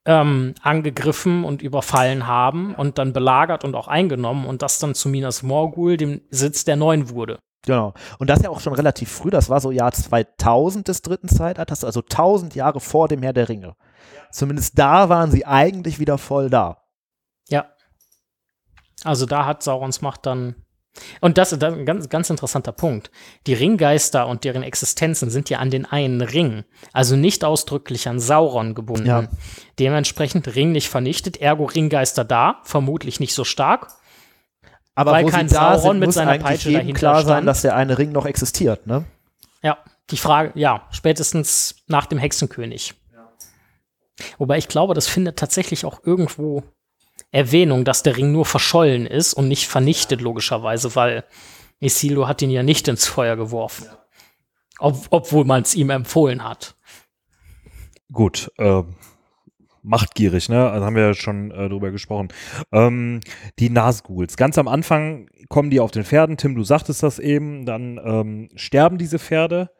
ähm, 0.05 0.53
angegriffen 0.61 1.43
und 1.43 1.61
überfallen 1.61 2.27
haben 2.27 2.75
und 2.75 2.97
dann 2.97 3.13
belagert 3.13 3.63
und 3.63 3.75
auch 3.75 3.87
eingenommen 3.87 4.45
und 4.45 4.61
das 4.61 4.79
dann 4.79 4.93
zu 4.93 5.09
Minas 5.09 5.41
Morgul, 5.41 5.97
dem 5.97 6.21
Sitz 6.29 6.63
der 6.63 6.75
Neuen 6.75 7.09
wurde. 7.09 7.39
Genau. 7.65 7.93
Und 8.19 8.29
das 8.29 8.43
ja 8.43 8.49
auch 8.49 8.59
schon 8.59 8.73
relativ 8.73 9.11
früh, 9.11 9.31
das 9.31 9.49
war 9.49 9.59
so 9.59 9.71
Jahr 9.71 9.91
2000 9.91 10.87
des 10.87 11.01
dritten 11.01 11.27
Zeitalters, 11.27 11.83
also 11.83 12.01
1000 12.01 12.53
Jahre 12.53 12.79
vor 12.79 13.07
dem 13.07 13.23
Herr 13.23 13.33
der 13.33 13.49
Ringe. 13.49 13.75
Zumindest 14.31 14.77
da 14.77 15.09
waren 15.09 15.31
sie 15.31 15.45
eigentlich 15.45 15.99
wieder 15.99 16.19
voll 16.19 16.51
da. 16.51 16.83
Ja. 17.49 17.65
Also 19.03 19.25
da 19.25 19.45
hat 19.45 19.63
Saurons 19.63 20.01
Macht 20.01 20.27
dann 20.27 20.55
und 21.21 21.37
das 21.37 21.51
ist 21.51 21.63
ein 21.63 21.85
ganz, 21.85 22.09
ganz 22.09 22.29
interessanter 22.29 22.71
Punkt. 22.71 23.11
Die 23.47 23.53
Ringgeister 23.53 24.27
und 24.27 24.43
deren 24.43 24.63
Existenzen 24.63 25.29
sind 25.29 25.49
ja 25.49 25.59
an 25.59 25.69
den 25.69 25.85
einen 25.85 26.21
Ring, 26.21 26.63
also 26.93 27.15
nicht 27.15 27.43
ausdrücklich 27.43 28.07
an 28.07 28.19
Sauron 28.19 28.75
gebunden. 28.75 29.07
Ja. 29.07 29.27
Dementsprechend 29.79 30.55
Ring 30.55 30.71
nicht 30.71 30.89
vernichtet, 30.89 31.37
ergo 31.37 31.65
Ringgeister 31.65 32.23
da, 32.23 32.61
vermutlich 32.63 33.19
nicht 33.19 33.33
so 33.33 33.43
stark. 33.43 33.87
Aber 34.95 35.11
weil 35.11 35.25
kein 35.25 35.49
Sauron 35.49 35.81
sind, 35.81 35.99
mit 35.99 36.13
seiner 36.13 36.39
Peitsche 36.39 36.71
dahinter 36.71 36.97
klar 36.97 37.15
stand. 37.15 37.27
sein, 37.27 37.45
dass 37.45 37.61
der 37.61 37.75
eine 37.75 37.97
Ring 37.97 38.11
noch 38.11 38.25
existiert, 38.25 38.87
ne? 38.87 39.03
Ja, 39.61 39.77
die 40.09 40.17
Frage, 40.17 40.51
ja, 40.55 40.87
spätestens 40.91 41.83
nach 41.87 42.05
dem 42.05 42.17
Hexenkönig. 42.17 42.93
Ja. 43.11 43.29
Wobei 44.37 44.57
ich 44.57 44.69
glaube, 44.69 44.93
das 44.93 45.07
findet 45.07 45.37
tatsächlich 45.37 45.83
auch 45.85 45.99
irgendwo 46.05 46.63
Erwähnung, 47.35 47.83
dass 47.83 48.01
der 48.01 48.15
Ring 48.15 48.31
nur 48.31 48.45
verschollen 48.45 49.05
ist 49.05 49.33
und 49.33 49.49
nicht 49.49 49.67
vernichtet, 49.67 50.21
logischerweise, 50.21 50.95
weil 50.95 51.25
Isildur 51.81 52.29
hat 52.29 52.41
ihn 52.41 52.49
ja 52.49 52.63
nicht 52.63 52.87
ins 52.87 53.07
Feuer 53.07 53.35
geworfen. 53.35 53.87
Ob, 54.79 55.07
obwohl 55.09 55.43
man 55.43 55.61
es 55.61 55.75
ihm 55.75 55.89
empfohlen 55.89 56.45
hat. 56.45 56.75
Gut, 58.09 58.49
äh, 58.57 58.83
machtgierig, 59.83 60.47
ne? 60.47 60.69
Also 60.69 60.85
haben 60.85 60.95
wir 60.95 61.07
ja 61.07 61.13
schon 61.13 61.51
äh, 61.51 61.67
drüber 61.67 61.91
gesprochen. 61.91 62.29
Ähm, 62.71 63.19
die 63.59 63.69
Nazguls. 63.69 64.37
Ganz 64.37 64.57
am 64.57 64.69
Anfang 64.69 65.29
kommen 65.49 65.69
die 65.69 65.81
auf 65.81 65.91
den 65.91 66.05
Pferden. 66.05 66.37
Tim, 66.37 66.55
du 66.55 66.63
sagtest 66.63 67.03
das 67.03 67.19
eben. 67.19 67.65
Dann 67.65 67.99
ähm, 68.01 68.49
sterben 68.55 68.97
diese 68.97 69.19
Pferde, 69.19 69.71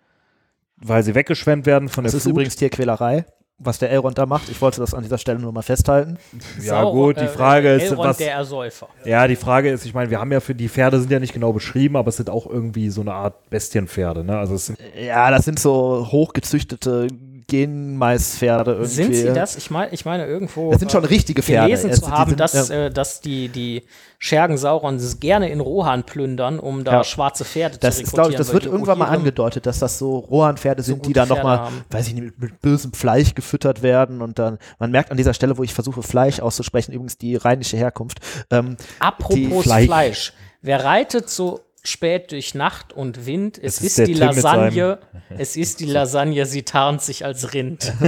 weil 0.76 1.04
sie 1.04 1.16
weggeschwemmt 1.16 1.66
werden 1.66 1.88
von 1.88 2.04
das 2.04 2.12
der 2.12 2.20
Flut. 2.20 2.22
Das 2.22 2.26
ist 2.26 2.32
übrigens 2.32 2.56
Tierquälerei 2.58 3.26
was 3.58 3.80
der 3.80 3.90
Elrond 3.92 4.18
da 4.18 4.26
macht. 4.26 4.50
Ich 4.50 4.62
wollte 4.62 4.82
das 4.82 4.94
an 4.94 5.04
dieser 5.04 5.18
Stelle 5.18 5.40
nur 5.40 5.52
mal 5.52 5.62
festhalten. 5.62 6.18
Ja, 6.58 6.82
Sauron, 6.82 7.14
gut, 7.14 7.22
die 7.22 7.28
Frage 7.28 7.70
äh, 7.70 7.78
ist, 7.78 7.92
Elrond 7.92 8.10
was. 8.10 8.18
Der 8.18 8.34
Ersäufer. 8.34 8.90
Ja, 9.06 9.28
die 9.28 9.36
Frage 9.36 9.72
ist, 9.72 9.86
ich 9.86 9.94
meine, 9.94 10.10
wir 10.10 10.20
haben 10.20 10.32
ja 10.32 10.40
für 10.40 10.56
die 10.56 10.68
Pferde 10.68 11.00
sind 11.00 11.12
ja 11.12 11.20
nicht 11.20 11.34
genau 11.34 11.54
beschrieben, 11.54 11.96
aber 11.96 12.10
es 12.10 12.18
sind 12.18 12.30
auch 12.30 12.48
irgendwie 12.48 12.90
so 12.90 13.02
eine 13.02 13.14
Art 13.14 13.50
Bestienpferde, 13.50 14.24
ne? 14.24 14.38
Also 14.38 14.56
es 14.56 14.66
sind 14.68 14.80
ja, 15.00 15.32
das 15.32 15.46
sind 15.46 15.60
so 15.60 16.08
hochgezüchtete 16.12 17.08
Genmaispferde 17.48 18.72
irgendwie. 18.72 18.90
Sind 18.90 19.14
sie 19.14 19.34
das? 19.34 19.56
Ich 19.56 19.70
meine, 19.70 19.94
ich 19.94 20.06
meine 20.06 20.26
irgendwo. 20.26 20.72
Das 20.72 20.80
sind 20.80 20.92
schon 20.92 21.06
richtige 21.06 21.44
Pferde. 21.44 21.68
Gelesen 21.68 21.94
zu 21.94 22.10
haben, 22.10 22.32
sind, 22.32 22.40
dass, 22.40 22.70
ja. 22.70 22.86
äh, 22.86 22.92
dass 22.92 23.22
die, 23.22 23.50
die 23.50 23.84
Schergen 24.18 24.58
Saurons 24.58 25.20
gerne 25.20 25.50
in 25.50 25.60
Rohan 25.60 26.04
plündern, 26.04 26.60
um 26.60 26.84
da 26.84 26.94
ja. 26.94 27.04
schwarze 27.04 27.46
Pferde 27.46 27.78
das 27.78 27.98
zu 27.98 28.02
rekrutieren. 28.02 28.28
Ist, 28.28 28.34
ich, 28.34 28.38
das 28.38 28.54
wird 28.54 28.66
irgendwann 28.66 28.98
mal 28.98 29.10
angedeutet, 29.10 29.66
dass 29.66 29.80
das 29.80 30.00
so 30.00 30.18
Rohan-Pferde 30.18 30.82
sind, 30.82 31.04
so 31.04 31.08
die 31.08 31.14
dann 31.14 31.28
nochmal, 31.28 31.70
weiß 31.92 32.08
ich 32.08 32.14
nicht, 32.16 32.24
mit, 32.24 32.40
mit, 32.40 32.62
bösem 32.62 32.94
Fleisch 32.94 33.36
gefüttert 33.36 33.84
werden 33.84 34.22
und 34.22 34.40
dann, 34.40 34.58
man 34.80 34.92
merkt 34.92 35.12
an 35.12 35.18
dieser 35.18 35.34
Stelle, 35.34 35.58
wo 35.58 35.64
ich 35.64 35.74
versuche, 35.74 36.02
Fleisch 36.02 36.40
auszusprechen, 36.40 36.94
übrigens 36.94 37.18
die 37.18 37.36
rheinische 37.36 37.78
Herkunft. 37.78 38.20
Ähm, 38.50 38.78
Apropos 39.00 39.64
Fleisch. 39.64 39.86
Fleisch. 39.86 40.34
Wer 40.62 40.84
reitet 40.84 41.30
so 41.30 41.60
spät 41.88 42.32
durch 42.32 42.56
Nacht 42.56 42.94
und 42.94 43.26
Wind. 43.26 43.58
Es, 43.58 43.78
es 43.78 43.84
ist, 43.84 44.00
ist 44.00 44.08
die 44.08 44.14
Lasagne. 44.14 45.00
Es 45.38 45.58
ist 45.58 45.80
die 45.80 45.86
Lasagne, 45.86 46.46
sie 46.46 46.64
tarnt 46.64 47.02
sich 47.02 47.26
als 47.26 47.54
Rind. 47.54 47.92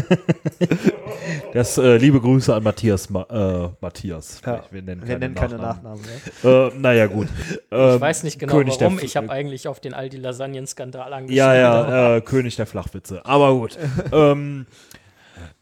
Das 1.53 1.77
äh, 1.77 1.97
liebe 1.97 2.19
Grüße 2.21 2.53
an 2.53 2.63
Matthias. 2.63 3.09
Ma 3.09 3.23
äh, 3.29 3.69
Matthias. 3.81 4.41
Ja, 4.45 4.63
wir 4.69 4.81
nennen 4.81 5.01
keine, 5.01 5.09
wir 5.09 5.19
nennen 5.19 5.35
keine 5.35 5.57
Nachnamen. 5.57 6.01
Nachnamen 6.43 6.71
äh, 6.71 6.79
naja, 6.79 7.07
gut. 7.07 7.27
Ähm, 7.71 7.95
ich 7.95 8.01
weiß 8.01 8.23
nicht 8.23 8.39
genau 8.39 8.53
König 8.53 8.79
warum. 8.79 8.99
Ich 9.01 9.15
habe 9.17 9.29
eigentlich 9.29 9.67
auf 9.67 9.79
den 9.79 9.93
Aldi 9.93 10.17
Lasagnen-Skandal 10.17 11.13
angeschaut. 11.13 11.35
Ja, 11.37 11.55
ja, 11.55 12.17
äh, 12.17 12.21
König 12.21 12.55
der 12.57 12.65
Flachwitze. 12.65 13.25
Aber 13.25 13.53
gut. 13.53 13.77
ähm, 14.11 14.67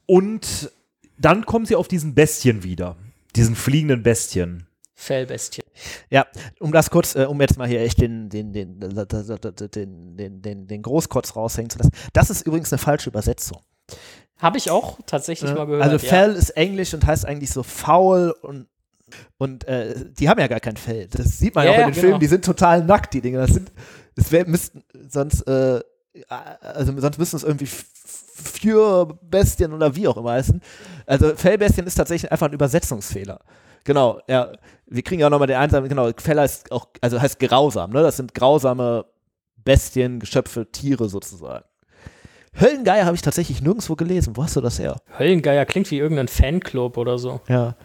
und 0.05 0.71
dann 1.17 1.45
kommen 1.45 1.65
sie 1.65 1.75
auf 1.75 1.87
diesen 1.87 2.13
Bestien 2.13 2.63
wieder. 2.63 2.97
Diesen 3.35 3.55
fliegenden 3.55 4.03
Bestien. 4.03 4.67
Fellbestien. 4.95 5.65
Ja, 6.09 6.25
um 6.59 6.71
das 6.71 6.89
kurz, 6.89 7.15
äh, 7.15 7.25
um 7.25 7.39
jetzt 7.41 7.57
mal 7.57 7.67
hier 7.67 7.81
echt 7.81 7.99
den, 7.99 8.29
den, 8.29 8.53
den, 8.53 8.79
den, 8.79 10.15
den, 10.15 10.41
den, 10.41 10.67
den 10.67 10.81
Großkotz 10.81 11.35
raushängen 11.35 11.69
zu 11.69 11.77
lassen. 11.77 11.91
Das 12.13 12.29
ist 12.29 12.47
übrigens 12.47 12.71
eine 12.71 12.79
falsche 12.79 13.09
Übersetzung. 13.09 13.61
Habe 14.39 14.57
ich 14.57 14.71
auch 14.71 14.97
tatsächlich 15.05 15.49
ja. 15.49 15.55
mal 15.57 15.65
gehört. 15.65 15.83
Also 15.83 15.99
Fell 15.99 16.31
ja. 16.31 16.37
ist 16.37 16.51
Englisch 16.51 16.93
und 16.93 17.05
heißt 17.05 17.25
eigentlich 17.25 17.51
so 17.51 17.61
faul 17.61 18.33
und 18.41 18.67
und 19.37 19.67
äh, 19.67 19.93
die 20.17 20.27
haben 20.29 20.39
ja 20.39 20.47
gar 20.47 20.59
kein 20.59 20.77
Fell. 20.77 21.07
Das 21.07 21.37
sieht 21.37 21.53
man 21.53 21.65
ja, 21.65 21.71
auch 21.71 21.75
in 21.75 21.81
den 21.81 21.91
genau. 21.91 22.01
Filmen, 22.01 22.19
die 22.19 22.25
sind 22.25 22.43
total 22.43 22.83
nackt, 22.83 23.13
die 23.13 23.21
Dinge. 23.21 23.37
Das 23.37 23.51
sind, 23.51 23.71
das 24.15 24.31
wär, 24.31 24.47
müssten, 24.47 24.83
sonst, 25.09 25.41
äh, 25.47 25.79
also 26.27 26.99
sonst 26.99 27.19
müssten 27.19 27.37
es 27.37 27.43
irgendwie 27.43 27.67
für 27.67 29.17
Bestien 29.21 29.73
oder 29.73 29.95
wie 29.95 30.07
auch 30.07 30.17
immer 30.17 30.31
heißen. 30.31 30.61
Also 31.05 31.35
Fellbestien 31.35 31.85
ist 31.85 31.95
tatsächlich 31.95 32.31
einfach 32.31 32.47
ein 32.47 32.53
Übersetzungsfehler. 32.53 33.39
Genau, 33.85 34.19
ja. 34.27 34.51
Wir 34.87 35.01
kriegen 35.03 35.21
ja 35.21 35.29
nochmal 35.29 35.47
den 35.47 35.57
einsamen, 35.57 35.87
genau, 35.87 36.11
Feller 36.17 36.43
ist 36.43 36.71
auch, 36.71 36.87
also 37.01 37.21
heißt 37.21 37.39
grausam, 37.39 37.91
ne? 37.91 38.01
Das 38.01 38.17
sind 38.17 38.33
grausame 38.33 39.05
Bestien, 39.63 40.19
Geschöpfe, 40.19 40.69
Tiere 40.71 41.07
sozusagen. 41.07 41.65
Höllengeier 42.57 43.05
habe 43.05 43.15
ich 43.15 43.21
tatsächlich 43.21 43.61
nirgendwo 43.61 43.95
gelesen. 43.95 44.35
Wo 44.37 44.43
hast 44.43 44.55
du 44.55 44.61
das 44.61 44.79
her? 44.79 44.95
Höllengeier 45.17 45.65
klingt 45.65 45.91
wie 45.91 45.97
irgendein 45.97 46.27
Fanclub 46.27 46.97
oder 46.97 47.17
so. 47.17 47.41
Ja. 47.47 47.75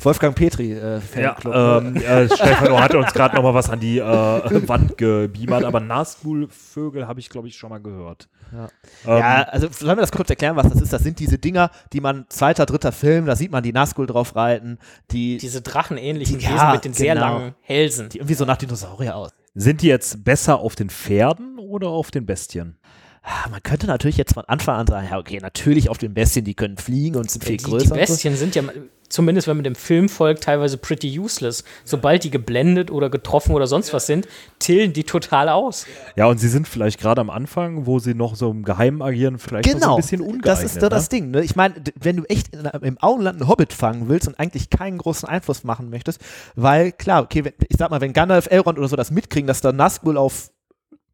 Wolfgang 0.00 0.36
Petri, 0.36 0.72
äh, 0.72 1.00
Fanclub. 1.00 1.54
Ja, 1.54 1.78
ähm, 1.78 1.96
äh, 1.96 2.26
Stefano 2.26 2.80
hatte 2.80 2.98
uns 2.98 3.12
gerade 3.12 3.34
noch 3.34 3.42
mal 3.42 3.54
was 3.54 3.68
an 3.70 3.80
die 3.80 3.98
äh, 3.98 4.02
Wand 4.04 4.96
gebeamert, 4.96 5.64
aber 5.64 5.80
Nazgul-Vögel 5.80 7.08
habe 7.08 7.18
ich, 7.20 7.28
glaube 7.28 7.48
ich, 7.48 7.56
schon 7.56 7.70
mal 7.70 7.80
gehört. 7.80 8.28
Ja. 8.52 8.68
Ähm, 9.06 9.18
ja. 9.18 9.42
also 9.42 9.68
sollen 9.70 9.96
wir 9.96 10.02
das 10.02 10.12
kurz 10.12 10.30
erklären, 10.30 10.56
was 10.56 10.68
das 10.68 10.80
ist? 10.80 10.92
Das 10.92 11.02
sind 11.02 11.18
diese 11.18 11.38
Dinger, 11.38 11.70
die 11.92 12.00
man 12.00 12.26
zweiter, 12.28 12.66
dritter 12.66 12.92
Film, 12.92 13.26
da 13.26 13.36
sieht 13.36 13.52
man 13.52 13.62
die 13.62 13.72
Nazgul 13.72 14.06
drauf 14.06 14.36
reiten. 14.36 14.78
Die, 15.10 15.38
diese 15.38 15.62
drachenähnlichen 15.62 16.38
die, 16.38 16.44
Wesen 16.44 16.56
ja, 16.56 16.72
mit 16.72 16.84
den 16.84 16.92
genau. 16.92 17.02
sehr 17.02 17.14
langen 17.14 17.54
Hälsen. 17.60 18.08
Die 18.08 18.18
irgendwie 18.18 18.34
so 18.34 18.44
nach 18.44 18.56
Dinosaurier 18.56 19.16
aus. 19.16 19.30
Sind 19.54 19.82
die 19.82 19.88
jetzt 19.88 20.24
besser 20.24 20.60
auf 20.60 20.76
den 20.76 20.90
Pferden 20.90 21.58
oder 21.58 21.88
auf 21.88 22.10
den 22.10 22.24
Bestien? 22.24 22.76
Ah, 23.22 23.48
man 23.50 23.62
könnte 23.62 23.86
natürlich 23.86 24.16
jetzt 24.16 24.32
von 24.34 24.44
Anfang 24.46 24.76
an 24.76 24.86
sagen, 24.86 25.08
ja, 25.10 25.18
okay, 25.18 25.38
natürlich 25.40 25.90
auf 25.90 25.98
den 25.98 26.14
Bestien, 26.14 26.44
die 26.44 26.54
können 26.54 26.78
fliegen 26.78 27.16
und 27.16 27.30
sind 27.30 27.44
viel 27.44 27.58
die, 27.58 27.64
größer. 27.64 27.94
Die 27.94 28.00
Bestien 28.00 28.34
sind 28.34 28.54
ja, 28.54 28.62
zumindest 29.10 29.46
wenn 29.46 29.58
man 29.58 29.64
dem 29.64 29.74
Film 29.74 30.08
folgt, 30.08 30.44
teilweise 30.44 30.78
pretty 30.78 31.18
useless. 31.18 31.64
Sobald 31.84 32.24
die 32.24 32.30
geblendet 32.30 32.90
oder 32.90 33.10
getroffen 33.10 33.52
oder 33.54 33.66
sonst 33.66 33.92
was 33.92 34.06
sind, 34.06 34.26
tillen 34.58 34.94
die 34.94 35.04
total 35.04 35.50
aus. 35.50 35.86
Ja, 36.16 36.26
und 36.26 36.38
sie 36.38 36.48
sind 36.48 36.66
vielleicht 36.66 36.98
gerade 36.98 37.20
am 37.20 37.28
Anfang, 37.28 37.84
wo 37.84 37.98
sie 37.98 38.14
noch 38.14 38.36
so 38.36 38.50
im 38.50 38.62
Geheimen 38.62 39.02
agieren, 39.02 39.38
vielleicht 39.38 39.64
genau, 39.64 39.74
noch 39.74 39.80
so 39.80 39.86
ein 39.86 39.90
genau, 39.90 39.96
bisschen 39.96 40.20
ungeeignet. 40.22 40.46
Das 40.46 40.64
ist 40.64 40.76
da 40.76 40.86
ne? 40.86 40.90
das 40.90 41.08
Ding. 41.10 41.30
Ne? 41.30 41.42
Ich 41.42 41.56
meine, 41.56 41.74
wenn 42.00 42.16
du 42.16 42.24
echt 42.24 42.54
in, 42.54 42.64
im 42.64 42.96
Auenland 43.02 43.40
einen 43.40 43.50
Hobbit 43.50 43.74
fangen 43.74 44.08
willst 44.08 44.28
und 44.28 44.40
eigentlich 44.40 44.70
keinen 44.70 44.96
großen 44.96 45.28
Einfluss 45.28 45.62
machen 45.62 45.90
möchtest, 45.90 46.22
weil 46.54 46.92
klar, 46.92 47.22
okay, 47.22 47.44
wenn, 47.44 47.52
ich 47.68 47.76
sag 47.76 47.90
mal, 47.90 48.00
wenn 48.00 48.14
Gandalf, 48.14 48.46
Elrond 48.50 48.78
oder 48.78 48.88
so 48.88 48.96
das 48.96 49.10
mitkriegen, 49.10 49.46
dass 49.46 49.60
da 49.60 49.72
Nazgul 49.72 50.16
auf 50.16 50.50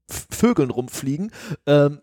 Vögeln 0.09 0.71
rumfliegen, 0.71 1.33
ähm, 1.67 2.01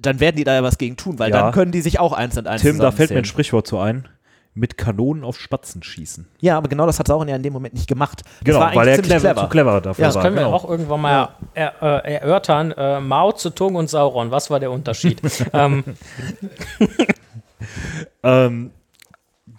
dann 0.00 0.20
werden 0.20 0.36
die 0.36 0.44
da 0.44 0.54
ja 0.54 0.62
was 0.62 0.78
gegen 0.78 0.96
tun, 0.96 1.18
weil 1.18 1.30
ja. 1.30 1.42
dann 1.42 1.52
können 1.52 1.72
die 1.72 1.80
sich 1.80 2.00
auch 2.00 2.12
eins 2.12 2.36
und 2.36 2.46
eins 2.46 2.62
Tim, 2.62 2.78
da 2.78 2.90
fällt 2.90 3.10
mir 3.10 3.18
ein 3.18 3.24
Sprichwort 3.24 3.66
zu 3.66 3.78
ein. 3.78 4.08
Mit 4.54 4.76
Kanonen 4.76 5.22
auf 5.22 5.38
Spatzen 5.38 5.84
schießen. 5.84 6.26
Ja, 6.40 6.56
aber 6.56 6.68
genau 6.68 6.84
das 6.84 6.98
hat 6.98 7.06
Sauron 7.06 7.28
ja 7.28 7.36
in 7.36 7.44
dem 7.44 7.52
Moment 7.52 7.74
nicht 7.74 7.86
gemacht. 7.86 8.22
Das 8.24 8.44
genau, 8.44 8.60
weil 8.74 8.88
er 8.88 8.98
clever, 8.98 9.20
clever. 9.20 9.40
zu 9.42 9.48
clever 9.48 9.80
dafür 9.80 10.02
ja, 10.02 10.08
das 10.08 10.16
war. 10.16 10.22
Das 10.22 10.26
können 10.26 10.36
wir 10.36 10.44
genau. 10.46 10.56
auch 10.56 10.68
irgendwann 10.68 11.00
mal 11.00 11.12
ja. 11.12 11.34
er, 11.54 12.04
äh, 12.04 12.14
erörtern. 12.14 12.72
Äh, 12.72 12.98
Mao 13.00 13.30
Zedong 13.30 13.76
und 13.76 13.88
Sauron, 13.88 14.32
was 14.32 14.50
war 14.50 14.58
der 14.58 14.72
Unterschied? 14.72 15.20
ähm. 15.52 15.84
ähm, 18.24 18.72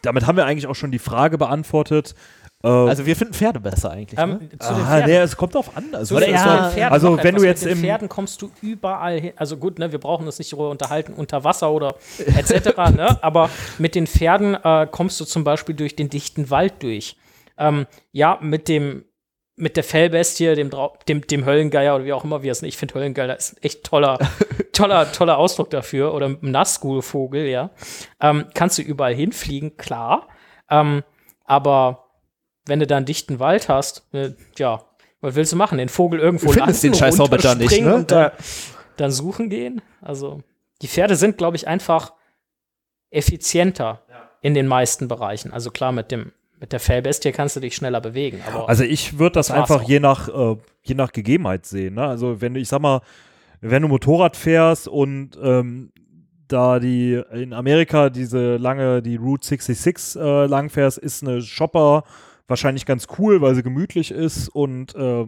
damit 0.02 0.28
haben 0.28 0.36
wir 0.36 0.46
eigentlich 0.46 0.68
auch 0.68 0.76
schon 0.76 0.92
die 0.92 1.00
Frage 1.00 1.38
beantwortet, 1.38 2.16
also 2.68 3.06
wir 3.06 3.16
finden 3.16 3.34
Pferde 3.34 3.60
besser 3.60 3.92
eigentlich. 3.92 4.20
Ähm, 4.20 4.32
ne? 4.32 4.50
zu 4.60 4.74
ah, 4.74 5.02
nee, 5.06 5.16
es 5.16 5.38
kommt 5.38 5.56
auf 5.56 5.78
an. 5.78 5.96
Also, 5.96 6.20
ja, 6.20 6.90
also 6.90 7.18
wenn 7.24 7.36
du 7.36 7.44
jetzt 7.44 7.64
mit 7.64 7.76
den 7.76 7.82
Pferden 7.82 8.10
kommst 8.10 8.42
du 8.42 8.52
überall 8.62 9.20
hin. 9.20 9.34
Also 9.38 9.56
gut, 9.56 9.80
ne, 9.80 9.94
wir 9.94 10.00
brauchen 10.00 10.26
uns 10.26 10.40
nicht 10.40 10.52
darüber 10.52 10.70
unterhalten 10.70 11.14
unter 11.14 11.46
Wasser 11.46 11.72
oder 11.72 11.96
etc. 12.18 12.78
ne? 12.96 13.18
Aber 13.24 13.50
mit 13.78 13.96
den 13.96 14.08
Pferden 14.08 14.56
äh, 14.56 14.88
kommst 14.92 15.22
du 15.22 15.26
zum 15.26 15.46
Beispiel 15.46 15.74
durch 15.74 15.96
den 15.96 16.10
dichten 16.10 16.50
Wald 16.50 16.84
durch. 16.84 17.16
Ähm, 17.58 17.86
ja, 18.12 18.38
mit 18.42 18.68
dem 18.68 19.06
mit 19.56 19.76
der 19.76 19.84
Fellbestie, 19.84 20.56
dem, 20.56 20.72
dem, 21.08 21.28
dem 21.28 21.46
Höllengeier 21.46 21.96
oder 21.96 22.06
wie 22.06 22.14
auch 22.14 22.24
immer 22.24 22.44
wir 22.44 22.52
es 22.52 22.62
nennen. 22.62 22.70
Ich 22.70 22.78
finde 22.78 22.94
Höllengeier 22.96 23.36
ist 23.36 23.58
ein 23.58 23.64
echt 23.64 23.84
toller, 23.84 24.18
toller, 24.74 25.12
toller 25.12 25.38
Ausdruck 25.38 25.70
dafür. 25.70 26.14
Oder 26.14 26.30
mit 26.30 26.42
einem 26.42 26.52
Nazgul-Vogel, 26.52 27.46
ja. 27.46 27.70
Ähm, 28.22 28.46
kannst 28.54 28.78
du 28.78 28.82
überall 28.82 29.14
hinfliegen, 29.14 29.76
klar. 29.76 30.30
Ähm, 30.70 31.04
aber 31.44 32.09
wenn 32.70 32.80
du 32.80 32.88
da 32.88 32.98
einen 32.98 33.06
dichten 33.06 33.40
Wald 33.40 33.68
hast, 33.70 34.04
äh, 34.14 34.32
ja, 34.58 34.84
was 35.22 35.36
willst 35.36 35.52
du 35.52 35.58
machen? 35.58 35.78
Den 35.78 35.90
Vogel 35.90 36.20
irgendwo 36.20 36.54
du 36.54 36.60
landen, 36.60 36.80
den 36.82 36.94
scheiß 36.94 37.18
da 37.18 37.56
nicht, 37.56 37.82
ne? 37.82 37.96
und 37.96 38.12
dann, 38.12 38.32
dann, 38.96 39.12
suchen 39.12 39.50
gehen? 39.50 39.82
Also, 40.02 40.42
die 40.82 40.88
Pferde 40.88 41.16
sind, 41.16 41.38
glaube 41.38 41.58
ich, 41.58 41.68
einfach 41.68 42.14
effizienter 43.12 44.04
ja. 44.10 44.30
in 44.42 44.54
den 44.54 44.68
meisten 44.68 45.08
Bereichen. 45.08 45.52
Also 45.52 45.72
klar, 45.72 45.92
mit 45.92 46.12
dem 46.12 46.32
mit 46.60 46.74
der 46.74 46.80
Fellbestie 46.80 47.32
kannst 47.32 47.56
du 47.56 47.62
dich 47.62 47.76
schneller 47.76 48.02
bewegen. 48.02 48.42
also 48.68 48.84
ich 48.84 49.18
würde 49.18 49.36
das 49.36 49.50
einfach 49.50 49.82
je 49.84 50.02
nach, 50.02 50.28
äh, 50.28 50.58
je 50.84 50.96
nach 50.96 51.14
Gegebenheit 51.14 51.66
sehen. 51.66 51.96
Ne? 51.96 52.06
Also 52.06 52.42
wenn 52.42 52.54
du, 52.54 52.60
ich 52.60 52.68
sag 52.68 52.82
mal, 52.82 53.02
wenn 53.62 53.82
du 53.82 53.88
Motorrad 53.88 54.36
fährst 54.36 54.88
und 54.88 55.40
ähm, 55.42 55.92
da 56.48 56.80
die 56.80 57.22
in 57.32 57.54
Amerika 57.54 58.10
diese 58.10 58.58
lange, 58.58 59.02
die 59.02 59.16
Route 59.16 59.46
66 59.46 60.22
äh, 60.22 60.46
lang 60.48 60.70
fährst, 60.70 60.98
ist 60.98 61.24
eine 61.24 61.42
Shopper 61.42 62.04
wahrscheinlich 62.50 62.86
ganz 62.86 63.08
cool, 63.18 63.42
weil 63.42 63.56
sie 63.56 63.64
gemütlich 63.64 64.12
ist 64.12 64.50
und 64.50 64.96
äh, 64.96 65.26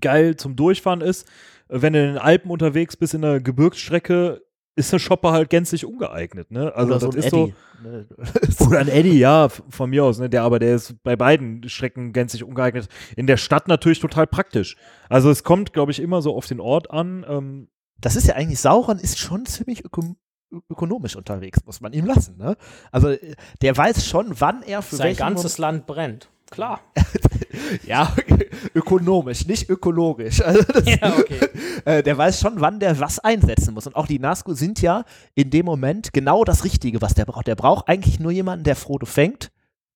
geil 0.00 0.36
zum 0.36 0.56
Durchfahren 0.56 1.00
ist. 1.00 1.28
Wenn 1.68 1.92
du 1.92 2.00
in 2.00 2.06
den 2.14 2.18
Alpen 2.18 2.50
unterwegs 2.50 2.96
bist, 2.96 3.14
in 3.14 3.22
der 3.22 3.40
Gebirgsstrecke, 3.40 4.42
ist 4.74 4.92
der 4.92 4.98
Shopper 4.98 5.32
halt 5.32 5.50
gänzlich 5.50 5.84
ungeeignet, 5.84 6.50
ne? 6.50 6.74
Also 6.74 6.94
Oder 6.94 7.06
das 7.06 7.14
ist 7.16 7.32
Eddie. 7.32 7.54
so. 8.58 8.64
Oder 8.66 8.78
ein 8.78 8.88
Eddie, 8.88 9.18
ja, 9.18 9.48
von 9.48 9.90
mir 9.90 10.04
aus, 10.04 10.18
ne? 10.18 10.30
Der, 10.30 10.42
aber 10.44 10.58
der 10.58 10.76
ist 10.76 11.02
bei 11.02 11.16
beiden 11.16 11.68
Strecken 11.68 12.12
gänzlich 12.12 12.44
ungeeignet. 12.44 12.88
In 13.16 13.26
der 13.26 13.36
Stadt 13.36 13.68
natürlich 13.68 14.00
total 14.00 14.26
praktisch. 14.26 14.76
Also 15.08 15.30
es 15.30 15.44
kommt, 15.44 15.72
glaube 15.72 15.92
ich, 15.92 16.00
immer 16.00 16.22
so 16.22 16.34
auf 16.34 16.46
den 16.46 16.60
Ort 16.60 16.90
an. 16.90 17.24
Ähm, 17.28 17.68
das 18.00 18.16
ist 18.16 18.26
ja 18.26 18.34
eigentlich 18.34 18.60
Sauron 18.60 18.98
ist 18.98 19.18
schon 19.18 19.46
ziemlich 19.46 19.84
öko 19.84 20.16
ökonomisch 20.70 21.16
unterwegs, 21.16 21.60
muss 21.64 21.80
man 21.80 21.92
ihm 21.92 22.06
lassen. 22.06 22.36
Ne? 22.36 22.56
Also 22.90 23.14
der 23.60 23.76
weiß 23.76 24.06
schon, 24.06 24.40
wann 24.40 24.62
er 24.62 24.82
für 24.82 24.96
Sein 24.96 25.16
ganzes 25.16 25.58
Land 25.58 25.86
brennt. 25.86 26.28
Klar. 26.52 26.80
ja, 27.86 28.14
ökonomisch, 28.74 29.46
nicht 29.46 29.70
ökologisch. 29.70 30.42
Also 30.52 30.62
das, 30.64 30.84
ja, 30.84 31.16
okay. 31.18 31.48
äh, 31.86 32.02
der 32.02 32.18
weiß 32.18 32.40
schon, 32.40 32.60
wann 32.60 32.78
der 32.78 33.00
was 33.00 33.18
einsetzen 33.18 33.72
muss. 33.72 33.86
Und 33.86 33.96
auch 33.96 34.06
die 34.06 34.18
Nazgul 34.18 34.54
sind 34.54 34.82
ja 34.82 35.04
in 35.34 35.50
dem 35.50 35.64
Moment 35.64 36.12
genau 36.12 36.44
das 36.44 36.64
Richtige, 36.64 37.00
was 37.00 37.14
der 37.14 37.24
braucht. 37.24 37.46
Der 37.46 37.54
braucht 37.54 37.88
eigentlich 37.88 38.20
nur 38.20 38.32
jemanden, 38.32 38.64
der 38.64 38.76
Frodo 38.76 39.06
fängt 39.06 39.50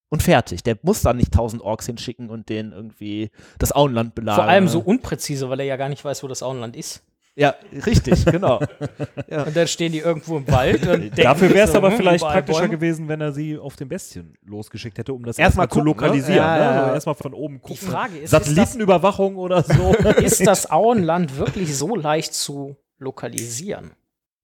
und 0.09 0.23
fertig. 0.23 0.63
Der 0.63 0.79
muss 0.83 1.03
dann 1.03 1.19
nicht 1.19 1.33
tausend 1.33 1.61
Orks 1.61 1.87
hinschicken 1.87 2.31
und 2.31 2.49
den 2.49 2.73
irgendwie 2.73 3.31
das 3.59 3.73
Auenland 3.73 4.15
belagern. 4.15 4.45
Vor 4.45 4.51
allem 4.51 4.69
so 4.69 4.81
unpräzise, 4.81 5.51
weil 5.51 5.61
er 5.61 5.67
ja 5.67 5.77
gar 5.77 5.91
nicht 5.91 6.05
weiß, 6.05 6.23
wo 6.23 6.29
das 6.29 6.43
Auenland 6.43 6.75
ist. 6.75 7.03
Ja, 7.39 7.55
richtig, 7.85 8.25
genau. 8.25 8.61
ja. 9.31 9.43
Und 9.43 9.55
dann 9.55 9.69
stehen 9.69 9.93
die 9.93 9.99
irgendwo 9.99 10.39
im 10.39 10.49
Wald. 10.49 10.87
Und 10.87 11.19
Dafür 11.19 11.51
wäre 11.51 11.67
es 11.67 11.73
so, 11.73 11.77
aber 11.77 11.93
vielleicht 11.93 12.25
praktischer 12.25 12.61
Bäume. 12.61 12.71
gewesen, 12.71 13.09
wenn 13.09 13.21
er 13.21 13.33
sie 13.33 13.59
auf 13.59 13.77
den 13.77 13.89
Bestien 13.89 14.39
losgeschickt 14.43 14.97
hätte, 14.97 15.13
um 15.13 15.23
das 15.23 15.39
erstmal 15.39 15.67
erst 15.67 15.75
zu 15.75 15.81
ne? 15.81 15.85
lokalisieren. 15.85 16.33
Ne? 16.33 16.37
Ja, 16.37 16.59
ja, 16.59 16.81
also 16.81 16.95
erstmal 16.95 17.15
von 17.15 17.35
oben 17.35 17.61
gucken. 17.61 17.77
Die 17.79 17.87
Frage 17.87 18.19
ist, 18.19 18.31
Satellitenüberwachung 18.31 19.37
oder 19.37 19.63
so. 19.63 19.95
ist 20.23 20.47
das 20.47 20.71
Auenland 20.71 21.37
wirklich 21.37 21.77
so 21.77 21.95
leicht 21.95 22.33
zu 22.33 22.77
lokalisieren? 22.99 23.93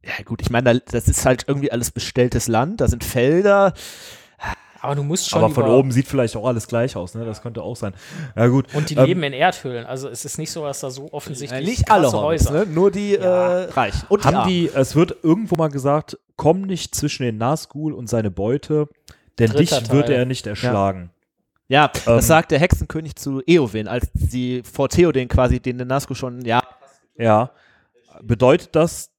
Ja, 0.05 0.23
gut, 0.25 0.43
ich 0.43 0.51
meine, 0.51 0.81
das 0.81 1.09
ist 1.09 1.25
halt 1.25 1.45
irgendwie 1.47 1.73
alles 1.73 1.93
bestelltes 1.93 2.47
Land, 2.47 2.83
da 2.83 2.89
sind 2.89 3.05
Felder. 3.05 3.73
Aber 4.83 4.97
du 4.97 5.05
musst 5.05 5.31
schon. 5.31 5.43
Aber 5.43 5.55
von 5.55 5.65
oben 5.65 5.93
sieht 5.93 6.09
vielleicht 6.09 6.37
auch 6.37 6.45
alles 6.45 6.67
gleich 6.67 6.97
aus, 6.97 7.15
ne? 7.15 7.25
Das 7.25 7.41
könnte 7.41 7.63
auch 7.63 7.77
sein. 7.77 7.95
Ja, 8.35 8.49
gut. 8.49 8.67
Und 8.75 8.91
die 8.91 8.97
ähm, 8.97 9.05
leben 9.05 9.23
in 9.23 9.33
Erdhöhlen. 9.33 9.87
Also 9.87 10.09
es 10.09 10.25
ist 10.25 10.39
nicht 10.39 10.51
so, 10.51 10.65
dass 10.65 10.81
da 10.81 10.91
so 10.91 11.09
offensichtlich. 11.13 11.61
Ja, 11.61 11.65
nicht 11.65 11.91
alle 11.91 12.11
Häuser, 12.11 12.51
ne? 12.51 12.67
nur 12.67 12.91
die 12.91 13.13
ja. 13.13 13.61
äh, 13.61 13.71
reichen. 13.71 14.05
Und 14.09 14.25
haben 14.25 14.49
die, 14.49 14.69
es 14.75 14.97
wird 14.97 15.17
irgendwo 15.23 15.55
mal 15.55 15.69
gesagt, 15.69 16.19
komm 16.35 16.63
nicht 16.63 16.97
zwischen 16.97 17.23
den 17.23 17.39
Nazgul 17.39 17.93
und 17.93 18.09
seine 18.09 18.33
Beute, 18.33 18.89
denn 19.39 19.51
Dritter 19.51 19.59
dich 19.59 19.71
Teil. 19.71 19.97
wird 19.97 20.11
er 20.11 20.27
nicht 20.27 20.49
erschlagen. 20.49 21.11
Ja, 21.69 21.87
das 21.87 22.07
ähm, 22.07 22.21
sagt 22.21 22.51
der 22.51 22.59
Hexenkönig 22.59 23.15
zu 23.15 23.41
Eowyn, 23.47 23.87
als 23.87 24.11
sie 24.15 24.63
vor 24.65 24.89
Theoden 24.89 25.29
quasi 25.29 25.61
den 25.61 25.77
Nazgul 25.77 26.17
schon, 26.17 26.45
ja. 26.45 26.61
Ja. 27.17 27.53
Bedeutet 28.21 28.75
das, 28.75 29.13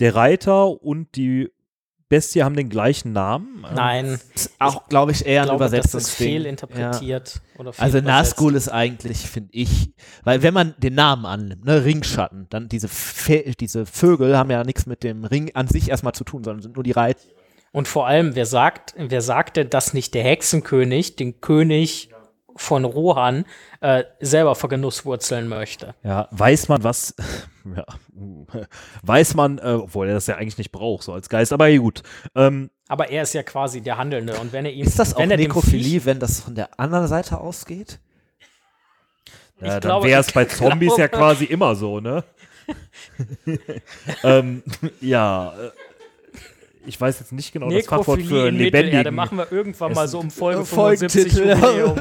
der 0.00 0.14
Reiter 0.14 0.82
und 0.82 1.16
die 1.16 1.50
Bestie 2.08 2.42
haben 2.42 2.56
den 2.56 2.70
gleichen 2.70 3.12
Namen? 3.12 3.66
Nein. 3.74 4.18
Auch, 4.58 4.88
glaube 4.88 5.12
ich, 5.12 5.26
eher 5.26 5.42
ein 5.42 5.54
Übersetzungsding. 5.54 6.00
Das 6.00 6.08
ist 6.08 6.14
fehlinterpretiert. 6.14 7.34
Ja. 7.34 7.60
Oder 7.60 7.72
also 7.76 8.00
Nazgul 8.00 8.54
ist 8.54 8.68
eigentlich, 8.68 9.18
finde 9.18 9.50
ich, 9.52 9.92
weil 10.24 10.42
wenn 10.42 10.54
man 10.54 10.74
den 10.78 10.94
Namen 10.94 11.26
annimmt, 11.26 11.64
ne, 11.64 11.84
Ringschatten, 11.84 12.46
dann 12.48 12.68
diese, 12.68 12.88
diese 13.60 13.84
Vögel 13.84 14.38
haben 14.38 14.50
ja 14.50 14.64
nichts 14.64 14.86
mit 14.86 15.02
dem 15.02 15.24
Ring 15.24 15.50
an 15.54 15.68
sich 15.68 15.90
erstmal 15.90 16.14
zu 16.14 16.24
tun, 16.24 16.44
sondern 16.44 16.62
sind 16.62 16.76
nur 16.76 16.84
die 16.84 16.92
Reiz. 16.92 17.26
Und 17.72 17.86
vor 17.88 18.06
allem, 18.06 18.34
wer 18.34 18.46
sagt, 18.46 18.94
wer 18.96 19.20
sagte, 19.20 19.66
dass 19.66 19.92
nicht 19.92 20.14
der 20.14 20.24
Hexenkönig 20.24 21.16
den 21.16 21.42
König 21.42 22.10
von 22.58 22.84
Rohan 22.84 23.44
äh, 23.80 24.04
selber 24.20 24.54
vergenusswurzeln 24.54 25.48
möchte. 25.48 25.94
Ja, 26.02 26.28
weiß 26.32 26.68
man 26.68 26.84
was, 26.84 27.14
ja, 27.76 27.84
weiß 29.02 29.34
man, 29.34 29.58
äh, 29.58 29.78
obwohl 29.82 30.08
er 30.08 30.14
das 30.14 30.26
ja 30.26 30.36
eigentlich 30.36 30.58
nicht 30.58 30.72
braucht, 30.72 31.04
so 31.04 31.12
als 31.12 31.28
Geist, 31.28 31.52
aber 31.52 31.70
gut. 31.76 32.02
Ähm, 32.34 32.70
aber 32.88 33.10
er 33.10 33.22
ist 33.22 33.34
ja 33.34 33.42
quasi 33.42 33.80
der 33.80 33.98
Handelnde 33.98 34.38
und 34.38 34.52
wenn 34.52 34.64
er 34.64 34.72
ihm. 34.72 34.86
Ist 34.86 34.98
das 34.98 35.14
auch 35.14 35.24
Nekrophilie, 35.24 36.04
wenn 36.04 36.18
das 36.18 36.40
von 36.40 36.54
der 36.54 36.80
anderen 36.80 37.06
Seite 37.06 37.38
ausgeht? 37.38 38.00
Ja, 39.60 39.80
dann 39.80 40.02
wäre 40.02 40.20
es 40.20 40.32
bei 40.32 40.44
Zombies 40.46 40.94
glaube. 40.94 41.02
ja 41.02 41.08
quasi 41.08 41.44
immer 41.44 41.74
so, 41.74 42.00
ne? 42.00 42.24
ähm, 44.24 44.62
ja, 45.00 45.52
äh, 45.52 45.70
ich 46.88 47.00
weiß 47.00 47.20
jetzt 47.20 47.32
nicht 47.32 47.52
genau 47.52 47.70
das 47.70 47.86
Fachwort 47.86 48.22
für 48.22 48.50
lebendigen. 48.50 49.04
Da 49.04 49.10
machen 49.10 49.38
wir 49.38 49.52
irgendwann 49.52 49.92
mal 49.92 50.08
so 50.08 50.20
um 50.20 50.30
Folge 50.30 50.64
75 50.64 51.32
Jubiläum. 51.34 52.00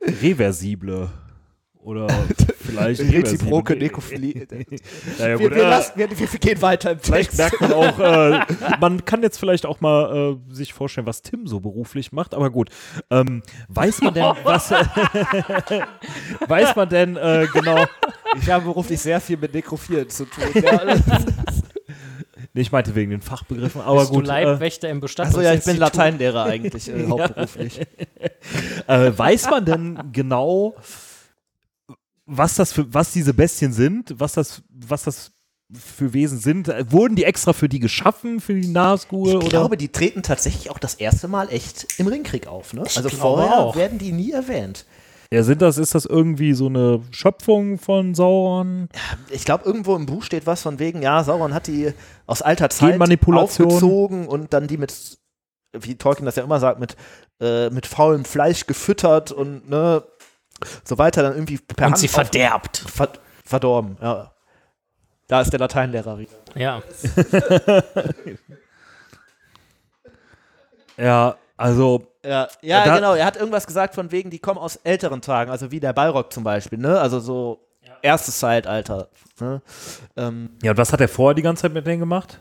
Reversible. 0.22 1.10
Oder 1.84 2.08
vielleicht 2.64 3.00
Reziproke 3.12 3.76
Nekophilie. 3.76 4.46
naja, 5.18 5.38
wir, 5.38 5.50
wir, 5.50 5.68
lassen, 5.68 5.92
wir, 5.96 6.18
wir, 6.18 6.26
gehen 6.26 6.62
weiter 6.62 6.92
im 6.92 6.98
Vielleicht 6.98 7.36
merkt 7.36 7.60
man 7.60 7.74
auch, 7.74 7.98
äh, 7.98 8.40
man 8.80 9.04
kann 9.04 9.22
jetzt 9.22 9.38
vielleicht 9.38 9.66
auch 9.66 9.82
mal 9.82 10.38
äh, 10.50 10.54
sich 10.54 10.72
vorstellen, 10.72 11.06
was 11.06 11.20
Tim 11.20 11.46
so 11.46 11.60
beruflich 11.60 12.10
macht, 12.10 12.32
aber 12.32 12.48
gut. 12.48 12.70
Ähm, 13.10 13.42
weiß 13.68 14.00
man 14.00 14.14
denn, 14.14 14.24
was 14.44 14.70
weiß 16.48 16.74
man 16.74 16.88
denn 16.88 17.16
äh, 17.18 17.46
genau? 17.52 17.84
Ich 18.40 18.48
habe 18.48 18.64
beruflich 18.64 19.00
sehr 19.00 19.20
viel 19.20 19.36
mit 19.36 19.52
Nekrophilen 19.52 20.08
zu 20.08 20.24
tun. 20.24 20.44
Ja. 20.54 20.80
Nee, 22.54 22.60
ich 22.60 22.70
meinte 22.70 22.94
wegen 22.94 23.10
den 23.10 23.20
Fachbegriffen, 23.20 23.80
aber 23.80 24.00
Bist 24.00 24.12
gut. 24.12 24.24
Du 24.24 24.28
Leibwächter 24.28 24.86
äh, 24.86 24.92
im 24.92 25.00
Bestattungsinstitut. 25.00 25.46
Achso, 25.46 25.54
ja, 25.54 25.58
ich 25.58 25.64
bin 25.64 25.76
Lateinlehrer 25.76 26.44
eigentlich, 26.44 26.88
äh, 26.88 27.06
hauptberuflich. 27.08 27.80
äh, 28.86 29.12
weiß 29.16 29.50
man 29.50 29.64
denn 29.64 29.98
genau, 30.12 30.76
was 32.26 32.54
das 32.54 32.72
für, 32.72 32.94
was 32.94 33.12
diese 33.12 33.34
Bestien 33.34 33.72
sind, 33.72 34.14
was 34.18 34.34
das, 34.34 34.62
was 34.68 35.02
das 35.02 35.32
für 35.72 36.12
Wesen 36.12 36.38
sind? 36.38 36.68
Wurden 36.92 37.16
die 37.16 37.24
extra 37.24 37.52
für 37.52 37.68
die 37.68 37.80
geschaffen, 37.80 38.38
für 38.38 38.54
die 38.54 38.68
Nazgul? 38.68 39.30
Ich 39.30 39.34
oder? 39.36 39.48
glaube, 39.48 39.76
die 39.76 39.88
treten 39.88 40.22
tatsächlich 40.22 40.70
auch 40.70 40.78
das 40.78 40.94
erste 40.94 41.26
Mal 41.26 41.50
echt 41.50 41.98
im 41.98 42.06
Ringkrieg 42.06 42.46
auf. 42.46 42.72
Ne? 42.72 42.82
Also 42.82 43.08
vorher 43.08 43.58
auch. 43.58 43.74
werden 43.74 43.98
die 43.98 44.12
nie 44.12 44.30
erwähnt. 44.30 44.86
Ja, 45.30 45.42
sind 45.42 45.62
das, 45.62 45.78
ist 45.78 45.94
das 45.94 46.04
irgendwie 46.04 46.54
so 46.54 46.66
eine 46.66 47.02
Schöpfung 47.10 47.78
von 47.78 48.14
Sauron? 48.14 48.88
Ich 49.30 49.44
glaube, 49.44 49.64
irgendwo 49.64 49.96
im 49.96 50.06
Buch 50.06 50.22
steht 50.22 50.46
was 50.46 50.62
von 50.62 50.78
wegen, 50.78 51.02
ja, 51.02 51.24
Sauron 51.24 51.54
hat 51.54 51.66
die 51.66 51.92
aus 52.26 52.42
alter 52.42 52.70
Zeit 52.70 53.00
aufgezogen 53.00 54.26
und 54.28 54.52
dann 54.52 54.66
die 54.66 54.76
mit, 54.76 55.18
wie 55.72 55.96
Tolkien 55.96 56.26
das 56.26 56.36
ja 56.36 56.44
immer 56.44 56.60
sagt, 56.60 56.78
mit, 56.78 56.96
äh, 57.40 57.70
mit 57.70 57.86
faulem 57.86 58.24
Fleisch 58.24 58.66
gefüttert 58.66 59.32
und 59.32 59.68
ne, 59.68 60.02
so 60.84 60.98
weiter 60.98 61.22
dann 61.22 61.34
irgendwie 61.34 61.58
per 61.58 61.86
Und 61.86 61.92
Hand 61.92 61.98
sie 61.98 62.08
verderbt. 62.08 62.84
Ver 62.86 63.08
verdorben, 63.44 63.98
ja. 64.00 64.32
Da 65.26 65.40
ist 65.40 65.50
der 65.52 65.60
Lateinlehrer 65.60 66.18
wieder. 66.18 66.32
Ja. 66.54 66.82
ja, 70.96 71.36
also 71.56 72.06
ja, 72.24 72.48
ja, 72.62 72.86
ja 72.86 72.94
genau. 72.94 73.14
Er 73.14 73.26
hat 73.26 73.36
irgendwas 73.36 73.66
gesagt 73.66 73.94
von 73.94 74.10
wegen, 74.10 74.30
die 74.30 74.38
kommen 74.38 74.58
aus 74.58 74.76
älteren 74.76 75.20
Tagen, 75.20 75.50
also 75.50 75.70
wie 75.70 75.80
der 75.80 75.92
Balrog 75.92 76.32
zum 76.32 76.44
Beispiel, 76.44 76.78
ne? 76.78 76.98
Also 76.98 77.20
so 77.20 77.60
ja. 77.82 77.92
erstes 78.02 78.38
Zeitalter. 78.38 79.08
Ne? 79.40 79.62
Ähm, 80.16 80.50
ja, 80.62 80.72
und 80.72 80.78
was 80.78 80.92
hat 80.92 81.00
er 81.00 81.08
vorher 81.08 81.34
die 81.34 81.42
ganze 81.42 81.62
Zeit 81.62 81.74
mit 81.74 81.86
denen 81.86 82.00
gemacht? 82.00 82.40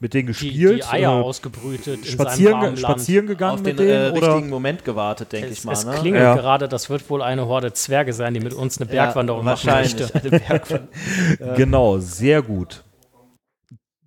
Mit 0.00 0.14
denen 0.14 0.28
gespielt? 0.28 0.70
Die, 0.70 0.76
die 0.76 0.84
Eier 0.84 1.10
äh, 1.10 1.22
ausgebrütet, 1.22 2.06
spazieren, 2.06 2.76
spazieren 2.76 3.26
gegangen 3.26 3.54
Auf 3.54 3.62
mit 3.64 3.78
den 3.78 3.86
denen? 3.88 4.14
Äh, 4.14 4.16
oder? 4.16 4.28
richtigen 4.28 4.48
Moment 4.48 4.84
gewartet, 4.84 5.32
denke 5.32 5.48
ich 5.48 5.64
mal. 5.64 5.72
Es 5.72 5.84
ne? 5.84 5.94
klingelt 5.94 6.22
ja. 6.22 6.36
gerade, 6.36 6.68
das 6.68 6.88
wird 6.88 7.08
wohl 7.10 7.20
eine 7.20 7.46
Horde 7.46 7.72
Zwerge 7.72 8.12
sein, 8.12 8.34
die 8.34 8.40
mit 8.40 8.54
uns 8.54 8.80
eine 8.80 8.88
Bergwanderung 8.88 9.44
ja, 9.44 9.52
machen 9.52 9.70
möchte. 9.70 10.08
Eine 10.14 10.38
Bergwanderung. 10.38 10.88
Genau, 11.56 11.98
sehr 11.98 12.42
gut. 12.42 12.84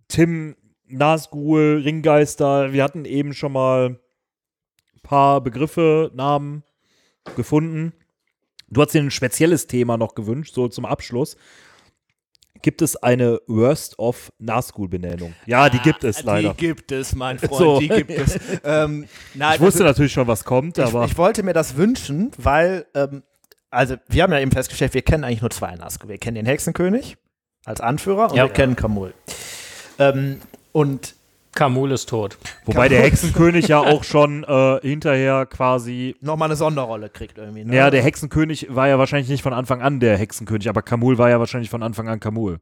Tim, 0.07 0.55
Nazgul, 0.87 1.81
Ringgeister, 1.83 2.71
wir 2.71 2.83
hatten 2.83 3.05
eben 3.05 3.33
schon 3.33 3.51
mal 3.51 4.00
paar 5.03 5.41
Begriffe, 5.41 6.11
Namen 6.13 6.63
gefunden. 7.35 7.93
Du 8.69 8.81
hast 8.81 8.93
dir 8.93 9.01
ein 9.01 9.11
spezielles 9.11 9.67
Thema 9.67 9.97
noch 9.97 10.15
gewünscht, 10.15 10.55
so 10.55 10.67
zum 10.67 10.85
Abschluss. 10.85 11.35
Gibt 12.61 12.81
es 12.81 12.95
eine 12.95 13.41
Worst 13.47 13.97
of 13.97 14.31
Nazgul-Benennung? 14.37 15.33
Ja, 15.47 15.69
die 15.69 15.79
gibt 15.79 16.03
es 16.03 16.23
leider. 16.23 16.53
Die 16.53 16.57
gibt 16.57 16.91
es, 16.91 17.15
mein 17.15 17.39
Freund, 17.39 17.57
so. 17.57 17.79
die 17.79 17.87
gibt 17.87 18.11
es. 18.11 18.39
Ähm, 18.63 19.07
na, 19.33 19.55
ich 19.55 19.61
wusste 19.61 19.79
also, 19.79 19.85
natürlich 19.85 20.13
schon, 20.13 20.27
was 20.27 20.43
kommt, 20.43 20.77
aber. 20.77 21.05
Ich, 21.05 21.11
ich 21.11 21.17
wollte 21.17 21.41
mir 21.43 21.53
das 21.53 21.75
wünschen, 21.75 22.31
weil, 22.37 22.85
ähm, 22.93 23.23
also 23.71 23.95
wir 24.07 24.23
haben 24.23 24.31
ja 24.31 24.39
eben 24.39 24.51
festgestellt, 24.51 24.93
wir 24.93 25.01
kennen 25.01 25.23
eigentlich 25.23 25.41
nur 25.41 25.49
zwei 25.49 25.75
Nazgul. 25.75 26.09
Wir 26.09 26.19
kennen 26.19 26.35
den 26.35 26.45
Hexenkönig 26.45 27.17
als 27.65 27.81
Anführer 27.81 28.29
und 28.29 28.37
ja. 28.37 28.45
wir 28.45 28.53
kennen 28.53 28.75
Kamul. 28.75 29.13
Ähm, 29.97 30.39
und 30.71 31.15
Kamul 31.53 31.91
ist 31.91 32.09
tot. 32.09 32.37
Wobei 32.65 32.73
Kamul. 32.73 32.89
der 32.89 33.01
Hexenkönig 33.01 33.67
ja 33.67 33.79
auch 33.79 34.03
schon 34.03 34.43
äh, 34.43 34.79
hinterher 34.81 35.45
quasi 35.45 36.15
nochmal 36.21 36.47
eine 36.47 36.55
Sonderrolle 36.55 37.09
kriegt 37.09 37.37
irgendwie. 37.37 37.65
Ne? 37.65 37.75
Ja, 37.75 37.89
der 37.89 38.01
Hexenkönig 38.01 38.73
war 38.73 38.87
ja 38.87 38.97
wahrscheinlich 38.97 39.29
nicht 39.29 39.43
von 39.43 39.53
Anfang 39.53 39.81
an 39.81 39.99
der 39.99 40.17
Hexenkönig, 40.17 40.69
aber 40.69 40.81
Kamul 40.81 41.17
war 41.17 41.29
ja 41.29 41.39
wahrscheinlich 41.39 41.69
von 41.69 41.83
Anfang 41.83 42.07
an 42.07 42.19
Kamul. 42.19 42.59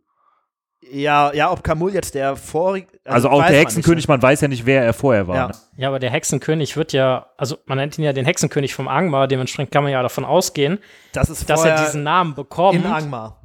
Ja, 0.91 1.33
ja, 1.33 1.51
ob 1.51 1.63
Kamul 1.63 1.93
jetzt 1.93 2.15
der 2.15 2.35
vorige. 2.35 2.87
Also, 3.03 3.27
also 3.27 3.29
auch 3.29 3.45
der 3.45 3.59
Hexenkönig, 3.59 4.07
man, 4.07 4.15
nicht, 4.17 4.23
ne? 4.23 4.27
man, 4.27 4.31
weiß 4.31 4.41
ja 4.41 4.47
nicht, 4.47 4.65
wer 4.65 4.83
er 4.83 4.93
vorher 4.93 5.27
war. 5.27 5.35
Ja. 5.35 5.47
Ne? 5.47 5.53
ja, 5.77 5.87
aber 5.89 5.99
der 5.99 6.09
Hexenkönig 6.09 6.77
wird 6.77 6.93
ja, 6.93 7.27
also 7.37 7.57
man 7.65 7.77
nennt 7.77 7.97
ihn 7.97 8.05
ja 8.05 8.13
den 8.13 8.25
Hexenkönig 8.25 8.73
vom 8.73 8.87
Angmar, 8.87 9.27
dementsprechend 9.27 9.71
kann 9.71 9.83
man 9.83 9.91
ja 9.91 10.01
davon 10.01 10.25
ausgehen, 10.25 10.79
das 11.11 11.45
dass 11.45 11.65
er 11.65 11.85
diesen 11.85 12.03
Namen 12.03 12.33
bekommt. 12.33 12.75
In 12.75 12.85
Angmar. 12.85 13.38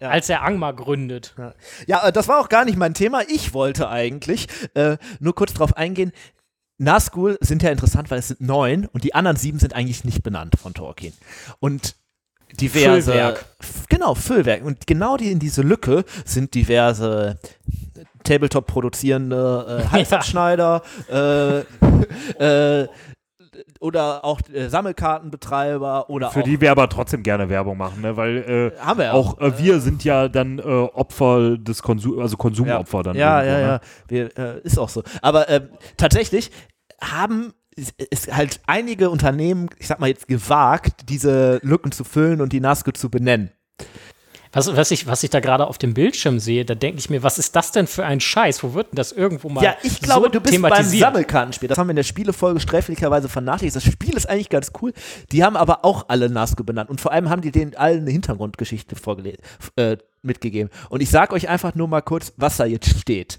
Ja. 0.00 0.08
Als 0.08 0.28
er 0.30 0.42
Angmar 0.42 0.74
gründet. 0.74 1.34
Ja. 1.36 1.54
ja, 1.86 2.08
äh, 2.08 2.12
das 2.12 2.26
war 2.26 2.40
auch 2.40 2.48
gar 2.48 2.64
nicht 2.64 2.78
mein 2.78 2.94
Thema. 2.94 3.22
Ich 3.28 3.52
wollte 3.52 3.88
eigentlich 3.90 4.48
äh, 4.74 4.96
nur 5.18 5.34
kurz 5.34 5.52
darauf 5.52 5.76
eingehen. 5.76 6.12
Nazgul 6.78 7.36
sind 7.42 7.62
ja 7.62 7.70
interessant, 7.70 8.10
weil 8.10 8.18
es 8.18 8.28
sind 8.28 8.40
neun 8.40 8.86
und 8.86 9.04
die 9.04 9.14
anderen 9.14 9.36
sieben 9.36 9.58
sind 9.58 9.74
eigentlich 9.74 10.04
nicht 10.04 10.22
benannt 10.22 10.54
von 10.58 10.72
Tolkien. 10.72 11.12
Und 11.58 11.94
diverse. 12.58 13.12
Füllwerk. 13.12 13.44
Genau, 13.90 14.14
Füllwerk. 14.14 14.64
Und 14.64 14.86
genau 14.86 15.18
die, 15.18 15.30
in 15.30 15.38
diese 15.38 15.60
Lücke 15.60 16.04
sind 16.24 16.54
diverse 16.54 17.38
Tabletop 18.24 18.66
produzierende 18.66 19.84
äh, 19.84 19.88
Halsabschneider, 19.90 20.82
äh, 21.10 21.58
äh, 22.82 22.88
oder 23.80 24.24
auch 24.24 24.40
äh, 24.52 24.68
Sammelkartenbetreiber 24.68 26.08
oder 26.10 26.30
für 26.30 26.42
die 26.42 26.60
wir 26.60 26.70
aber 26.70 26.88
trotzdem 26.88 27.22
gerne 27.22 27.48
Werbung 27.48 27.78
machen, 27.78 28.02
ne? 28.02 28.16
weil 28.16 28.72
äh, 28.76 28.80
haben 28.80 29.00
wir 29.00 29.14
auch, 29.14 29.38
auch 29.38 29.40
äh, 29.40 29.58
wir 29.58 29.80
sind 29.80 30.04
ja 30.04 30.28
dann 30.28 30.58
äh, 30.58 30.62
Opfer 30.62 31.56
des 31.56 31.82
Konsum, 31.82 32.20
also 32.20 32.36
Konsumopfer 32.36 32.98
ja. 32.98 33.02
dann. 33.02 33.16
Ja, 33.16 33.42
ja, 33.42 33.52
ne? 33.52 33.62
ja, 33.62 33.80
wir, 34.08 34.38
äh, 34.38 34.60
ist 34.60 34.78
auch 34.78 34.90
so. 34.90 35.02
Aber 35.22 35.48
ähm, 35.48 35.70
tatsächlich 35.96 36.50
haben 37.02 37.54
es 38.10 38.30
halt 38.30 38.60
einige 38.66 39.08
Unternehmen, 39.08 39.70
ich 39.78 39.86
sag 39.86 40.00
mal 40.00 40.08
jetzt 40.08 40.28
gewagt, 40.28 41.08
diese 41.08 41.58
Lücken 41.62 41.92
zu 41.92 42.04
füllen 42.04 42.40
und 42.42 42.52
die 42.52 42.60
NASCO 42.60 42.92
zu 42.92 43.10
benennen. 43.10 43.50
Was, 44.52 44.74
was, 44.74 44.90
ich, 44.90 45.06
was 45.06 45.22
ich 45.22 45.30
da 45.30 45.38
gerade 45.38 45.66
auf 45.66 45.78
dem 45.78 45.94
Bildschirm 45.94 46.40
sehe, 46.40 46.64
da 46.64 46.74
denke 46.74 46.98
ich 46.98 47.08
mir, 47.08 47.22
was 47.22 47.38
ist 47.38 47.54
das 47.54 47.70
denn 47.70 47.86
für 47.86 48.04
ein 48.04 48.18
Scheiß? 48.18 48.62
Wo 48.64 48.74
wird 48.74 48.90
denn 48.90 48.96
das 48.96 49.12
irgendwo 49.12 49.48
mal 49.48 49.62
Ja, 49.62 49.76
ich 49.82 50.00
glaube, 50.00 50.26
so 50.26 50.32
du 50.32 50.40
bist 50.40 50.60
beim 50.60 50.84
Sammelkartenspiel. 50.84 51.68
Das 51.68 51.78
haben 51.78 51.86
wir 51.86 51.92
in 51.92 51.96
der 51.96 52.02
Spielefolge 52.02 52.58
sträflicherweise 52.58 53.28
vernachlässigt. 53.28 53.76
Das 53.86 53.92
Spiel 53.92 54.16
ist 54.16 54.28
eigentlich 54.28 54.48
ganz 54.48 54.72
cool. 54.82 54.92
Die 55.30 55.44
haben 55.44 55.56
aber 55.56 55.84
auch 55.84 56.06
alle 56.08 56.28
Nazgul 56.28 56.66
benannt. 56.66 56.90
Und 56.90 57.00
vor 57.00 57.12
allem 57.12 57.30
haben 57.30 57.42
die 57.42 57.52
denen 57.52 57.76
allen 57.76 58.00
eine 58.00 58.10
Hintergrundgeschichte 58.10 58.96
äh, 59.76 59.96
mitgegeben. 60.22 60.70
Und 60.88 61.00
ich 61.00 61.10
sage 61.10 61.32
euch 61.34 61.48
einfach 61.48 61.76
nur 61.76 61.86
mal 61.86 62.02
kurz, 62.02 62.32
was 62.36 62.56
da 62.56 62.64
jetzt 62.64 62.98
steht. 62.98 63.38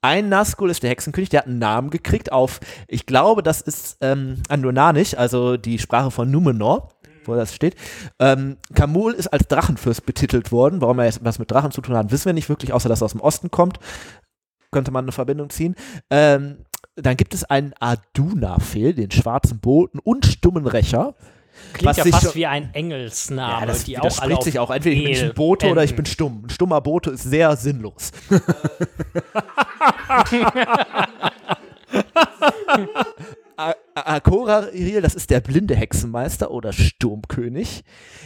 Ein 0.00 0.28
Nazgul 0.28 0.70
ist 0.70 0.82
der 0.82 0.90
Hexenkönig, 0.90 1.28
der 1.28 1.40
hat 1.40 1.46
einen 1.46 1.58
Namen 1.58 1.90
gekriegt 1.90 2.30
auf, 2.30 2.60
ich 2.86 3.04
glaube, 3.04 3.42
das 3.42 3.60
ist 3.60 3.98
ähm, 4.00 4.42
Andonanisch, 4.48 5.14
also 5.14 5.56
die 5.56 5.80
Sprache 5.80 6.12
von 6.12 6.30
Numenor 6.30 6.90
wo 7.28 7.34
das 7.34 7.54
steht. 7.54 7.76
Ähm, 8.18 8.56
Kamul 8.74 9.12
ist 9.12 9.28
als 9.28 9.46
Drachenfürst 9.48 10.04
betitelt 10.06 10.50
worden. 10.52 10.80
Warum 10.80 10.98
er 10.98 11.04
jetzt 11.06 11.24
was 11.24 11.38
mit 11.38 11.50
Drachen 11.50 11.70
zu 11.70 11.80
tun 11.80 11.96
hat, 11.96 12.10
wissen 12.10 12.26
wir 12.26 12.32
nicht 12.32 12.48
wirklich, 12.48 12.72
außer 12.72 12.88
dass 12.88 13.02
er 13.02 13.06
aus 13.06 13.12
dem 13.12 13.20
Osten 13.20 13.50
kommt. 13.50 13.78
Könnte 14.70 14.90
man 14.90 15.04
eine 15.04 15.12
Verbindung 15.12 15.50
ziehen. 15.50 15.76
Ähm, 16.10 16.64
dann 16.96 17.16
gibt 17.16 17.34
es 17.34 17.44
einen 17.44 17.74
Aduna-Fehl, 17.78 18.94
den 18.94 19.10
schwarzen 19.10 19.60
Boten 19.60 19.98
und 19.98 20.26
Stummenrächer. 20.26 21.14
Klingt 21.72 21.96
ja 21.96 22.04
fast 22.04 22.34
wie 22.34 22.46
ein 22.46 22.72
Engelsname. 22.72 23.60
Ja, 23.60 23.66
das 23.66 23.84
die 23.84 23.98
auch 23.98 24.10
spricht 24.10 24.42
sich 24.44 24.58
auch. 24.58 24.70
Entweder 24.70 24.96
ich 24.96 25.20
bin 25.20 25.30
ein 25.30 25.34
Bote 25.34 25.66
enden. 25.66 25.72
oder 25.72 25.84
ich 25.84 25.96
bin 25.96 26.06
stumm. 26.06 26.44
Ein 26.44 26.50
stummer 26.50 26.80
Bote 26.80 27.10
ist 27.10 27.24
sehr 27.24 27.56
sinnlos. 27.56 28.12
Akorariel, 33.94 35.02
das 35.02 35.14
ist 35.14 35.30
der 35.30 35.40
blinde 35.40 35.74
Hexenmeister 35.74 36.50
oder 36.50 36.72
Sturmkönig. 36.72 37.82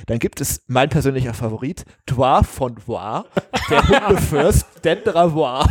Dann 0.06 0.18
gibt 0.18 0.40
es 0.40 0.62
mein 0.66 0.90
persönlicher 0.90 1.32
Favorit, 1.32 1.84
Dwarf 2.06 2.46
von 2.48 2.76
Voir, 2.86 3.24
der 3.70 3.88
Hundefürst 4.09 4.66
Dendravoir. 4.84 5.66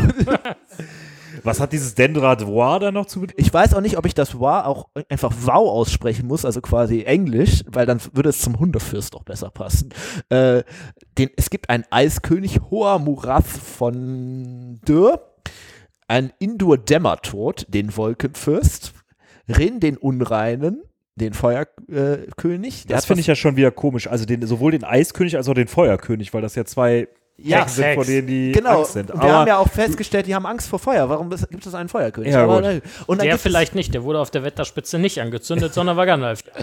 Was 1.44 1.60
hat 1.60 1.74
dieses 1.74 1.96
Dendravoir 1.96 2.80
da 2.80 2.92
noch 2.92 3.06
zu 3.06 3.26
Ich 3.38 3.54
weiß 3.54 3.76
auch 3.76 3.82
nicht, 3.82 3.98
ob 3.98 4.06
ich 4.06 4.16
das 4.16 4.34
Voir 4.34 4.66
auch 4.66 4.90
einfach 5.10 5.34
Wow 5.42 5.70
aussprechen 5.70 6.28
muss, 6.28 6.44
also 6.44 6.62
quasi 6.62 7.04
Englisch, 7.04 7.64
weil 7.68 7.86
dann 7.86 8.02
würde 8.14 8.30
es 8.30 8.42
zum 8.42 8.60
Hundefürst 8.60 9.16
auch 9.16 9.24
besser 9.24 9.52
passen. 9.52 9.90
Äh, 10.30 10.64
den, 11.18 11.30
es 11.38 11.50
gibt 11.50 11.70
einen 11.70 11.86
Eiskönig, 11.92 12.62
Hoher 12.70 13.00
Murath 13.00 13.48
von 13.48 14.82
Dürr, 14.88 15.22
ein 16.08 16.34
Indur 16.40 16.78
Dämmertod, 16.78 17.66
den 17.70 17.96
Wolkenfürst, 17.96 18.94
Rin, 19.48 19.80
den 19.80 19.98
Unreinen, 19.98 20.82
den 21.16 21.34
Feuerkönig. 21.34 22.86
Äh, 22.86 22.88
das 22.88 23.06
finde 23.06 23.22
ich 23.22 23.28
ja 23.28 23.36
schon 23.36 23.56
wieder 23.56 23.72
komisch. 23.72 24.08
Also 24.08 24.26
den, 24.26 24.46
sowohl 24.46 24.72
den 24.72 24.84
Eiskönig 24.84 25.38
als 25.38 25.48
auch 25.48 25.54
den 25.54 25.68
Feuerkönig, 25.68 26.34
weil 26.34 26.42
das 26.42 26.56
ja 26.56 26.66
zwei 26.66 27.08
ja, 27.38 27.68
sind, 27.68 27.96
vor 27.96 28.06
denen 28.06 28.28
die 28.28 28.52
genau. 28.52 28.80
Angst 28.80 28.94
sind. 28.94 29.12
Und 29.12 29.22
wir 29.22 29.34
haben 29.34 29.48
ja 29.48 29.58
auch 29.58 29.68
festgestellt, 29.68 30.28
die 30.28 30.36
haben 30.36 30.46
Angst 30.46 30.68
vor 30.68 30.80
Feuer. 30.80 31.10
Warum 31.10 31.30
gibt 31.30 31.66
es 31.66 31.74
einen 31.74 31.90
Feuerkönig? 31.90 32.34
Ja, 32.34 32.44
Aber, 32.44 32.82
und 33.08 33.22
der 33.22 33.38
vielleicht 33.38 33.76
nicht, 33.76 33.94
der 33.94 34.04
wurde 34.04 34.20
auf 34.20 34.32
der 34.32 34.44
Wetterspitze 34.44 35.00
nicht 35.00 35.20
angezündet, 35.20 35.74
sondern 35.74 35.98
war 35.98 36.06
Gandalf. 36.06 36.44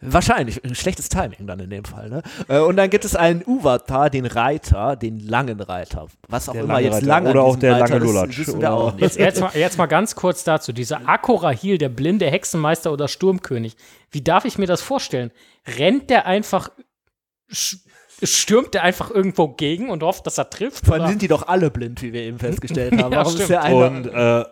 Wahrscheinlich, 0.00 0.64
ein 0.64 0.76
schlechtes 0.76 1.08
Timing 1.08 1.46
dann 1.46 1.58
in 1.58 1.70
dem 1.70 1.84
Fall. 1.84 2.08
Ne? 2.08 2.22
Äh, 2.46 2.60
und 2.60 2.76
dann 2.76 2.88
gibt 2.88 3.04
es 3.04 3.16
einen 3.16 3.42
Uvatar, 3.44 4.10
den 4.10 4.26
Reiter, 4.26 4.94
den 4.94 5.18
langen 5.18 5.60
Reiter. 5.60 6.06
Was 6.28 6.48
auch 6.48 6.52
der 6.52 6.62
immer 6.62 6.78
jetzt 6.78 7.02
lange 7.02 7.30
Oder 7.30 7.42
auch 7.42 7.56
der 7.56 7.80
Reiter 7.80 7.94
lange 7.94 8.04
Lulatsch. 8.04 8.48
Auch 8.64 8.92
nicht. 8.92 9.00
Jetzt, 9.08 9.18
jetzt, 9.18 9.40
mal, 9.40 9.50
jetzt 9.54 9.78
mal 9.78 9.86
ganz 9.86 10.14
kurz 10.14 10.44
dazu. 10.44 10.72
Dieser 10.72 11.08
Akorahil, 11.08 11.78
der 11.78 11.88
blinde 11.88 12.30
Hexenmeister 12.30 12.92
oder 12.92 13.08
Sturmkönig. 13.08 13.76
Wie 14.10 14.22
darf 14.22 14.44
ich 14.44 14.58
mir 14.58 14.66
das 14.66 14.82
vorstellen? 14.82 15.32
Rennt 15.66 16.10
der 16.10 16.26
einfach 16.26 16.70
stürmt 18.22 18.74
er 18.74 18.82
einfach 18.82 19.10
irgendwo 19.10 19.48
gegen 19.48 19.90
und 19.90 20.02
hofft, 20.02 20.26
dass 20.26 20.38
er 20.38 20.50
trifft? 20.50 20.86
Vor 20.86 20.94
allem 20.94 21.08
sind 21.08 21.22
die 21.22 21.28
doch 21.28 21.46
alle 21.46 21.70
blind, 21.70 22.02
wie 22.02 22.12
wir 22.12 22.22
eben 22.22 22.38
festgestellt 22.38 22.92
haben. 22.92 23.12
ja, 23.12 23.18
Warum 23.18 23.36
ist 23.36 23.48
der 23.48 23.62
eine 23.62 23.86
und 23.86 24.06
äh, 24.06 24.44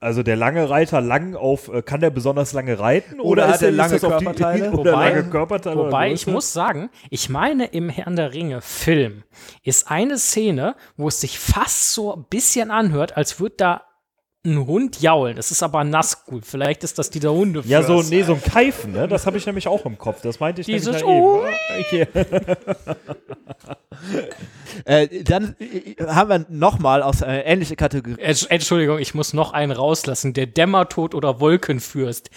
also 0.00 0.22
der 0.22 0.36
lange 0.36 0.68
Reiter 0.68 1.00
lang 1.00 1.34
auf, 1.34 1.68
äh, 1.68 1.80
kann 1.80 2.00
der 2.00 2.10
besonders 2.10 2.52
lange 2.52 2.78
reiten? 2.78 3.20
Oder, 3.20 3.44
oder 3.44 3.48
hat 3.48 3.62
er 3.62 3.70
lange 3.70 3.98
Körperteile? 3.98 4.70
Die, 4.70 4.76
wobei, 4.76 4.90
lange 4.90 5.30
Körperteile 5.30 5.76
wobei 5.78 6.12
ich 6.12 6.26
muss 6.26 6.52
sagen, 6.52 6.90
ich 7.08 7.30
meine, 7.30 7.64
im 7.66 7.88
Herrn 7.88 8.14
der 8.14 8.34
Ringe 8.34 8.60
Film 8.60 9.24
ist 9.62 9.90
eine 9.90 10.18
Szene, 10.18 10.76
wo 10.98 11.08
es 11.08 11.20
sich 11.20 11.38
fast 11.38 11.94
so 11.94 12.14
ein 12.14 12.24
bisschen 12.28 12.70
anhört, 12.70 13.16
als 13.16 13.40
würde 13.40 13.54
da 13.56 13.82
ein 14.44 14.66
Hund 14.66 15.00
jaulen. 15.00 15.36
Das 15.36 15.50
ist 15.50 15.62
aber 15.62 15.84
Nazgul. 15.84 16.42
Vielleicht 16.42 16.84
ist 16.84 16.98
das 16.98 17.10
dieser 17.10 17.32
Hunde. 17.32 17.62
Ja, 17.66 17.82
so, 17.82 18.02
nee, 18.02 18.22
so 18.22 18.34
ein 18.34 18.42
Keifen, 18.42 18.92
ne? 18.92 19.08
Das 19.08 19.26
habe 19.26 19.38
ich 19.38 19.46
nämlich 19.46 19.66
auch 19.68 19.86
im 19.86 19.96
Kopf. 19.96 20.20
Das 20.22 20.38
meinte 20.40 20.60
ich 20.60 20.66
Dieses 20.66 20.86
nämlich 20.86 21.04
oh. 21.04 21.44
eben. 21.90 22.08
äh, 24.84 25.24
dann 25.24 25.56
äh, 25.58 26.04
haben 26.04 26.28
wir 26.28 26.46
nochmal 26.50 27.02
aus 27.02 27.22
äh, 27.22 27.40
ähnliche 27.40 27.76
Kategorie. 27.76 28.20
Entschuldigung, 28.20 28.98
ich 28.98 29.14
muss 29.14 29.32
noch 29.32 29.52
einen 29.52 29.72
rauslassen. 29.72 30.34
Der 30.34 30.46
Dämmertod 30.46 31.14
oder 31.14 31.40
Wolkenfürst. 31.40 32.30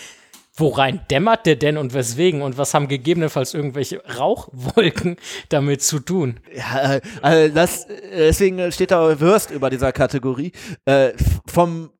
Worein 0.59 1.01
dämmert 1.11 1.45
der 1.45 1.55
denn 1.55 1.77
und 1.77 1.93
weswegen? 1.93 2.41
Und 2.41 2.57
was 2.57 2.73
haben 2.73 2.87
gegebenenfalls 2.87 3.53
irgendwelche 3.53 4.01
Rauchwolken 4.17 5.17
damit 5.49 5.83
zu 5.83 5.99
tun? 5.99 6.39
Ja, 6.55 6.99
also 7.21 7.53
das, 7.53 7.85
deswegen 8.11 8.71
steht 8.71 8.89
da 8.89 9.19
Würst 9.19 9.51
über 9.51 9.69
dieser 9.69 9.91
Kategorie. 9.91 10.53
Äh, 10.85 11.11
vom 11.45 11.91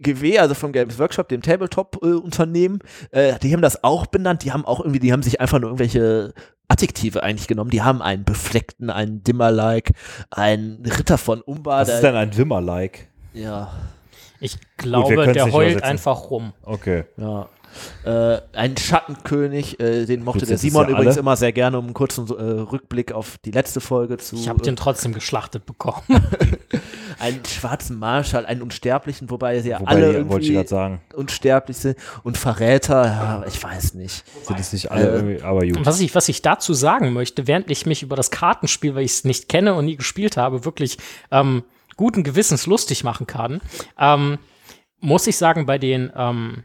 GW, 0.00 0.38
also 0.38 0.54
vom 0.54 0.72
Games 0.72 0.98
Workshop, 0.98 1.28
dem 1.28 1.42
Tabletop-Unternehmen, 1.42 2.78
äh, 3.10 3.38
die 3.40 3.52
haben 3.52 3.62
das 3.62 3.82
auch 3.82 4.06
benannt. 4.06 4.44
Die 4.44 4.52
haben 4.52 4.64
auch 4.64 4.80
irgendwie, 4.80 5.00
die 5.00 5.12
haben 5.12 5.22
sich 5.22 5.40
einfach 5.40 5.58
nur 5.58 5.70
irgendwelche 5.70 6.32
Adjektive 6.68 7.22
eigentlich 7.22 7.48
genommen. 7.48 7.70
Die 7.70 7.82
haben 7.82 8.02
einen 8.02 8.24
befleckten, 8.24 8.90
einen 8.90 9.24
Dimmer-like, 9.24 9.92
einen 10.30 10.84
Ritter 10.84 11.18
von 11.18 11.40
Umbar. 11.40 11.82
Was 11.82 11.88
ist 11.88 12.02
denn 12.02 12.14
ein 12.14 12.30
Dimmer-like? 12.30 13.08
Ja. 13.32 13.72
Ich 14.40 14.56
glaube, 14.76 15.16
Gut, 15.16 15.34
der 15.34 15.52
heult 15.52 15.82
einfach 15.82 16.30
rum. 16.30 16.52
Okay. 16.62 17.04
Ja. 17.16 17.48
Äh, 18.04 18.38
ein 18.52 18.76
Schattenkönig, 18.76 19.80
äh, 19.80 20.06
den 20.06 20.24
mochte 20.24 20.40
Gut, 20.40 20.50
der 20.50 20.58
Simon 20.58 20.84
ja 20.84 20.90
übrigens 20.90 21.14
alle. 21.14 21.20
immer 21.20 21.36
sehr 21.36 21.52
gerne, 21.52 21.78
um 21.78 21.86
einen 21.86 21.94
kurzen 21.94 22.26
äh, 22.28 22.32
Rückblick 22.32 23.12
auf 23.12 23.38
die 23.44 23.50
letzte 23.50 23.80
Folge 23.80 24.18
zu. 24.18 24.36
Ich 24.36 24.48
habe 24.48 24.62
den 24.62 24.76
trotzdem 24.76 25.12
geschlachtet 25.12 25.66
bekommen. 25.66 26.02
einen 27.18 27.44
schwarzen 27.44 27.98
Marschall, 27.98 28.46
einen 28.46 28.62
Unsterblichen, 28.62 29.30
wobei 29.30 29.60
sie 29.60 29.70
ja 29.70 29.80
wobei 29.80 29.90
alle 29.90 30.12
irgendwie 30.12 30.56
unsterblich 31.14 31.76
sind. 31.76 31.96
Und 32.22 32.38
Verräter, 32.38 33.04
ja, 33.04 33.44
ich 33.46 33.62
weiß 33.62 33.94
nicht. 33.94 34.24
Sind 34.44 34.58
es 34.58 34.72
nicht 34.72 34.90
alle 34.90 35.08
äh, 35.08 35.14
irgendwie, 35.14 35.42
aber 35.42 35.66
gut. 35.66 35.84
Was 35.84 36.00
ich, 36.00 36.14
was 36.14 36.28
ich 36.28 36.42
dazu 36.42 36.74
sagen 36.74 37.12
möchte, 37.12 37.46
während 37.46 37.70
ich 37.70 37.86
mich 37.86 38.02
über 38.02 38.16
das 38.16 38.30
Kartenspiel, 38.30 38.94
weil 38.94 39.04
ich 39.04 39.12
es 39.12 39.24
nicht 39.24 39.48
kenne 39.48 39.74
und 39.74 39.86
nie 39.86 39.96
gespielt 39.96 40.36
habe, 40.36 40.64
wirklich 40.64 40.98
ähm, 41.30 41.64
guten 41.96 42.22
Gewissens 42.22 42.66
lustig 42.66 43.04
machen 43.04 43.26
kann, 43.26 43.60
ähm, 43.98 44.38
muss 45.00 45.26
ich 45.26 45.36
sagen, 45.36 45.66
bei 45.66 45.78
den 45.78 46.12
ähm, 46.16 46.64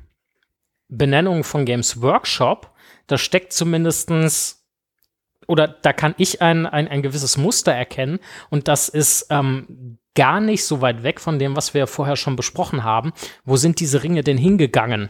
Benennung 0.98 1.44
von 1.44 1.66
Games 1.66 2.02
Workshop, 2.02 2.72
da 3.08 3.18
steckt 3.18 3.54
zumindestens 3.54 4.66
oder 5.48 5.68
da 5.68 5.92
kann 5.92 6.16
ich 6.18 6.42
ein, 6.42 6.66
ein, 6.66 6.88
ein 6.88 7.02
gewisses 7.02 7.38
Muster 7.38 7.74
erkennen 7.74 8.20
und 8.50 8.68
das 8.68 8.88
ist 8.90 9.28
ähm, 9.30 9.98
gar 10.16 10.40
nicht 10.40 10.66
so 10.66 10.82
weit 10.82 11.04
weg 11.04 11.20
von 11.20 11.40
dem, 11.40 11.56
was 11.56 11.74
wir 11.74 11.88
vorher 11.88 12.16
schon 12.16 12.36
besprochen 12.36 12.84
haben. 12.84 13.14
Wo 13.46 13.58
sind 13.58 13.80
diese 13.80 14.04
Ringe 14.04 14.24
denn 14.24 14.38
hingegangen? 14.38 15.10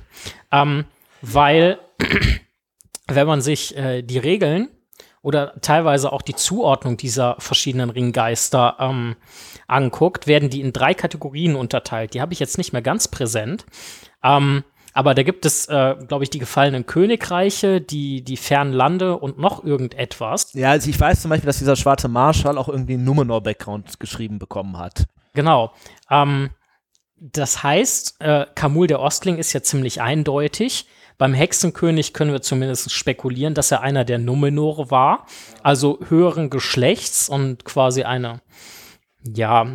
Ähm, 0.51 0.85
weil, 1.22 1.80
wenn 3.07 3.27
man 3.27 3.41
sich 3.41 3.76
äh, 3.76 4.01
die 4.01 4.18
Regeln 4.18 4.69
oder 5.22 5.53
teilweise 5.61 6.11
auch 6.11 6.22
die 6.22 6.35
Zuordnung 6.35 6.97
dieser 6.97 7.35
verschiedenen 7.39 7.89
Ringgeister 7.89 8.77
ähm, 8.80 9.15
anguckt, 9.68 10.27
werden 10.27 10.49
die 10.49 10.61
in 10.61 10.73
drei 10.73 10.93
Kategorien 10.93 11.55
unterteilt. 11.55 12.14
Die 12.14 12.22
habe 12.22 12.34
ich 12.34 12.39
jetzt 12.39 12.57
nicht 12.57 12.73
mehr 12.73 12.81
ganz 12.81 13.07
präsent. 13.07 13.65
Ähm, 14.23 14.64
aber 14.93 15.13
da 15.13 15.23
gibt 15.23 15.45
es, 15.45 15.67
äh, 15.67 15.95
glaube 16.07 16.23
ich, 16.23 16.29
die 16.29 16.39
gefallenen 16.39 16.85
Königreiche, 16.85 17.81
die, 17.81 18.23
die 18.23 18.37
fernen 18.37 18.73
Lande 18.73 19.17
und 19.17 19.39
noch 19.39 19.63
irgendetwas. 19.63 20.53
Ja, 20.53 20.71
also 20.71 20.89
ich 20.89 20.99
weiß 20.99 21.21
zum 21.21 21.29
Beispiel, 21.29 21.47
dass 21.47 21.57
dieser 21.57 21.75
schwarze 21.75 22.07
Marschall 22.07 22.57
auch 22.57 22.69
irgendwie 22.69 22.93
einen 22.93 23.03
Numenor-Background 23.03 23.99
geschrieben 23.99 24.39
bekommen 24.39 24.77
hat. 24.77 25.05
Genau. 25.33 25.73
Ähm, 26.09 26.51
das 27.19 27.63
heißt, 27.63 28.21
äh, 28.21 28.45
Kamul 28.53 28.87
der 28.87 28.99
Ostling 28.99 29.37
ist 29.37 29.53
ja 29.53 29.63
ziemlich 29.63 30.01
eindeutig, 30.01 30.87
Beim 31.17 31.33
Hexenkönig 31.33 32.13
können 32.13 32.31
wir 32.31 32.41
zumindest 32.41 32.91
spekulieren, 32.91 33.53
dass 33.53 33.71
er 33.71 33.81
einer 33.81 34.03
der 34.03 34.17
Numenore 34.17 34.89
war, 34.89 35.25
also 35.61 35.99
höheren 36.09 36.49
Geschlechts 36.49 37.29
und 37.29 37.65
quasi 37.65 38.03
eine, 38.03 38.41
ja, 39.23 39.67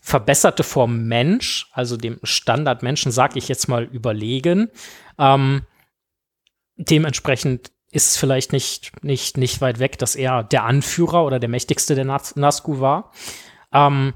verbesserte 0.00 0.62
Form 0.62 1.06
Mensch, 1.06 1.68
also 1.72 1.96
dem 1.96 2.18
Standardmenschen, 2.22 3.12
sag 3.12 3.36
ich 3.36 3.48
jetzt 3.48 3.68
mal, 3.68 3.84
überlegen. 3.84 4.70
Ähm, 5.18 5.62
dementsprechend 6.76 7.72
ist 7.90 8.10
es 8.10 8.16
vielleicht 8.16 8.52
nicht, 8.52 9.04
nicht, 9.04 9.36
nicht 9.36 9.60
weit 9.60 9.78
weg, 9.78 9.98
dass 9.98 10.16
er 10.16 10.42
der 10.42 10.64
Anführer 10.64 11.24
oder 11.24 11.38
der 11.38 11.50
mächtigste 11.50 11.94
der 11.94 12.06
Nas 12.06 12.36
Nazgûl 12.36 12.80
war. 12.80 13.12
Ähm, 13.72 14.14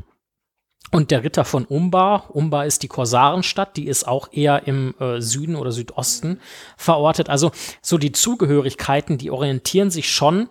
und 0.93 1.11
der 1.11 1.25
Ritter 1.25 1.45
von 1.45 1.65
Umbar, 1.65 2.35
Umbar 2.35 2.65
ist 2.65 2.83
die 2.83 2.89
Korsarenstadt, 2.89 3.77
die 3.77 3.87
ist 3.87 4.07
auch 4.07 4.33
eher 4.33 4.67
im 4.67 4.95
äh, 5.01 5.21
Süden 5.21 5.57
oder 5.57 5.73
Südosten 5.73 6.41
verortet. 6.77 7.29
Also 7.29 7.51
so 7.83 7.99
die 7.99 8.13
Zugehörigkeiten, 8.13 9.19
die 9.19 9.31
orientieren 9.31 9.91
sich 9.91 10.11
schon 10.11 10.49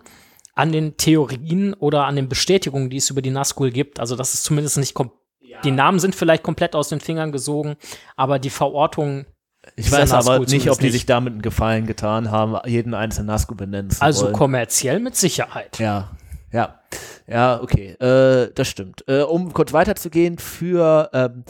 an 0.56 0.72
den 0.72 0.96
Theorien 0.96 1.74
oder 1.74 2.06
an 2.06 2.16
den 2.16 2.28
Bestätigungen, 2.28 2.90
die 2.90 2.96
es 2.96 3.10
über 3.10 3.22
die 3.22 3.30
Nazgul 3.30 3.70
gibt. 3.70 4.00
Also 4.00 4.16
das 4.16 4.34
ist 4.34 4.42
zumindest 4.42 4.78
nicht 4.78 4.98
ja. 5.40 5.60
die 5.62 5.70
Namen 5.70 6.00
sind 6.00 6.16
vielleicht 6.16 6.42
komplett 6.42 6.74
aus 6.74 6.88
den 6.88 6.98
Fingern 6.98 7.30
gesogen, 7.30 7.76
aber 8.16 8.38
die 8.38 8.50
Verortung 8.50 9.26
ich 9.74 9.90
weiß 9.90 10.12
aber 10.12 10.38
nicht, 10.38 10.70
ob 10.70 10.78
die 10.78 10.90
sich 10.90 11.06
damit 11.06 11.32
einen 11.32 11.42
Gefallen 11.42 11.86
getan 11.86 12.30
haben, 12.30 12.56
jeden 12.66 12.94
einzelnen 12.94 13.26
Nazgul 13.26 13.56
benennen 13.56 13.90
zu 13.90 14.00
Also 14.00 14.26
wollen. 14.26 14.34
kommerziell 14.34 15.00
mit 15.00 15.16
Sicherheit. 15.16 15.78
Ja, 15.78 16.12
ja. 16.52 16.80
Ja, 17.26 17.60
okay, 17.60 17.90
äh, 17.94 18.52
das 18.54 18.68
stimmt. 18.68 19.04
Äh, 19.08 19.22
um 19.22 19.52
kurz 19.52 19.72
weiterzugehen, 19.72 20.38
für, 20.38 21.10
ähm, 21.12 21.44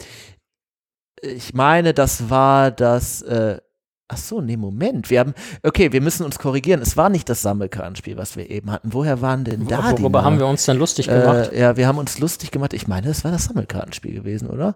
ich 1.21 1.53
meine, 1.53 1.93
das 1.93 2.31
war 2.31 2.71
das, 2.71 3.21
äh, 3.21 3.59
ach 4.07 4.17
so, 4.17 4.41
nee, 4.41 4.57
Moment, 4.57 5.09
wir 5.09 5.19
haben, 5.19 5.33
okay, 5.63 5.91
wir 5.91 6.01
müssen 6.01 6.25
uns 6.25 6.39
korrigieren, 6.39 6.81
es 6.81 6.95
war 6.95 7.09
nicht 7.09 7.27
das 7.29 7.41
Sammelkartenspiel, 7.41 8.17
was 8.17 8.35
wir 8.35 8.49
eben 8.49 8.71
hatten. 8.71 8.93
Woher 8.93 9.21
waren 9.21 9.43
denn 9.43 9.67
da 9.67 9.77
Worüber 9.77 9.95
die 9.95 10.03
Worüber 10.03 10.23
haben 10.23 10.39
wir 10.39 10.47
uns 10.47 10.65
denn 10.65 10.77
lustig 10.77 11.07
gemacht? 11.07 11.51
Äh, 11.51 11.59
ja, 11.59 11.77
wir 11.77 11.87
haben 11.87 11.97
uns 11.97 12.19
lustig 12.19 12.51
gemacht, 12.51 12.73
ich 12.73 12.87
meine, 12.87 13.09
es 13.09 13.23
war 13.23 13.31
das 13.31 13.45
Sammelkartenspiel 13.45 14.13
gewesen, 14.13 14.49
oder? 14.49 14.75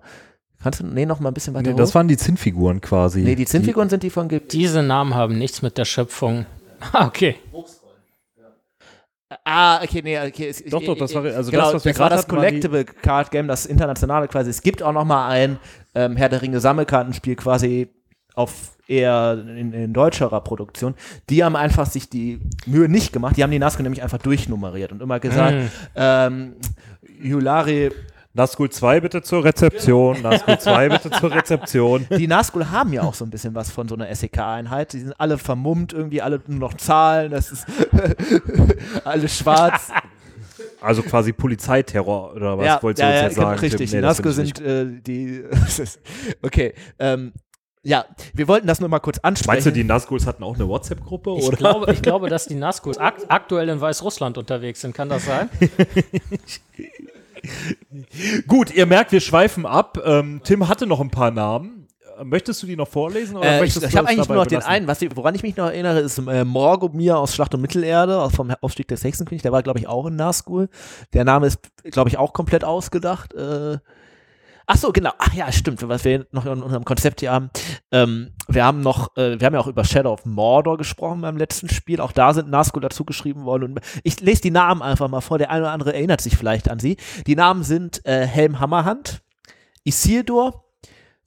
Kannst 0.62 0.80
du, 0.80 0.86
nee, 0.86 1.06
noch 1.06 1.20
mal 1.20 1.30
ein 1.30 1.34
bisschen 1.34 1.54
weiter 1.54 1.72
nee, 1.72 1.76
Das 1.76 1.96
waren 1.96 2.08
die 2.08 2.18
Zinnfiguren 2.18 2.82
quasi. 2.82 3.22
Nee, 3.22 3.36
die 3.36 3.46
Zinnfiguren 3.46 3.88
die, 3.88 3.94
sind 3.94 4.04
die 4.04 4.10
von 4.10 4.28
Ge 4.28 4.42
Diese 4.52 4.84
Namen 4.84 5.16
haben 5.16 5.38
nichts 5.38 5.62
mit 5.62 5.78
der 5.78 5.86
Schöpfung. 5.86 6.46
Ah, 6.94 7.06
okay. 7.06 7.36
Ah, 9.46 9.84
okay, 9.84 10.02
nee, 10.04 10.20
okay. 10.20 10.50
Es, 10.50 10.64
doch, 10.66 10.84
doch, 10.84 10.98
das 10.98 11.14
war 11.14 11.24
also 11.24 11.52
genau, 11.52 11.66
das, 11.66 11.76
was 11.76 11.86
wir 11.86 11.92
das 11.92 12.00
war 12.00 12.10
das 12.10 12.28
Collectible 12.28 12.86
Card 12.86 13.30
Game, 13.30 13.48
das 13.48 13.68
internationale 13.68 14.28
quasi. 14.28 14.50
Es 14.50 14.64
gibt 14.64 14.82
auch 14.82 14.92
noch 14.92 15.06
mal 15.06 15.30
ein 15.30 15.60
ähm, 15.94 16.16
Herr 16.18 16.28
der 16.28 16.42
Ringe 16.42 16.60
Sammelkartenspiel 16.60 17.36
quasi 17.36 17.90
auf 18.34 18.72
eher 18.92 19.44
in, 19.48 19.74
in 19.74 19.94
deutscherer 19.94 20.42
Produktion. 20.42 20.96
Die 21.30 21.44
haben 21.44 21.56
einfach 21.56 21.86
sich 21.86 22.10
die 22.10 22.40
Mühe 22.66 22.90
nicht 22.90 23.14
gemacht. 23.14 23.38
Die 23.38 23.44
haben 23.44 23.52
die 23.52 23.60
Nazgul 23.60 23.84
nämlich 23.84 24.04
einfach 24.04 24.20
durchnummeriert 24.20 24.92
und 24.92 25.02
immer 25.02 25.20
gesagt, 25.20 25.56
mm. 25.56 25.68
ähm, 25.96 26.54
Yulari 27.22 27.92
Nazgul 28.34 28.70
2 28.70 29.02
bitte 29.02 29.22
zur 29.22 29.44
Rezeption, 29.44 30.16
genau. 30.16 30.30
Nazgul 30.30 30.58
2 30.58 30.90
bitte 30.90 31.10
zur 31.12 31.32
Rezeption. 31.34 32.08
Die 32.18 32.28
Nazgul 32.28 32.72
haben 32.72 32.94
ja 32.94 33.02
auch 33.02 33.14
so 33.14 33.26
ein 33.26 33.30
bisschen 33.30 33.54
was 33.56 33.70
von 33.72 33.90
so 33.90 33.96
einer 33.96 34.14
SEK-Einheit. 34.14 34.94
Die 34.94 35.02
sind 35.02 35.14
alle 35.20 35.38
vermummt, 35.38 35.92
irgendwie 35.92 36.22
alle 36.22 36.42
nur 36.48 36.60
noch 36.60 36.76
Zahlen, 36.76 37.32
das 37.32 37.52
ist 37.52 37.66
alles 39.04 39.38
schwarz. 39.38 39.92
Also 40.80 41.04
quasi 41.04 41.34
Polizeiterror 41.34 42.34
oder 42.34 42.58
was 42.58 42.66
ja, 42.66 42.82
wolltest 42.82 43.04
du 43.04 43.14
ja, 43.14 43.24
jetzt 43.24 43.38
ja, 43.38 43.44
sagen? 43.44 43.60
Richtig, 43.60 43.92
nee, 43.92 43.98
die 43.98 44.02
Nazgul 44.02 44.32
sind 44.32 44.62
äh, 44.62 44.86
die. 45.02 45.44
okay. 46.42 46.74
Ähm, 47.00 47.34
ja, 47.84 48.06
wir 48.34 48.48
wollten 48.48 48.68
das 48.68 48.80
nur 48.80 48.90
mal 48.90 49.00
kurz 49.00 49.18
ansprechen. 49.20 49.56
Meinst 49.56 49.66
du, 49.66 49.72
die 49.72 49.84
Nazguls 49.84 50.28
hatten 50.28 50.44
auch 50.44 50.56
eine 50.56 50.68
WhatsApp-Gruppe? 50.68 51.36
Ich 51.40 51.52
glaube, 51.52 51.92
ich 51.92 52.02
glaube, 52.02 52.30
dass 52.30 52.46
die 52.46 52.56
Nazguls 52.56 52.98
akt 53.00 53.26
aktuell 53.30 53.70
in 53.70 53.82
Weißrussland 53.82 54.38
unterwegs 54.38 54.82
sind. 54.82 54.94
Kann 54.94 55.10
das 55.10 55.26
sein? 55.26 55.50
Gut, 58.48 58.72
ihr 58.72 58.86
merkt, 58.86 59.12
wir 59.12 59.20
schweifen 59.20 59.66
ab. 59.66 60.00
Ähm, 60.06 60.42
Tim 60.44 60.68
hatte 60.68 60.86
noch 60.86 61.00
ein 61.00 61.10
paar 61.10 61.32
Namen. 61.32 61.88
Möchtest 62.24 62.62
du 62.62 62.68
die 62.68 62.76
noch 62.76 62.88
vorlesen? 62.88 63.42
Äh, 63.42 63.66
ich 63.66 63.76
ich 63.76 63.98
habe 63.98 64.08
eigentlich 64.08 64.28
nur 64.28 64.38
noch 64.38 64.46
belassen? 64.46 64.70
den 64.70 64.76
einen. 64.76 64.88
Was, 64.88 65.02
woran 65.16 65.34
ich 65.34 65.42
mich 65.42 65.58
noch 65.58 65.66
erinnere, 65.66 66.02
ist 66.02 66.20
äh, 66.20 66.44
Morgomir 66.44 67.18
aus 67.18 67.34
Schlacht 67.34 67.56
um 67.56 67.62
Mittelerde, 67.62 68.30
vom 68.30 68.52
Aufstieg 68.62 68.88
des 68.90 69.04
Hexenkönigs. 69.04 69.42
Der 69.42 69.52
war, 69.52 69.64
glaube 69.64 69.80
ich, 69.80 69.88
auch 69.88 70.06
in 70.06 70.18
Nazgul. 70.18 70.70
Der 71.14 71.24
Name 71.24 71.48
ist, 71.48 71.60
glaube 71.86 72.10
ich, 72.10 72.20
auch 72.20 72.34
komplett 72.34 72.64
ausgedacht. 72.64 73.34
Äh, 73.34 73.80
Ach 74.68 74.78
so, 74.78 74.92
genau. 74.92 75.12
Ach 75.18 75.34
ja, 75.34 75.52
stimmt. 75.52 75.88
Was 75.88 76.04
wir 76.04 76.26
noch 76.32 76.46
in 76.46 76.62
unserem 76.62 76.86
Konzept 76.86 77.20
hier 77.20 77.32
haben. 77.32 77.50
Ähm, 77.92 78.34
wir 78.48 78.64
haben 78.64 78.82
noch, 78.82 79.16
äh, 79.18 79.40
wir 79.40 79.46
haben 79.46 79.54
ja 79.54 79.60
auch 79.60 79.68
über 79.68 79.84
Shadow 79.84 80.14
of 80.14 80.26
Mordor 80.26 80.78
gesprochen 80.78 81.22
beim 81.22 81.38
letzten 81.38 81.70
Spiel. 81.70 82.00
Auch 82.02 82.12
da 82.12 82.34
sind 82.34 82.50
Nazgul 82.50 82.82
dazu 82.82 83.06
geschrieben 83.06 83.46
worden. 83.46 83.64
Und 83.72 83.80
ich 84.04 84.20
lese 84.22 84.42
die 84.42 84.52
Namen 84.52 84.82
einfach 84.82 85.08
mal 85.08 85.22
vor. 85.22 85.38
Der 85.38 85.50
eine 85.50 85.64
oder 85.64 85.72
andere 85.72 85.94
erinnert 85.94 86.22
sich 86.22 86.38
vielleicht 86.38 86.70
an 86.70 86.80
sie. 86.80 86.98
Die 87.28 87.36
Namen 87.36 87.64
sind 87.64 88.06
äh, 88.06 88.26
Helm 88.26 88.60
Hammerhand, 88.60 89.22
Isildur 89.84 90.66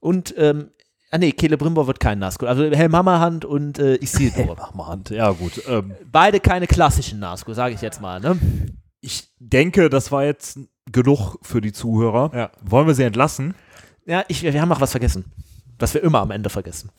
und 0.01 0.35
ähm, 0.37 0.71
Ah 1.15 1.19
nee, 1.19 1.33
Celebrimbor 1.33 1.87
wird 1.87 2.01
kein 2.01 2.19
Nazgul. 2.19 2.49
Also 2.49 2.65
Helm 2.65 2.97
Hammerhand 2.97 3.45
und 3.45 3.79
äh, 3.79 3.95
Isildur. 4.03 4.47
Helm 4.47 4.59
Hammerhand, 4.59 5.11
ja 5.11 5.31
gut. 5.31 5.63
Ähm, 5.69 5.95
Beide 6.11 6.41
keine 6.41 6.67
klassischen 6.67 7.21
Nazgul, 7.21 7.55
sage 7.55 7.73
ich 7.73 7.81
jetzt 7.83 8.01
mal. 8.01 8.19
Ne? 8.19 8.37
Ich 9.01 9.29
denke, 9.39 9.89
das 9.91 10.11
war 10.11 10.25
jetzt 10.25 10.59
genug 10.91 11.37
für 11.43 11.61
die 11.61 11.73
Zuhörer. 11.73 12.31
Ja. 12.35 12.51
Wollen 12.63 12.87
wir 12.87 12.95
sie 12.95 13.05
entlassen? 13.05 13.55
Ja, 14.07 14.25
ich, 14.29 14.43
wir 14.43 14.61
haben 14.61 14.69
noch 14.69 14.81
was 14.81 14.91
vergessen. 14.91 15.33
Was 15.79 15.95
wir 15.95 16.03
immer 16.03 16.21
am 16.21 16.31
Ende 16.31 16.51
vergessen. 16.51 16.91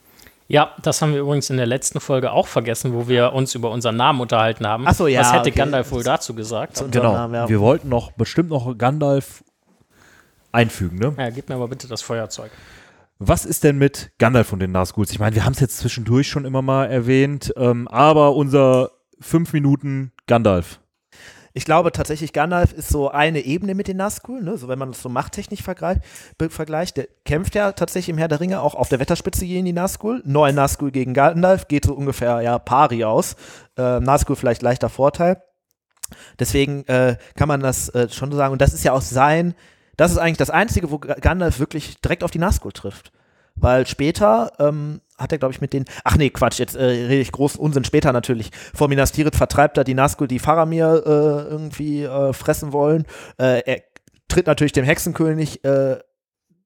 Ja, 0.47 0.75
das 0.83 1.01
haben 1.01 1.13
wir 1.13 1.21
übrigens 1.21 1.49
in 1.49 1.57
der 1.57 1.65
letzten 1.65 1.99
Folge 1.99 2.31
auch 2.31 2.47
vergessen, 2.47 2.93
wo 2.93 3.07
wir 3.07 3.33
uns 3.33 3.55
über 3.55 3.71
unseren 3.71 3.95
Namen 3.95 4.21
unterhalten 4.21 4.67
haben. 4.67 4.83
Ach 4.87 4.93
so, 4.93 5.07
ja. 5.07 5.21
Was 5.21 5.33
hätte 5.33 5.49
okay. 5.49 5.59
Gandalf 5.59 5.91
wohl 5.91 6.03
dazu 6.03 6.35
gesagt? 6.35 6.83
Genau. 6.91 7.13
Namen, 7.13 7.33
ja. 7.33 7.49
Wir 7.49 7.59
wollten 7.59 7.89
noch 7.89 8.11
bestimmt 8.11 8.49
noch 8.49 8.77
Gandalf 8.77 9.43
einfügen, 10.51 10.99
ne? 10.99 11.15
Ja, 11.17 11.29
gib 11.31 11.49
mir 11.49 11.55
aber 11.55 11.67
bitte 11.67 11.87
das 11.87 12.01
Feuerzeug. 12.01 12.51
Was 13.17 13.45
ist 13.45 13.63
denn 13.63 13.77
mit 13.77 14.11
Gandalf 14.19 14.53
und 14.53 14.59
den 14.59 14.71
Nazguls? 14.71 15.11
Ich 15.11 15.19
meine, 15.19 15.35
wir 15.35 15.45
haben 15.45 15.53
es 15.53 15.59
jetzt 15.61 15.77
zwischendurch 15.77 16.27
schon 16.27 16.45
immer 16.45 16.61
mal 16.61 16.85
erwähnt, 16.85 17.53
ähm, 17.57 17.87
aber 17.87 18.35
unser 18.35 18.91
fünf 19.19 19.53
Minuten 19.53 20.11
Gandalf. 20.27 20.79
Ich 21.57 21.63
glaube 21.63 21.93
tatsächlich, 21.93 22.33
Gandalf 22.33 22.73
ist 22.73 22.89
so 22.89 23.09
eine 23.09 23.39
Ebene 23.39 23.75
mit 23.75 23.87
den 23.87 23.95
Nazgul, 23.95 24.43
ne? 24.43 24.57
so 24.57 24.67
wenn 24.67 24.77
man 24.77 24.91
das 24.91 25.01
so 25.01 25.07
machttechnisch 25.07 25.61
vergleicht, 25.63 26.01
vergleicht. 26.49 26.97
Der 26.97 27.07
kämpft 27.23 27.55
ja 27.55 27.71
tatsächlich 27.71 28.09
im 28.09 28.17
Herr 28.17 28.27
der 28.27 28.41
Ringe 28.41 28.59
auch 28.59 28.75
auf 28.75 28.89
der 28.89 28.99
Wetterspitze 28.99 29.45
gegen 29.45 29.63
die 29.63 29.71
Nazgul. 29.71 30.21
Neun 30.25 30.53
Nazgul 30.53 30.91
gegen 30.91 31.13
Gandalf 31.13 31.69
geht 31.69 31.85
so 31.85 31.93
ungefähr 31.93 32.41
ja 32.41 32.59
pari 32.59 33.05
aus. 33.05 33.37
Äh, 33.77 34.01
Nazgul 34.01 34.35
vielleicht 34.35 34.63
leichter 34.63 34.89
Vorteil. 34.89 35.41
Deswegen 36.39 36.85
äh, 36.87 37.15
kann 37.35 37.47
man 37.47 37.61
das 37.61 37.87
äh, 37.87 38.09
schon 38.09 38.33
sagen. 38.33 38.51
Und 38.51 38.61
das 38.61 38.73
ist 38.73 38.83
ja 38.83 38.91
auch 38.91 39.01
sein, 39.01 39.55
das 39.95 40.11
ist 40.11 40.17
eigentlich 40.17 40.37
das 40.37 40.49
Einzige, 40.49 40.91
wo 40.91 40.99
Gandalf 40.99 41.59
wirklich 41.59 42.01
direkt 42.01 42.25
auf 42.25 42.31
die 42.31 42.39
Nazgul 42.39 42.73
trifft. 42.73 43.13
Weil 43.55 43.87
später 43.87 44.51
ähm, 44.59 44.99
hat 45.17 45.31
er, 45.31 45.37
glaube 45.37 45.53
ich, 45.53 45.61
mit 45.61 45.73
den. 45.73 45.85
Ach 46.03 46.17
nee, 46.17 46.29
Quatsch, 46.29 46.59
jetzt 46.59 46.75
äh, 46.75 46.83
rede 46.83 47.21
ich 47.21 47.31
großen 47.31 47.59
Unsinn. 47.59 47.83
Später 47.83 48.11
natürlich. 48.11 48.51
Vor 48.73 48.87
Minas 48.87 49.11
Tirith 49.11 49.35
vertreibt 49.35 49.77
er 49.77 49.83
die 49.83 49.93
Nazgul, 49.93 50.27
die 50.27 50.39
Faramir 50.39 51.03
äh, 51.05 51.49
irgendwie 51.51 52.03
äh, 52.03 52.33
fressen 52.33 52.73
wollen. 52.73 53.05
Äh, 53.37 53.61
er 53.65 53.83
tritt 54.27 54.47
natürlich 54.47 54.73
dem 54.73 54.85
Hexenkönig 54.85 55.63
äh, 55.63 55.97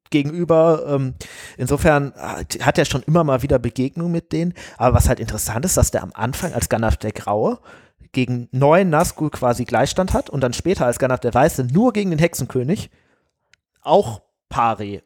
gegenüber. 0.10 0.86
Ähm, 0.88 1.14
insofern 1.58 2.14
hat 2.16 2.78
er 2.78 2.86
schon 2.86 3.04
immer 3.04 3.24
mal 3.24 3.44
wieder 3.44 3.60
Begegnungen 3.60 4.12
mit 4.12 4.32
denen. 4.32 4.54
Aber 4.78 4.96
was 4.96 5.08
halt 5.08 5.20
interessant 5.20 5.66
ist, 5.66 5.78
dass 5.78 5.92
der 5.92 6.04
am 6.04 6.12
Anfang 6.14 6.54
als 6.54 6.70
Gandalf 6.70 6.98
der 6.98 7.12
Graue 7.12 7.60
gegen 8.12 8.50
neun 8.52 8.90
Nazgul 8.90 9.30
quasi 9.30 9.66
Gleichstand 9.66 10.14
hat 10.14 10.30
und 10.32 10.42
dann 10.42 10.54
später 10.54 10.86
als 10.86 10.98
Gandalf 10.98 11.22
der 11.22 11.34
Weiße 11.34 11.66
nur 11.66 11.94
gegen 11.94 12.10
den 12.10 12.20
Hexenkönig 12.20 12.90
auch 13.82 14.22
Pari 14.50 15.04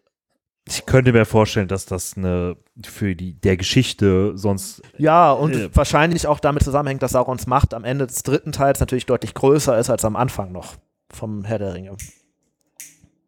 ich 0.68 0.86
könnte 0.86 1.12
mir 1.12 1.26
vorstellen, 1.26 1.68
dass 1.68 1.86
das 1.86 2.16
eine 2.16 2.56
für 2.86 3.16
die 3.16 3.34
der 3.34 3.58
Geschichte 3.58 4.32
sonst. 4.36 4.82
Ja, 4.98 5.32
und 5.32 5.54
äh, 5.54 5.76
wahrscheinlich 5.76 6.26
auch 6.28 6.40
damit 6.40 6.64
zusammenhängt, 6.64 7.04
dass 7.04 7.12
Saurons 7.12 7.48
Macht 7.48 7.74
am 7.74 7.84
Ende 7.84 8.08
des 8.08 8.24
dritten 8.24 8.54
Teils 8.54 8.80
natürlich 8.80 9.06
deutlich 9.06 9.34
größer 9.34 9.78
ist 9.78 9.90
als 9.90 10.06
am 10.06 10.16
Anfang 10.16 10.52
noch 10.52 10.76
vom 11.12 11.44
Herr 11.44 11.60
der 11.60 11.74
Ringe. 11.74 11.98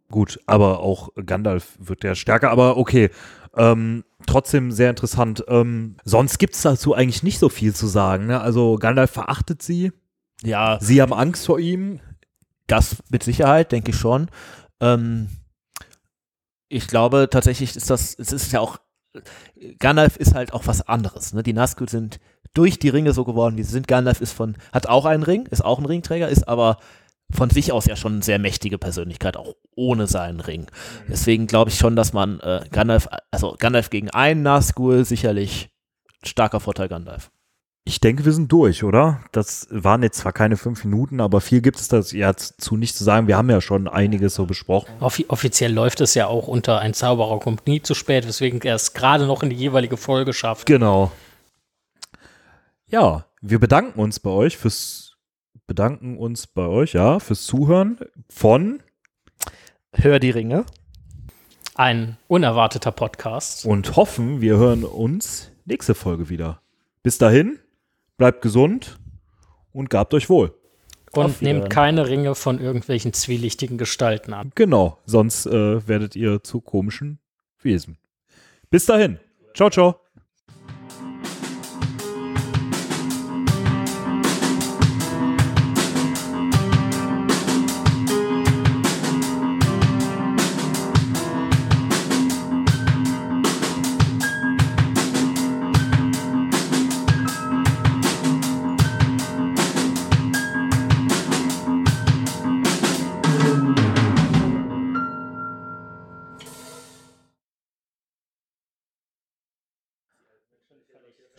Gut, 0.10 0.40
aber 0.46 0.80
auch 0.80 1.10
Gandalf 1.26 1.78
wird 1.80 2.04
ja 2.04 2.16
stärker, 2.16 2.52
aber 2.52 2.78
okay. 2.78 3.10
Ähm, 3.58 4.04
trotzdem 4.28 4.72
sehr 4.72 4.90
interessant. 4.90 5.44
Ähm, 5.48 5.98
sonst 6.04 6.40
gibt 6.40 6.56
es 6.56 6.62
dazu 6.62 6.94
eigentlich 6.94 7.24
nicht 7.24 7.40
so 7.40 7.50
viel 7.50 7.74
zu 7.74 7.88
sagen. 7.88 8.28
Ne? 8.28 8.40
Also 8.40 8.76
Gandalf 8.76 9.12
verachtet 9.12 9.62
sie. 9.62 9.92
Ja. 10.42 10.78
Sie 10.82 11.02
haben 11.02 11.14
Angst 11.14 11.46
vor 11.46 11.60
ihm. 11.60 12.00
Das 12.68 12.98
mit 13.10 13.24
Sicherheit, 13.24 13.72
denke 13.72 13.92
ich 13.92 13.98
schon. 13.98 14.28
Ähm, 14.80 15.30
ich 16.70 16.88
glaube 16.88 17.28
tatsächlich 17.30 17.76
ist 17.76 17.90
das, 17.90 18.16
es 18.18 18.32
ist 18.32 18.52
ja 18.52 18.60
auch, 18.60 18.78
Gandalf 19.80 20.18
ist 20.18 20.36
halt 20.36 20.54
auch 20.54 20.68
was 20.68 20.88
anderes. 20.88 21.34
Ne? 21.34 21.44
Die 21.44 21.54
Nazgul 21.54 21.90
sind 21.90 22.20
durch 22.54 22.80
die 22.80 22.90
Ringe 22.90 23.14
so 23.14 23.24
geworden, 23.24 23.58
wie 23.58 23.64
sie 23.64 23.72
sind. 23.72 23.88
Gandalf 23.88 24.22
ist 24.22 24.34
von, 24.34 24.58
hat 24.74 24.88
auch 24.88 25.06
einen 25.06 25.24
Ring, 25.24 25.46
ist 25.48 25.64
auch 25.64 25.80
ein 25.80 25.86
Ringträger, 25.86 26.30
ist 26.30 26.48
aber 26.48 26.78
von 27.32 27.50
sich 27.50 27.72
aus 27.72 27.86
ja 27.86 27.96
schon 27.96 28.14
eine 28.14 28.24
sehr 28.24 28.40
mächtige 28.40 28.78
Persönlichkeit, 28.78 29.36
auch 29.38 29.56
ohne 29.76 30.08
seinen 30.08 30.40
Ring. 30.40 30.68
Deswegen 31.08 31.48
glaube 31.48 31.70
ich 31.70 31.78
schon, 31.78 31.96
dass 31.96 32.14
man 32.14 32.40
äh, 32.40 32.66
Gandalf, 32.72 33.08
also 33.32 33.56
Gandalf 33.58 33.90
gegen 33.90 34.10
einen 34.12 34.44
Nazgul 34.44 35.06
sicherlich 35.06 35.70
starker 36.24 36.60
Vorteil 36.60 36.88
Gandalf. 36.88 37.32
Ich 37.88 38.02
denke, 38.02 38.26
wir 38.26 38.32
sind 38.32 38.52
durch, 38.52 38.84
oder? 38.84 39.22
Das 39.32 39.68
waren 39.70 40.02
jetzt 40.02 40.18
zwar 40.18 40.34
keine 40.34 40.58
fünf 40.58 40.84
Minuten, 40.84 41.22
aber 41.22 41.40
viel 41.40 41.62
gibt 41.62 41.80
es 41.80 41.88
das 41.88 42.12
ja 42.12 42.36
zu 42.36 42.78
nicht 42.78 42.96
zu 42.96 43.04
sagen. 43.04 43.28
Wir 43.28 43.38
haben 43.38 43.50
ja 43.50 43.62
schon 43.62 43.88
einiges 43.88 44.34
so 44.34 44.48
besprochen. 44.48 44.92
Offi 45.00 45.28
offiziell 45.28 45.72
läuft 45.72 46.02
es 46.02 46.16
ja 46.16 46.26
auch 46.26 46.48
unter 46.48 46.80
ein 46.80 46.96
Zauberer 46.96 47.40
kommt 47.40 47.68
nie 47.68 47.84
zu 47.84 47.94
spät, 47.94 48.28
weswegen 48.28 48.60
er 48.62 48.74
es 48.74 48.94
gerade 48.94 49.28
noch 49.28 49.44
in 49.44 49.52
die 49.52 49.56
jeweilige 49.56 49.98
Folge 49.98 50.34
schafft. 50.34 50.66
Genau. 50.66 51.12
Ja, 52.88 53.26
wir 53.42 53.60
bedanken 53.60 54.00
uns 54.00 54.20
bei 54.20 54.32
euch 54.32 54.58
fürs 54.58 55.18
bedanken 55.68 56.18
uns 56.18 56.48
bei 56.48 56.66
euch, 56.66 56.94
ja, 56.94 57.20
fürs 57.20 57.46
Zuhören 57.46 58.00
von 58.30 58.82
Hör 59.94 60.20
die 60.20 60.32
Ringe. 60.32 60.66
Ein 61.76 62.18
unerwarteter 62.28 62.92
Podcast. 62.92 63.66
Und 63.66 63.96
hoffen, 63.96 64.42
wir 64.42 64.58
hören 64.58 64.84
uns 64.84 65.52
nächste 65.66 65.94
Folge 65.94 66.30
wieder. 66.30 66.62
Bis 67.04 67.18
dahin. 67.18 67.60
Bleibt 68.18 68.42
gesund 68.42 68.98
und 69.72 69.90
gabt 69.90 70.14
euch 70.14 70.30
wohl. 70.30 70.54
Und 71.12 71.42
nehmt 71.42 71.70
keine 71.70 72.08
Ringe 72.08 72.36
von 72.36 72.60
irgendwelchen 72.60 73.14
zwielichtigen 73.14 73.78
Gestalten 73.78 74.34
an. 74.34 74.52
Genau, 74.56 74.98
sonst 75.06 75.46
äh, 75.46 75.88
werdet 75.88 76.16
ihr 76.16 76.44
zu 76.44 76.60
komischen 76.60 77.20
Wesen. 77.62 77.98
Bis 78.70 78.86
dahin. 78.86 79.20
Ciao, 79.54 79.70
ciao. 79.70 80.05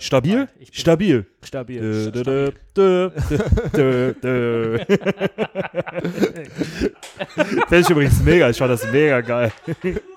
Stabil? 0.06 0.48
Stabil. 0.70 1.26
Stabil. 1.42 1.80
Finde 7.68 7.80
ich 7.80 7.90
übrigens 7.90 8.22
mega. 8.22 8.48
Ich 8.50 8.56
fand 8.56 8.70
das 8.70 8.86
mega 8.92 9.20
geil. 9.20 9.50